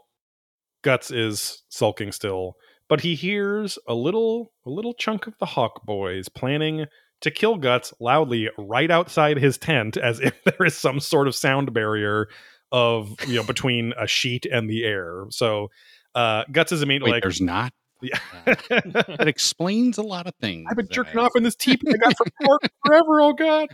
Guts 0.83 1.09
is 1.11 1.63
sulking 1.69 2.11
still, 2.11 2.55
but 2.87 3.01
he 3.01 3.15
hears 3.15 3.79
a 3.87 3.95
little 3.95 4.51
a 4.65 4.69
little 4.69 4.93
chunk 4.93 5.25
of 5.27 5.33
the 5.39 5.45
Hawk 5.47 5.83
boys 5.85 6.29
planning 6.29 6.85
to 7.21 7.31
kill 7.31 7.55
Guts 7.57 7.93
loudly 7.99 8.49
right 8.57 8.91
outside 8.91 9.37
his 9.37 9.57
tent 9.57 9.97
as 9.97 10.19
if 10.21 10.33
there 10.43 10.65
is 10.67 10.75
some 10.77 10.99
sort 10.99 11.27
of 11.27 11.35
sound 11.35 11.73
barrier 11.73 12.27
of 12.71 13.15
you 13.27 13.35
know 13.35 13.43
between 13.43 13.93
a 13.99 14.05
sheet 14.07 14.45
and 14.45 14.69
the 14.69 14.83
air. 14.83 15.25
So 15.31 15.69
uh 16.15 16.43
Guts 16.51 16.71
is 16.71 16.81
immediately 16.83 17.11
Wait, 17.11 17.15
like 17.17 17.23
there's 17.23 17.41
not. 17.41 17.73
Yeah. 18.01 18.19
That 18.45 19.27
explains 19.27 19.97
a 19.97 20.01
lot 20.03 20.27
of 20.27 20.33
things. 20.41 20.65
I've 20.69 20.75
been 20.75 20.89
jerking 20.91 21.19
I- 21.19 21.23
off 21.23 21.31
in 21.35 21.43
this 21.43 21.55
teepee 21.55 21.87
I 21.93 21.97
got 21.97 22.17
from 22.17 22.27
Cork 22.45 22.61
forever. 22.85 23.21
Oh 23.21 23.31
God, 23.33 23.69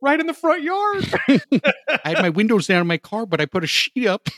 right 0.00 0.18
in 0.18 0.26
the 0.26 0.32
front 0.32 0.62
yard. 0.62 1.12
I 1.28 2.08
had 2.08 2.22
my 2.22 2.30
windows 2.30 2.66
down 2.66 2.80
in 2.80 2.86
my 2.86 2.96
car, 2.96 3.26
but 3.26 3.40
I 3.40 3.44
put 3.46 3.62
a 3.62 3.66
sheet 3.66 4.06
up. 4.06 4.28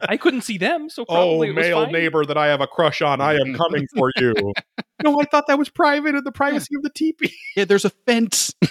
I 0.00 0.16
couldn't 0.16 0.42
see 0.42 0.58
them, 0.58 0.88
so 0.90 1.04
Oh, 1.08 1.42
it 1.42 1.48
was 1.54 1.56
male 1.56 1.84
fine. 1.84 1.92
neighbor 1.92 2.24
that 2.24 2.36
I 2.38 2.48
have 2.48 2.60
a 2.60 2.66
crush 2.66 3.00
on, 3.02 3.20
I 3.20 3.34
am 3.34 3.54
coming 3.54 3.86
for 3.96 4.10
you. 4.16 4.34
no, 5.02 5.20
I 5.20 5.24
thought 5.24 5.46
that 5.48 5.58
was 5.58 5.68
private 5.68 6.14
in 6.14 6.24
the 6.24 6.32
privacy 6.32 6.74
of 6.76 6.82
the 6.82 6.90
teepee. 6.90 7.34
Yeah, 7.56 7.64
there's 7.64 7.84
a 7.84 7.90
fence. 7.90 8.52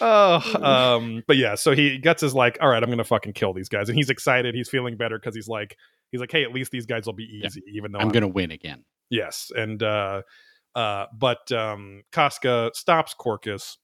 oh, 0.00 0.62
um, 0.62 1.22
but 1.26 1.36
yeah, 1.36 1.54
so 1.54 1.72
he 1.72 1.98
Guts 1.98 2.22
is 2.22 2.34
like, 2.34 2.58
all 2.60 2.68
right, 2.68 2.82
I'm 2.82 2.90
gonna 2.90 3.04
fucking 3.04 3.32
kill 3.32 3.52
these 3.52 3.68
guys, 3.68 3.88
and 3.88 3.96
he's 3.96 4.10
excited. 4.10 4.54
He's 4.54 4.68
feeling 4.68 4.96
better 4.96 5.18
because 5.18 5.34
he's 5.34 5.48
like, 5.48 5.76
he's 6.10 6.20
like, 6.20 6.30
hey, 6.32 6.44
at 6.44 6.52
least 6.52 6.70
these 6.70 6.86
guys 6.86 7.06
will 7.06 7.12
be 7.12 7.28
Yeah. 7.30 7.46
easy, 7.46 7.62
even 7.74 7.92
though 7.92 7.98
I'm 7.98 8.10
gonna 8.10 8.28
win 8.28 8.50
again. 8.50 8.84
Yes, 9.10 9.50
and 9.54 9.82
uh, 9.82 10.22
uh, 10.74 11.06
but 11.16 11.50
um, 11.52 12.02
Casca 12.12 12.70
stops 12.74 13.14
Corkus. 13.18 13.76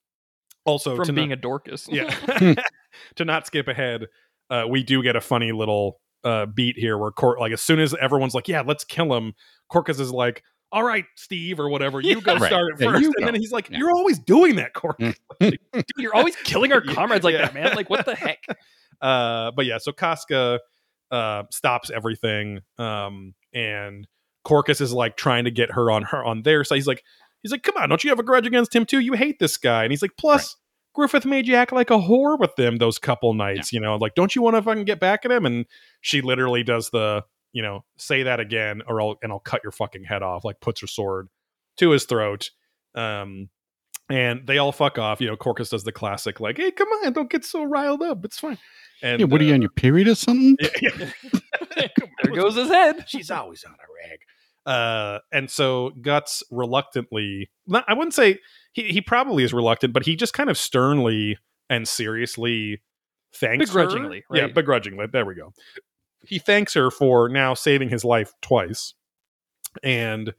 Also, 0.68 0.96
from 0.96 1.06
to 1.06 1.12
being 1.12 1.30
not, 1.30 1.38
a 1.38 1.40
Dorcas. 1.40 1.88
yeah, 1.90 2.10
to 3.16 3.24
not 3.24 3.46
skip 3.46 3.68
ahead, 3.68 4.06
uh, 4.50 4.64
we 4.68 4.82
do 4.82 5.02
get 5.02 5.16
a 5.16 5.20
funny 5.20 5.52
little 5.52 6.00
uh, 6.24 6.46
beat 6.46 6.76
here 6.76 6.96
where 6.98 7.10
Cor- 7.10 7.38
like 7.40 7.52
as 7.52 7.60
soon 7.62 7.80
as 7.80 7.94
everyone's 8.00 8.34
like, 8.34 8.48
yeah, 8.48 8.62
let's 8.62 8.84
kill 8.84 9.14
him, 9.14 9.32
Corkus 9.72 10.00
is 10.00 10.10
like. 10.12 10.42
All 10.70 10.82
right, 10.82 11.06
Steve, 11.16 11.58
or 11.60 11.70
whatever, 11.70 11.98
you 11.98 12.20
go 12.20 12.34
Right. 12.36 12.42
start 12.48 12.74
it 12.74 12.80
Yeah, 12.84 12.90
first. 12.92 13.02
you 13.02 13.14
and 13.16 13.26
then 13.26 13.34
he's 13.34 13.52
like, 13.52 13.70
Yeah. 13.70 13.78
You're 13.78 13.90
always 13.90 14.18
doing 14.18 14.56
that, 14.56 14.74
Corkus. 14.74 15.16
Dude, 15.40 15.58
you're 15.96 16.14
always 16.14 16.36
killing 16.44 16.74
our 16.74 16.82
comrades 16.82 17.24
like 17.24 17.32
yeah. 17.32 17.46
that, 17.46 17.54
man. 17.54 17.74
Like, 17.74 17.88
what 17.88 18.04
the 18.04 18.14
heck? 18.14 18.44
uh 19.00 19.50
but 19.52 19.64
yeah 19.64 19.78
so 19.78 19.92
casca 19.92 20.58
uh 21.12 21.44
stops 21.52 21.88
everything 21.88 22.58
um 22.78 23.32
and 23.54 24.06
corkus 24.46 24.80
is 24.80 24.92
like 24.92 25.16
trying 25.16 25.44
to 25.44 25.50
get 25.52 25.70
her 25.70 25.90
on 25.90 26.02
her 26.02 26.22
on 26.24 26.42
their 26.42 26.64
side 26.64 26.74
he's 26.74 26.86
like 26.88 27.02
he's 27.42 27.52
like 27.52 27.62
come 27.62 27.76
on 27.76 27.88
don't 27.88 28.04
you 28.04 28.10
have 28.10 28.18
a 28.18 28.24
grudge 28.24 28.46
against 28.46 28.74
him 28.74 28.84
too 28.84 28.98
you 28.98 29.12
hate 29.14 29.38
this 29.38 29.56
guy 29.56 29.82
and 29.82 29.92
he's 29.92 30.02
like 30.02 30.16
plus 30.18 30.56
griffith 30.94 31.24
made 31.24 31.46
you 31.46 31.54
act 31.54 31.72
like 31.72 31.90
a 31.90 31.98
whore 31.98 32.38
with 32.38 32.54
them 32.56 32.76
those 32.76 32.98
couple 32.98 33.34
nights 33.34 33.72
you 33.72 33.80
know 33.80 33.96
like 33.96 34.14
don't 34.14 34.34
you 34.34 34.42
want 34.42 34.56
to 34.56 34.62
fucking 34.62 34.84
get 34.84 35.00
back 35.00 35.24
at 35.24 35.30
him 35.30 35.46
and 35.46 35.66
she 36.00 36.20
literally 36.20 36.62
does 36.62 36.90
the 36.90 37.22
you 37.52 37.62
know 37.62 37.84
say 37.96 38.22
that 38.22 38.40
again 38.40 38.82
or 38.86 39.00
i'll 39.00 39.16
and 39.22 39.32
i'll 39.32 39.38
cut 39.38 39.60
your 39.62 39.72
fucking 39.72 40.04
head 40.04 40.22
off 40.22 40.44
like 40.44 40.60
puts 40.60 40.80
her 40.80 40.86
sword 40.86 41.28
to 41.76 41.90
his 41.90 42.04
throat 42.04 42.50
um 42.94 43.48
and 44.10 44.46
they 44.46 44.58
all 44.58 44.72
fuck 44.72 44.98
off. 44.98 45.20
You 45.20 45.28
know, 45.28 45.36
Corkus 45.36 45.70
does 45.70 45.84
the 45.84 45.92
classic, 45.92 46.40
like, 46.40 46.56
"Hey, 46.56 46.70
come 46.70 46.88
on, 46.88 47.12
don't 47.12 47.30
get 47.30 47.44
so 47.44 47.64
riled 47.64 48.02
up. 48.02 48.24
It's 48.24 48.38
fine." 48.38 48.58
And 49.02 49.20
Yeah, 49.20 49.26
what 49.26 49.40
are 49.40 49.44
you 49.44 49.52
uh, 49.52 49.54
on 49.54 49.62
your 49.62 49.70
period 49.70 50.08
or 50.08 50.14
something? 50.14 50.56
yeah, 50.82 50.90
yeah. 51.00 51.10
There 52.24 52.34
goes 52.34 52.56
his 52.56 52.68
head. 52.68 53.04
She's 53.06 53.30
always 53.30 53.62
on 53.62 53.72
a 53.72 54.08
rag. 54.08 54.18
Uh, 54.68 55.20
and 55.32 55.50
so 55.50 55.92
Guts 56.02 56.42
reluctantly, 56.50 57.48
not, 57.66 57.84
I 57.88 57.94
wouldn't 57.94 58.12
say 58.12 58.38
he, 58.72 58.82
he 58.82 59.00
probably 59.00 59.42
is 59.42 59.54
reluctant, 59.54 59.94
but 59.94 60.04
he 60.04 60.14
just 60.14 60.34
kind 60.34 60.50
of 60.50 60.58
sternly 60.58 61.38
and 61.70 61.88
seriously 61.88 62.82
thanks 63.32 63.70
her. 63.70 63.80
Begrudgingly, 63.80 64.24
Yeah, 64.30 64.48
begrudgingly. 64.48 65.06
There 65.06 65.24
we 65.24 65.34
go. 65.34 65.54
He 66.26 66.38
thanks 66.38 66.74
her 66.74 66.90
for 66.90 67.30
now 67.30 67.54
saving 67.54 67.88
his 67.88 68.04
life 68.04 68.34
twice. 68.42 68.92
And 69.82 70.34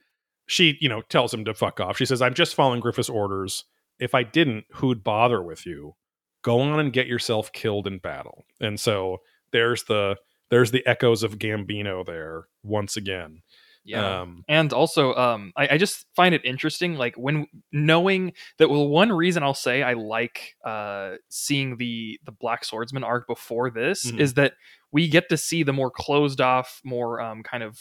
she, 0.46 0.78
you 0.80 0.90
know, 0.90 1.02
tells 1.02 1.34
him 1.34 1.44
to 1.46 1.56
fuck 1.56 1.80
off. 1.80 1.98
She 1.98 2.06
says, 2.06 2.22
I'm 2.22 2.36
just 2.36 2.54
following 2.54 2.82
Griffith's 2.82 3.10
orders. 3.10 3.66
If 3.98 4.14
I 4.14 4.22
didn't, 4.22 4.66
who'd 4.74 5.04
bother 5.04 5.42
with 5.42 5.66
you? 5.66 5.96
Go 6.44 6.60
on 6.60 6.80
and 6.80 6.94
get 6.94 7.08
yourself 7.08 7.52
killed 7.52 7.88
in 7.88 7.98
battle. 7.98 8.46
And 8.62 8.80
so 8.80 9.22
there's 9.52 9.86
the 9.86 10.18
there's 10.52 10.70
the 10.70 10.86
echoes 10.86 11.24
of 11.24 11.40
Gambino 11.40 12.06
there 12.06 12.46
once 12.62 12.96
again. 12.96 13.42
Yeah. 13.90 14.22
Um, 14.22 14.44
and 14.48 14.72
also 14.72 15.16
um 15.16 15.52
I, 15.58 15.70
I 15.72 15.78
just 15.78 16.06
find 16.16 16.36
it 16.36 16.46
interesting 16.46 16.96
like 16.96 17.16
when 17.16 17.48
knowing 17.72 18.34
that 18.60 18.70
well 18.70 18.88
one 18.88 19.12
reason 19.12 19.42
i'll 19.42 19.56
say 19.56 19.82
i 19.82 19.94
like 19.94 20.56
uh 20.64 21.16
seeing 21.30 21.78
the 21.78 22.20
the 22.24 22.32
black 22.32 22.64
swordsman 22.66 23.04
arc 23.04 23.26
before 23.28 23.72
this 23.72 24.12
Mhm. 24.12 24.20
is 24.20 24.36
that 24.36 24.54
we 24.92 25.08
get 25.08 25.30
to 25.30 25.38
see 25.38 25.64
the 25.64 25.74
more 25.74 25.90
closed 25.92 26.40
off 26.40 26.82
more 26.84 27.20
um 27.20 27.42
kind 27.42 27.64
of 27.64 27.80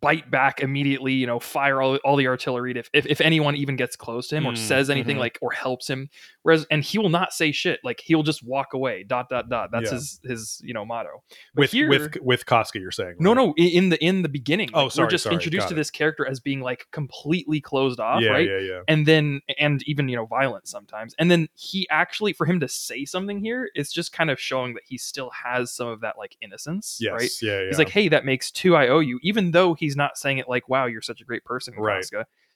bite 0.00 0.30
back 0.30 0.60
immediately 0.60 1.12
you 1.12 1.26
know 1.26 1.38
fire 1.38 1.82
all, 1.82 1.96
all 1.96 2.16
the 2.16 2.26
artillery 2.26 2.72
if, 2.78 2.88
if 2.94 3.04
if 3.06 3.20
anyone 3.20 3.54
even 3.54 3.76
gets 3.76 3.94
close 3.94 4.26
to 4.28 4.36
him 4.36 4.46
or 4.46 4.52
Mm, 4.52 4.56
says 4.58 4.88
anything 4.88 5.16
mhm. 5.16 5.20
like 5.20 5.38
or 5.42 5.52
helps 5.52 5.86
him 5.88 6.08
whereas 6.42 6.66
and 6.70 6.82
he 6.82 6.98
will 6.98 7.10
not 7.10 7.32
say 7.34 7.52
shit 7.52 7.78
like 7.84 8.00
he'll 8.00 8.22
just 8.22 8.42
walk 8.42 8.72
away 8.72 9.02
dot 9.04 9.28
dot 9.28 9.50
dot 9.50 9.70
that's 9.70 9.90
Yeah. 9.90 9.94
his 9.98 10.20
his 10.24 10.60
you 10.64 10.72
know 10.72 10.86
motto 10.86 11.22
But 11.54 11.60
with 11.60 11.70
here- 11.72 11.88
with 11.90 12.16
with 12.22 12.46
Casca, 12.46 12.78
you're 12.80 12.90
saying? 12.90 13.16
no, 13.18 13.30
right? 13.30 13.36
no. 13.36 13.54
i- 13.58 13.62
In 13.62 13.90
the 13.90 14.02
in 14.02 14.22
the 14.22 14.28
beginning, 14.30 14.70
Oh, 14.72 14.88
sorry, 14.88 15.06
we're 15.06 15.10
just 15.10 15.24
sorry, 15.24 15.34
introduced 15.34 15.68
to 15.68 15.74
this 15.74 15.90
character 15.90 16.26
as 16.26 16.40
being 16.40 16.60
like 16.62 16.86
completely 16.90 17.60
closed 17.60 18.00
off, 18.00 18.22
yeah, 18.22 18.30
right? 18.30 18.48
yeah, 18.48 18.58
yeah. 18.60 18.80
And 18.88 19.06
then 19.06 19.42
and 19.58 19.82
even 19.86 20.08
you 20.08 20.16
know 20.16 20.24
violent 20.26 20.68
sometimes. 20.68 21.14
And 21.18 21.30
then 21.30 21.48
he 21.54 21.86
actually, 21.90 22.32
for 22.32 22.46
him 22.46 22.60
to 22.60 22.68
say 22.68 23.04
something 23.04 23.40
here, 23.40 23.68
it's 23.74 23.92
just 23.92 24.12
kind 24.12 24.30
of 24.30 24.40
showing 24.40 24.72
that 24.74 24.84
he 24.86 24.96
still 24.96 25.30
has 25.44 25.70
some 25.70 25.88
of 25.88 26.00
that 26.00 26.16
like 26.16 26.36
innocence, 26.40 26.98
Yes, 27.00 27.12
right? 27.12 27.30
yeah, 27.42 27.60
yeah. 27.60 27.66
He's 27.66 27.78
like, 27.78 27.90
hey, 27.90 28.08
that 28.08 28.24
makes 28.24 28.50
two 28.50 28.74
I 28.74 28.88
owe 28.88 29.00
you, 29.00 29.18
even 29.22 29.50
though 29.50 29.74
he's 29.82 29.96
not 29.96 30.16
saying 30.16 30.38
it 30.38 30.48
like, 30.48 30.68
wow, 30.68 30.86
you're 30.86 31.02
such 31.02 31.20
a 31.20 31.24
great 31.24 31.44
person, 31.44 31.74
Right. 31.76 32.04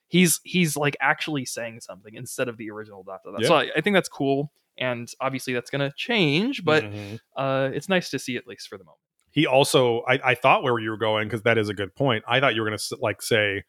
He's 0.09 0.41
he's 0.45 0.77
like 0.77 0.97
actually 1.01 1.45
saying 1.45 1.81
something 1.81 2.15
instead 2.15 2.49
of 2.49 2.57
the 2.57 2.71
original 2.71 3.03
dot 3.03 3.21
dot 3.25 3.33
dot. 3.35 3.43
Yeah. 3.43 3.49
So 3.49 3.55
I, 3.57 3.71
I 3.77 3.81
think 3.81 3.95
that's 3.95 4.09
cool. 4.09 4.53
And 4.79 5.11
obviously 5.21 5.53
that's 5.53 5.71
gonna 5.71 5.93
change, 5.97 6.65
but 6.65 6.85
Mhm. 6.85 7.19
uh, 7.37 7.71
it's 7.75 7.89
nice 7.89 8.11
to 8.11 8.19
see 8.19 8.37
at 8.37 8.47
least 8.47 8.69
for 8.69 8.79
the 8.79 8.85
moment. 8.85 9.01
he 9.33 9.47
also 9.47 10.03
I, 10.09 10.15
I 10.33 10.35
thought 10.35 10.63
where 10.63 10.79
you 10.79 10.91
were 10.91 10.97
going 10.97 11.27
because 11.29 11.43
that 11.43 11.59
is 11.59 11.69
a 11.69 11.75
good 11.75 11.93
point 11.95 12.23
i 12.27 12.41
thought 12.41 12.55
you 12.55 12.63
were 12.63 12.69
going 12.69 12.79
to 12.79 12.97
like 13.09 13.21
say 13.21 13.65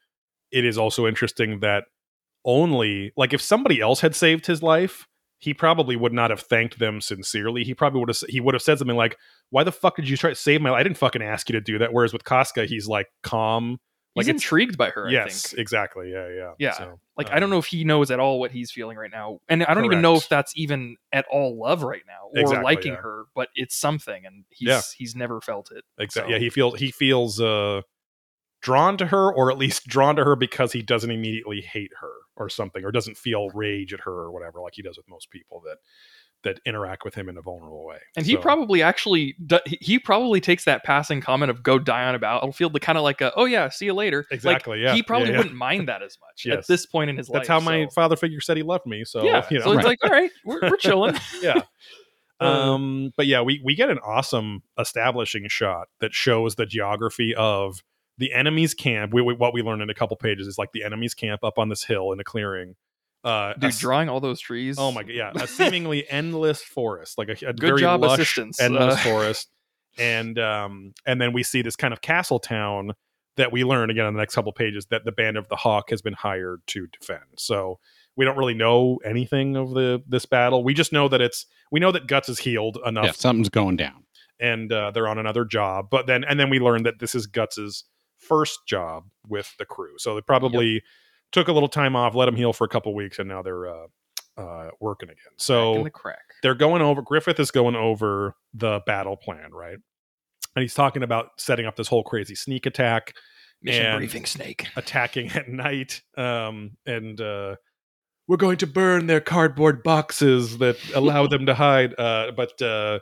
it 0.52 0.64
is 0.64 0.78
also 0.78 1.06
interesting 1.08 1.60
that 1.62 1.84
only 2.46 3.12
like 3.18 3.34
if 3.34 3.42
somebody 3.42 3.82
else 3.82 4.00
had 4.02 4.16
saved 4.16 4.46
his 4.46 4.62
life 4.64 5.08
he 5.40 5.54
probably 5.54 5.96
would 5.96 6.14
not 6.14 6.30
have 6.30 6.40
thanked 6.42 6.80
them 6.80 7.00
sincerely 7.02 7.64
he 7.64 7.74
probably 7.74 8.00
would 8.00 8.10
have 8.10 8.18
he 8.30 8.40
would 8.40 8.54
have 8.54 8.62
said 8.62 8.78
something 8.78 8.98
like 8.98 9.18
why 9.50 9.64
the 9.64 9.72
fuck 9.72 9.96
did 9.96 10.10
you 10.10 10.18
try 10.18 10.30
to 10.30 10.36
save 10.36 10.62
my 10.62 10.70
life 10.72 10.80
i 10.80 10.84
didn't 10.84 10.98
fucking 10.98 11.22
ask 11.22 11.50
you 11.50 11.54
to 11.54 11.62
do 11.62 11.78
that 11.78 11.94
whereas 11.94 12.12
with 12.14 12.24
Casca, 12.24 12.66
he's 12.66 12.88
like 12.88 13.08
calm 13.24 13.80
like 14.16 14.24
it's 14.28 14.30
intrigued 14.44 14.80
by 14.80 14.90
her. 14.90 15.08
I 15.08 15.12
yes 15.12 15.50
think. 15.50 15.60
exactly 15.60 16.12
yeah 16.12 16.28
yeah 16.30 16.52
Yeah. 16.58 16.72
So, 16.74 17.00
Like 17.18 17.30
I 17.30 17.36
don't 17.36 17.44
um, 17.44 17.50
know 17.52 17.58
if 17.60 17.68
he 17.68 17.84
knows 17.84 18.10
at 18.10 18.20
all 18.20 18.40
what 18.40 18.50
he's 18.50 18.72
feeling 18.72 18.98
right 18.98 19.12
now, 19.12 19.42
and 19.48 19.64
I 19.64 19.76
don't 19.76 19.86
even 19.86 20.02
know 20.02 20.16
if 20.16 20.28
that's 20.28 20.54
even 20.56 20.96
at 21.14 21.26
all 21.32 21.56
love 21.56 21.84
right 21.84 22.02
now 22.08 22.30
or 22.34 22.40
Exactly, 22.42 22.64
liking 22.64 22.94
yeah. 22.94 23.00
her. 23.02 23.26
But 23.36 23.50
it's 23.54 23.76
something, 23.76 24.26
and 24.26 24.46
he's 24.50 24.70
Yeah. 24.70 24.82
he's 24.98 25.16
never 25.16 25.40
felt 25.40 25.70
it. 25.72 25.84
Exactly. 26.00 26.32
So- 26.32 26.36
Yeah, 26.36 26.40
he 26.40 26.50
feels 26.50 26.80
he 26.80 26.90
feels 26.90 27.40
uh 27.40 27.82
drawn 28.64 28.98
to 28.98 29.06
her, 29.06 29.32
or 29.32 29.52
at 29.52 29.58
least 29.60 29.86
drawn 29.86 30.16
to 30.16 30.24
her 30.24 30.36
because 30.36 30.72
he 30.72 30.82
doesn't 30.82 31.12
immediately 31.12 31.62
hate 31.62 31.92
her 32.02 32.12
or 32.38 32.50
something, 32.50 32.84
or 32.86 32.92
doesn't 32.92 33.18
feel 33.18 33.50
rage 33.50 33.94
at 33.94 34.00
her 34.02 34.12
or 34.14 34.32
whatever, 34.32 34.62
like 34.62 34.74
he 34.76 34.82
does 34.82 34.98
with 34.98 35.10
most 35.10 35.30
people 35.32 35.62
that 35.66 35.78
that 36.44 36.60
interact 36.68 37.04
with 37.04 37.16
him 37.16 37.30
in 37.30 37.38
a 37.38 37.42
vulnerable 37.42 37.84
way. 37.84 37.98
And 38.16 38.24
he 38.24 38.38
probably 38.38 38.84
actually 38.84 39.36
he- 39.66 39.98
probably 39.98 40.40
takes 40.40 40.66
that 40.66 40.84
passing 40.84 41.20
comment 41.20 41.50
of 41.50 41.64
"go 41.64 41.80
die 41.80 42.04
on 42.06 42.14
a 42.14 42.20
battlefield" 42.20 42.74
to 42.76 42.80
kind 42.80 42.96
of 42.98 43.04
like 43.04 43.22
a 43.22 43.34
"oh 43.36 43.46
yeah, 43.46 43.70
see 43.70 43.86
you 43.86 43.94
later." 43.96 44.20
Like, 44.30 44.36
Exactly, 44.36 44.82
yeah, 44.84 44.94
He 44.94 45.02
probably 45.02 45.30
yeah, 45.30 45.34
yeah. 45.34 45.38
wouldn't 45.40 45.56
mind 45.56 45.88
that 45.88 46.04
as 46.04 46.16
much 46.22 46.44
Yes. 46.46 46.58
at 46.60 46.68
this 46.68 46.86
point 46.86 47.10
in 47.10 47.18
his 47.18 47.28
life. 47.28 47.40
that's 47.40 47.48
how 47.50 47.60
my 47.60 47.86
so- 47.86 47.90
father 47.96 48.16
figure 48.16 48.40
said 48.40 48.56
he 48.56 48.64
loved 48.64 48.86
me. 48.86 49.04
So 49.04 49.24
yeah. 49.24 49.46
you 49.50 49.58
know, 49.58 49.66
So 49.66 49.72
it's 49.74 49.86
like, 49.86 49.98
all 50.04 50.12
right, 50.12 50.30
we're, 50.46 50.62
we're 50.62 50.78
chilling. 50.78 51.16
yeah. 51.42 51.62
Uh, 52.40 52.46
Um, 52.46 53.12
but 53.18 53.26
yeah, 53.26 53.42
we 53.42 53.60
we 53.66 53.74
get 53.74 53.90
an 53.90 53.98
awesome 54.06 54.62
establishing 54.80 55.48
shot 55.48 55.88
that 56.02 56.14
shows 56.14 56.54
the 56.56 56.68
geography 56.68 57.34
of 57.36 57.82
the 58.18 58.34
enemy's 58.34 58.74
camp. 58.74 59.14
We, 59.14 59.22
we, 59.22 59.34
what 59.34 59.54
we 59.54 59.62
learn 59.62 59.82
in 59.82 59.90
a 59.90 59.94
couple 59.94 60.18
pages 60.18 60.48
is 60.48 60.58
like 60.58 60.72
the 60.72 60.84
enemy's 60.84 61.14
camp 61.14 61.44
up 61.44 61.58
on 61.60 61.70
this 61.70 61.84
hill 61.84 62.12
in 62.12 62.20
a 62.20 62.24
clearing. 62.24 62.76
Uh, 63.24 63.54
Dude, 63.54 63.74
a- 63.74 63.78
drawing 63.78 64.10
all 64.10 64.20
those 64.20 64.40
trees. 64.40 64.78
Oh 64.80 64.92
my 64.92 65.04
god, 65.04 65.12
yeah, 65.12 65.32
a 65.36 65.48
seemingly 65.48 66.08
endless 66.10 66.62
forest, 66.62 67.18
like 67.18 67.30
a, 67.30 67.34
a 67.48 67.54
Good 67.54 67.60
very 67.62 67.82
job, 67.82 68.02
lush, 68.02 68.20
assistants. 68.20 68.60
endless 68.62 68.96
Uh, 68.96 68.98
forest, 68.98 69.50
and 69.98 70.38
um, 70.40 70.94
and 71.06 71.20
then 71.20 71.34
we 71.34 71.44
see 71.44 71.62
this 71.62 71.76
kind 71.76 71.94
of 71.94 72.02
castle 72.02 72.40
town 72.40 72.94
that 73.36 73.52
we 73.52 73.64
learn 73.64 73.90
again 73.90 74.06
in 74.06 74.14
the 74.14 74.20
next 74.20 74.34
couple 74.36 74.52
pages 74.52 74.88
that 74.88 75.04
the 75.06 75.12
band 75.12 75.38
of 75.38 75.48
the 75.50 75.56
Hawk 75.56 75.90
has 75.92 76.02
been 76.02 76.14
hired 76.14 76.62
to 76.68 76.88
defend. 76.88 77.22
So 77.38 77.80
we 78.16 78.26
don't 78.26 78.38
really 78.38 78.56
know 78.56 78.98
anything 79.06 79.56
of 79.56 79.72
the 79.76 80.02
this 80.08 80.26
battle. 80.26 80.64
We 80.64 80.74
just 80.74 80.92
know 80.94 81.08
that 81.10 81.22
it's 81.22 81.46
we 81.72 81.80
know 81.80 81.92
that 81.92 82.08
Guts 82.08 82.30
is 82.30 82.40
healed 82.40 82.78
enough, 82.86 83.06
Yeah, 83.06 83.12
something's 83.12 83.50
going 83.50 83.76
down. 83.78 84.06
and 84.40 84.72
uh, 84.72 84.92
they're 84.92 85.08
on 85.08 85.18
another 85.18 85.44
job. 85.46 85.88
But 85.92 86.08
then 86.08 86.24
and 86.24 86.40
then 86.40 86.50
we 86.50 86.60
learn 86.60 86.84
that 86.84 87.00
this 87.00 87.14
is 87.16 87.28
Guts's 87.28 87.84
first 88.28 88.60
job 88.68 89.06
with 89.28 89.54
the 89.58 89.66
crew. 89.66 89.94
So 89.98 90.16
they 90.16 90.22
probably 90.22 90.84
took 91.32 91.48
a 91.48 91.52
little 91.52 91.70
time 91.70 91.96
off, 91.96 92.16
let 92.16 92.26
them 92.26 92.36
heal 92.36 92.54
for 92.54 92.64
a 92.64 92.70
couple 92.70 92.94
weeks, 92.96 93.20
and 93.20 93.28
now 93.28 93.42
they're 93.42 93.68
uh, 93.68 93.88
uh, 94.38 94.70
working 94.80 95.10
again. 95.10 95.34
So 95.38 95.84
the 95.84 95.90
crack. 95.90 96.20
they're 96.42 96.56
going 96.56 96.82
over. 96.82 97.02
Griffith 97.02 97.40
is 97.40 97.52
going 97.52 97.76
over 97.76 98.36
the 98.54 98.82
battle 98.86 99.18
plan, 99.18 99.52
right? 99.52 99.78
And 100.56 100.62
he's 100.62 100.74
talking 100.74 101.04
about 101.04 101.30
setting 101.38 101.66
up 101.66 101.76
this 101.76 101.88
whole 101.88 102.04
crazy 102.04 102.36
sneak 102.36 102.66
attack, 102.66 103.14
Mission 103.62 103.98
briefing, 103.98 104.26
Snake. 104.26 104.68
attacking 104.76 105.32
at 105.32 105.50
night, 105.50 106.02
um, 106.18 106.78
and 106.86 107.20
uh, 107.20 107.56
we're 108.28 108.38
going 108.38 108.58
to 108.58 108.68
burn 108.68 109.08
their 109.08 109.22
cardboard 109.22 109.84
boxes 109.84 110.58
that 110.60 110.78
allow 110.94 111.28
them 111.28 111.46
to 111.46 111.54
hide. 111.54 111.98
Uh, 111.98 112.32
but 112.36 112.62
uh, 112.62 113.00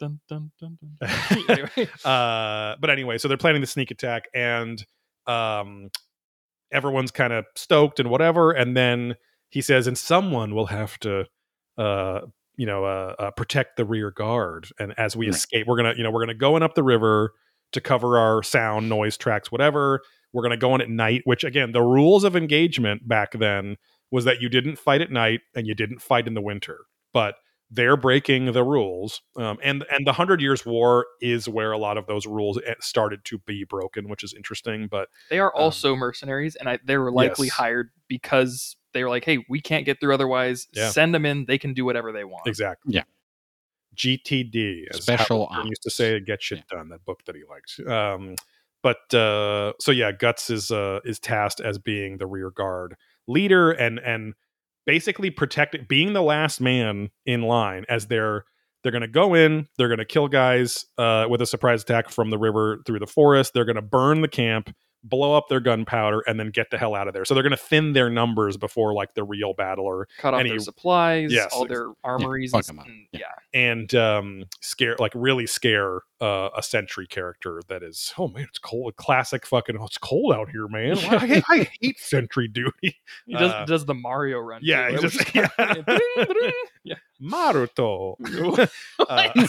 Dun, 0.00 0.20
dun, 0.28 0.50
dun, 0.60 0.78
dun. 0.80 1.08
Anyway. 1.48 1.88
uh, 2.04 2.76
but 2.80 2.90
anyway, 2.90 3.18
so 3.18 3.28
they're 3.28 3.36
planning 3.36 3.60
the 3.60 3.66
sneak 3.66 3.90
attack, 3.90 4.24
and 4.34 4.84
um, 5.26 5.90
everyone's 6.72 7.10
kind 7.10 7.32
of 7.32 7.44
stoked 7.56 8.00
and 8.00 8.10
whatever. 8.10 8.52
And 8.52 8.76
then 8.76 9.16
he 9.50 9.60
says, 9.60 9.86
"And 9.86 9.96
someone 9.98 10.54
will 10.54 10.66
have 10.66 10.98
to, 11.00 11.24
uh, 11.76 12.20
you 12.56 12.66
know, 12.66 12.84
uh, 12.84 13.14
uh, 13.18 13.30
protect 13.32 13.76
the 13.76 13.84
rear 13.84 14.10
guard." 14.10 14.68
And 14.78 14.94
as 14.98 15.16
we 15.16 15.26
Right. 15.26 15.34
escape, 15.34 15.66
we're 15.66 15.76
gonna, 15.76 15.94
you 15.96 16.02
know, 16.02 16.10
we're 16.10 16.22
gonna 16.22 16.34
go 16.34 16.56
in 16.56 16.62
up 16.62 16.74
the 16.74 16.82
river 16.84 17.32
to 17.72 17.80
cover 17.80 18.18
our 18.18 18.42
sound, 18.42 18.88
noise 18.88 19.16
tracks, 19.16 19.50
whatever. 19.50 20.00
We're 20.32 20.42
gonna 20.42 20.56
go 20.56 20.74
in 20.74 20.80
at 20.80 20.88
night. 20.90 21.22
Which 21.24 21.44
again, 21.44 21.72
the 21.72 21.82
rules 21.82 22.24
of 22.24 22.36
engagement 22.36 23.08
back 23.08 23.32
then 23.32 23.76
was 24.10 24.24
that 24.24 24.40
you 24.40 24.48
didn't 24.48 24.76
fight 24.76 25.00
at 25.02 25.10
night 25.10 25.40
and 25.54 25.66
you 25.66 25.74
didn't 25.74 26.00
fight 26.00 26.26
in 26.26 26.34
the 26.34 26.40
winter, 26.40 26.86
but 27.12 27.34
they're 27.70 27.96
breaking 27.98 28.52
the 28.52 28.64
rules 28.64 29.20
um, 29.36 29.58
and 29.62 29.84
and 29.92 30.06
the 30.06 30.12
hundred 30.14 30.40
years 30.40 30.64
war 30.64 31.06
is 31.20 31.48
where 31.48 31.70
a 31.72 31.78
lot 31.78 31.98
of 31.98 32.06
those 32.06 32.26
rules 32.26 32.58
eh, 32.66 32.74
started 32.80 33.22
to 33.24 33.38
be 33.38 33.64
broken 33.64 34.08
which 34.08 34.24
is 34.24 34.32
interesting 34.34 34.88
but 34.90 35.08
They 35.30 35.38
are 35.38 35.52
Um, 35.54 35.62
also 35.64 35.94
mercenaries, 35.96 36.56
and 36.56 36.68
I, 36.68 36.78
they 36.84 36.96
were 36.96 37.12
likely 37.12 37.48
yes. 37.48 37.54
hired 37.56 37.90
because 38.08 38.76
they 38.94 39.04
were 39.04 39.10
like, 39.10 39.24
"Hey, 39.26 39.44
we 39.50 39.60
can't 39.60 39.84
get 39.84 40.00
through 40.00 40.14
otherwise. 40.14 40.66
Yeah. 40.72 40.88
Send 40.88 41.14
them 41.14 41.26
in; 41.26 41.44
they 41.44 41.58
can 41.58 41.74
do 41.74 41.84
whatever 41.84 42.10
they 42.10 42.24
want." 42.24 42.46
exactly 42.46 42.94
Yeah. 42.94 43.02
gtd 43.94 44.84
Special 44.94 45.48
Howard 45.50 45.68
used 45.68 45.82
to 45.82 45.88
ops. 45.88 45.94
say 45.96 46.20
get 46.20 46.42
shit 46.42 46.66
done 46.68 46.88
that 46.90 47.04
book 47.04 47.20
that 47.26 47.34
he 47.36 47.42
likes 47.48 47.80
um 47.86 48.34
but 48.82 49.12
uh 49.14 49.72
so 49.80 49.90
yeah 49.90 50.12
guts 50.12 50.50
is 50.50 50.70
uh 50.70 51.00
is 51.04 51.18
tasked 51.18 51.60
as 51.60 51.78
being 51.78 52.18
the 52.18 52.26
rear 52.26 52.50
guard 52.50 52.96
leader 53.26 53.72
and 53.72 53.98
and 53.98 54.34
basically 54.88 55.28
protecting 55.28 55.84
being 55.86 56.14
the 56.14 56.22
last 56.22 56.62
man 56.62 57.10
in 57.26 57.42
line 57.42 57.84
as 57.90 58.06
they're 58.06 58.46
they're 58.82 58.90
going 58.90 59.02
to 59.02 59.06
go 59.06 59.34
in 59.34 59.68
they're 59.76 59.88
going 59.88 59.98
to 59.98 60.04
kill 60.06 60.28
guys 60.28 60.86
uh, 60.96 61.26
with 61.28 61.42
a 61.42 61.46
surprise 61.46 61.82
attack 61.82 62.08
from 62.08 62.30
the 62.30 62.38
river 62.38 62.78
through 62.86 62.98
the 62.98 63.06
forest. 63.06 63.52
They're 63.52 63.66
going 63.66 63.76
to 63.76 63.82
burn 63.82 64.22
the 64.22 64.28
camp 64.28 64.74
blow 65.04 65.36
up 65.36 65.48
their 65.48 65.60
gunpowder 65.60 66.20
and 66.26 66.38
then 66.40 66.50
get 66.50 66.70
the 66.70 66.76
hell 66.78 66.94
out 66.94 67.06
of 67.08 67.14
there 67.14 67.24
so 67.24 67.32
they're 67.32 67.42
going 67.42 67.50
to 67.50 67.56
thin 67.56 67.92
their 67.92 68.10
numbers 68.10 68.56
before 68.56 68.92
like 68.92 69.14
the 69.14 69.22
real 69.24 69.54
battle 69.54 69.84
or 69.84 70.08
Cut 70.18 70.34
off 70.34 70.40
Any- 70.40 70.50
their 70.50 70.58
supplies, 70.58 71.32
Yes, 71.32 71.52
all 71.52 71.66
their 71.66 71.92
armories. 72.02 72.50
fuck 72.50 72.68
and, 72.68 72.80
'em 72.80 72.84
and- 72.86 73.06
Yeah. 73.12 73.20
yeah. 73.52 73.60
and 73.60 73.94
um 73.94 74.44
scare 74.60 74.96
like 74.98 75.12
really 75.14 75.46
scare 75.46 76.00
uh, 76.20 76.48
a 76.56 76.62
sentry 76.64 77.06
character 77.06 77.62
that 77.68 77.82
is 77.84 78.12
oh 78.18 78.26
man 78.26 78.42
it's 78.48 78.58
cold 78.58 78.96
classic 78.96 79.46
fucking 79.46 79.76
oh, 79.78 79.84
it's 79.84 79.98
cold 79.98 80.32
out 80.34 80.48
here 80.50 80.66
man 80.66 80.96
Why- 80.96 81.14
I, 81.14 81.26
hate, 81.26 81.44
I 81.48 81.68
hate 81.80 81.98
sentry 82.00 82.48
duty 82.48 83.00
He 83.26 83.34
does, 83.34 83.52
Uh, 83.52 83.64
does 83.66 83.86
the 83.86 83.94
Mario 83.94 84.38
run. 84.40 84.60
yeah, 84.64 84.88
too, 84.88 84.94
right? 84.94 85.00
just- 85.02 85.34
yeah. 85.34 85.48
yeah. 86.84 86.94
Maruto. 87.22 88.16
uh, 89.08 89.46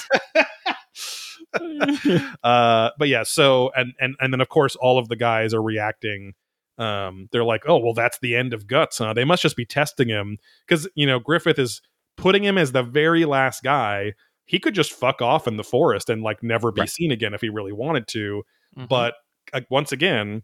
uh, 1.53 2.89
but 2.97 3.07
yeah, 3.07 3.23
so 3.23 3.71
and 3.75 3.93
and 3.99 4.15
and 4.19 4.33
then 4.33 4.41
of 4.41 4.49
course 4.49 4.75
all 4.75 4.97
of 4.99 5.09
the 5.09 5.15
guys 5.15 5.53
are 5.53 5.61
reacting. 5.61 6.33
Um, 6.77 7.27
they're 7.31 7.43
like, 7.43 7.63
oh 7.67 7.77
well, 7.77 7.93
that's 7.93 8.19
the 8.19 8.35
end 8.35 8.53
of 8.53 8.67
guts, 8.67 8.99
huh? 8.99 9.13
They 9.13 9.25
must 9.25 9.41
just 9.41 9.57
be 9.57 9.65
testing 9.65 10.07
him 10.09 10.37
because 10.67 10.87
you 10.95 11.05
know 11.05 11.19
Griffith 11.19 11.59
is 11.59 11.81
putting 12.17 12.43
him 12.43 12.57
as 12.57 12.71
the 12.71 12.83
very 12.83 13.25
last 13.25 13.63
guy. 13.63 14.13
He 14.45 14.59
could 14.59 14.73
just 14.73 14.91
fuck 14.93 15.21
off 15.21 15.47
in 15.47 15.57
the 15.57 15.63
forest 15.63 16.09
and 16.09 16.23
like 16.23 16.41
never 16.41 16.71
be 16.71 16.81
Right. 16.81 16.89
seen 16.89 17.11
again 17.11 17.33
if 17.33 17.41
he 17.41 17.49
really 17.49 17.73
wanted 17.73 18.07
to. 18.09 18.43
Mhm. 18.77 18.87
But 18.89 19.13
uh, 19.53 19.61
once 19.69 19.91
again, 19.91 20.43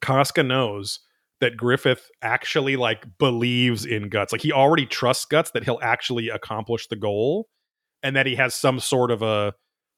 Casca 0.00 0.42
knows 0.42 1.00
that 1.40 1.56
Griffith 1.56 2.08
actually 2.22 2.76
like 2.76 3.04
believes 3.18 3.84
in 3.84 4.08
Guts. 4.08 4.32
Like 4.32 4.42
he 4.42 4.52
already 4.52 4.86
trusts 4.86 5.24
Guts 5.24 5.50
that 5.52 5.64
he'll 5.64 5.80
actually 5.82 6.28
accomplish 6.28 6.86
the 6.86 6.96
goal 6.96 7.48
and 8.02 8.14
that 8.16 8.26
he 8.26 8.36
has 8.36 8.54
some 8.54 8.78
sort 8.80 9.10
of 9.10 9.22
a 9.22 9.54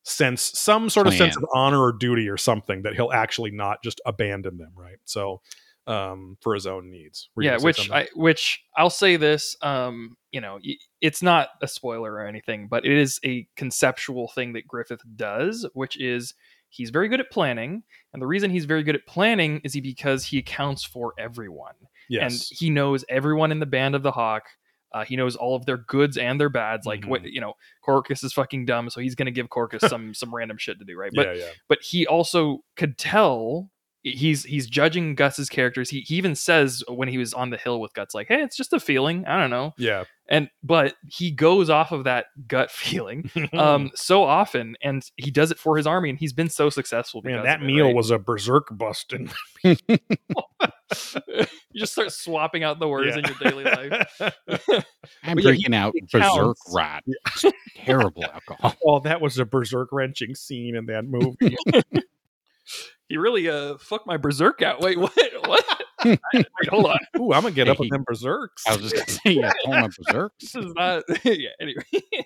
sense 0.09 0.51
some 0.55 0.89
sort 0.89 1.07
of 1.07 1.15
sense 1.15 1.37
of 1.37 1.45
honor 1.55 1.81
or 1.81 1.93
duty 1.93 2.29
or 2.29 2.37
something 2.37 2.83
that 2.83 2.95
he'll 2.95 3.13
actually 3.13 3.51
not 3.51 3.83
just 3.83 4.01
abandon 4.07 4.59
them, 4.59 4.73
right? 4.75 4.99
So 5.05 5.41
um 5.87 6.37
for 6.41 6.55
his 6.55 6.67
own 6.67 6.91
needs. 6.91 7.31
Yeah, 7.39 7.57
which? 7.59 7.91
I 7.91 8.09
which 8.15 8.63
I'll 8.77 8.91
say 8.91 9.17
this, 9.17 9.57
um, 9.63 10.17
you 10.33 10.41
know, 10.41 10.59
it's 11.01 11.23
not 11.23 11.49
a 11.63 11.69
spoiler 11.69 12.13
or 12.13 12.27
anything, 12.27 12.69
but 12.69 12.85
it 12.85 12.93
is 12.93 13.19
a 13.25 13.49
conceptual 13.57 14.29
thing 14.29 14.53
that 14.53 14.69
Griffith 14.69 15.03
does, 15.17 15.67
which 15.73 15.99
is 15.99 16.35
he's 16.69 16.91
very 16.91 17.09
good 17.09 17.21
at 17.21 17.31
planning, 17.31 17.83
and 18.13 18.21
the 18.21 18.27
reason 18.27 18.51
he's 18.51 18.67
very 18.67 18.83
good 18.83 18.95
at 18.95 19.07
planning 19.07 19.61
is 19.65 19.73
he 19.73 19.81
because 19.81 20.25
he 20.25 20.39
accounts 20.39 20.85
for 20.85 21.15
everyone, 21.19 21.75
yes. 22.11 22.51
and 22.51 22.59
he 22.59 22.69
knows 22.69 23.05
everyone 23.09 23.51
in 23.51 23.59
the 23.59 23.67
band 23.67 23.95
of 23.95 24.03
the 24.03 24.13
Hawk. 24.13 24.45
Uh, 24.93 25.05
he 25.05 25.17
knows 25.17 25.37
all 25.37 25.55
of 25.55 25.67
their 25.67 25.79
goods 25.79 26.17
and 26.17 26.41
their 26.41 26.49
bads. 26.49 26.87
Like 26.87 27.01
Mm-hmm. 27.01 27.27
you 27.27 27.41
know, 27.41 27.55
Corkus 27.87 28.25
is 28.25 28.33
fucking 28.33 28.67
dumb, 28.67 28.91
so 28.91 29.01
he's 29.01 29.15
gonna 29.15 29.31
give 29.31 29.49
Corkus 29.49 29.89
some 29.89 30.15
some 30.15 30.35
random 30.35 30.59
shit 30.59 30.79
to 30.79 30.85
do, 30.85 30.97
right? 30.97 31.13
But 31.15 31.27
yeah, 31.37 31.45
yeah. 31.45 31.51
but 31.69 31.79
he 31.83 32.07
also 32.07 32.65
could 32.77 32.99
tell 32.99 33.71
he's 34.03 34.45
he's 34.45 34.67
judging 34.67 35.15
Guts's 35.17 35.49
characters. 35.49 35.91
He, 35.91 36.01
he 36.01 36.17
even 36.17 36.35
says 36.35 36.83
when 36.89 37.09
he 37.09 37.19
was 37.19 37.35
on 37.35 37.51
the 37.51 37.57
hill 37.57 37.81
with 37.81 37.93
Guts, 37.95 38.15
like, 38.15 38.29
"Hey, 38.29 38.43
it's 38.43 38.57
just 38.57 38.73
a 38.73 38.81
feeling. 38.81 39.25
I 39.27 39.39
don't 39.39 39.51
know." 39.51 39.75
Yeah. 39.79 40.05
And 40.29 40.51
but 40.63 40.95
he 41.09 41.31
goes 41.31 41.71
off 41.71 41.93
of 41.93 42.05
that 42.05 42.27
gut 42.47 42.71
feeling 42.73 43.31
um 43.53 43.91
so 43.95 44.23
often, 44.23 44.77
and 44.83 45.03
he 45.17 45.31
does 45.31 45.51
it 45.51 45.59
for 45.59 45.77
his 45.77 45.87
army, 45.87 46.11
and 46.11 46.19
he's 46.19 46.33
been 46.33 46.51
so 46.51 46.71
successful. 46.71 47.23
Man, 47.23 47.43
that 47.45 47.63
it, 47.63 47.65
meal 47.65 47.87
right? 47.87 47.95
was 47.95 48.11
a 48.11 48.19
berserk 48.19 48.69
busting. 48.71 49.31
you 51.29 51.47
just 51.81 51.93
start 51.93 52.13
swapping 52.13 52.63
out 52.65 52.79
the 52.79 52.89
words 52.89 53.17
in 53.17 53.25
your 53.25 53.37
daily 53.41 53.65
life. 53.65 54.21
I'm 55.23 55.35
But 55.35 55.45
yeah, 55.45 55.51
drinking 55.51 55.75
out 55.75 55.95
Berserk 56.11 56.57
rot. 56.73 57.03
Rat. 57.07 57.53
Terrible 57.77 58.25
alcohol. 58.25 58.75
oh, 58.87 59.01
that 59.01 59.21
was 59.21 59.39
a 59.39 59.45
berserk 59.45 59.91
wrenching 59.93 60.35
scene 60.35 60.77
in 60.77 60.87
that 60.87 61.05
movie. 61.05 61.57
He 63.09 63.17
really 63.17 63.49
uh 63.49 63.79
fucked 63.79 64.07
my 64.07 64.17
berserk 64.19 64.61
out. 64.63 64.81
Wait, 64.81 64.99
what? 64.99 65.13
What? 65.47 65.83
Wait, 66.05 66.19
hold 66.69 66.87
on. 66.87 66.99
Ooh, 67.19 67.33
I'm 67.33 67.43
gonna 67.43 67.51
get 67.53 67.67
Hey, 67.67 67.73
up 67.73 67.81
with 67.81 67.91
them 67.91 68.05
berserks. 68.07 68.65
I 68.67 68.77
was 68.77 68.83
just 68.83 68.95
gonna 68.95 69.09
say, 69.09 69.31
yeah, 69.33 69.53
call 69.65 69.73
my 69.81 69.89
Berserk. 69.89 70.33
This 70.41 70.55
is 70.55 70.73
not. 70.75 71.03
yeah. 71.25 71.49
Anyway. 71.61 71.83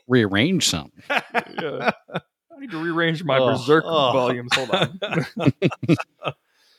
Rearrange 0.08 0.66
some. 0.66 0.90
yeah. 1.08 1.90
I 2.12 2.58
need 2.60 2.70
to 2.72 2.82
rearrange 2.82 3.22
my 3.24 3.38
Ugh, 3.38 3.56
berserk 3.56 3.84
ugh. 3.86 4.12
volumes. 4.12 4.50
Hold 4.54 4.70
on. 4.70 5.00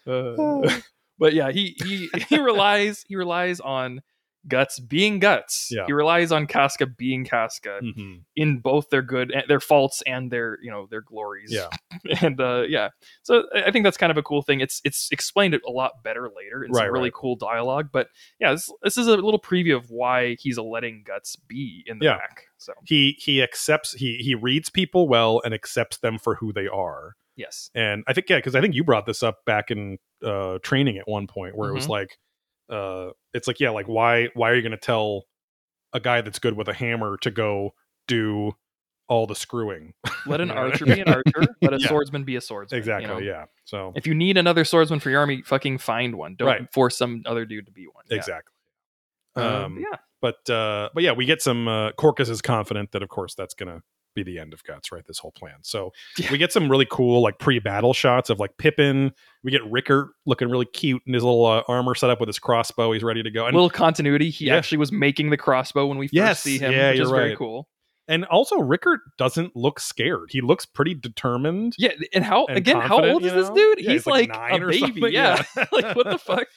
Uh, 0.05 0.69
but 1.17 1.33
yeah, 1.33 1.51
he 1.51 1.75
he 1.83 2.09
he 2.29 2.37
relies 2.39 3.03
he 3.07 3.15
relies 3.15 3.59
on 3.59 4.01
guts 4.45 4.77
being 4.77 5.19
guts. 5.19 5.69
Yeah. 5.71 5.85
He 5.87 5.93
relies 5.93 6.33
on 6.33 6.47
Casca 6.47 6.85
being 6.85 7.23
Casca 7.23 7.79
Mhm. 7.81 8.23
in 8.35 8.59
both 8.59 8.89
their 8.89 9.01
good 9.01 9.33
their 9.47 9.61
faults 9.61 10.03
and 10.05 10.29
their 10.29 10.57
you 10.61 10.69
know 10.69 10.85
their 10.91 10.99
glories. 10.99 11.49
Yeah. 11.53 11.69
and 12.21 12.41
uh, 12.41 12.63
yeah, 12.67 12.89
so 13.21 13.45
I 13.55 13.71
think 13.71 13.85
that's 13.85 13.95
kind 13.95 14.11
of 14.11 14.17
a 14.17 14.21
cool 14.23 14.41
thing. 14.41 14.59
It's 14.59 14.81
it's 14.83 15.07
explained 15.13 15.53
it 15.53 15.61
a 15.65 15.71
lot 15.71 16.03
better 16.03 16.29
later 16.35 16.61
in 16.65 16.71
Right, 16.71 16.83
some 16.87 16.91
really 16.93 17.05
right. 17.05 17.13
cool 17.13 17.37
dialogue. 17.37 17.87
But 17.93 18.07
yeah, 18.37 18.51
this, 18.51 18.69
this 18.81 18.97
is 18.97 19.07
a 19.07 19.15
little 19.15 19.39
preview 19.39 19.77
of 19.77 19.89
why 19.89 20.35
he's 20.41 20.57
letting 20.57 21.03
guts 21.07 21.37
be 21.37 21.83
in 21.87 21.99
the 21.99 22.05
Yeah. 22.07 22.17
back. 22.17 22.43
So 22.57 22.73
He 22.83 23.15
he 23.19 23.41
accepts 23.41 23.93
he 23.93 24.17
he 24.17 24.35
reads 24.35 24.69
people 24.69 25.07
well 25.07 25.41
and 25.45 25.53
accepts 25.53 25.99
them 25.99 26.19
for 26.19 26.35
who 26.35 26.51
they 26.51 26.67
are. 26.67 27.15
yes, 27.37 27.69
And 27.73 28.03
I 28.07 28.13
think 28.13 28.29
yeah, 28.29 28.39
because 28.39 28.55
I 28.55 28.61
think 28.61 28.75
you 28.75 28.83
brought 28.83 29.05
this 29.05 29.23
up 29.23 29.45
back 29.45 29.71
in 29.71 29.99
uh 30.23 30.59
training 30.63 30.97
at 30.97 31.07
one 31.07 31.27
point 31.27 31.55
where 31.57 31.69
it 31.69 31.73
was 31.73 31.85
Mhm. 31.87 31.89
like 31.89 32.17
uh 32.69 33.09
it's 33.33 33.47
like 33.47 33.59
yeah, 33.59 33.69
like 33.71 33.87
why 33.87 34.29
why 34.33 34.49
are 34.51 34.55
you 34.55 34.61
gonna 34.61 34.77
tell 34.77 35.25
a 35.93 35.99
guy 35.99 36.21
that's 36.21 36.39
good 36.39 36.55
with 36.57 36.67
a 36.67 36.73
hammer 36.73 37.17
to 37.17 37.29
go 37.31 37.73
do 38.07 38.53
all 39.09 39.27
the 39.27 39.35
screwing? 39.35 39.93
let 40.25 40.39
an 40.41 40.49
archer 40.63 40.85
be 40.85 40.99
an 41.01 41.09
archer. 41.09 41.53
Let 41.61 41.73
a 41.73 41.77
Yeah. 41.81 41.87
swordsman 41.87 42.23
be 42.23 42.35
a 42.37 42.41
swordsman. 42.41 42.77
you 42.77 42.79
exactly, 42.79 43.07
know? 43.09 43.17
yeah. 43.19 43.45
So 43.65 43.91
If 43.95 44.07
you 44.07 44.13
need 44.15 44.37
another 44.37 44.63
swordsman 44.65 44.99
for 45.01 45.09
your 45.09 45.19
army, 45.19 45.41
fucking 45.41 45.77
find 45.79 46.15
one. 46.15 46.35
Don't 46.35 46.47
Right. 46.47 46.73
force 46.73 46.97
some 46.97 47.21
other 47.25 47.45
dude 47.45 47.65
to 47.65 47.71
be 47.71 47.85
one. 47.85 48.05
Yeah. 48.09 48.17
exactly. 48.17 48.53
Um, 49.35 49.43
Um, 49.45 49.77
yeah. 49.79 49.97
but 50.21 50.49
uh 50.49 50.89
but 50.93 51.03
yeah 51.03 51.11
we 51.11 51.25
get 51.25 51.41
some 51.41 51.67
uh 51.67 51.91
corkus 51.93 52.29
is 52.29 52.41
confident 52.41 52.91
that 52.93 53.03
of 53.03 53.09
course 53.09 53.35
that's 53.35 53.53
gonna 53.53 53.81
be 54.15 54.23
the 54.23 54.39
end 54.39 54.53
of 54.53 54.63
guts 54.63 54.91
right 54.91 55.05
this 55.07 55.19
whole 55.19 55.31
plan 55.31 55.55
so 55.61 55.91
Yeah. 56.17 56.31
we 56.31 56.37
get 56.37 56.51
some 56.51 56.69
really 56.69 56.87
cool 56.89 57.21
like 57.21 57.39
pre-battle 57.39 57.93
shots 57.93 58.29
of 58.29 58.39
like 58.39 58.57
pippin 58.57 59.11
we 59.43 59.51
get 59.51 59.63
rickert 59.69 60.09
looking 60.25 60.49
really 60.49 60.65
cute 60.65 61.01
in 61.05 61.13
his 61.13 61.23
little 61.23 61.45
uh, 61.45 61.63
armor 61.67 61.95
set 61.95 62.09
up 62.09 62.19
with 62.19 62.27
his 62.27 62.39
crossbow 62.39 62.91
he's 62.91 63.03
ready 63.03 63.23
to 63.23 63.31
go 63.31 63.45
and 63.45 63.55
little 63.55 63.69
continuity. 63.69 64.29
He 64.29 64.45
Yeah. 64.45 64.55
actually 64.57 64.77
was 64.79 64.91
making 64.91 65.29
the 65.29 65.37
crossbow 65.37 65.85
when 65.87 65.97
we 65.97 66.07
first 66.07 66.13
Yes, 66.13 66.39
see 66.41 66.57
him, 66.59 66.71
yeah, 66.71 66.91
which 66.91 66.99
is 67.01 67.09
very 67.09 67.29
right. 67.29 67.37
cool. 67.37 67.67
and 68.07 68.25
also 68.25 68.57
rickert 68.57 68.99
doesn't 69.17 69.55
look 69.55 69.79
scared 69.79 70.29
he 70.29 70.41
looks 70.41 70.65
pretty 70.65 70.93
determined 70.93 71.73
Yeah, 71.77 71.91
and 72.13 72.23
how 72.23 72.45
and 72.47 72.57
again? 72.57 72.79
How 72.81 73.03
old 73.03 73.23
is 73.25 73.31
you 73.33 73.37
this 73.41 73.49
dude? 73.49 73.79
Yeah, 73.79 73.83
he's, 73.83 73.91
he's, 74.01 74.07
like, 74.07 74.29
like, 74.29 74.39
nine 74.51 74.61
a 74.61 74.65
or 74.65 74.69
baby. 74.69 74.79
something, 74.79 75.11
yeah. 75.13 75.41
like 75.71 75.95
what 75.95 76.09
the 76.09 76.17
fuck? 76.17 76.47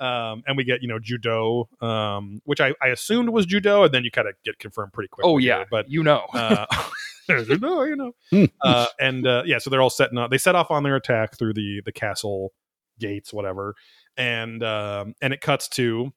Um 0.00 0.42
and 0.46 0.56
we 0.56 0.64
get 0.64 0.82
you 0.82 0.88
know 0.88 0.98
judo 0.98 1.68
um 1.80 2.40
which 2.44 2.60
i 2.60 2.74
i 2.82 2.88
assumed 2.88 3.28
was 3.30 3.46
judo 3.46 3.84
and 3.84 3.94
then 3.94 4.04
you 4.04 4.10
kind 4.10 4.28
of 4.28 4.34
get 4.44 4.58
confirmed 4.58 4.92
pretty 4.92 5.08
quick. 5.08 5.26
Oh 5.26 5.36
here, 5.36 5.58
yeah, 5.58 5.64
but 5.70 5.90
you 5.90 6.02
know. 6.02 6.24
uh, 6.32 6.66
you 7.28 7.58
know, 7.58 7.82
you 7.84 7.96
know. 7.96 8.12
Hmm. 8.30 8.44
uh, 8.62 8.86
and 9.00 9.26
uh, 9.26 9.42
yeah, 9.46 9.58
so 9.58 9.70
they're 9.70 9.82
all 9.82 9.90
setting 9.90 10.18
up. 10.18 10.30
They 10.30 10.38
set 10.38 10.54
off 10.54 10.70
on 10.70 10.82
their 10.82 10.96
attack 10.96 11.38
through 11.38 11.54
the 11.54 11.82
the 11.84 11.92
castle 11.92 12.52
gates, 12.98 13.32
whatever, 13.32 13.74
and 14.16 14.62
um, 14.62 15.14
and 15.20 15.32
it 15.32 15.40
cuts 15.40 15.68
to 15.70 16.12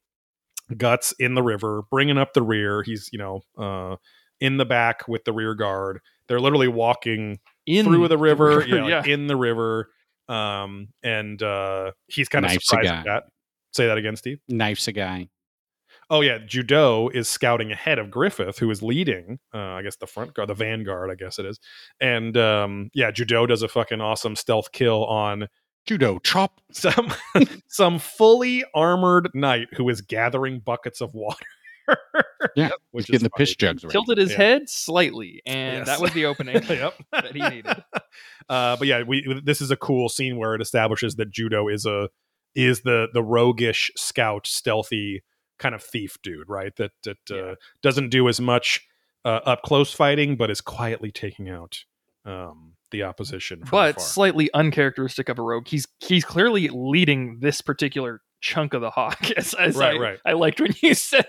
guts 0.76 1.14
in 1.20 1.34
the 1.36 1.44
river, 1.44 1.84
bringing 1.90 2.18
up 2.18 2.34
the 2.34 2.42
rear. 2.42 2.84
He's 2.84 3.10
you 3.12 3.20
know 3.20 3.42
uh, 3.58 3.96
in 4.40 4.58
the 4.58 4.66
back 4.66 5.08
with 5.08 5.26
the 5.26 5.34
rear 5.34 5.56
guard. 5.56 6.00
They're 6.28 6.42
literally 6.42 6.68
walking 6.68 7.40
in 7.66 7.86
through 7.86 8.08
the 8.10 8.18
river, 8.18 8.66
yeah, 8.68 8.82
like 8.82 8.90
yeah. 8.90 9.14
in 9.14 9.28
the 9.28 9.38
river. 9.38 9.90
Um, 10.28 10.90
and 11.04 11.42
uh, 11.42 11.92
he's 12.08 12.28
kind 12.28 12.44
of 12.44 12.52
Knife's 12.52 12.68
surprised 12.68 12.90
at 12.90 13.06
that. 13.06 13.24
Say 13.78 13.86
that 13.88 13.98
again, 13.98 14.16
Steve. 14.16 14.40
Knife's 14.50 14.88
a 14.88 14.92
guy. 14.92 15.30
Oh 16.10 16.22
yeah, 16.22 16.38
Judeau 16.46 17.10
is 17.14 17.28
scouting 17.30 17.72
ahead 17.72 18.00
of 18.00 18.10
Griffith, 18.10 18.58
who 18.60 18.72
is 18.72 18.82
leading. 18.82 19.40
Uh, 19.54 19.58
I 19.60 19.82
guess 19.84 19.98
the 19.98 20.08
front 20.08 20.34
guard, 20.34 20.50
the 20.50 20.54
vanguard, 20.54 21.12
I 21.12 21.16
guess 21.16 21.38
it 21.38 21.46
is. 21.46 21.60
And 22.00 22.36
um, 22.38 22.90
yeah, 22.94 23.12
Judeau 23.12 23.46
does 23.46 23.62
a 23.62 23.68
fucking 23.68 24.00
awesome 24.02 24.36
stealth 24.36 24.72
kill 24.72 25.06
on 25.06 25.48
Judo 25.86 26.18
chop. 26.20 26.60
some 26.72 27.14
some 27.68 28.00
fully 28.00 28.64
armored 28.74 29.30
knight 29.34 29.68
who 29.76 29.88
is 29.90 30.02
gathering 30.02 30.60
buckets 30.60 31.02
of 31.02 31.14
water. 31.14 31.46
Yeah, 32.56 32.70
which 32.92 33.06
He's 33.08 33.12
getting 33.14 33.24
the 33.26 33.30
funny. 33.30 33.46
piss 33.46 33.56
jugs 33.56 33.84
ready. 33.84 33.92
tilted 33.92 34.18
his 34.18 34.32
Yeah. 34.32 34.38
head 34.38 34.70
slightly, 34.70 35.42
and 35.46 35.80
Yes. 35.80 35.88
that 35.88 36.00
was 36.02 36.14
the 36.14 36.26
opening. 36.26 36.62
yep. 36.70 36.94
that 37.12 37.34
he 37.36 37.42
needed. 37.42 37.84
Uh, 38.50 38.76
but 38.78 38.88
yeah, 38.88 39.04
we 39.04 39.42
this 39.44 39.62
is 39.62 39.72
a 39.72 39.78
cool 39.78 40.08
scene 40.10 40.38
where 40.38 40.56
it 40.56 40.62
establishes 40.62 41.16
that 41.18 41.32
Judeau 41.32 41.68
is 41.68 41.86
a 41.86 42.10
is 42.56 42.82
the 42.82 43.08
the 43.14 43.24
roguish 43.24 43.92
scout, 43.96 44.48
stealthy 44.48 45.24
kind 45.60 45.74
of 45.76 45.82
thief 45.84 46.18
dude, 46.24 46.50
right? 46.50 46.76
That 46.78 46.92
that 47.04 47.18
uh, 47.32 47.36
Yeah. 47.36 47.54
doesn't 47.82 48.10
do 48.10 48.28
as 48.30 48.40
much 48.40 48.82
uh, 49.26 49.40
up 49.46 49.62
close 49.64 49.92
fighting, 49.92 50.36
but 50.38 50.50
is 50.52 50.62
quietly 50.62 51.12
taking 51.12 51.50
out 51.50 51.84
um, 52.26 52.74
the 52.92 53.04
opposition. 53.04 53.60
From 53.62 53.70
but 53.72 53.90
afar. 53.92 54.04
slightly 54.04 54.50
uncharacteristic 54.54 55.30
of 55.30 55.40
a 55.40 55.42
rogue. 55.42 55.68
He's 55.68 55.88
he's 56.00 56.24
clearly 56.26 56.68
leading 56.70 57.40
this 57.40 57.62
particular 57.62 58.22
chunk 58.40 58.74
of 58.76 58.82
the 58.82 58.92
hawk. 58.92 59.32
As, 59.38 59.54
as 59.56 59.76
Right, 59.76 59.96
I, 59.96 60.00
right. 60.00 60.20
I 60.26 60.34
liked 60.34 60.62
when 60.62 60.74
you 60.84 60.94
said 60.94 61.26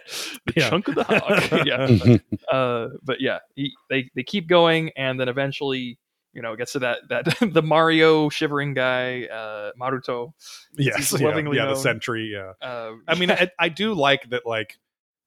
the 0.47 0.53
Yeah. 0.57 0.71
chunk 0.71 0.89
of 0.89 0.95
the 0.97 1.05
hawk. 1.05 1.65
yeah. 1.67 2.55
Uh, 2.55 2.89
but 3.03 3.21
yeah, 3.21 3.39
he, 3.55 3.73
they 3.89 4.11
they 4.15 4.23
keep 4.23 4.47
going, 4.47 4.91
and 4.97 5.19
then 5.19 5.29
eventually, 5.29 5.99
you 6.33 6.43
know, 6.43 6.55
gets 6.57 6.73
to 6.73 6.81
that 6.81 6.99
that 7.09 7.37
the 7.53 7.63
Mario 7.63 8.29
shivering 8.29 8.75
guy, 8.75 9.25
uh, 9.25 9.73
Maruto. 9.81 10.33
yes, 10.77 11.13
yeah, 11.19 11.27
lovingly 11.27 11.57
yeah, 11.57 11.67
the 11.67 11.77
sentry, 11.77 12.31
yeah. 12.33 12.53
Uh, 12.67 12.93
I 13.07 13.15
mean, 13.15 13.31
I, 13.31 13.51
I 13.59 13.69
do 13.69 13.95
like 13.95 14.29
that. 14.31 14.47
Like 14.47 14.77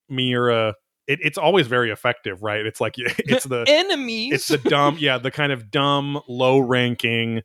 Miura, 0.10 0.76
it, 1.08 1.20
it's 1.22 1.38
always 1.38 1.68
very 1.68 1.92
effective, 1.92 2.44
right? 2.44 2.66
It's 2.66 2.80
like 2.82 2.96
it's 2.98 3.46
the 3.46 3.66
enemies. 3.68 4.34
it's 4.34 4.48
the 4.48 4.58
dumb, 4.58 4.98
yeah, 5.00 5.18
the 5.18 5.32
kind 5.32 5.52
of 5.52 5.72
dumb, 5.72 6.22
low 6.28 6.60
ranking 6.60 7.42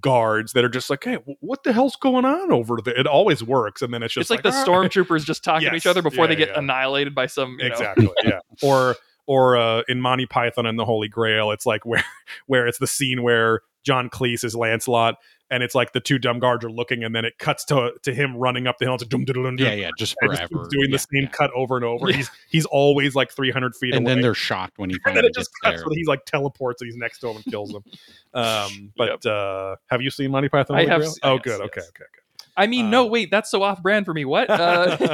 guards 0.00 0.52
that 0.52 0.64
are 0.64 0.68
just 0.68 0.90
like, 0.90 1.02
hey, 1.02 1.18
what 1.40 1.64
the 1.64 1.72
hell's 1.72 1.96
going 1.96 2.24
on 2.24 2.52
over 2.52 2.78
there? 2.84 2.98
It 2.98 3.06
always 3.06 3.42
works, 3.42 3.82
and 3.82 3.92
then 3.92 4.02
it's 4.02 4.14
just 4.14 4.24
it's 4.24 4.30
like, 4.30 4.42
the 4.42 4.50
"Ah." 4.50 4.64
stormtroopers 4.64 5.24
just 5.24 5.42
talking 5.42 5.68
to 5.70 5.74
each 5.74 5.86
other 5.86 6.02
before 6.02 6.24
yeah, 6.24 6.28
they 6.28 6.36
get 6.36 6.56
annihilated 6.56 7.14
by 7.14 7.26
some 7.26 7.56
you 7.58 7.68
know- 7.68 7.74
exactly, 7.74 8.10
yeah. 8.24 8.40
Or 8.62 8.96
or 9.28 9.56
uh, 9.56 9.82
in 9.86 10.00
Monty 10.00 10.26
Python 10.26 10.66
and 10.66 10.76
the 10.76 10.84
Holy 10.84 11.06
Grail, 11.08 11.52
it's 11.52 11.66
like 11.66 11.86
where 11.86 12.02
where 12.46 12.66
it's 12.66 12.78
the 12.78 12.86
scene 12.88 13.22
where 13.22 13.60
John 13.84 14.10
Cleese 14.10 14.42
is 14.42 14.56
Lancelot. 14.56 15.16
And 15.50 15.62
it's 15.62 15.74
like 15.74 15.94
the 15.94 16.00
two 16.00 16.18
dumb 16.18 16.40
guards 16.40 16.62
are 16.62 16.70
looking, 16.70 17.02
and 17.04 17.14
then 17.16 17.24
it 17.24 17.38
cuts 17.38 17.64
to 17.66 17.92
to 18.02 18.12
him 18.12 18.36
running 18.36 18.66
up 18.66 18.76
the 18.76 18.84
hill. 18.84 18.92
It's 18.96 19.02
a 19.02 19.06
dum 19.06 19.24
dum 19.24 19.42
dum 19.42 19.56
dum. 19.56 19.66
yeah, 19.66 19.72
yeah, 19.72 19.90
just 19.96 20.14
and 20.20 20.30
just 20.30 20.42
forever. 20.42 20.62
keeps 20.64 20.74
doing 20.74 20.90
Yeah, 20.90 20.94
the 20.94 20.98
same 20.98 21.22
yeah. 21.22 21.28
cut 21.30 21.50
over 21.54 21.76
and 21.76 21.86
over. 21.86 22.10
Yeah. 22.10 22.16
He's 22.18 22.30
he's 22.50 22.64
always 22.66 23.14
like 23.14 23.30
three 23.32 23.50
hundred 23.50 23.74
feet 23.74 23.94
And 23.94 24.04
away. 24.04 24.16
then 24.16 24.20
they're 24.22 24.34
shocked 24.34 24.76
when 24.78 24.90
he 24.90 24.98
and 25.06 25.16
then 25.16 25.24
it 25.24 25.32
just 25.34 25.48
cuts 25.64 25.78
there. 25.78 25.86
when 25.88 25.96
he's 25.96 26.06
like 26.06 26.26
teleports 26.26 26.82
and 26.82 26.88
he's 26.90 26.98
next 26.98 27.20
to 27.20 27.28
him 27.30 27.36
and 27.36 27.44
kills 27.46 27.70
him. 27.74 27.82
Um, 28.34 28.92
but 28.94 29.24
uh, 29.24 29.76
have 29.86 30.02
you 30.02 30.10
seen 30.10 30.30
Monty 30.32 30.50
Python? 30.50 30.76
I 30.76 30.80
Holy 30.80 30.90
have 30.90 31.00
Grail? 31.00 31.10
se- 31.12 31.20
Oh, 31.22 31.32
yes, 31.36 31.42
good. 31.44 31.50
yes. 31.60 31.60
Okay, 31.60 31.80
okay, 31.80 32.04
okay. 32.04 32.22
I 32.58 32.66
mean, 32.66 32.90
no, 32.90 33.06
Uh, 33.06 33.08
wait, 33.08 33.30
that's 33.30 33.50
so 33.50 33.62
off 33.62 33.80
brand 33.82 34.04
for 34.04 34.12
me. 34.12 34.26
What? 34.26 34.50
Uh, 34.50 34.96
I 35.00 35.06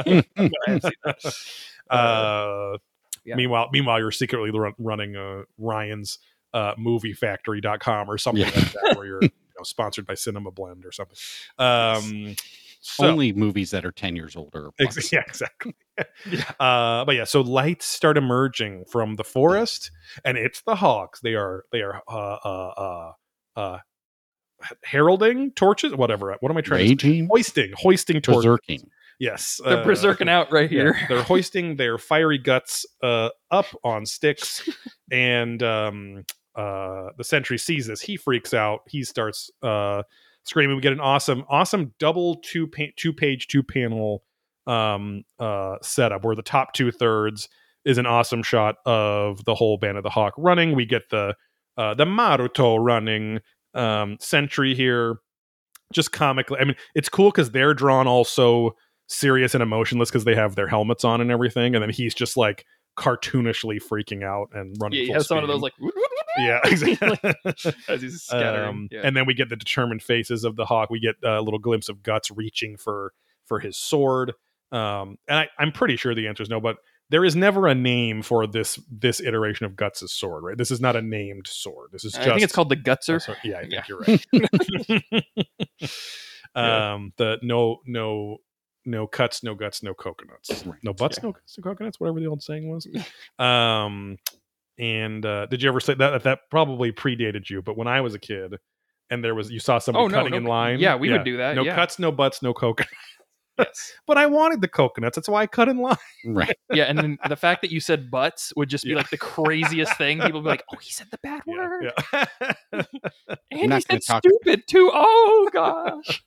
have 0.67 0.81
seen 0.83 0.91
that. 1.05 1.33
Uh, 1.89 2.77
yeah. 3.25 3.35
Meanwhile, 3.35 3.69
meanwhile, 3.71 3.99
you're 3.99 4.11
secretly 4.11 4.51
run, 4.51 4.73
running 4.77 5.15
uh, 5.15 5.43
Ryan's 5.57 6.19
uh, 6.53 6.75
moviefactory.com 6.75 8.09
or 8.09 8.17
something 8.17 8.45
Yeah. 8.45 8.51
like 8.55 8.71
that, 8.71 8.93
where 8.97 9.05
you're 9.05 9.21
you 9.23 9.29
know, 9.57 9.63
sponsored 9.63 10.05
by 10.05 10.13
Cinema 10.13 10.51
Blend 10.51 10.85
or 10.85 10.91
something. 10.91 11.17
Um, 11.57 12.35
so, 12.81 13.07
Only 13.07 13.33
movies 13.33 13.71
that 13.71 13.83
are 13.83 13.91
ten 13.91 14.15
years 14.15 14.35
older. 14.35 14.67
or 14.67 14.71
Ex- 14.79 15.11
yeah, 15.11 15.23
exactly. 15.27 15.73
uh, 16.59 17.03
but 17.05 17.15
yeah, 17.15 17.23
so 17.23 17.41
lights 17.41 17.85
start 17.85 18.15
emerging 18.17 18.85
from 18.91 19.15
the 19.15 19.23
forest, 19.23 19.89
and 20.23 20.37
it's 20.37 20.61
the 20.61 20.75
hawks. 20.75 21.19
They 21.21 21.33
are 21.33 21.65
they 21.71 21.81
are 21.81 22.01
uh, 22.07 22.37
uh, 22.45 22.73
uh, 22.77 23.11
uh, 23.59 23.77
heralding 24.83 25.51
torches, 25.53 25.93
whatever. 25.95 26.35
What 26.39 26.51
am 26.51 26.57
I 26.57 26.61
trying 26.61 26.95
to 26.97 27.07
say? 27.21 27.25
Hoisting, 27.27 27.73
hoisting 27.75 28.21
torches. 28.21 28.45
berserking. 28.45 28.87
Yes, 29.19 29.61
They're 29.63 29.77
uh, 29.77 29.85
berserking 29.85 30.29
out 30.29 30.51
right 30.51 30.69
yeah, 30.71 30.81
here. 30.81 30.99
they're 31.07 31.23
hoisting 31.23 31.77
their 31.77 31.97
fiery 31.97 32.37
guts 32.37 32.85
uh, 33.01 33.29
up 33.49 33.67
on 33.83 34.05
sticks, 34.05 34.67
and 35.11 35.61
um, 35.63 36.23
uh, 36.55 37.07
the 37.17 37.23
sentry 37.23 37.57
sees 37.57 37.87
this. 37.87 38.01
He 38.01 38.17
freaks 38.17 38.53
out. 38.53 38.81
He 38.87 39.03
starts 39.03 39.49
uh, 39.63 40.03
screaming. 40.43 40.75
We 40.75 40.81
get 40.81 40.93
an 40.93 40.99
awesome, 40.99 41.45
awesome 41.49 41.93
double 41.99 42.35
two 42.43 42.67
pa- 42.67 42.91
two 42.97 43.13
page 43.13 43.47
two 43.47 43.63
panel 43.63 44.23
um, 44.67 45.23
uh, 45.39 45.75
setup 45.81 46.23
where 46.25 46.35
the 46.35 46.41
top 46.41 46.73
two 46.73 46.91
thirds 46.91 47.47
is 47.85 47.97
an 47.97 48.05
awesome 48.05 48.43
shot 48.43 48.77
of 48.85 49.45
the 49.45 49.55
whole 49.55 49.77
band 49.77 49.97
of 49.97 50.03
the 50.03 50.09
hawk 50.09 50.33
running. 50.37 50.75
We 50.75 50.85
get 50.85 51.09
the 51.09 51.35
uh, 51.77 51.93
the 51.93 52.05
Maruto 52.05 52.77
running 52.79 53.39
um, 53.73 54.17
sentry 54.19 54.73
here, 54.75 55.17
just 55.93 56.11
comically. 56.11 56.59
I 56.59 56.65
mean, 56.65 56.75
it's 56.95 57.09
cool 57.09 57.31
because 57.31 57.51
they're 57.51 57.73
drawn 57.73 58.07
also 58.07 58.75
serious 59.07 59.53
and 59.53 59.61
emotionless 59.63 60.09
because 60.09 60.23
they 60.25 60.35
have 60.35 60.55
their 60.55 60.67
helmets 60.67 61.03
on 61.03 61.21
and 61.21 61.31
everything, 61.31 61.75
and 61.75 61.81
then 61.81 61.89
he's 61.89 62.13
just 62.13 62.37
like 62.37 62.65
cartoonishly 62.97 63.79
freaking 63.81 64.23
out 64.23 64.49
and 64.53 64.75
running. 64.79 64.99
Yeah, 64.99 65.05
he 65.05 65.11
has 65.11 65.27
some 65.27 65.37
of 65.39 65.47
those 65.47 65.61
like 65.61 65.73
yeah, 66.37 66.59
exactly. 66.65 67.17
as 67.87 68.01
he's 68.01 68.23
scattering. 68.23 68.69
Um, 68.69 68.87
yeah. 68.91 69.01
And 69.03 69.15
then 69.15 69.25
we 69.25 69.33
get 69.33 69.49
the 69.49 69.55
determined 69.55 70.01
faces 70.01 70.43
of 70.43 70.55
the 70.55 70.65
hawk. 70.65 70.89
We 70.89 70.99
get 70.99 71.15
a 71.23 71.41
little 71.41 71.59
glimpse 71.59 71.89
of 71.89 72.03
guts 72.03 72.31
reaching 72.31 72.77
for 72.77 73.13
for 73.45 73.59
his 73.59 73.77
sword. 73.77 74.33
Um, 74.71 75.17
and 75.27 75.39
I, 75.39 75.49
I'm 75.59 75.71
pretty 75.71 75.95
sure 75.95 76.15
the 76.15 76.27
answer 76.27 76.43
is 76.43 76.49
no, 76.49 76.59
but 76.59 76.77
there 77.09 77.23
is 77.23 77.35
never 77.35 77.67
a 77.67 77.75
name 77.75 78.21
for 78.23 78.47
this 78.47 78.79
this 78.91 79.19
iteration 79.21 79.65
of 79.67 79.75
Guts' 79.75 80.11
sword, 80.11 80.43
right? 80.43 80.57
This 80.57 80.71
is 80.71 80.81
not 80.81 80.95
a 80.95 81.01
named 81.01 81.47
sword. 81.47 81.89
This 81.91 82.03
is 82.03 82.13
just 82.13 82.21
I 82.21 82.25
just 82.25 82.33
think 82.33 82.43
it's 82.43 82.53
called 82.53 82.69
the 82.69 82.75
Gutser. 82.75 83.21
Oh, 83.29 83.35
yeah, 83.43 83.57
I 83.57 83.61
think 83.61 83.73
Yeah. 83.73 83.83
you're 83.87 83.99
right. 83.99 85.25
Um, 86.55 87.11
the 87.17 87.37
no 87.41 87.81
no 87.85 88.37
no 88.85 89.07
cuts, 89.07 89.43
no 89.43 89.55
guts, 89.55 89.81
no 89.83 89.93
coconuts, 89.93 90.65
Right. 90.65 90.79
no 90.83 90.93
butts, 90.93 91.17
Yeah. 91.17 91.27
no 91.27 91.31
guts, 91.33 91.57
no 91.57 91.63
coconuts, 91.63 91.99
whatever 91.99 92.19
the 92.19 92.27
old 92.27 92.43
saying 92.43 92.69
was. 92.69 92.87
Um, 93.39 94.17
and 94.77 95.25
uh, 95.25 95.45
did 95.47 95.61
you 95.63 95.69
ever 95.69 95.79
say 95.79 95.93
that? 95.95 96.23
That 96.23 96.39
probably 96.51 96.91
predated 96.91 97.49
you, 97.49 97.61
but 97.61 97.77
when 97.77 97.87
I 97.87 98.01
was 98.01 98.13
a 98.13 98.19
kid, 98.19 98.55
and 99.09 99.23
there 99.23 99.35
was 99.35 99.49
you 99.51 99.59
saw 99.59 99.77
somebody 99.79 100.05
Oh, 100.05 100.07
no, 100.07 100.17
cutting 100.17 100.31
no, 100.31 100.37
in 100.37 100.43
line, 100.45 100.79
yeah, 100.79 100.95
we 100.95 101.11
would 101.11 101.23
do 101.23 101.37
that, 101.37 101.55
No 101.55 101.63
yeah. 101.63 101.75
cuts, 101.75 101.97
no 101.99 102.11
butts, 102.11 102.41
no 102.41 102.53
coconuts. 102.53 102.91
yes. 103.57 103.93
But 104.07 104.17
I 104.17 104.25
wanted 104.25 104.59
the 104.61 104.67
coconuts. 104.67 105.15
That's 105.15 105.29
why 105.29 105.43
I 105.43 105.47
cut 105.47 105.69
in 105.69 105.77
line. 105.77 105.95
Right. 106.25 106.57
Yeah, 106.73 106.83
and 106.85 106.97
then 106.97 107.17
the 107.29 107.37
fact 107.37 107.61
that 107.61 107.71
you 107.71 107.79
said 107.79 108.11
butts 108.11 108.51
would 108.57 108.67
just 108.67 108.83
be 108.83 108.89
Yeah. 108.91 108.97
like 108.97 109.09
the 109.11 109.17
craziest 109.17 109.97
thing. 109.97 110.19
People 110.19 110.41
would 110.41 110.45
be 110.45 110.49
like, 110.49 110.63
"Oh, 110.73 110.77
he 110.81 110.91
said 110.91 111.07
the 111.09 111.19
bad 111.23 111.41
Yeah, 111.47 111.55
word, 111.55 111.91
yeah. 112.13 112.83
and 113.51 113.73
he 113.73 113.79
said 113.81 114.03
stupid 114.03 114.63
too." 114.67 114.91
Oh 114.93 115.49
gosh. 115.53 116.21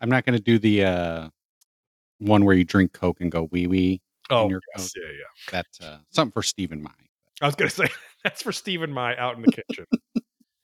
I'm 0.00 0.08
not 0.08 0.24
going 0.24 0.38
to 0.38 0.42
do 0.42 0.58
the 0.58 0.84
uh, 0.84 1.28
one 2.20 2.44
where 2.44 2.54
you 2.54 2.64
drink 2.64 2.92
Coke 2.92 3.20
and 3.20 3.30
go 3.30 3.48
wee 3.50 3.66
wee. 3.66 4.00
oh, 4.30 4.48
your 4.48 4.60
yes, 4.76 4.92
yeah, 4.96 5.02
yeah. 5.08 5.52
That's 5.52 5.80
uh, 5.80 5.98
something 6.10 6.32
for 6.32 6.42
Stephen 6.42 6.82
Mai. 6.82 6.90
I 7.42 7.46
was 7.46 7.54
gonna 7.54 7.70
say 7.70 7.88
that's 8.24 8.42
for 8.42 8.52
Stephen 8.52 8.92
Mai 8.92 9.16
out 9.16 9.36
in 9.36 9.42
the 9.42 9.48
kitchen, 9.48 9.86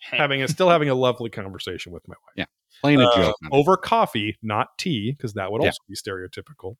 having 0.01 0.43
a, 0.43 0.49
still 0.49 0.69
having 0.71 0.89
a 0.89 0.95
lovely 0.95 1.31
conversation 1.31 1.93
with 1.93 2.07
my 2.07 2.15
wife. 2.15 2.35
Yeah, 2.37 2.45
playing 2.83 3.01
a 3.01 3.05
Uh, 3.05 3.17
joke. 3.17 3.37
over 3.51 3.77
coffee, 3.77 4.37
not 4.43 4.79
tea, 4.79 5.13
because 5.13 5.35
that 5.35 5.51
would 5.51 5.63
Yeah. 5.63 5.69
also 5.69 5.79
be 5.89 5.97
stereotypical. 5.97 6.77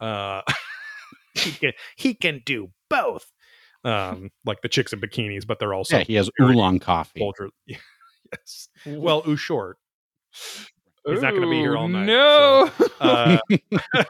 Uh, 0.00 0.42
he 1.34 1.52
can 1.52 1.72
he 1.96 2.14
can 2.14 2.42
do 2.44 2.70
both, 2.88 3.30
um, 3.84 4.30
like 4.44 4.62
the 4.62 4.68
chicks 4.68 4.92
in 4.92 5.00
bikinis, 5.00 5.46
but 5.46 5.58
they're 5.58 5.74
also 5.74 5.98
yeah, 5.98 6.04
he 6.04 6.14
has 6.14 6.30
oolong 6.40 6.78
coffee. 6.78 7.30
yes, 7.66 8.68
well, 8.86 9.22
ooh 9.28 9.36
short. 9.36 9.76
He's 11.06 11.22
not 11.22 11.34
gonna 11.34 11.48
be 11.48 11.56
here 11.56 11.74
Ooh, 11.74 11.78
all 11.78 11.88
night, 11.88 12.06
No. 12.06 12.70
Uh, 13.00 13.38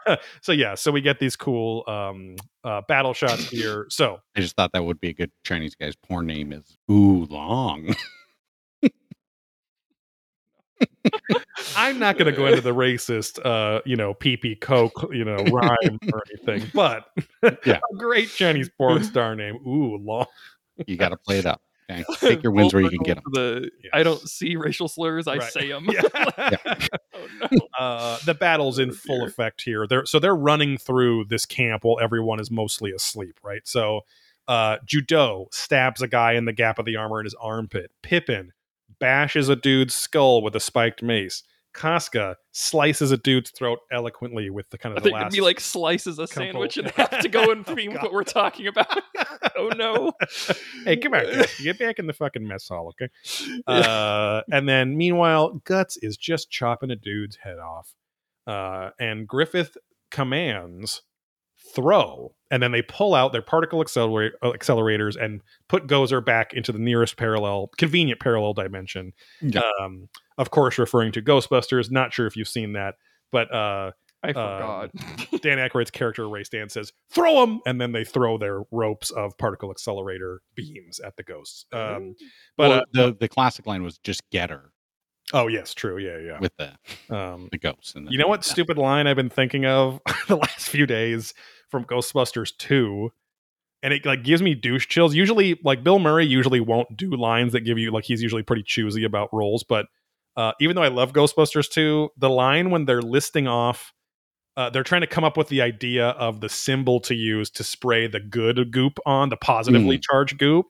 so 0.41 0.51
yeah, 0.51 0.75
so 0.75 0.91
we 0.91 1.01
get 1.01 1.19
these 1.19 1.35
cool 1.35 1.83
um, 1.87 2.35
uh, 2.63 2.81
battle 2.87 3.13
shots 3.13 3.49
here. 3.49 3.85
So 3.89 4.19
I 4.35 4.41
just 4.41 4.55
thought 4.55 4.71
that 4.73 4.83
would 4.83 4.99
be 4.99 5.09
a 5.09 5.13
good 5.13 5.31
Chinese 5.43 5.75
guy's 5.75 5.95
porn 5.95 6.25
name 6.25 6.51
is 6.51 6.77
oolong. 6.89 7.95
I'm 11.75 11.99
not 11.99 12.17
going 12.17 12.31
to 12.31 12.37
go 12.37 12.45
into 12.47 12.61
the 12.61 12.73
racist, 12.73 13.43
uh, 13.45 13.81
you 13.85 13.95
know, 13.95 14.13
pee 14.13 14.37
pee 14.37 14.55
coke, 14.55 15.09
you 15.11 15.25
know, 15.25 15.37
rhyme 15.37 15.99
or 16.11 16.23
anything, 16.31 16.69
but 16.73 17.09
Yeah. 17.65 17.79
a 17.93 17.95
great 17.97 18.29
Chinese 18.29 18.69
porn 18.77 19.03
star 19.03 19.35
name. 19.35 19.55
Ooh, 19.67 19.97
long. 19.97 20.25
you 20.85 20.97
got 20.97 21.09
to 21.09 21.17
play 21.17 21.39
it 21.39 21.45
up. 21.45 21.61
Okay? 21.89 22.03
Take 22.19 22.43
your 22.43 22.51
wins 22.51 22.73
where 22.73 22.83
you 22.83 22.89
can 22.89 23.03
get 23.03 23.15
them. 23.15 23.23
The 23.33 23.69
Yes. 23.83 23.91
I 23.93 24.03
don't 24.03 24.19
see 24.27 24.55
racial 24.55 24.87
slurs. 24.87 25.27
I 25.27 25.37
Right. 25.37 25.51
say 25.51 25.69
them. 25.69 25.87
Yeah. 25.91 26.01
oh 27.13 27.27
no. 27.51 27.59
uh, 27.79 28.17
the 28.25 28.33
battle's 28.33 28.79
in 28.79 28.89
Oh, 28.91 28.93
full 28.93 29.19
dear. 29.19 29.27
effect 29.27 29.61
here. 29.61 29.87
They're 29.87 30.05
so 30.05 30.19
they're 30.19 30.35
running 30.35 30.77
through 30.77 31.25
this 31.25 31.45
camp 31.45 31.83
while 31.83 31.99
everyone 32.01 32.39
is 32.39 32.51
mostly 32.51 32.91
asleep, 32.91 33.39
right? 33.43 33.67
So 33.67 34.01
Uh, 34.47 34.77
Judeau 34.85 35.47
stabs 35.51 36.01
a 36.01 36.07
guy 36.07 36.33
in 36.33 36.45
the 36.45 36.53
gap 36.53 36.79
of 36.79 36.85
the 36.85 36.95
armor 36.95 37.19
in 37.19 37.25
his 37.25 37.35
armpit. 37.35 37.91
Pippin 38.01 38.53
bashes 38.99 39.49
a 39.49 39.55
dude's 39.57 39.93
skull 39.93 40.41
with 40.41 40.55
a 40.55 40.59
spiked 40.61 41.03
mace. 41.03 41.43
Casca 41.77 42.35
slices 42.51 43.11
a 43.11 43.17
dude's 43.17 43.51
throat 43.51 43.79
eloquently 43.91 44.49
with 44.49 44.69
the 44.71 44.77
kind 44.77 44.93
I 44.93 44.97
of 44.97 45.03
the 45.03 45.09
think 45.11 45.21
last. 45.21 45.33
be 45.33 45.41
like 45.41 45.59
slices 45.59 46.17
a 46.19 46.27
couple- 46.27 46.43
sandwich 46.43 46.77
and 46.77 46.89
have 46.91 47.19
to 47.21 47.29
go 47.29 47.51
and 47.51 47.65
theme 47.65 47.93
God. 47.93 48.03
what 48.03 48.13
we're 48.13 48.23
talking 48.23 48.67
about. 48.67 48.87
oh 49.57 49.69
no. 49.69 50.11
hey, 50.83 50.97
come 50.97 51.11
back. 51.13 51.25
Get 51.63 51.77
back 51.79 51.99
in 51.99 52.07
the 52.07 52.13
fucking 52.13 52.45
mess 52.45 52.67
hall, 52.67 52.93
okay? 53.01 53.09
Uh, 53.67 54.41
and 54.51 54.67
then 54.67 54.97
meanwhile, 54.97 55.61
Guts 55.65 55.97
is 55.97 56.17
just 56.17 56.49
chopping 56.49 56.89
a 56.91 56.95
dude's 56.95 57.35
head 57.37 57.59
off. 57.59 57.93
Uh, 58.45 58.89
and 58.99 59.27
Griffith 59.27 59.77
commands 60.09 61.03
throw. 61.77 62.33
And 62.49 62.63
then 62.63 62.71
they 62.71 62.81
pull 62.81 63.13
out 63.13 63.33
their 63.33 63.41
particle 63.41 63.83
acceler- 63.83 64.31
uh, 64.41 64.51
accelerators 64.51 65.21
and 65.21 65.41
put 65.67 65.87
Gozer 65.87 66.25
back 66.25 66.53
into 66.53 66.71
the 66.71 66.79
nearest 66.79 67.17
parallel, 67.17 67.69
convenient 67.77 68.19
parallel 68.19 68.53
dimension. 68.53 69.13
Yeah. 69.41 69.61
Um, 69.79 70.09
of 70.37 70.49
course, 70.49 70.77
referring 70.77 71.11
to 71.13 71.21
Ghostbusters. 71.21 71.91
Not 71.91 72.13
sure 72.13 72.25
if 72.25 72.35
you've 72.35 72.47
seen 72.47 72.73
that, 72.73 72.95
but 73.31 73.53
uh, 73.53 73.91
I 74.23 74.33
forgot. 74.33 74.91
Dan 75.41 75.57
Aykroyd's 75.57 75.91
character 75.91 76.27
Ray 76.27 76.43
Stantz 76.43 76.71
says, 76.71 76.93
"Throw 77.11 77.41
them," 77.45 77.59
and 77.65 77.81
then 77.81 77.91
they 77.91 78.03
throw 78.03 78.37
their 78.37 78.61
ropes 78.71 79.11
of 79.11 79.37
particle 79.37 79.69
accelerator 79.69 80.41
beams 80.55 80.99
at 80.99 81.15
the 81.17 81.23
ghosts. 81.23 81.65
Um, 81.73 82.15
but 82.55 82.69
well, 82.69 82.79
uh, 82.79 82.83
the 82.93 83.17
the 83.19 83.27
classic 83.27 83.67
line 83.67 83.83
was 83.83 83.97
just 83.99 84.21
get 84.31 84.49
her 84.49 84.71
oh 85.33 85.47
yes, 85.47 85.73
true, 85.73 85.97
yeah, 85.97 86.17
yeah. 86.19 86.39
with 86.39 86.53
the 86.57 87.15
Um, 87.15 87.49
the 87.51 87.57
ghosts. 87.57 87.95
And 87.95 88.07
the, 88.07 88.11
you 88.11 88.17
know 88.17 88.27
what 88.27 88.45
yeah. 88.45 88.51
stupid 88.51 88.77
line 88.77 89.07
I've 89.07 89.15
been 89.15 89.29
thinking 89.29 89.65
of 89.65 89.99
the 90.27 90.37
last 90.37 90.69
few 90.69 90.85
days 90.85 91.33
from 91.69 91.85
Ghostbusters 91.85 92.55
two, 92.57 93.11
and 93.83 93.93
it 93.93 94.05
like 94.05 94.23
gives 94.23 94.41
me 94.41 94.55
douche 94.55 94.87
chills. 94.87 95.15
Usually, 95.15 95.59
like 95.63 95.83
Bill 95.83 95.99
Murray 95.99 96.25
usually 96.25 96.59
won't 96.59 96.95
do 96.95 97.11
lines 97.11 97.53
that 97.53 97.61
give 97.61 97.77
you 97.77 97.91
like 97.91 98.05
he's 98.05 98.21
usually 98.21 98.43
pretty 98.43 98.63
choosy 98.63 99.03
about 99.03 99.29
roles, 99.33 99.63
but 99.63 99.87
uh, 100.37 100.51
even 100.61 100.75
though 100.75 100.83
I 100.83 100.89
love 100.89 101.13
Ghostbusters 101.13 101.67
2, 101.67 102.11
the 102.15 102.29
line 102.29 102.69
when 102.69 102.85
they're 102.85 103.01
listing 103.01 103.47
off, 103.47 103.91
uh, 104.55 104.69
they're 104.69 104.83
trying 104.83 105.01
to 105.01 105.07
come 105.07 105.23
up 105.23 105.35
with 105.35 105.49
the 105.49 105.63
idea 105.63 106.09
of 106.09 106.41
the 106.41 106.49
symbol 106.49 106.99
to 107.01 107.15
use 107.15 107.49
to 107.49 107.63
spray 107.63 108.05
the 108.05 108.19
good 108.19 108.71
goop 108.71 108.99
on, 109.05 109.29
the 109.29 109.37
positively 109.37 109.97
charged 109.99 110.37
goop. 110.37 110.67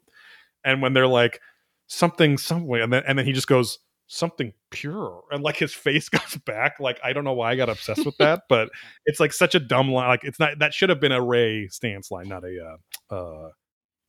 And 0.63 0.81
when 0.81 0.93
they're 0.93 1.05
like, 1.05 1.41
something, 1.87 2.37
some 2.37 2.65
way, 2.65 2.81
and 2.81 2.91
then, 2.91 3.03
and 3.07 3.19
then 3.19 3.25
he 3.25 3.33
just 3.33 3.47
goes, 3.47 3.79
something 4.07 4.53
pure. 4.69 5.23
And 5.31 5.43
like 5.43 5.57
his 5.57 5.73
face 5.73 6.09
goes 6.09 6.35
back. 6.45 6.79
Like, 6.79 6.99
I 7.03 7.13
don't 7.13 7.23
know 7.23 7.33
why 7.33 7.51
I 7.51 7.55
got 7.55 7.69
obsessed 7.69 8.05
with 8.05 8.17
that, 8.17 8.43
but 8.49 8.69
it's 9.05 9.19
like 9.19 9.33
such 9.33 9.55
a 9.55 9.59
dumb 9.59 9.91
line. 9.91 10.07
Like, 10.09 10.23
it's 10.23 10.39
not, 10.39 10.59
that 10.59 10.73
should 10.73 10.89
have 10.89 10.99
been 10.99 11.11
a 11.11 11.21
Ray 11.21 11.67
Stantz 11.67 12.11
line, 12.11 12.27
not 12.27 12.43
a, 12.43 12.77
uh, 13.11 13.15
uh, 13.15 13.49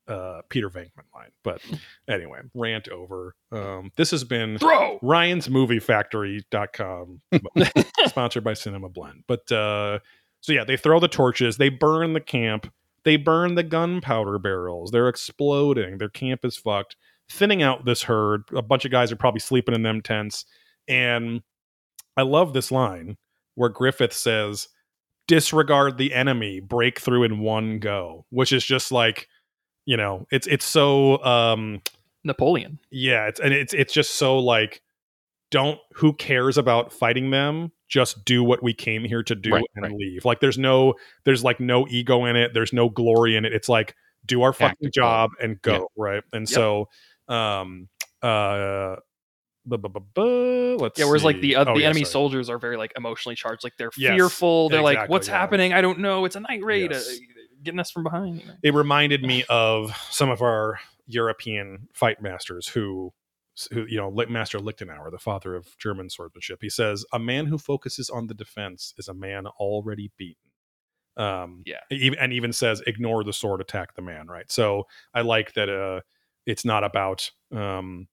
uh, 0.08 0.40
Peter 0.48 0.70
Venkman 0.70 1.04
line. 1.14 1.30
But 1.44 1.60
anyway, 2.08 2.40
rant 2.54 2.88
over. 2.88 3.34
Um, 3.52 3.92
this 3.96 4.10
has 4.10 4.24
been 4.24 4.58
Throw. 4.58 4.98
Ryan's 5.02 5.50
Movie 5.50 5.80
Factory.com, 5.80 7.20
sponsored 8.06 8.42
by 8.42 8.54
Cinema 8.54 8.88
Blend. 8.88 9.24
But 9.26 9.52
uh, 9.52 9.98
so 10.40 10.52
yeah, 10.52 10.64
they 10.64 10.76
throw 10.76 10.98
the 11.00 11.08
torches, 11.08 11.56
they 11.56 11.68
burn 11.68 12.14
the 12.14 12.20
camp, 12.20 12.72
they 13.04 13.16
burn 13.16 13.54
the 13.54 13.62
gunpowder 13.62 14.38
barrels, 14.38 14.90
they're 14.90 15.08
exploding, 15.08 15.98
their 15.98 16.08
camp 16.08 16.44
is 16.44 16.56
fucked, 16.56 16.96
thinning 17.30 17.62
out 17.62 17.84
this 17.84 18.02
herd. 18.02 18.42
A 18.54 18.62
bunch 18.62 18.84
of 18.84 18.90
guys 18.90 19.12
are 19.12 19.16
probably 19.16 19.40
sleeping 19.40 19.74
in 19.74 19.82
them 19.82 20.00
tents. 20.02 20.44
And 20.88 21.42
I 22.16 22.22
love 22.22 22.52
this 22.52 22.70
line 22.70 23.16
where 23.54 23.68
Griffith 23.68 24.12
says, 24.12 24.68
disregard 25.26 25.98
the 25.98 26.14
enemy, 26.14 26.60
break 26.60 26.98
through 27.00 27.24
in 27.24 27.40
one 27.40 27.78
go, 27.78 28.24
which 28.30 28.52
is 28.52 28.64
just 28.64 28.90
like, 28.90 29.28
you 29.84 29.96
know, 29.96 30.26
it's 30.30 30.46
it's 30.46 30.64
so 30.64 31.22
um 31.24 31.82
Napoleon. 32.24 32.78
yeah 32.90 33.26
it's 33.26 33.40
and 33.40 33.52
it's 33.54 33.72
it's 33.72 33.92
just 33.92 34.14
so 34.16 34.38
like 34.38 34.82
don't 35.50 35.78
who 35.94 36.12
cares 36.12 36.58
about 36.58 36.92
fighting 36.92 37.30
them 37.30 37.72
just 37.88 38.22
do 38.26 38.42
what 38.44 38.62
we 38.62 38.74
came 38.74 39.02
here 39.04 39.22
to 39.22 39.34
do 39.34 39.54
Right, 39.54 39.64
and 39.76 39.84
right. 39.84 39.92
leave 39.94 40.24
like 40.26 40.40
there's 40.40 40.58
no 40.58 40.94
there's 41.24 41.42
like 41.42 41.58
no 41.58 41.86
ego 41.88 42.26
in 42.26 42.36
it 42.36 42.52
there's 42.52 42.72
no 42.72 42.90
glory 42.90 43.34
in 43.36 43.46
it 43.46 43.54
it's 43.54 43.68
like 43.68 43.94
do 44.26 44.42
our 44.42 44.52
fucking 44.52 44.76
Tactical. 44.88 44.90
job 44.90 45.30
and 45.40 45.62
go 45.62 45.88
right 45.96 46.22
and 46.34 46.42
Yep. 46.50 46.54
so 46.54 46.88
um 47.28 47.88
uh 48.22 48.96
let's 49.66 50.98
Yeah, 50.98 51.04
whereas 51.06 51.24
like 51.24 51.40
the 51.40 51.56
uh, 51.56 51.64
Oh, 51.64 51.74
the 51.74 51.80
yeah, 51.80 51.86
enemy 51.86 52.04
sorry. 52.04 52.12
soldiers 52.12 52.48
are 52.50 52.58
very 52.58 52.76
like 52.76 52.92
emotionally 52.96 53.36
charged. 53.36 53.64
Like 53.64 53.76
they're 53.76 53.90
Yes, 53.96 54.14
fearful. 54.16 54.68
They're 54.68 54.82
like, 54.82 55.08
"What's 55.08 55.28
yeah. 55.28 55.34
happening? 55.34 55.72
I 55.72 55.80
don't 55.80 55.98
know. 55.98 56.24
It's 56.24 56.36
a 56.36 56.40
night 56.40 56.62
raid, 56.62 56.90
Yes. 56.92 57.08
uh, 57.08 57.12
getting 57.62 57.80
us 57.80 57.90
from 57.90 58.04
behind." 58.04 58.40
You 58.40 58.46
know? 58.46 58.54
it 58.62 58.74
reminded 58.74 59.22
me 59.22 59.44
of 59.48 59.92
some 60.10 60.30
of 60.30 60.42
our 60.42 60.78
European 61.06 61.88
fight 61.92 62.22
masters 62.22 62.68
who 62.68 63.12
who 63.72 63.86
you 63.88 63.96
know 63.98 64.10
Master 64.28 64.58
Lichtenauer, 64.58 65.10
the 65.10 65.18
father 65.18 65.54
of 65.54 65.76
German 65.78 66.08
swordsmanship. 66.10 66.58
He 66.62 66.70
says 66.70 67.04
a 67.12 67.18
man 67.18 67.46
who 67.46 67.58
focuses 67.58 68.08
on 68.08 68.26
the 68.28 68.34
defense 68.34 68.94
is 68.98 69.08
a 69.08 69.14
man 69.14 69.46
already 69.46 70.12
beaten. 70.16 70.36
Um 71.16 71.62
Yeah. 71.66 71.80
even, 71.90 72.18
and 72.18 72.32
even 72.32 72.52
says 72.52 72.80
ignore 72.86 73.24
the 73.24 73.32
sword 73.32 73.60
attack 73.60 73.94
the 73.94 74.02
man, 74.02 74.28
right? 74.28 74.50
So 74.50 74.84
I 75.12 75.22
like 75.22 75.54
that 75.54 75.68
uh 75.68 76.00
it's 76.48 76.64
not 76.64 76.82
about 76.82 77.30
um 77.54 78.08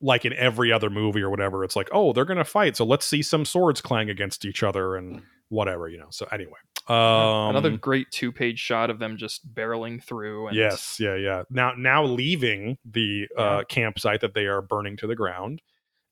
like 0.00 0.24
in 0.24 0.32
every 0.32 0.72
other 0.72 0.90
movie 0.90 1.22
or 1.22 1.30
whatever 1.30 1.64
it's 1.64 1.76
like 1.76 1.88
oh 1.92 2.12
they're 2.12 2.24
going 2.24 2.36
to 2.36 2.44
fight 2.44 2.76
so 2.76 2.84
let's 2.84 3.06
see 3.06 3.22
some 3.22 3.44
swords 3.44 3.80
clang 3.80 4.10
against 4.10 4.44
each 4.44 4.62
other 4.62 4.96
and 4.96 5.22
whatever 5.48 5.88
you 5.88 5.96
know 5.98 6.08
so 6.10 6.26
anyway 6.32 6.58
um 6.88 7.50
Another 7.50 7.76
great 7.76 8.10
two 8.12 8.30
page 8.30 8.60
shot 8.60 8.90
of 8.90 9.00
them 9.00 9.16
just 9.16 9.52
barreling 9.52 10.00
through. 10.02 10.48
And 10.48 10.56
Yes, 10.56 10.98
yeah, 11.00 11.16
yeah. 11.16 11.42
Now, 11.50 11.72
now 11.76 12.04
leaving 12.04 12.78
the 12.84 13.26
uh, 13.36 13.64
campsite 13.68 14.20
that 14.20 14.34
they 14.34 14.46
are 14.46 14.62
burning 14.62 14.96
to 14.98 15.08
the 15.08 15.16
ground, 15.16 15.62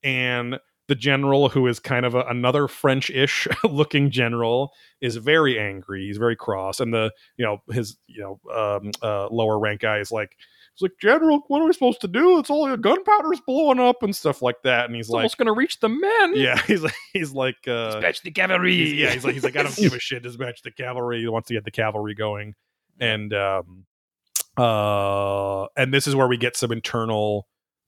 and 0.02 0.58
the 0.88 0.96
general, 0.96 1.48
who 1.48 1.68
is 1.68 1.78
kind 1.78 2.04
of 2.04 2.16
a, 2.16 2.22
another 2.22 2.66
French-ish 2.66 3.46
looking 3.64 4.10
general, 4.10 4.72
is 5.00 5.16
very 5.16 5.60
angry. 5.60 6.06
He's 6.06 6.18
very 6.18 6.34
cross, 6.34 6.80
and 6.80 6.92
the 6.92 7.12
you 7.36 7.44
know 7.44 7.58
his 7.70 7.96
you 8.08 8.20
know 8.20 8.40
um, 8.52 8.90
uh, 9.00 9.28
lower 9.28 9.60
rank 9.60 9.80
guy 9.80 9.98
is 9.98 10.10
like, 10.10 10.36
he's 10.74 10.82
like, 10.82 10.92
General, 11.00 11.40
what 11.48 11.60
are 11.62 11.64
we 11.66 11.72
supposed 11.72 12.00
to 12.02 12.08
do? 12.08 12.38
It's 12.38 12.50
all 12.50 12.68
the 12.68 12.76
gunpowder's 12.76 13.40
blowing 13.46 13.78
up 13.80 14.02
and 14.02 14.14
stuff 14.14 14.42
like 14.42 14.56
that. 14.64 14.86
And 14.86 14.94
he's 14.94 15.06
It's 15.06 15.10
like, 15.12 15.18
almost 15.20 15.38
going 15.38 15.46
to 15.46 15.52
reach 15.52 15.80
the 15.80 15.88
men. 15.88 16.36
yeah, 16.36 16.60
he's 16.66 16.82
like, 16.82 16.94
he's 17.12 17.32
like, 17.32 17.56
uh, 17.66 17.92
Dispatch 17.92 18.22
the 18.22 18.30
cavalry. 18.30 18.74
He's- 18.76 18.92
yeah, 18.94 19.10
he's 19.10 19.24
like, 19.24 19.34
he's 19.34 19.44
like, 19.44 19.56
I 19.56 19.62
don't 19.62 19.76
give 19.76 19.92
a 19.94 19.98
shit. 20.00 20.22
Dispatch 20.22 20.62
the 20.62 20.70
cavalry. 20.72 21.20
He 21.20 21.28
wants 21.28 21.48
to 21.48 21.54
get 21.54 21.64
the 21.64 21.70
cavalry 21.70 22.14
going, 22.14 22.54
and 23.00 23.32
um, 23.34 23.86
uh, 24.56 25.66
and 25.76 25.92
this 25.92 26.06
is 26.06 26.14
where 26.14 26.28
we 26.28 26.36
get 26.36 26.56
some 26.56 26.72
internal, 26.72 27.46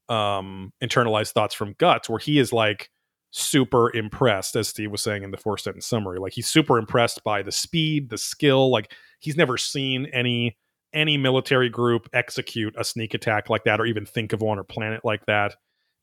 um, 0.09 0.73
internalized 0.83 1.31
thoughts 1.31 1.53
from 1.55 1.75
Guts, 1.77 2.09
where 2.09 2.19
he 2.19 2.39
is 2.39 2.51
like 2.53 2.89
super 3.31 3.95
impressed, 3.95 4.55
as 4.55 4.67
Steve 4.69 4.91
was 4.91 5.01
saying 5.01 5.23
in 5.23 5.31
the 5.31 5.37
four 5.37 5.57
sentence 5.57 5.85
summary. 5.85 6.19
Like 6.19 6.33
he's 6.33 6.47
super 6.49 6.77
impressed 6.77 7.23
by 7.23 7.41
the 7.41 7.51
speed, 7.51 8.09
the 8.09 8.17
skill. 8.17 8.69
Like 8.71 8.91
he's 9.19 9.37
never 9.37 9.57
seen 9.57 10.07
any 10.13 10.57
any 10.93 11.17
military 11.17 11.69
group 11.69 12.09
execute 12.13 12.73
a 12.77 12.83
sneak 12.83 13.13
attack 13.13 13.49
like 13.49 13.63
that, 13.65 13.79
or 13.79 13.85
even 13.85 14.05
think 14.05 14.33
of 14.33 14.41
one 14.41 14.57
or 14.59 14.63
plan 14.63 14.93
it 14.93 15.01
like 15.03 15.25
that. 15.25 15.55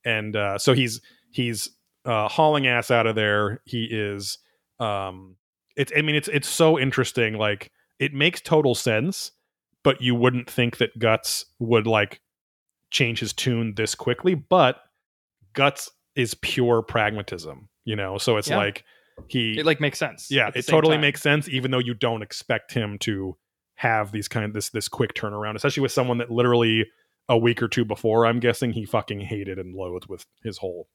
And 0.05 0.35
uh, 0.35 0.57
so 0.57 0.73
he's 0.73 1.01
he's 1.31 1.69
uh, 2.05 2.27
hauling 2.27 2.67
ass 2.67 2.91
out 2.91 3.07
of 3.07 3.15
there. 3.15 3.61
He 3.65 3.85
is. 3.85 4.37
Um, 4.79 5.37
it's. 5.75 5.91
I 5.95 6.01
mean, 6.01 6.15
it's 6.15 6.27
it's 6.27 6.47
so 6.49 6.77
interesting. 6.79 7.35
Like 7.37 7.71
it 7.99 8.13
makes 8.13 8.41
total 8.41 8.75
sense, 8.75 9.31
but 9.83 10.01
you 10.01 10.13
wouldn't 10.15 10.49
think 10.49 10.77
that 10.77 10.97
Guts 10.99 11.45
would 11.59 11.87
like 11.87 12.21
change 12.91 13.19
his 13.19 13.33
tune 13.33 13.73
this 13.75 13.95
quickly. 13.95 14.35
But 14.35 14.77
Guts 15.53 15.89
is 16.15 16.33
pure 16.35 16.81
pragmatism, 16.81 17.67
you 17.83 17.95
know. 17.95 18.17
So 18.17 18.37
it's 18.37 18.49
Yeah. 18.49 18.57
like 18.57 18.83
he. 19.27 19.57
It 19.59 19.65
like 19.65 19.81
makes 19.81 19.97
sense. 19.97 20.29
yeah, 20.29 20.51
it 20.53 20.67
totally 20.67 20.95
time. 20.95 21.01
makes 21.01 21.21
sense, 21.21 21.49
even 21.49 21.71
though 21.71 21.79
you 21.79 21.93
don't 21.93 22.21
expect 22.21 22.73
him 22.73 22.97
to 22.99 23.35
have 23.75 24.11
these 24.11 24.27
kind 24.27 24.45
of 24.45 24.53
this 24.53 24.69
this 24.69 24.87
quick 24.87 25.13
turnaround, 25.13 25.55
especially 25.55 25.81
with 25.81 25.91
someone 25.91 26.17
that 26.19 26.31
literally 26.31 26.85
a 27.27 27.37
week 27.37 27.61
or 27.61 27.67
two 27.67 27.83
before, 27.85 28.25
I'm 28.25 28.39
guessing 28.39 28.71
he 28.71 28.85
fucking 28.85 29.19
hated 29.21 29.57
and 29.59 29.75
loathed 29.75 30.07
with 30.07 30.25
his 30.43 30.57
whole 30.59 30.87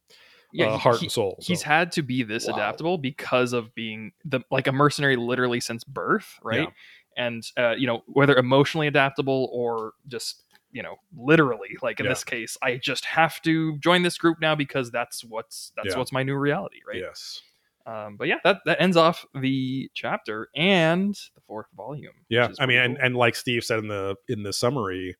yeah, 0.52 0.66
uh, 0.66 0.72
he- 0.72 0.78
heart 0.78 0.98
he- 0.98 1.06
and 1.06 1.12
soul. 1.12 1.38
He's 1.42 1.60
so. 1.60 1.66
had 1.66 1.92
to 1.92 2.02
be 2.02 2.22
this 2.22 2.46
Wow. 2.46 2.54
adaptable 2.54 2.98
because 2.98 3.52
of 3.52 3.74
being 3.74 4.12
the 4.24 4.40
like 4.50 4.66
a 4.66 4.72
mercenary 4.72 5.16
literally 5.16 5.60
since 5.60 5.84
birth, 5.84 6.38
right? 6.42 6.68
And 7.16 7.44
uh, 7.58 7.72
you 7.72 7.86
know 7.86 8.02
whether 8.06 8.36
emotionally 8.36 8.86
adaptable 8.86 9.50
or 9.52 9.92
just 10.08 10.44
you 10.72 10.82
know 10.82 10.94
literally 11.16 11.76
like 11.82 11.98
in 12.00 12.06
Yeah. 12.06 12.12
this 12.12 12.22
case, 12.24 12.56
I 12.62 12.76
just 12.76 13.04
have 13.04 13.42
to 13.42 13.76
join 13.78 14.02
this 14.02 14.16
group 14.16 14.40
now 14.40 14.54
because 14.54 14.90
that's 14.90 15.24
what's 15.24 15.72
that's 15.76 15.90
Yeah. 15.90 15.98
what's 15.98 16.12
my 16.12 16.22
new 16.22 16.36
reality, 16.36 16.78
right? 16.86 16.98
Yes. 17.00 17.42
Um, 17.90 18.16
but 18.16 18.28
yeah, 18.28 18.36
that 18.44 18.58
that 18.66 18.80
ends 18.80 18.96
off 18.96 19.24
the 19.34 19.90
chapter 19.94 20.48
and 20.54 21.14
the 21.34 21.40
fourth 21.46 21.66
volume. 21.76 22.12
Yeah, 22.28 22.44
I 22.58 22.66
mean, 22.66 22.78
pretty 22.78 22.78
and, 22.78 22.98
and 22.98 23.16
like 23.16 23.34
Steve 23.34 23.64
said 23.64 23.80
in 23.80 23.88
the 23.88 24.14
in 24.28 24.42
the 24.44 24.52
summary, 24.52 25.16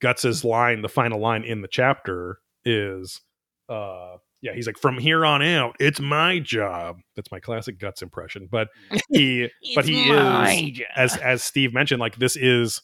Guts's 0.00 0.44
line, 0.44 0.82
the 0.82 0.88
final 0.88 1.18
line 1.18 1.44
in 1.44 1.62
the 1.62 1.68
chapter 1.68 2.40
is, 2.64 3.20
uh, 3.68 4.16
yeah, 4.42 4.52
he's 4.52 4.66
like, 4.66 4.76
from 4.78 4.98
here 4.98 5.24
on 5.24 5.40
out, 5.40 5.76
it's 5.80 6.00
my 6.00 6.40
job. 6.40 6.98
That's 7.16 7.30
my 7.32 7.40
classic 7.40 7.78
Guts 7.78 8.02
impression, 8.02 8.48
but 8.50 8.68
he, 9.08 9.48
but 9.74 9.86
he 9.86 10.10
is, 10.10 10.82
as 10.96 11.16
as 11.16 11.42
Steve 11.42 11.72
mentioned, 11.72 12.00
like 12.00 12.16
this 12.16 12.36
is 12.36 12.82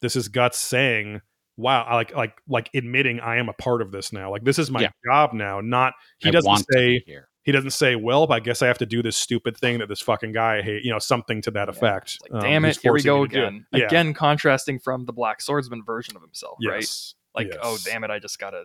this 0.00 0.14
is 0.14 0.28
Guts 0.28 0.58
saying, 0.58 1.22
"Wow, 1.56 1.82
I 1.82 1.96
like 1.96 2.14
like 2.14 2.34
like 2.46 2.70
admitting 2.74 3.18
I 3.18 3.38
am 3.38 3.48
a 3.48 3.54
part 3.54 3.82
of 3.82 3.90
this 3.90 4.12
now. 4.12 4.30
Like 4.30 4.44
this 4.44 4.60
is 4.60 4.70
my 4.70 4.82
Yeah. 4.82 4.90
job 5.04 5.32
now." 5.32 5.60
Not 5.60 5.94
he 6.18 6.28
I 6.28 6.32
doesn't 6.32 6.66
say 6.70 7.02
here. 7.04 7.29
He 7.42 7.52
doesn't 7.52 7.70
say, 7.70 7.96
"Well, 7.96 8.30
I 8.32 8.40
guess 8.40 8.62
I 8.62 8.66
have 8.66 8.78
to 8.78 8.86
do 8.86 9.02
this 9.02 9.16
stupid 9.16 9.56
thing 9.56 9.78
that 9.78 9.88
this 9.88 10.00
fucking 10.00 10.32
guy 10.32 10.58
I 10.58 10.62
hate," 10.62 10.82
you 10.84 10.90
know, 10.92 10.98
something 10.98 11.40
to 11.42 11.50
that 11.52 11.68
Yeah. 11.68 11.72
effect. 11.74 12.18
Like, 12.22 12.32
um, 12.34 12.40
damn 12.50 12.64
it, 12.64 12.78
here 12.80 12.92
we 12.92 13.02
go 13.02 13.22
me 13.22 13.28
to 13.28 13.34
do 13.34 13.40
it. 13.40 13.46
again. 13.46 13.66
Yeah. 13.72 13.84
Again, 13.86 14.14
contrasting 14.14 14.78
from 14.78 15.06
the 15.06 15.12
Black 15.12 15.40
Swordsman 15.40 15.82
version 15.84 16.16
of 16.16 16.22
himself, 16.22 16.58
right? 16.66 16.76
Yes. 16.80 17.14
Like, 17.34 17.50
oh 17.62 17.78
damn 17.84 18.04
it, 18.04 18.10
I 18.10 18.18
just 18.18 18.38
gotta. 18.38 18.64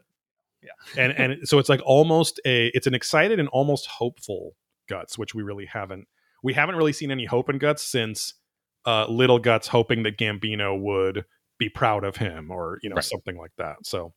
Yeah. 0.61 0.71
and 0.97 1.11
and 1.13 1.47
so 1.47 1.59
it's 1.59 1.69
like 1.69 1.81
almost 1.85 2.39
a 2.45 2.67
it's 2.73 2.87
an 2.87 2.95
excited 2.95 3.39
and 3.39 3.47
almost 3.49 3.85
hopeful 3.85 4.55
guts 4.89 5.15
which 5.17 5.35
we 5.35 5.43
really 5.43 5.65
haven't 5.65 6.07
we 6.43 6.53
haven't 6.53 6.75
really 6.75 6.93
seen 6.93 7.11
any 7.11 7.25
hope 7.25 7.49
in 7.51 7.57
guts 7.59 7.83
since 7.83 8.33
uh 8.87 9.05
little 9.07 9.37
guts 9.37 9.67
hoping 9.67 10.01
that 10.03 10.17
gambino 10.17 10.79
would 10.79 11.25
be 11.59 11.69
proud 11.69 12.03
of 12.03 12.17
him 12.17 12.49
or 12.49 12.79
you 12.81 12.89
know 12.89 12.95
Right. 12.95 13.03
something 13.03 13.37
like 13.37 13.51
that 13.59 13.77
so 13.83 14.13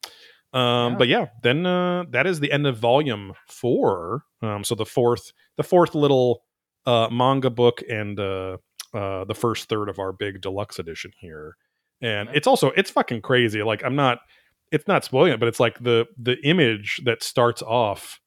um 0.55 0.93
Yeah. 0.93 0.99
but 0.99 1.09
yeah 1.09 1.27
then 1.43 1.67
uh 1.67 2.05
that 2.11 2.27
is 2.27 2.41
the 2.41 2.51
end 2.53 2.67
of 2.67 2.79
volume 2.79 3.35
four. 3.49 4.23
Um 4.43 4.65
so 4.65 4.75
the 4.75 4.87
fourth 4.87 5.33
the 5.57 5.63
fourth 5.63 5.95
little 5.95 6.43
uh 6.87 7.09
manga 7.11 7.51
book 7.51 7.83
and 7.89 8.19
uh 8.19 8.57
uh 8.95 9.25
the 9.25 9.35
first 9.35 9.69
third 9.69 9.89
of 9.89 9.99
our 9.99 10.13
big 10.13 10.41
deluxe 10.41 10.79
edition 10.79 11.11
here. 11.21 11.57
And 12.01 12.29
it's 12.33 12.47
also 12.47 12.71
it's 12.77 12.91
fucking 12.91 13.21
crazy. 13.23 13.63
Like 13.63 13.83
i'm 13.85 13.97
not 13.97 14.19
it's 14.73 14.87
not 14.89 15.05
spoiling 15.05 15.33
it 15.33 15.41
but 15.41 15.49
it's 15.49 15.61
like 15.61 15.79
the 15.83 16.07
the 16.17 16.37
image 16.47 17.01
that 17.05 17.23
starts 17.23 17.61
off 17.63 18.21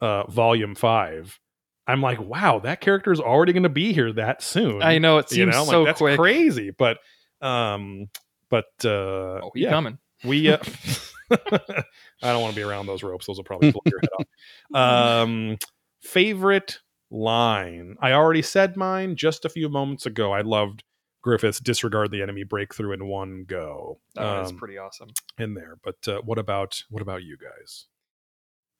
uh 0.00 0.24
volume 0.30 0.74
five. 0.74 1.38
I'm 1.86 2.00
like 2.00 2.20
wow 2.20 2.58
that 2.60 2.80
character 2.80 3.12
is 3.12 3.20
already 3.20 3.52
going 3.52 3.62
to 3.64 3.68
be 3.68 3.92
here 3.92 4.12
that 4.14 4.42
soon. 4.42 4.82
I 4.82 4.98
know 4.98 5.18
it 5.18 5.30
you 5.30 5.44
seems 5.44 5.54
know 5.54 5.64
so 5.64 5.78
like 5.82 5.88
that's 5.88 5.98
quick. 6.00 6.18
crazy. 6.18 6.70
But 6.70 6.98
um 7.42 8.06
but 8.48 8.64
uh 8.84 9.40
Oh, 9.42 9.50
yeah. 9.54 9.70
coming. 9.70 9.98
we 10.24 10.48
uh, 10.50 10.58
i 11.30 11.84
don't 12.22 12.40
want 12.42 12.54
to 12.54 12.60
be 12.60 12.62
around 12.62 12.86
those 12.86 13.02
ropes 13.02 13.26
those 13.26 13.36
will 13.36 13.44
probably 13.44 13.70
blow 13.72 13.82
your 13.86 14.00
head 14.00 14.10
off 14.18 15.16
um 15.20 15.56
favorite 16.02 16.78
line 17.10 17.96
i 18.00 18.12
already 18.12 18.42
said 18.42 18.76
mine 18.76 19.16
just 19.16 19.44
a 19.44 19.48
few 19.48 19.68
moments 19.68 20.06
ago 20.06 20.32
i 20.32 20.40
loved 20.40 20.82
griffith's 21.22 21.58
disregard 21.60 22.10
the 22.10 22.22
enemy 22.22 22.44
breakthrough 22.44 22.92
in 22.92 23.06
one 23.06 23.44
go 23.46 23.98
That 24.14 24.46
um, 24.46 24.56
pretty 24.56 24.78
awesome. 24.78 25.08
in 25.38 25.54
there 25.54 25.76
but 25.82 25.96
uh, 26.06 26.20
what 26.22 26.38
about 26.38 26.82
what 26.90 27.02
about 27.02 27.22
you 27.22 27.36
guys 27.36 27.86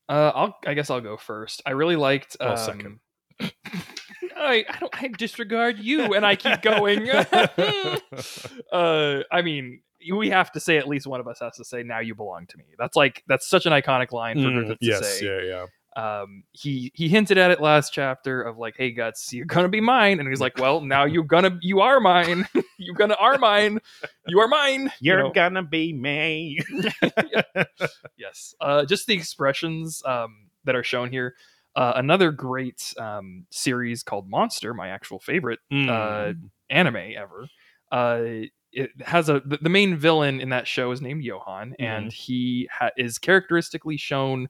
Uh, 0.08 0.30
I'll. 0.34 0.56
I 0.64 0.74
guess 0.74 0.88
I'll 0.88 1.00
go 1.00 1.16
first. 1.16 1.62
I 1.66 1.70
really 1.72 1.96
liked. 1.96 2.36
Um, 2.38 2.50
I'll 2.50 2.56
second. 2.56 3.00
I, 3.40 4.64
I 4.68 4.78
don't. 4.78 5.02
I 5.02 5.08
disregard 5.08 5.80
you, 5.80 6.14
and 6.14 6.24
I 6.24 6.36
keep 6.36 6.62
going. 6.62 7.10
uh, 8.72 9.22
I 9.32 9.42
mean, 9.42 9.80
we 10.12 10.30
have 10.30 10.52
to 10.52 10.60
say 10.60 10.76
at 10.78 10.86
least 10.86 11.06
one 11.06 11.20
of 11.20 11.26
us 11.28 11.38
has 11.40 11.56
to 11.56 11.64
say, 11.64 11.82
"Now 11.82 12.00
you 12.00 12.14
belong 12.14 12.46
to 12.48 12.58
me." 12.58 12.64
That's 12.78 12.96
like 12.96 13.22
that's 13.26 13.48
such 13.48 13.66
an 13.66 13.72
iconic 13.72 14.12
line 14.12 14.36
for 14.36 14.42
Mm, 14.50 14.54
Griffith 14.66 14.78
to 14.80 14.86
yes 14.86 15.18
say. 15.18 15.26
yeah 15.26 15.40
yeah 15.42 15.66
Um, 15.96 16.44
he 16.52 16.92
he 16.94 17.08
hinted 17.08 17.38
at 17.38 17.50
it 17.50 17.60
last 17.60 17.92
chapter 17.92 18.42
of 18.42 18.58
like, 18.58 18.74
"Hey, 18.76 18.90
guts, 18.92 19.32
you're 19.32 19.46
gonna 19.46 19.68
be 19.68 19.80
mine," 19.80 20.20
and 20.20 20.28
he's 20.28 20.40
like, 20.40 20.58
"Well, 20.58 20.80
now 20.82 21.04
you're 21.06 21.24
gonna 21.24 21.58
you 21.62 21.80
are 21.80 22.00
mine. 22.00 22.46
you're 22.78 22.94
gonna 22.94 23.16
are 23.18 23.38
mine. 23.38 23.80
You 24.26 24.40
are 24.40 24.48
mine." 24.48 24.92
You 25.00 25.16
know? 25.16 25.32
gonna 25.32 25.62
be 25.62 25.92
me 25.94 26.58
yes 28.16 28.54
uh 28.60 28.84
just 28.84 29.06
the 29.06 29.14
expressions 29.14 30.02
um 30.04 30.48
that 30.64 30.74
are 30.74 30.82
shown 30.82 31.10
here 31.10 31.34
uh 31.76 31.92
another 31.96 32.30
great 32.30 32.92
um 32.98 33.46
series 33.50 34.02
called 34.02 34.28
monster 34.28 34.74
my 34.74 34.88
actual 34.88 35.18
favorite 35.18 35.60
Mm. 35.72 35.88
uh 35.88 36.34
anime 36.70 36.96
ever 37.16 37.48
uh 37.92 38.46
it 38.76 38.90
has 39.06 39.28
a 39.28 39.40
the, 39.44 39.68
main 39.68 39.96
villain 39.96 40.40
in 40.40 40.50
that 40.50 40.68
show 40.68 40.90
is 40.92 41.00
named 41.00 41.24
johan 41.24 41.74
and 41.78 42.12
he 42.12 42.68
ha- 42.70 42.90
is 42.96 43.18
characteristically 43.18 43.96
shown 43.96 44.48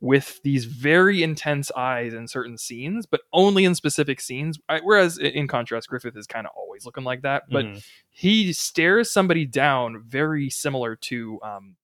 with 0.00 0.42
these 0.42 0.64
very 0.64 1.22
intense 1.22 1.70
eyes 1.76 2.12
in 2.14 2.26
certain 2.26 2.58
scenes 2.58 3.06
but 3.06 3.20
only 3.32 3.64
in 3.64 3.74
specific 3.74 4.20
scenes 4.20 4.58
I, 4.68 4.80
whereas 4.80 5.18
in 5.18 5.46
contrast 5.46 5.88
griffith 5.88 6.16
is 6.16 6.26
kind 6.26 6.46
of 6.46 6.52
always 6.56 6.84
looking 6.84 7.04
like 7.04 7.22
that 7.22 7.44
but 7.50 7.64
Mhm. 7.66 7.84
he 8.10 8.52
stares 8.52 9.10
somebody 9.12 9.44
down 9.46 10.02
very 10.02 10.50
similar 10.50 10.96
to 10.96 11.38
um, 11.42 11.76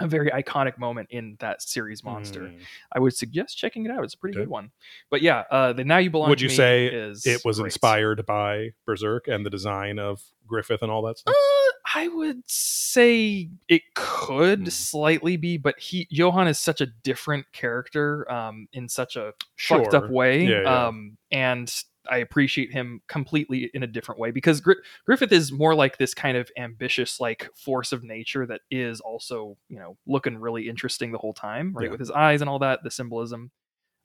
a 0.00 0.06
very 0.06 0.30
iconic 0.30 0.78
moment 0.78 1.08
in 1.10 1.36
that 1.40 1.60
series 1.62 2.04
monster 2.04 2.40
Mm. 2.42 2.52
i 2.92 2.98
would 2.98 3.14
suggest 3.16 3.56
checking 3.58 3.84
it 3.84 3.90
out 3.90 4.04
it's 4.04 4.14
a 4.14 4.18
pretty 4.18 4.36
Okay. 4.36 4.44
good 4.44 4.50
one 4.50 4.70
but 5.10 5.22
yeah 5.22 5.44
uh, 5.50 5.72
the 5.72 5.84
now 5.84 5.98
you 5.98 6.10
belong 6.10 6.28
Would 6.30 6.40
you 6.40 6.48
say 6.48 6.86
is 6.86 7.26
it 7.26 7.42
was 7.44 7.58
great. 7.58 7.66
inspired 7.66 8.24
by 8.26 8.70
berserk 8.86 9.26
and 9.28 9.44
the 9.44 9.50
design 9.50 9.98
of 9.98 10.22
griffith 10.46 10.82
and 10.82 10.90
all 10.90 11.02
that 11.02 11.18
stuff 11.18 11.34
uh, 11.36 11.72
i 11.94 12.08
would 12.08 12.42
say 12.46 13.48
it 13.68 13.82
could 13.94 14.60
Hmm. 14.60 14.66
slightly 14.66 15.36
be 15.36 15.56
but 15.56 15.78
he 15.78 16.06
johan 16.10 16.46
is 16.48 16.58
such 16.60 16.80
a 16.80 16.86
different 16.86 17.50
character 17.52 18.30
um, 18.30 18.68
in 18.72 18.88
such 18.88 19.16
a 19.16 19.32
fucked 19.56 19.94
up 19.94 20.08
way. 20.10 20.44
Yeah, 20.44 20.62
yeah. 20.62 20.86
Um, 20.86 21.16
and 21.32 21.72
I 22.10 22.18
appreciate 22.18 22.72
him 22.72 23.02
completely 23.08 23.70
in 23.74 23.82
a 23.82 23.86
different 23.86 24.18
way 24.20 24.30
because 24.30 24.60
Gri- 24.60 24.76
Griffith 25.06 25.32
is 25.32 25.52
more 25.52 25.74
like 25.74 25.98
this 25.98 26.14
kind 26.14 26.36
of 26.36 26.50
ambitious, 26.56 27.20
like 27.20 27.48
force 27.54 27.92
of 27.92 28.04
nature 28.04 28.46
that 28.46 28.62
is 28.70 29.00
also, 29.00 29.56
you 29.68 29.78
know, 29.78 29.96
looking 30.06 30.38
really 30.38 30.68
interesting 30.68 31.12
the 31.12 31.18
whole 31.18 31.34
time, 31.34 31.72
right? 31.74 31.84
Yeah. 31.84 31.90
With 31.90 32.00
his 32.00 32.10
eyes 32.10 32.40
and 32.40 32.48
all 32.48 32.58
that, 32.60 32.82
the 32.82 32.90
symbolism. 32.90 33.50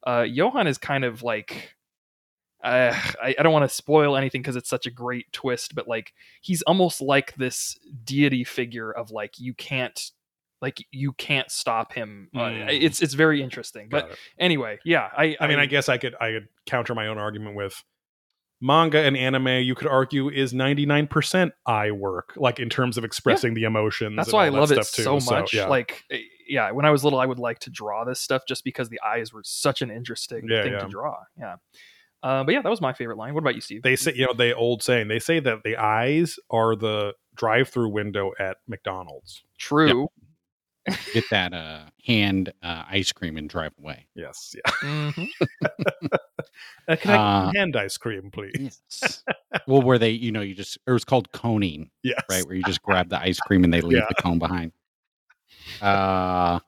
Uh, 0.05 0.25
Johan 0.27 0.67
is 0.67 0.77
kind 0.77 1.05
of 1.05 1.23
like, 1.23 1.75
uh, 2.63 2.93
I, 3.21 3.35
I 3.37 3.43
don't 3.43 3.53
want 3.53 3.69
to 3.69 3.75
spoil 3.75 4.15
anything 4.15 4.41
because 4.41 4.55
it's 4.55 4.69
such 4.69 4.85
a 4.85 4.91
great 4.91 5.31
twist, 5.33 5.75
but 5.75 5.87
like 5.87 6.13
he's 6.41 6.61
almost 6.63 7.01
like 7.01 7.35
this 7.35 7.77
deity 8.03 8.43
figure 8.43 8.91
of 8.91 9.11
like 9.11 9.39
you 9.39 9.53
can't. 9.53 10.11
Like 10.61 10.77
you 10.91 11.11
can't 11.11 11.51
stop 11.51 11.91
him. 11.91 12.29
Uh, 12.33 12.39
Mm. 12.39 12.81
it's 12.81 13.01
it's 13.01 13.15
very 13.15 13.43
interesting. 13.43 13.89
But 13.89 14.11
it. 14.11 14.17
anyway, 14.39 14.79
yeah, 14.85 15.09
I 15.11 15.35
I 15.41 15.47
mean, 15.47 15.59
I 15.59 15.65
guess 15.65 15.89
I 15.89 15.97
could 15.97 16.15
I 16.21 16.31
could 16.31 16.47
counter 16.65 16.95
my 16.95 17.07
own 17.07 17.17
argument 17.17 17.57
with 17.57 17.83
manga 18.63 18.99
and 18.99 19.15
anime. 19.17 19.47
You 19.63 19.75
could 19.75 19.87
argue 19.87 20.29
is 20.29 20.53
ninety 20.53 20.85
nine 20.85 21.05
percent 21.05 21.51
eye 21.67 21.91
work, 21.91 22.33
like 22.37 22.59
in 22.59 22.69
terms 22.69 22.97
of 22.97 23.03
expressing 23.03 23.53
the 23.53 23.65
emotions. 23.65 24.15
that's 24.15 24.29
and 24.29 24.33
why 24.33 24.47
I 24.47 24.49
that 24.49 24.57
love 24.57 24.71
it 24.71 24.83
stuff 24.85 24.91
too. 24.91 25.03
so 25.21 25.31
much. 25.35 25.53
yeah. 25.53 25.67
Like, 25.67 26.03
eh, 26.09 26.19
yeah, 26.47 26.71
when 26.71 26.85
I 26.85 26.89
was 26.89 27.03
little, 27.03 27.19
I 27.19 27.25
would 27.25 27.39
like 27.39 27.59
to 27.59 27.69
draw 27.69 28.03
this 28.05 28.19
stuff 28.19 28.43
just 28.47 28.63
because 28.63 28.89
the 28.89 28.99
eyes 29.05 29.31
were 29.33 29.43
such 29.43 29.81
an 29.81 29.91
interesting 29.91 30.47
Yeah, 30.49 30.63
thing 30.63 30.71
yeah. 30.73 30.79
to 30.79 30.87
draw. 30.87 31.17
Yeah. 31.37 31.55
Uh, 32.23 32.41
but 32.45 32.53
yeah, 32.53 32.61
that 32.61 32.69
was 32.69 32.79
my 32.79 32.93
favorite 32.93 33.17
line. 33.17 33.33
What 33.33 33.41
about 33.41 33.55
you, 33.55 33.59
Steve? 33.61 33.81
they 33.83 33.97
say, 33.97 34.13
you 34.15 34.25
know, 34.25 34.33
the 34.33 34.55
old 34.55 34.81
saying 34.81 35.09
they 35.09 35.19
say 35.19 35.41
that 35.41 35.63
the 35.65 35.75
eyes 35.75 36.39
are 36.49 36.73
the 36.75 37.13
drive 37.35 37.67
through 37.67 37.89
window 37.89 38.31
at 38.39 38.57
McDonald's. 38.67 39.43
True. 39.57 40.07
Get 41.13 41.29
that 41.29 41.53
uh, 41.53 41.85
hand 42.05 42.51
uh, 42.61 42.83
ice 42.89 43.11
cream 43.11 43.37
and 43.37 43.49
drive 43.49 43.71
away. 43.79 44.07
Yes, 44.15 44.55
yeah. 44.55 44.71
Mhm. 44.83 45.27
Uh, 46.87 46.97
can 46.97 47.11
I 47.11 47.17
Uh, 47.17 47.45
get 47.45 47.55
hand 47.55 47.75
ice 47.77 47.97
cream, 47.97 48.29
please? 48.29 48.51
Yes. 48.59 49.23
well, 49.67 49.81
where 49.81 49.97
they, 49.97 50.09
you 50.09 50.31
know, 50.33 50.41
you 50.41 50.53
just 50.53 50.77
it 50.85 50.91
was 50.91 51.05
called 51.05 51.31
coning, 51.31 51.89
Yes, 52.03 52.21
right? 52.29 52.45
Where 52.45 52.55
you 52.55 52.63
just 52.63 52.81
grab 52.81 53.07
the 53.09 53.17
ice 53.19 53.39
cream 53.39 53.63
and 53.63 53.73
they 53.73 53.79
leave 53.79 53.99
Yeah. 53.99 54.05
the 54.09 54.15
cone 54.21 54.39
behind. 54.39 54.71
Uh, 55.81 56.59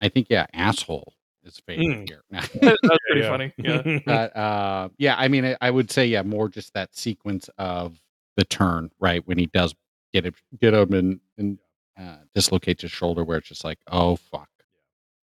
I 0.00 0.08
think 0.08 0.26
yeah, 0.30 0.46
asshole 0.52 1.14
is 1.44 1.60
favorite 1.66 1.86
Mm. 1.88 2.08
here. 2.08 2.22
That 2.30 2.78
was 2.82 2.98
pretty 3.06 3.22
Yeah. 3.22 3.28
funny. 3.30 3.52
Yeah. 3.58 4.00
but 4.06 4.36
uh, 4.36 4.88
yeah, 4.98 5.14
I 5.18 5.28
mean, 5.28 5.44
I, 5.44 5.56
I 5.60 5.70
would 5.70 5.90
say 5.90 6.06
yeah, 6.06 6.22
more 6.22 6.48
just 6.48 6.72
that 6.74 6.94
sequence 6.96 7.48
of 7.58 7.98
the 8.36 8.44
turn, 8.44 8.90
right? 8.98 9.26
When 9.26 9.38
he 9.38 9.46
does 9.46 9.74
get 10.12 10.26
it, 10.26 10.34
get 10.60 10.74
him 10.74 10.92
and 10.94 11.20
and 11.38 11.58
uh, 11.98 12.16
dislocates 12.34 12.82
his 12.82 12.90
shoulder, 12.90 13.24
where 13.24 13.38
it's 13.38 13.48
just 13.48 13.64
like, 13.64 13.78
oh 13.90 14.16
fuck, 14.16 14.48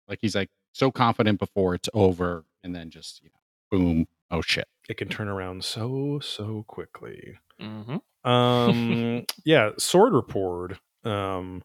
like 0.07 0.19
he's 0.22 0.35
like 0.35 0.49
so 0.73 0.91
confident 0.91 1.39
before 1.39 1.73
it's 1.76 1.89
over, 1.94 2.45
and 2.64 2.76
then 2.76 2.89
just 2.89 3.22
you 3.23 3.30
know, 3.30 3.77
boom, 3.77 4.07
oh 4.31 4.41
shit. 4.41 4.68
it 4.89 4.98
can 4.98 5.07
turn 5.10 5.27
around 5.27 5.64
so 5.64 6.19
so 6.22 6.64
quickly. 6.68 7.38
Mhm. 7.61 8.02
um 8.23 9.26
yeah 9.45 9.72
sword 9.80 10.14
report 10.14 10.77
um 11.03 11.64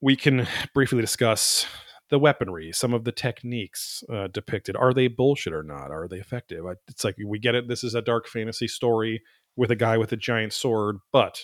we 0.00 0.14
can 0.14 0.46
briefly 0.72 1.00
discuss 1.00 1.66
the 2.10 2.18
weaponry 2.20 2.70
some 2.72 2.94
of 2.94 3.02
the 3.02 3.10
techniques 3.10 4.04
uh, 4.12 4.28
depicted 4.28 4.76
are 4.76 4.94
they 4.94 5.08
bullshit 5.08 5.52
or 5.52 5.64
not 5.64 5.90
are 5.90 6.06
they 6.06 6.18
effective 6.18 6.64
I, 6.64 6.74
it's 6.86 7.02
like 7.02 7.16
we 7.26 7.40
get 7.40 7.56
it 7.56 7.66
this 7.66 7.82
is 7.82 7.96
a 7.96 8.02
dark 8.02 8.28
fantasy 8.28 8.68
story 8.68 9.22
with 9.56 9.72
a 9.72 9.76
guy 9.76 9.98
with 9.98 10.12
a 10.12 10.16
giant 10.16 10.52
sword 10.52 10.98
but 11.10 11.40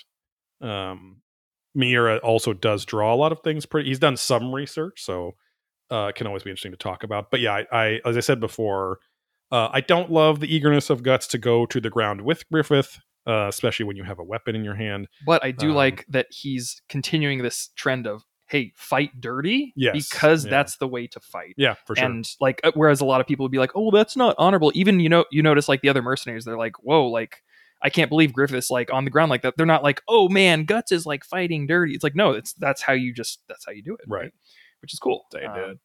um 0.61 1.23
miura 1.75 2.17
also 2.19 2.53
does 2.53 2.85
draw 2.85 3.15
a 3.15 3.17
lot 3.17 3.33
of 3.33 3.41
things 3.41 3.67
pretty 3.67 3.89
he's 3.89 3.99
done 3.99 4.17
some 4.17 4.55
research 4.55 5.03
so 5.03 5.33
uh 5.91 6.07
it 6.07 6.15
can 6.15 6.27
always 6.27 6.43
be 6.43 6.51
interesting 6.51 6.73
to 6.73 6.79
talk 6.79 7.05
about 7.05 7.31
but 7.31 7.41
yeah 7.41 7.53
i, 7.53 7.67
I 7.73 8.01
as 8.05 8.17
i 8.17 8.21
said 8.21 8.41
before 8.41 8.99
uh, 9.53 9.69
I 9.73 9.81
don't 9.81 10.13
love 10.13 10.39
the 10.41 10.55
eagerness 10.55 10.91
of 10.91 11.03
Guts 11.03 11.27
to 11.29 11.39
go 11.39 11.67
to 11.67 11.81
the 11.81 11.91
ground 11.91 12.23
with 12.23 12.49
Griffith, 12.51 13.01
uh, 13.27 13.47
especially 13.49 13.85
when 13.85 13.97
you 13.97 14.05
have 14.05 14.19
a 14.19 14.25
weapon 14.25 14.55
in 14.55 14.63
your 14.63 14.77
hand. 14.77 15.09
But 15.27 15.45
I 15.45 15.51
do 15.51 15.71
Um, 15.71 15.75
like 15.75 16.07
that 16.09 16.27
he's 16.31 16.81
continuing 16.89 17.43
this 17.43 17.71
trend 17.75 18.07
of, 18.07 18.23
hey, 18.49 18.73
fight 18.77 19.21
dirty 19.21 19.73
Yes, 19.75 19.93
because 19.93 20.45
yeah. 20.45 20.51
that's 20.51 20.77
the 20.77 20.87
way 20.87 21.09
to 21.09 21.19
fight. 21.19 21.55
Yeah, 21.57 21.75
for 21.85 21.97
sure. 21.97 22.05
And 22.05 22.29
like, 22.41 22.61
uh, 22.63 22.71
whereas 22.75 23.01
a 23.01 23.05
lot 23.05 23.21
of 23.21 23.27
people 23.27 23.43
would 23.45 23.51
be 23.51 23.59
like, 23.59 23.73
"Oh, 23.75 23.91
that's 23.91 24.17
not 24.17 24.37
honorable." 24.39 24.71
Even 24.77 25.01
you 25.01 25.09
know, 25.09 25.25
you 25.33 25.43
notice 25.43 25.69
like 25.69 25.81
the 25.81 25.89
other 25.89 26.03
mercenaries, 26.03 26.45
they're 26.45 26.57
like, 26.57 26.77
"Whoa, 26.85 27.07
like 27.09 27.43
I 27.83 27.91
can't 27.91 28.09
believe 28.11 28.33
Griffith's 28.33 28.71
like 28.71 28.93
on 28.93 29.05
the 29.05 29.11
ground 29.11 29.31
like 29.31 29.43
that. 29.43 29.55
They're 29.57 29.67
not 29.67 29.83
like, 29.83 30.03
oh 30.09 30.29
man, 30.29 30.65
Guts 30.65 30.93
is 30.93 31.07
like 31.07 31.25
fighting 31.25 31.67
dirty. 31.67 31.95
It's 31.95 32.05
like 32.05 32.15
no, 32.17 32.33
it's 32.33 32.53
that's 32.55 32.83
how 32.83 32.93
you 32.93 33.13
just 33.15 33.41
that's 33.49 33.65
how 33.65 33.73
you 33.73 33.83
do 33.83 33.95
it, 33.95 34.01
Right. 34.07 34.33
Which 34.83 34.93
is 34.93 34.99
cool. 34.99 35.27
They 35.33 35.45
Um, 35.45 35.55
did. 35.55 35.79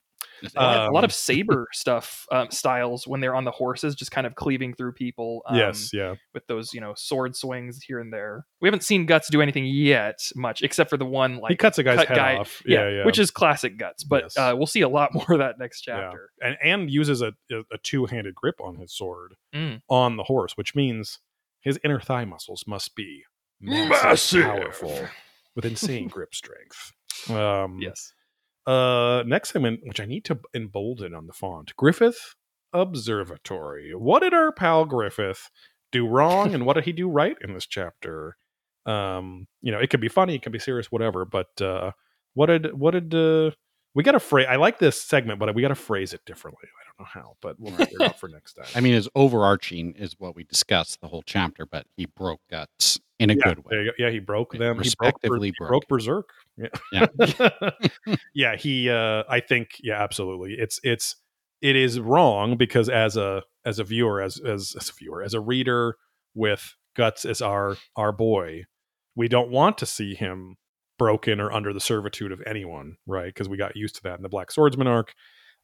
a 0.55 0.61
lot- 0.61 0.89
a 0.89 0.91
lot 0.91 0.99
Um, 0.99 1.05
of 1.05 1.13
saber 1.13 1.67
stuff 1.72 2.26
um, 2.31 2.49
styles 2.51 3.07
when 3.07 3.19
they're 3.22 3.35
on 3.35 3.43
the 3.45 3.51
horses, 3.51 3.95
just 3.95 4.11
kind 4.11 4.26
of 4.27 4.35
cleaving 4.35 4.73
through 4.73 4.91
people. 4.93 5.41
Um, 5.45 5.55
yes, 5.57 5.91
yeah. 5.93 6.15
with 6.34 6.45
those 6.47 6.73
you 6.73 6.81
know 6.81 6.93
sword 6.95 7.35
swings 7.35 7.81
here 7.84 7.99
and 7.99 8.11
there. 8.11 8.45
We 8.61 8.67
haven't 8.67 8.84
seen 8.84 9.05
Guts 9.05 9.30
do 9.30 9.41
anything 9.41 9.65
yet, 9.65 10.19
much 10.35 10.61
except 10.63 10.89
for 10.89 10.97
the 10.97 11.05
one 11.05 11.38
like 11.38 11.51
he 11.51 11.55
cuts 11.55 11.77
a 11.77 11.84
guy's 11.84 11.97
cut 11.99 12.07
head 12.09 12.17
guy- 12.17 12.38
off. 12.38 12.61
yeah, 12.65 12.84
Yeah, 12.89 12.89
yeah. 12.97 13.05
which 13.05 13.19
is 13.19 13.31
classic 13.31 13.77
Guts. 13.77 14.03
But 14.03 14.23
Yes. 14.23 14.38
uh, 14.38 14.53
we'll 14.57 14.65
see 14.67 14.81
a 14.81 14.89
lot 14.89 15.13
more 15.13 15.31
of 15.31 15.39
that 15.39 15.57
next 15.59 15.85
Yeah. 15.88 15.95
chapter. 16.01 16.31
and 16.41 16.57
and 16.63 16.91
uses 16.91 17.22
a, 17.22 17.34
a, 17.51 17.59
a 17.72 17.77
two-handed 17.84 18.35
grip 18.35 18.59
on 18.61 18.76
his 18.77 18.93
sword 18.93 19.35
Mm. 19.53 19.81
on 19.89 20.17
the 20.17 20.23
horse, 20.23 20.57
which 20.57 20.76
means 20.76 21.19
his 21.65 21.77
inner 21.83 21.99
thigh 21.99 22.23
muscles 22.23 22.63
must 22.65 22.95
be 22.95 23.23
massive, 23.59 24.45
powerful, 24.45 24.97
with 25.55 25.65
insane 25.65 26.07
grip 26.07 26.33
strength. 26.33 26.93
Um, 27.29 27.79
Yes. 27.81 28.13
Uh, 28.67 29.23
next 29.25 29.51
segment, 29.51 29.79
which 29.83 29.99
I 29.99 30.05
need 30.05 30.25
to 30.25 30.39
embolden 30.53 31.15
on 31.15 31.27
the 31.27 31.33
font, 31.33 31.75
Griffith 31.75 32.35
Observatory. 32.73 33.93
What 33.95 34.21
did 34.21 34.33
our 34.33 34.51
pal 34.51 34.85
Griffith 34.85 35.49
do 35.91 36.07
wrong, 36.07 36.53
and 36.53 36.65
what 36.65 36.73
did 36.73 36.85
he 36.85 36.91
do 36.91 37.07
right 37.09 37.35
in 37.41 37.53
this 37.53 37.65
chapter? 37.65 38.37
Um, 38.85 39.47
you 39.61 39.71
know, 39.71 39.79
it 39.79 39.89
could 39.89 40.01
be 40.01 40.07
funny, 40.09 40.35
it 40.35 40.41
could 40.43 40.51
be 40.51 40.59
serious, 40.59 40.91
whatever. 40.91 41.25
But 41.25 41.59
uh, 41.61 41.91
what 42.33 42.47
did 42.47 42.77
what 42.77 42.91
did 42.91 43.15
uh, 43.15 43.51
we 43.95 44.03
got 44.03 44.11
to 44.11 44.19
phrase? 44.19 44.47
I 44.49 44.57
like 44.57 44.77
this 44.77 45.01
segment, 45.01 45.39
but 45.39 45.55
we 45.55 45.61
got 45.61 45.69
to 45.69 45.75
phrase 45.75 46.13
it 46.13 46.21
differently. 46.25 46.67
I 46.67 46.85
don't 46.97 47.05
know 47.05 47.22
how, 47.22 47.35
but 47.41 47.59
we'll 47.59 47.73
figure 47.73 47.97
it 47.99 48.05
out 48.09 48.19
for 48.19 48.27
next 48.30 48.53
time. 48.53 48.65
I 48.76 48.81
mean, 48.81 48.93
his 48.93 49.09
overarching 49.15 49.93
is 49.93 50.15
what 50.19 50.35
we 50.35 50.43
discussed 50.43 51.01
the 51.01 51.07
whole 51.07 51.23
chapter, 51.26 51.65
but 51.65 51.85
he 51.95 52.05
broke 52.05 52.41
guts 52.49 52.99
in 53.19 53.30
a 53.30 53.34
yeah, 53.34 53.39
good 53.43 53.59
way. 53.65 53.85
go. 53.85 53.91
yeah, 53.97 54.09
he 54.09 54.19
broke 54.19 54.53
Yeah, 54.53 54.59
them. 54.59 54.80
He 54.81 54.91
broke, 54.97 55.22
Ber- 55.22 55.27
respectively 55.27 55.47
he 55.49 55.53
broke. 55.57 55.69
broke 55.69 55.88
Berserk. 55.88 56.30
Yeah, 56.57 56.67
Yeah. 56.91 57.49
yeah. 58.34 58.55
He, 58.55 58.89
uh, 58.89 59.23
I 59.30 59.39
think, 59.39 59.69
yeah, 59.81 60.01
absolutely. 60.01 60.53
It's 60.57 60.80
it's 60.84 61.15
it 61.61 61.76
is 61.76 61.99
wrong 61.99 62.57
because 62.57 62.89
as 62.89 63.17
a 63.17 63.43
as 63.65 63.80
a 63.80 63.84
viewer, 63.84 64.22
as 64.22 64.39
as 64.39 64.76
as 64.80 64.89
a 64.89 64.93
viewer, 64.93 65.22
as 65.23 65.34
a 65.34 65.39
reader 65.39 65.95
with 66.34 66.76
guts 66.95 67.26
as 67.26 67.41
our 67.41 67.77
our 67.95 68.11
boy, 68.11 68.63
we 69.15 69.27
don't 69.27 69.49
want 69.49 69.77
to 69.80 69.85
see 69.85 70.15
him 70.15 70.55
broken 70.97 71.41
or 71.41 71.51
under 71.51 71.73
the 71.73 71.80
servitude 71.81 72.31
of 72.31 72.41
anyone, 72.45 72.95
right? 73.05 73.26
Because 73.27 73.49
we 73.49 73.57
got 73.57 73.76
used 73.76 73.95
to 73.95 74.03
that 74.03 74.17
in 74.17 74.23
the 74.23 74.30
Black 74.30 74.49
Swordsman 74.51 74.88
arc. 74.88 75.13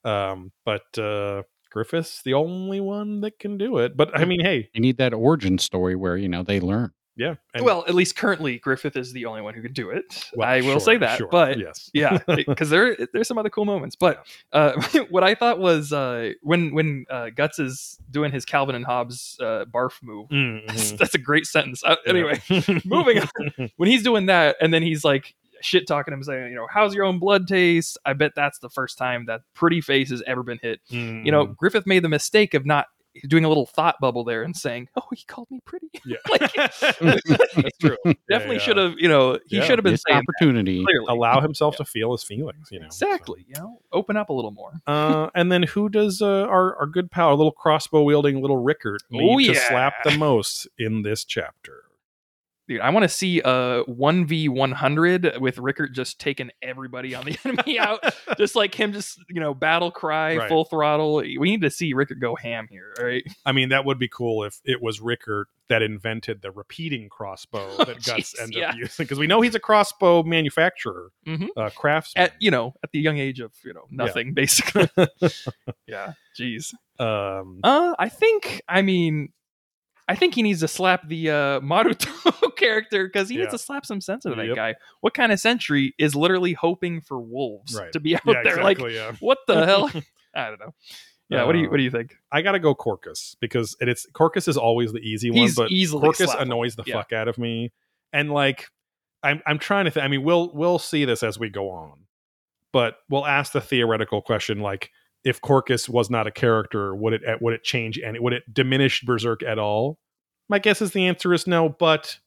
Um, 0.03 0.51
but 0.65 0.97
uh, 0.97 1.43
Griffith's 1.69 2.21
the 2.23 2.33
only 2.33 2.79
one 2.81 3.21
that 3.21 3.39
can 3.39 3.57
do 3.57 3.77
it. 3.77 3.95
But 3.95 4.17
I 4.17 4.25
mean, 4.25 4.41
hey, 4.41 4.69
You 4.73 4.81
need 4.81 4.97
that 4.97 5.13
origin 5.13 5.57
story 5.57 5.95
where 5.95 6.17
you 6.17 6.27
know 6.27 6.43
they 6.43 6.59
learn. 6.59 6.91
yeah. 7.15 7.35
and- 7.53 7.63
well, 7.63 7.83
at 7.87 7.93
least 7.93 8.15
currently, 8.15 8.57
Griffith 8.57 8.95
is 8.95 9.13
the 9.13 9.25
only 9.25 9.41
one 9.41 9.53
who 9.53 9.61
can 9.61 9.73
do 9.73 9.89
it. 9.91 10.25
well, 10.33 10.47
I 10.49 10.61
will 10.61 10.71
sure, 10.71 10.79
say 10.79 10.97
that, 10.97 11.17
sure, 11.17 11.27
but 11.27 11.59
yes, 11.59 11.89
yeah, 11.93 12.17
because 12.47 12.69
there 12.69 12.97
there's 13.13 13.27
some 13.27 13.37
other 13.37 13.49
cool 13.49 13.65
moments. 13.65 13.95
But 13.95 14.25
uh, 14.51 14.73
what 15.09 15.23
I 15.23 15.35
thought 15.35 15.59
was 15.59 15.93
uh, 15.93 16.31
when 16.41 16.73
when 16.73 17.05
uh, 17.09 17.29
Guts 17.35 17.59
is 17.59 17.99
doing 18.09 18.31
his 18.31 18.43
Calvin 18.45 18.75
and 18.75 18.85
Hobbes 18.85 19.37
uh, 19.39 19.65
barf 19.71 19.93
move. 20.01 20.29
Mhm. 20.29 20.65
That's, 20.67 20.91
that's 20.93 21.15
a 21.15 21.19
great 21.19 21.45
sentence. 21.45 21.83
Uh, 21.83 21.95
anyway, 22.07 22.41
Yeah. 22.49 22.79
moving 22.85 23.19
on. 23.19 23.69
when 23.77 23.87
he's 23.89 24.03
doing 24.03 24.25
that, 24.27 24.55
and 24.61 24.73
then 24.73 24.81
he's 24.81 25.03
like 25.05 25.35
shit 25.63 25.87
talking 25.87 26.13
him, 26.13 26.23
saying, 26.23 26.49
you 26.49 26.55
know, 26.55 26.67
how's 26.71 26.93
your 26.95 27.05
own 27.05 27.19
blood 27.19 27.47
taste? 27.47 27.97
I 28.05 28.13
bet 28.13 28.33
that's 28.35 28.59
the 28.59 28.69
first 28.69 28.97
time 28.97 29.25
that 29.27 29.41
pretty 29.53 29.81
face 29.81 30.09
has 30.09 30.21
ever 30.27 30.43
been 30.43 30.59
hit. 30.61 30.81
Mhm. 30.91 31.25
You 31.25 31.31
know, 31.31 31.45
Griffith 31.45 31.85
made 31.87 32.03
the 32.03 32.09
mistake 32.09 32.53
of 32.53 32.65
not 32.65 32.87
doing 33.27 33.43
a 33.43 33.47
little 33.49 33.65
thought 33.65 33.97
bubble 33.99 34.23
there 34.23 34.41
and 34.41 34.55
saying, 34.55 34.87
"Oh, 34.95 35.03
he 35.13 35.25
called 35.25 35.51
me 35.51 35.59
pretty." 35.65 35.89
yeah, 36.05 36.15
like- 36.29 36.53
that's 36.53 37.77
true. 37.79 37.97
Definitely 38.29 38.55
yeah. 38.55 38.61
should 38.61 38.77
have, 38.77 38.93
you 38.97 39.09
know, 39.09 39.37
he 39.47 39.57
Yeah. 39.57 39.63
should 39.65 39.77
have 39.79 39.83
been 39.83 39.93
Missed 39.93 40.05
saying 40.07 40.21
opportunity. 40.21 40.83
clearly. 40.83 41.05
allow 41.09 41.41
himself 41.41 41.75
to 41.77 41.85
feel 41.85 42.13
his 42.13 42.23
feelings. 42.23 42.69
You 42.71 42.79
know, 42.79 42.87
so. 42.89 43.05
exactly. 43.07 43.45
You 43.49 43.55
know, 43.57 43.79
open 43.91 44.15
up 44.15 44.29
a 44.29 44.33
little 44.33 44.51
more. 44.51 44.71
Uh, 44.87 45.29
and 45.35 45.51
then 45.51 45.63
who 45.63 45.89
does 45.89 46.21
uh, 46.21 46.45
our 46.47 46.77
our 46.77 46.85
good 46.85 47.11
pal, 47.11 47.27
our 47.29 47.35
little 47.35 47.51
crossbow 47.51 48.01
wielding 48.03 48.39
little 48.41 48.57
Rickert, 48.63 49.01
need 49.09 49.49
Oh, 49.49 49.53
to 49.53 49.59
slap 49.59 50.03
the 50.05 50.17
most 50.17 50.67
in 50.77 51.01
this 51.01 51.25
chapter? 51.25 51.83
Dude, 52.71 52.79
I 52.79 52.89
want 52.91 53.03
to 53.03 53.09
see 53.09 53.41
a 53.43 53.83
one 53.85 54.25
v 54.25 54.47
one 54.47 54.71
hundred 54.71 55.35
with 55.41 55.57
Rickert 55.57 55.91
just 55.93 56.19
taking 56.19 56.51
everybody 56.61 57.13
on 57.13 57.25
the 57.25 57.37
enemy 57.45 57.77
out, 57.77 58.01
just 58.37 58.55
like 58.55 58.73
him, 58.73 58.93
just 58.93 59.19
you 59.29 59.41
know, 59.41 59.53
battle 59.53 59.91
cry, 59.91 60.37
Right. 60.37 60.47
full 60.47 60.63
throttle. 60.63 61.15
We 61.17 61.37
need 61.37 61.61
to 61.63 61.69
see 61.69 61.91
Rickert 61.91 62.21
go 62.21 62.33
ham 62.37 62.67
here, 62.69 62.93
right? 62.97 63.23
I 63.45 63.51
mean, 63.51 63.69
that 63.69 63.83
would 63.83 63.99
be 63.99 64.07
cool 64.07 64.45
if 64.45 64.61
it 64.63 64.81
was 64.81 65.01
Rickert 65.01 65.47
that 65.67 65.81
invented 65.81 66.41
the 66.41 66.51
repeating 66.51 67.09
crossbow 67.09 67.67
Oh, 67.79 67.83
that 67.83 68.03
Guts 68.03 68.33
jeez, 68.35 68.41
ends 68.41 68.55
yeah. 68.55 68.69
up 68.69 68.75
using 68.77 69.03
because 69.03 69.19
we 69.19 69.27
know 69.27 69.41
he's 69.41 69.55
a 69.55 69.59
crossbow 69.59 70.23
manufacturer, 70.23 71.11
Mhm. 71.27 71.49
uh, 71.57 71.69
craftsman. 71.71 72.23
At 72.23 72.33
you 72.39 72.51
know, 72.51 72.73
at 72.85 72.91
the 72.93 72.99
young 72.99 73.17
age 73.17 73.41
of 73.41 73.51
you 73.65 73.73
know 73.73 73.83
nothing, 73.91 74.33
basically. 74.33 74.87
yeah, 75.87 76.13
jeez. 76.39 76.73
um, 76.99 77.59
Uh, 77.65 77.95
I 77.99 78.07
think. 78.07 78.61
I 78.69 78.81
mean, 78.81 79.33
I 80.11 80.15
think 80.15 80.35
he 80.35 80.41
needs 80.43 80.59
to 80.59 80.67
slap 80.67 81.07
the 81.07 81.29
uh, 81.29 81.59
Maruto 81.61 82.55
character 82.57 83.07
because 83.07 83.29
he 83.29 83.35
Yeah. 83.35 83.41
needs 83.43 83.53
to 83.53 83.57
slap 83.57 83.85
some 83.85 84.01
sense 84.01 84.25
into 84.25 84.35
that 84.35 84.47
Yep. 84.47 84.55
guy. 84.55 84.75
What 84.99 85.13
kind 85.13 85.31
of 85.31 85.39
sentry 85.39 85.93
is 85.97 86.15
literally 86.15 86.51
hoping 86.53 86.99
for 86.99 87.19
wolves 87.21 87.75
Right. 87.75 87.91
to 87.93 87.99
be 88.01 88.15
out 88.17 88.21
yeah, 88.25 88.41
there? 88.43 88.61
Like, 88.63 88.79
yeah. 88.79 89.13
what 89.21 89.37
the 89.47 89.65
hell? 89.65 89.89
I 90.35 90.49
don't 90.49 90.59
know. 90.59 90.73
Yeah, 91.29 91.45
what 91.45 91.53
do 91.53 91.59
you 91.59 91.67
Uh, 91.67 91.71
what 91.71 91.77
do 91.77 91.83
you 91.83 91.91
think? 91.91 92.17
I 92.29 92.41
gotta 92.41 92.59
go 92.59 92.75
Corkus 92.75 93.37
because 93.39 93.77
and 93.79 93.89
it's 93.89 94.05
Corkus 94.11 94.49
is 94.49 94.57
always 94.57 94.91
the 94.91 94.99
easy 94.99 95.29
one, 95.31 95.39
He's 95.39 95.55
but 95.55 95.71
easily 95.71 96.09
Corkus 96.09 96.37
annoys 96.37 96.75
the 96.75 96.83
fuck 96.83 97.13
out 97.13 97.29
of 97.29 97.37
me. 97.37 97.71
And 98.11 98.29
like, 98.31 98.67
I'm 99.23 99.41
I'm 99.45 99.57
trying 99.57 99.85
to 99.85 99.91
think. 99.91 100.03
I 100.03 100.09
mean, 100.09 100.23
we'll 100.23 100.51
we'll 100.53 100.77
see 100.79 101.05
this 101.05 101.23
as 101.23 101.39
we 101.39 101.47
go 101.49 101.69
on, 101.69 101.99
but 102.73 102.97
we'll 103.09 103.25
ask 103.25 103.53
the 103.53 103.61
theoretical 103.61 104.21
question 104.21 104.59
like, 104.59 104.91
if 105.23 105.41
Corkus 105.41 105.87
was 105.87 106.09
not 106.09 106.27
a 106.27 106.31
character, 106.31 106.95
would 106.95 107.13
it 107.13 107.21
would 107.41 107.53
it 107.53 107.63
change 107.63 107.97
and 107.97 108.17
would 108.19 108.33
it 108.33 108.43
diminish 108.51 109.03
Berserk 109.03 109.43
at 109.43 109.59
all? 109.59 109.97
My 110.49 110.59
guess 110.59 110.81
is 110.81 110.91
the 110.91 111.07
answer 111.07 111.33
is 111.33 111.47
no, 111.47 111.69
but 111.69 112.17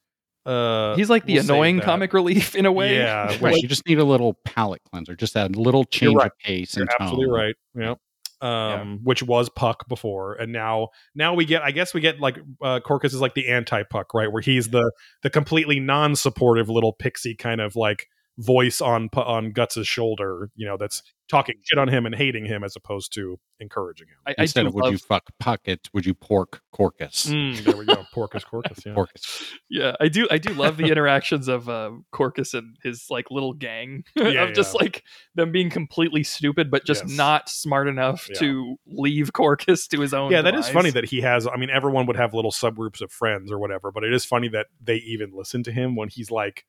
uh, 0.47 0.95
He's 0.97 1.09
like 1.11 1.25
the 1.25 1.35
we'll 1.35 1.45
annoying 1.45 1.81
comic 1.81 2.13
relief 2.13 2.55
in 2.55 2.67
a 2.67 2.73
way. 2.73 2.97
Yeah, 2.97 3.27
Right, 3.41 3.43
Like- 3.55 3.63
you 3.63 3.69
just 3.69 3.87
need 3.87 3.99
a 3.99 4.05
little 4.05 4.35
palate 4.45 4.83
cleanser, 4.93 5.17
just 5.17 5.37
a 5.37 5.47
little 5.49 5.85
change 5.85 6.15
right. 6.17 6.27
of 6.27 6.39
pace 6.39 6.77
You're 6.77 6.83
and 6.83 6.91
tone. 6.91 7.07
absolutely 7.07 7.31
right. 7.35 7.55
Yeah. 7.75 7.95
Um, 8.41 9.01
which 9.05 9.23
was 9.23 9.49
Puck 9.49 9.89
before, 9.89 10.35
and 10.35 10.53
now 10.53 10.89
now 11.15 11.33
we 11.33 11.47
get. 11.47 11.63
I 11.63 11.71
guess 11.71 11.95
we 11.95 12.03
get 12.03 12.21
like 12.21 12.37
uh, 12.63 12.81
Corkus 12.85 13.07
is 13.07 13.21
like 13.23 13.35
the 13.35 13.49
anti 13.49 13.85
Puck, 13.85 14.13
right? 14.13 14.31
Where 14.31 14.43
he's 14.43 14.69
the 14.69 14.93
the 15.23 15.31
completely 15.31 15.81
non 15.81 16.15
supportive 16.15 16.69
little 16.69 16.93
pixie 16.93 17.35
kind 17.35 17.63
of 17.63 17.75
like 17.75 18.07
voice 18.39 18.81
on 18.81 19.09
Pu- 19.09 19.21
on 19.21 19.53
Guts's 19.53 19.87
shoulder. 19.89 20.51
You 20.57 20.67
know, 20.67 20.77
that's 20.77 21.03
talking 21.31 21.55
shit 21.63 21.79
on 21.79 21.89
him 21.89 22.05
and 22.05 22.15
hating 22.15 22.45
him 22.45 22.63
as 22.63 22.77
opposed 22.77 23.11
to 23.15 23.39
encouraging 23.59 24.07
him. 24.09 24.17
I, 24.27 24.31
I 24.37 24.43
Instead 24.43 24.63
do 24.63 24.69
of 24.69 24.75
would 24.75 24.85
love, 24.85 24.93
you 24.93 24.99
fuck 24.99 25.25
Puckett, 25.43 25.89
would 25.95 26.05
you 26.05 26.13
pork 26.13 26.61
Corkus? 26.75 27.27
Mm, 27.29 27.65
there 27.65 27.77
we 27.77 27.87
go, 27.87 28.05
Porcus 28.13 28.45
Corkus. 28.53 28.85
Yeah. 28.85 28.93
Porcus. 28.95 29.53
yeah, 29.71 29.93
I 30.01 30.09
do 30.09 30.29
I 30.31 30.37
do 30.39 30.53
love 30.53 30.77
the 30.77 30.85
interactions 30.91 31.49
of 31.49 31.69
uh, 31.69 31.93
Corkus 32.13 32.53
and 32.53 32.77
his 32.83 33.07
like 33.09 33.31
little 33.31 33.55
gang 33.55 34.05
Yeah, 34.17 34.45
of 34.45 34.53
just 34.55 34.75
like 34.75 35.03
them 35.35 35.51
being 35.51 35.71
completely 35.71 36.23
stupid, 36.25 36.71
but 36.71 36.85
just 36.85 37.05
Yes. 37.07 37.17
not 37.17 37.49
smart 37.49 37.89
enough 37.89 38.27
Yeah. 38.29 38.41
to 38.41 38.77
leave 38.87 39.33
Corkus 39.33 39.89
to 39.89 40.01
his 40.01 40.13
own. 40.13 40.31
yeah, 40.31 40.43
that 40.43 40.55
is 40.55 40.69
funny 40.69 40.91
that 40.91 41.07
he 41.07 41.21
has. 41.23 41.47
I 41.47 41.57
mean, 41.57 41.71
everyone 41.71 42.05
would 42.07 42.17
have 42.17 42.35
little 42.35 42.53
subgroups 42.53 43.01
of 43.01 43.11
friends 43.11 43.51
or 43.51 43.59
whatever, 43.59 43.91
but 43.93 44.05
it 44.05 44.13
is 44.13 44.25
funny 44.27 44.49
that 44.49 44.67
they 44.83 44.97
even 44.97 45.31
listen 45.35 45.63
to 45.63 45.73
him 45.73 45.97
when 45.97 46.09
he's 46.09 46.31
like, 46.31 46.67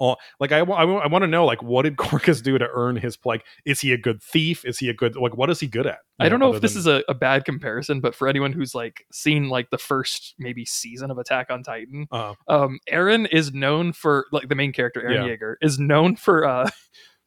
like 0.00 0.52
I, 0.52 0.58
I, 0.60 0.84
I 0.84 1.06
want 1.06 1.22
to 1.22 1.26
know, 1.26 1.44
like, 1.44 1.62
what 1.62 1.82
did 1.82 1.96
Corkus 1.98 2.42
do 2.42 2.56
to 2.58 2.66
earn 2.72 2.96
his 2.96 3.18
like? 3.24 3.44
Is 3.64 3.80
he 3.80 3.92
a 3.92 3.98
good 3.98 4.22
thief? 4.22 4.64
Is 4.64 4.78
he 4.78 4.88
a 4.88 4.94
good 4.94 5.16
like? 5.16 5.36
What 5.36 5.50
is 5.50 5.60
he 5.60 5.66
good 5.66 5.86
at? 5.86 5.98
I 6.20 6.28
don't 6.28 6.40
know 6.40 6.52
if 6.52 6.60
this 6.60 6.74
is 6.74 6.86
a, 6.86 7.02
a 7.08 7.14
bad 7.14 7.44
comparison, 7.44 8.00
but 8.00 8.14
for 8.14 8.26
anyone 8.26 8.52
who's 8.52 8.74
like 8.74 9.06
seen 9.12 9.48
like 9.48 9.70
the 9.70 9.78
first 9.78 10.34
maybe 10.38 10.64
season 10.64 11.10
of 11.10 11.18
Attack 11.18 11.48
on 11.50 11.62
Titan, 11.62 12.06
Uh, 12.10 12.34
um, 12.48 12.80
Eren 12.90 13.28
is 13.30 13.52
known 13.52 13.92
for 13.92 14.26
like 14.32 14.48
the 14.48 14.56
main 14.56 14.72
character, 14.72 15.00
Eren 15.00 15.28
Yeah. 15.28 15.36
Yeager, 15.36 15.54
is 15.60 15.78
known 15.78 16.16
for 16.16 16.44
uh 16.44 16.68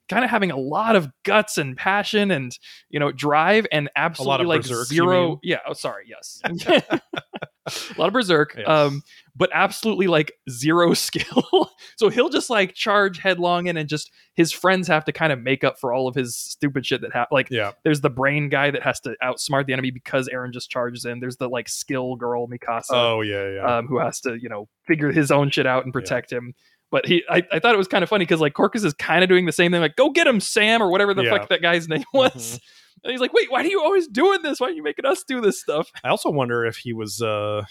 kind 0.09 0.25
of 0.25 0.29
having 0.29 0.51
a 0.51 0.57
lot 0.57 0.97
of 0.97 1.09
guts 1.23 1.57
and 1.57 1.77
passion 1.77 2.31
and 2.31 2.57
you 2.89 2.99
know 2.99 3.13
drive 3.13 3.65
and 3.71 3.89
absolutely 3.95 4.45
like 4.45 4.63
zero 4.63 5.39
yeah 5.41 5.59
oh 5.65 5.71
sorry 5.71 6.03
yes 6.05 6.41
a 7.95 7.99
lot 7.99 8.07
of 8.07 8.13
berserk 8.13 8.55
Yes. 8.57 8.67
um 8.67 9.03
but 9.35 9.49
absolutely 9.53 10.07
like 10.07 10.31
zero 10.49 10.93
skill 10.95 11.69
so 11.97 12.09
he'll 12.09 12.29
just 12.29 12.49
like 12.49 12.73
charge 12.73 13.19
headlong 13.19 13.67
in 13.67 13.77
and 13.77 13.87
just 13.87 14.11
his 14.35 14.51
friends 14.51 14.87
have 14.87 15.05
to 15.05 15.11
kind 15.11 15.31
of 15.31 15.39
make 15.39 15.63
up 15.63 15.79
for 15.79 15.93
all 15.93 16.07
of 16.07 16.15
his 16.15 16.35
stupid 16.35 16.85
shit 16.85 17.01
that 17.01 17.11
ha- 17.13 17.27
like 17.31 17.49
yeah, 17.51 17.71
there's 17.83 18.01
the 18.01 18.09
brain 18.09 18.49
guy 18.49 18.71
that 18.71 18.81
has 18.81 18.99
to 19.01 19.15
outsmart 19.23 19.67
the 19.67 19.73
enemy 19.73 19.91
because 19.91 20.27
Eren 20.29 20.51
just 20.51 20.69
charges 20.71 21.05
in. 21.05 21.19
There's 21.19 21.37
the 21.37 21.47
like 21.49 21.69
skill 21.69 22.15
girl 22.15 22.47
Mikasa 22.47 22.85
oh 22.91 23.21
yeah, 23.21 23.49
yeah. 23.51 23.77
um, 23.77 23.87
who 23.87 23.99
has 23.99 24.19
to 24.21 24.35
you 24.41 24.49
know 24.49 24.67
figure 24.87 25.11
his 25.11 25.29
own 25.31 25.49
shit 25.51 25.67
out 25.67 25.83
and 25.83 25.93
protect 25.93 26.31
him. 26.31 26.53
But 26.91 27.05
he, 27.05 27.23
I, 27.29 27.43
I 27.53 27.59
thought 27.59 27.73
it 27.73 27.77
was 27.77 27.87
kind 27.87 28.03
of 28.03 28.09
funny 28.09 28.23
because 28.25 28.41
like 28.41 28.53
Corkus 28.53 28.83
is 28.83 28.93
kind 28.95 29.23
of 29.23 29.29
doing 29.29 29.45
the 29.45 29.51
same 29.53 29.71
thing, 29.71 29.79
like 29.81 29.95
go 29.95 30.09
get 30.09 30.27
him, 30.27 30.39
Sam, 30.41 30.81
or 30.81 30.89
whatever 30.89 31.13
the 31.13 31.23
Yeah. 31.23 31.37
fuck 31.37 31.49
that 31.49 31.61
guy's 31.61 31.87
name 31.87 32.03
was. 32.13 32.33
Mhm. 32.33 32.59
And 33.03 33.11
he's 33.11 33.19
like, 33.21 33.33
wait, 33.33 33.51
why 33.51 33.61
are 33.61 33.65
you 33.65 33.81
always 33.81 34.07
doing 34.07 34.41
this? 34.43 34.59
Why 34.59 34.67
are 34.67 34.71
you 34.71 34.83
making 34.83 35.05
us 35.05 35.23
do 35.23 35.41
this 35.41 35.59
stuff? 35.59 35.91
I 36.03 36.09
also 36.09 36.29
wonder 36.29 36.65
if 36.65 36.77
he 36.77 36.93
was. 36.93 37.21
uh 37.21 37.63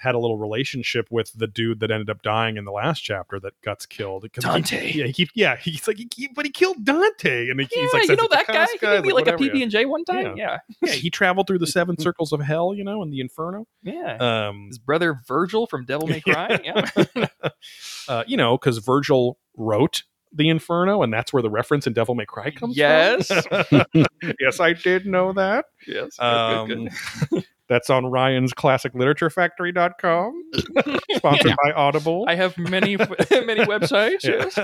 had 0.00 0.14
a 0.14 0.18
little 0.20 0.38
relationship 0.38 1.08
with 1.10 1.32
the 1.34 1.48
dude 1.48 1.80
that 1.80 1.90
ended 1.90 2.08
up 2.08 2.22
dying 2.22 2.56
in 2.56 2.64
the 2.64 2.70
last 2.70 3.00
chapter 3.00 3.40
that 3.40 3.52
Guts 3.64 3.84
killed. 3.84 4.22
'Cause 4.32 4.44
he- 4.44 4.48
Dante. 4.48 4.92
yeah, 4.92 5.06
he 5.06 5.12
keep, 5.12 5.30
yeah, 5.34 5.56
he's 5.56 5.88
like, 5.88 5.96
he 5.96 6.06
keep, 6.06 6.36
but 6.36 6.44
he 6.44 6.52
killed 6.52 6.84
Dante, 6.84 7.48
and 7.50 7.58
he, 7.60 7.66
Yeah, 7.74 7.82
he's 7.82 7.92
like, 7.92 8.08
you 8.08 8.14
know 8.14 8.28
that 8.30 8.46
guy? 8.46 8.66
He 8.70 8.78
gave 8.78 9.02
me 9.02 9.12
like, 9.12 9.26
whatever, 9.26 9.44
a 9.44 9.48
PB 9.48 9.60
and 9.60 9.72
J 9.72 9.86
one 9.86 10.04
time. 10.04 10.36
Yeah, 10.36 10.58
Yeah, 10.82 10.92
he 10.92 11.10
traveled 11.10 11.48
through 11.48 11.58
the 11.58 11.66
seven 11.78 11.98
circles 11.98 12.32
of 12.32 12.38
hell, 12.40 12.74
you 12.76 12.84
know, 12.84 13.02
in 13.02 13.10
the 13.10 13.18
Inferno. 13.18 13.66
yeah. 13.82 14.18
Um, 14.20 14.68
His 14.68 14.78
brother 14.78 15.18
Virgil 15.26 15.66
from 15.66 15.84
Devil 15.84 16.06
May 16.06 16.20
Cry. 16.24 16.60
Yeah. 16.62 17.26
uh, 18.08 18.22
you 18.28 18.36
know, 18.36 18.56
because 18.56 18.78
Virgil 18.78 19.40
wrote 19.56 20.04
the 20.32 20.48
Inferno, 20.48 21.02
and 21.02 21.12
that's 21.12 21.32
where 21.32 21.42
the 21.42 21.50
reference 21.50 21.86
in 21.86 21.92
Devil 21.92 22.14
May 22.14 22.26
Cry 22.26 22.50
comes 22.50 22.76
Yes. 22.76 23.28
from. 23.28 23.84
yes, 24.40 24.60
I 24.60 24.72
did 24.72 25.06
know 25.06 25.32
that. 25.32 25.66
yes. 25.86 26.16
good, 26.18 26.24
Um, 26.24 26.68
good, 26.68 26.90
good. 27.30 27.44
That's 27.68 27.90
on 27.90 28.06
Ryan's 28.06 28.54
Classic 28.54 28.94
Literature 28.94 29.28
Factory.com, 29.28 30.42
sponsored 31.16 31.46
Yeah. 31.50 31.54
by 31.62 31.72
Audible. 31.72 32.24
I 32.26 32.34
have 32.34 32.56
many 32.56 32.96
many 33.30 33.60
websites. 33.66 34.24
Yes. 34.24 34.56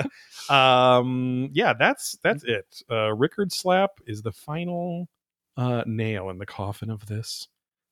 Yeah. 0.48 0.96
um, 0.96 1.50
yeah, 1.52 1.74
that's 1.78 2.16
that's 2.22 2.44
it. 2.44 2.82
Uh, 2.90 3.12
Rickert 3.14 3.52
Slap 3.52 3.90
is 4.06 4.22
the 4.22 4.32
final 4.32 5.08
uh, 5.58 5.82
nail 5.86 6.30
in 6.30 6.38
the 6.38 6.46
coffin 6.46 6.88
of 6.90 7.04
this 7.06 7.48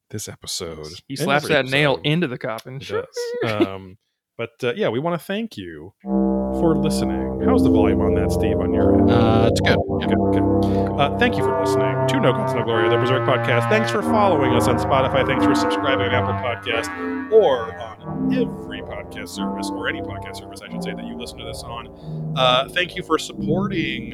this 0.08 0.28
episode. 0.28 0.86
He 1.08 1.16
slaps 1.16 1.44
every 1.44 1.56
that 1.56 1.66
nail 1.66 2.00
into 2.04 2.26
the 2.26 2.38
coffin. 2.38 2.76
It 2.76 2.88
does. 2.88 3.52
um, 3.66 3.98
but 4.36 4.52
uh, 4.62 4.72
yeah, 4.74 4.88
we 4.88 4.98
want 4.98 5.18
to 5.18 5.24
thank 5.24 5.56
you 5.56 5.92
for 6.02 6.76
listening. 6.76 7.40
How's 7.44 7.62
the 7.62 7.70
volume 7.70 8.00
on 8.00 8.14
that, 8.14 8.30
Steve? 8.30 8.58
On 8.58 8.72
your 8.72 8.98
end? 8.98 9.10
Uh, 9.10 9.48
it's 9.50 9.60
good. 9.60 9.78
Good, 10.00 10.18
good. 10.32 11.00
Uh, 11.00 11.18
thank 11.18 11.36
you 11.36 11.42
for 11.42 11.58
listening 11.60 12.06
to 12.08 12.20
No 12.20 12.32
Guts, 12.32 12.54
No 12.54 12.62
Glory, 12.62 12.88
the 12.88 12.96
Berserk 12.96 13.26
Podcast. 13.26 13.68
Thanks 13.68 13.90
for 13.90 14.02
following 14.02 14.52
us 14.52 14.68
on 14.68 14.76
Spotify. 14.76 15.26
Thanks 15.26 15.44
for 15.44 15.54
subscribing 15.54 16.06
on 16.06 16.14
Apple 16.14 16.34
Podcast 16.34 17.32
or 17.32 17.74
on 17.80 18.32
every 18.34 18.82
podcast 18.82 19.28
service, 19.30 19.70
or 19.70 19.88
any 19.88 20.02
podcast 20.02 20.36
service, 20.36 20.60
I 20.60 20.70
should 20.70 20.82
say, 20.82 20.92
that 20.92 21.04
you 21.04 21.16
listen 21.16 21.38
to 21.38 21.44
this 21.44 21.62
on. 21.62 22.34
Uh, 22.36 22.68
thank 22.68 22.94
you 22.94 23.02
for 23.02 23.18
supporting 23.18 24.12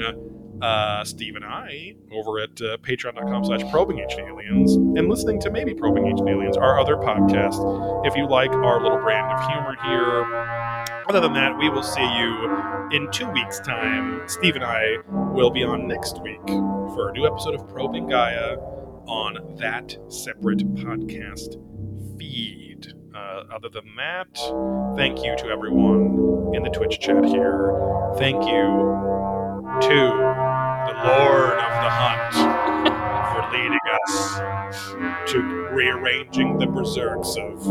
uh, 0.63 1.05
Steve 1.05 1.37
and 1.37 1.45
I 1.45 1.95
over 2.13 2.41
at 2.41 2.61
uh, 2.61 2.77
patreon.com 2.79 3.45
slash 3.45 3.61
probing 3.71 4.01
ancient 4.01 4.29
aliens 4.29 4.75
and 4.75 5.09
listening 5.09 5.41
to 5.41 5.51
maybe 5.51 5.75
probing 5.75 6.07
ancient 6.07 6.29
aliens, 6.29 6.57
our 6.57 6.79
other 6.81 6.97
podcast. 6.97 8.07
If 8.07 8.17
you 8.17 8.29
like 8.29 8.51
our 8.51 8.83
little 8.83 8.99
brand 8.99 9.33
of 9.33 9.47
humor 9.47 9.77
here, 9.85 10.25
other 11.09 11.21
than 11.21 11.33
that, 11.35 11.57
we 11.57 11.71
will 11.71 11.83
see 11.83 12.03
you 12.03 12.89
in 12.93 13.11
two 13.11 13.29
weeks' 13.31 13.61
time. 13.61 14.23
Steve 14.29 14.57
and 14.57 14.65
I 14.65 14.99
will 15.07 15.51
be 15.51 15.63
on 15.63 15.89
next 15.89 16.21
week 16.23 16.47
for 16.47 17.09
a 17.09 17.13
new 17.13 17.27
episode 17.27 17.55
of 17.55 17.67
Probing 17.69 18.09
Gaia 18.09 18.57
on 19.07 19.57
that 19.59 19.97
separate 20.09 20.59
podcast 20.75 21.57
feed. 22.19 22.93
Uh, 23.15 23.45
other 23.55 23.69
than 23.69 23.97
that, 23.97 24.97
thank 24.97 25.25
you 25.25 25.35
to 25.37 25.47
everyone 25.47 26.55
in 26.55 26.63
the 26.63 26.71
Twitch 26.71 27.01
chat 27.01 27.25
here. 27.25 27.73
Thank 28.19 28.45
you 28.45 29.18
to 29.81 29.89
the 29.89 30.95
Lord 31.05 31.53
of 31.53 31.73
the 31.83 31.91
Hunt 31.91 32.35
for 33.33 33.43
leading 33.57 33.79
us 34.05 34.41
to 35.31 35.39
rearranging 35.73 36.59
the 36.59 36.67
berserks 36.67 37.37
of 37.37 37.65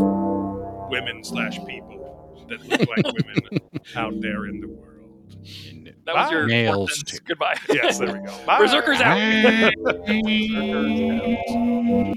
women 0.90 1.22
slash 1.22 1.58
people 1.66 2.46
that 2.48 2.60
look 2.66 2.80
like 2.80 3.04
women 3.26 3.60
out 3.94 4.20
there 4.20 4.46
in 4.46 4.60
the 4.60 4.68
world. 4.68 4.84
That 6.06 6.14
was 6.14 6.30
your 6.30 6.46
Nails 6.46 7.02
Goodbye. 7.26 7.58
Yes, 7.68 7.98
there 7.98 8.12
we 8.12 8.20
go. 8.26 8.32
Bye. 8.46 8.58
Berserkers 8.58 9.00
out. 9.00 9.16
Bye. 9.84 12.14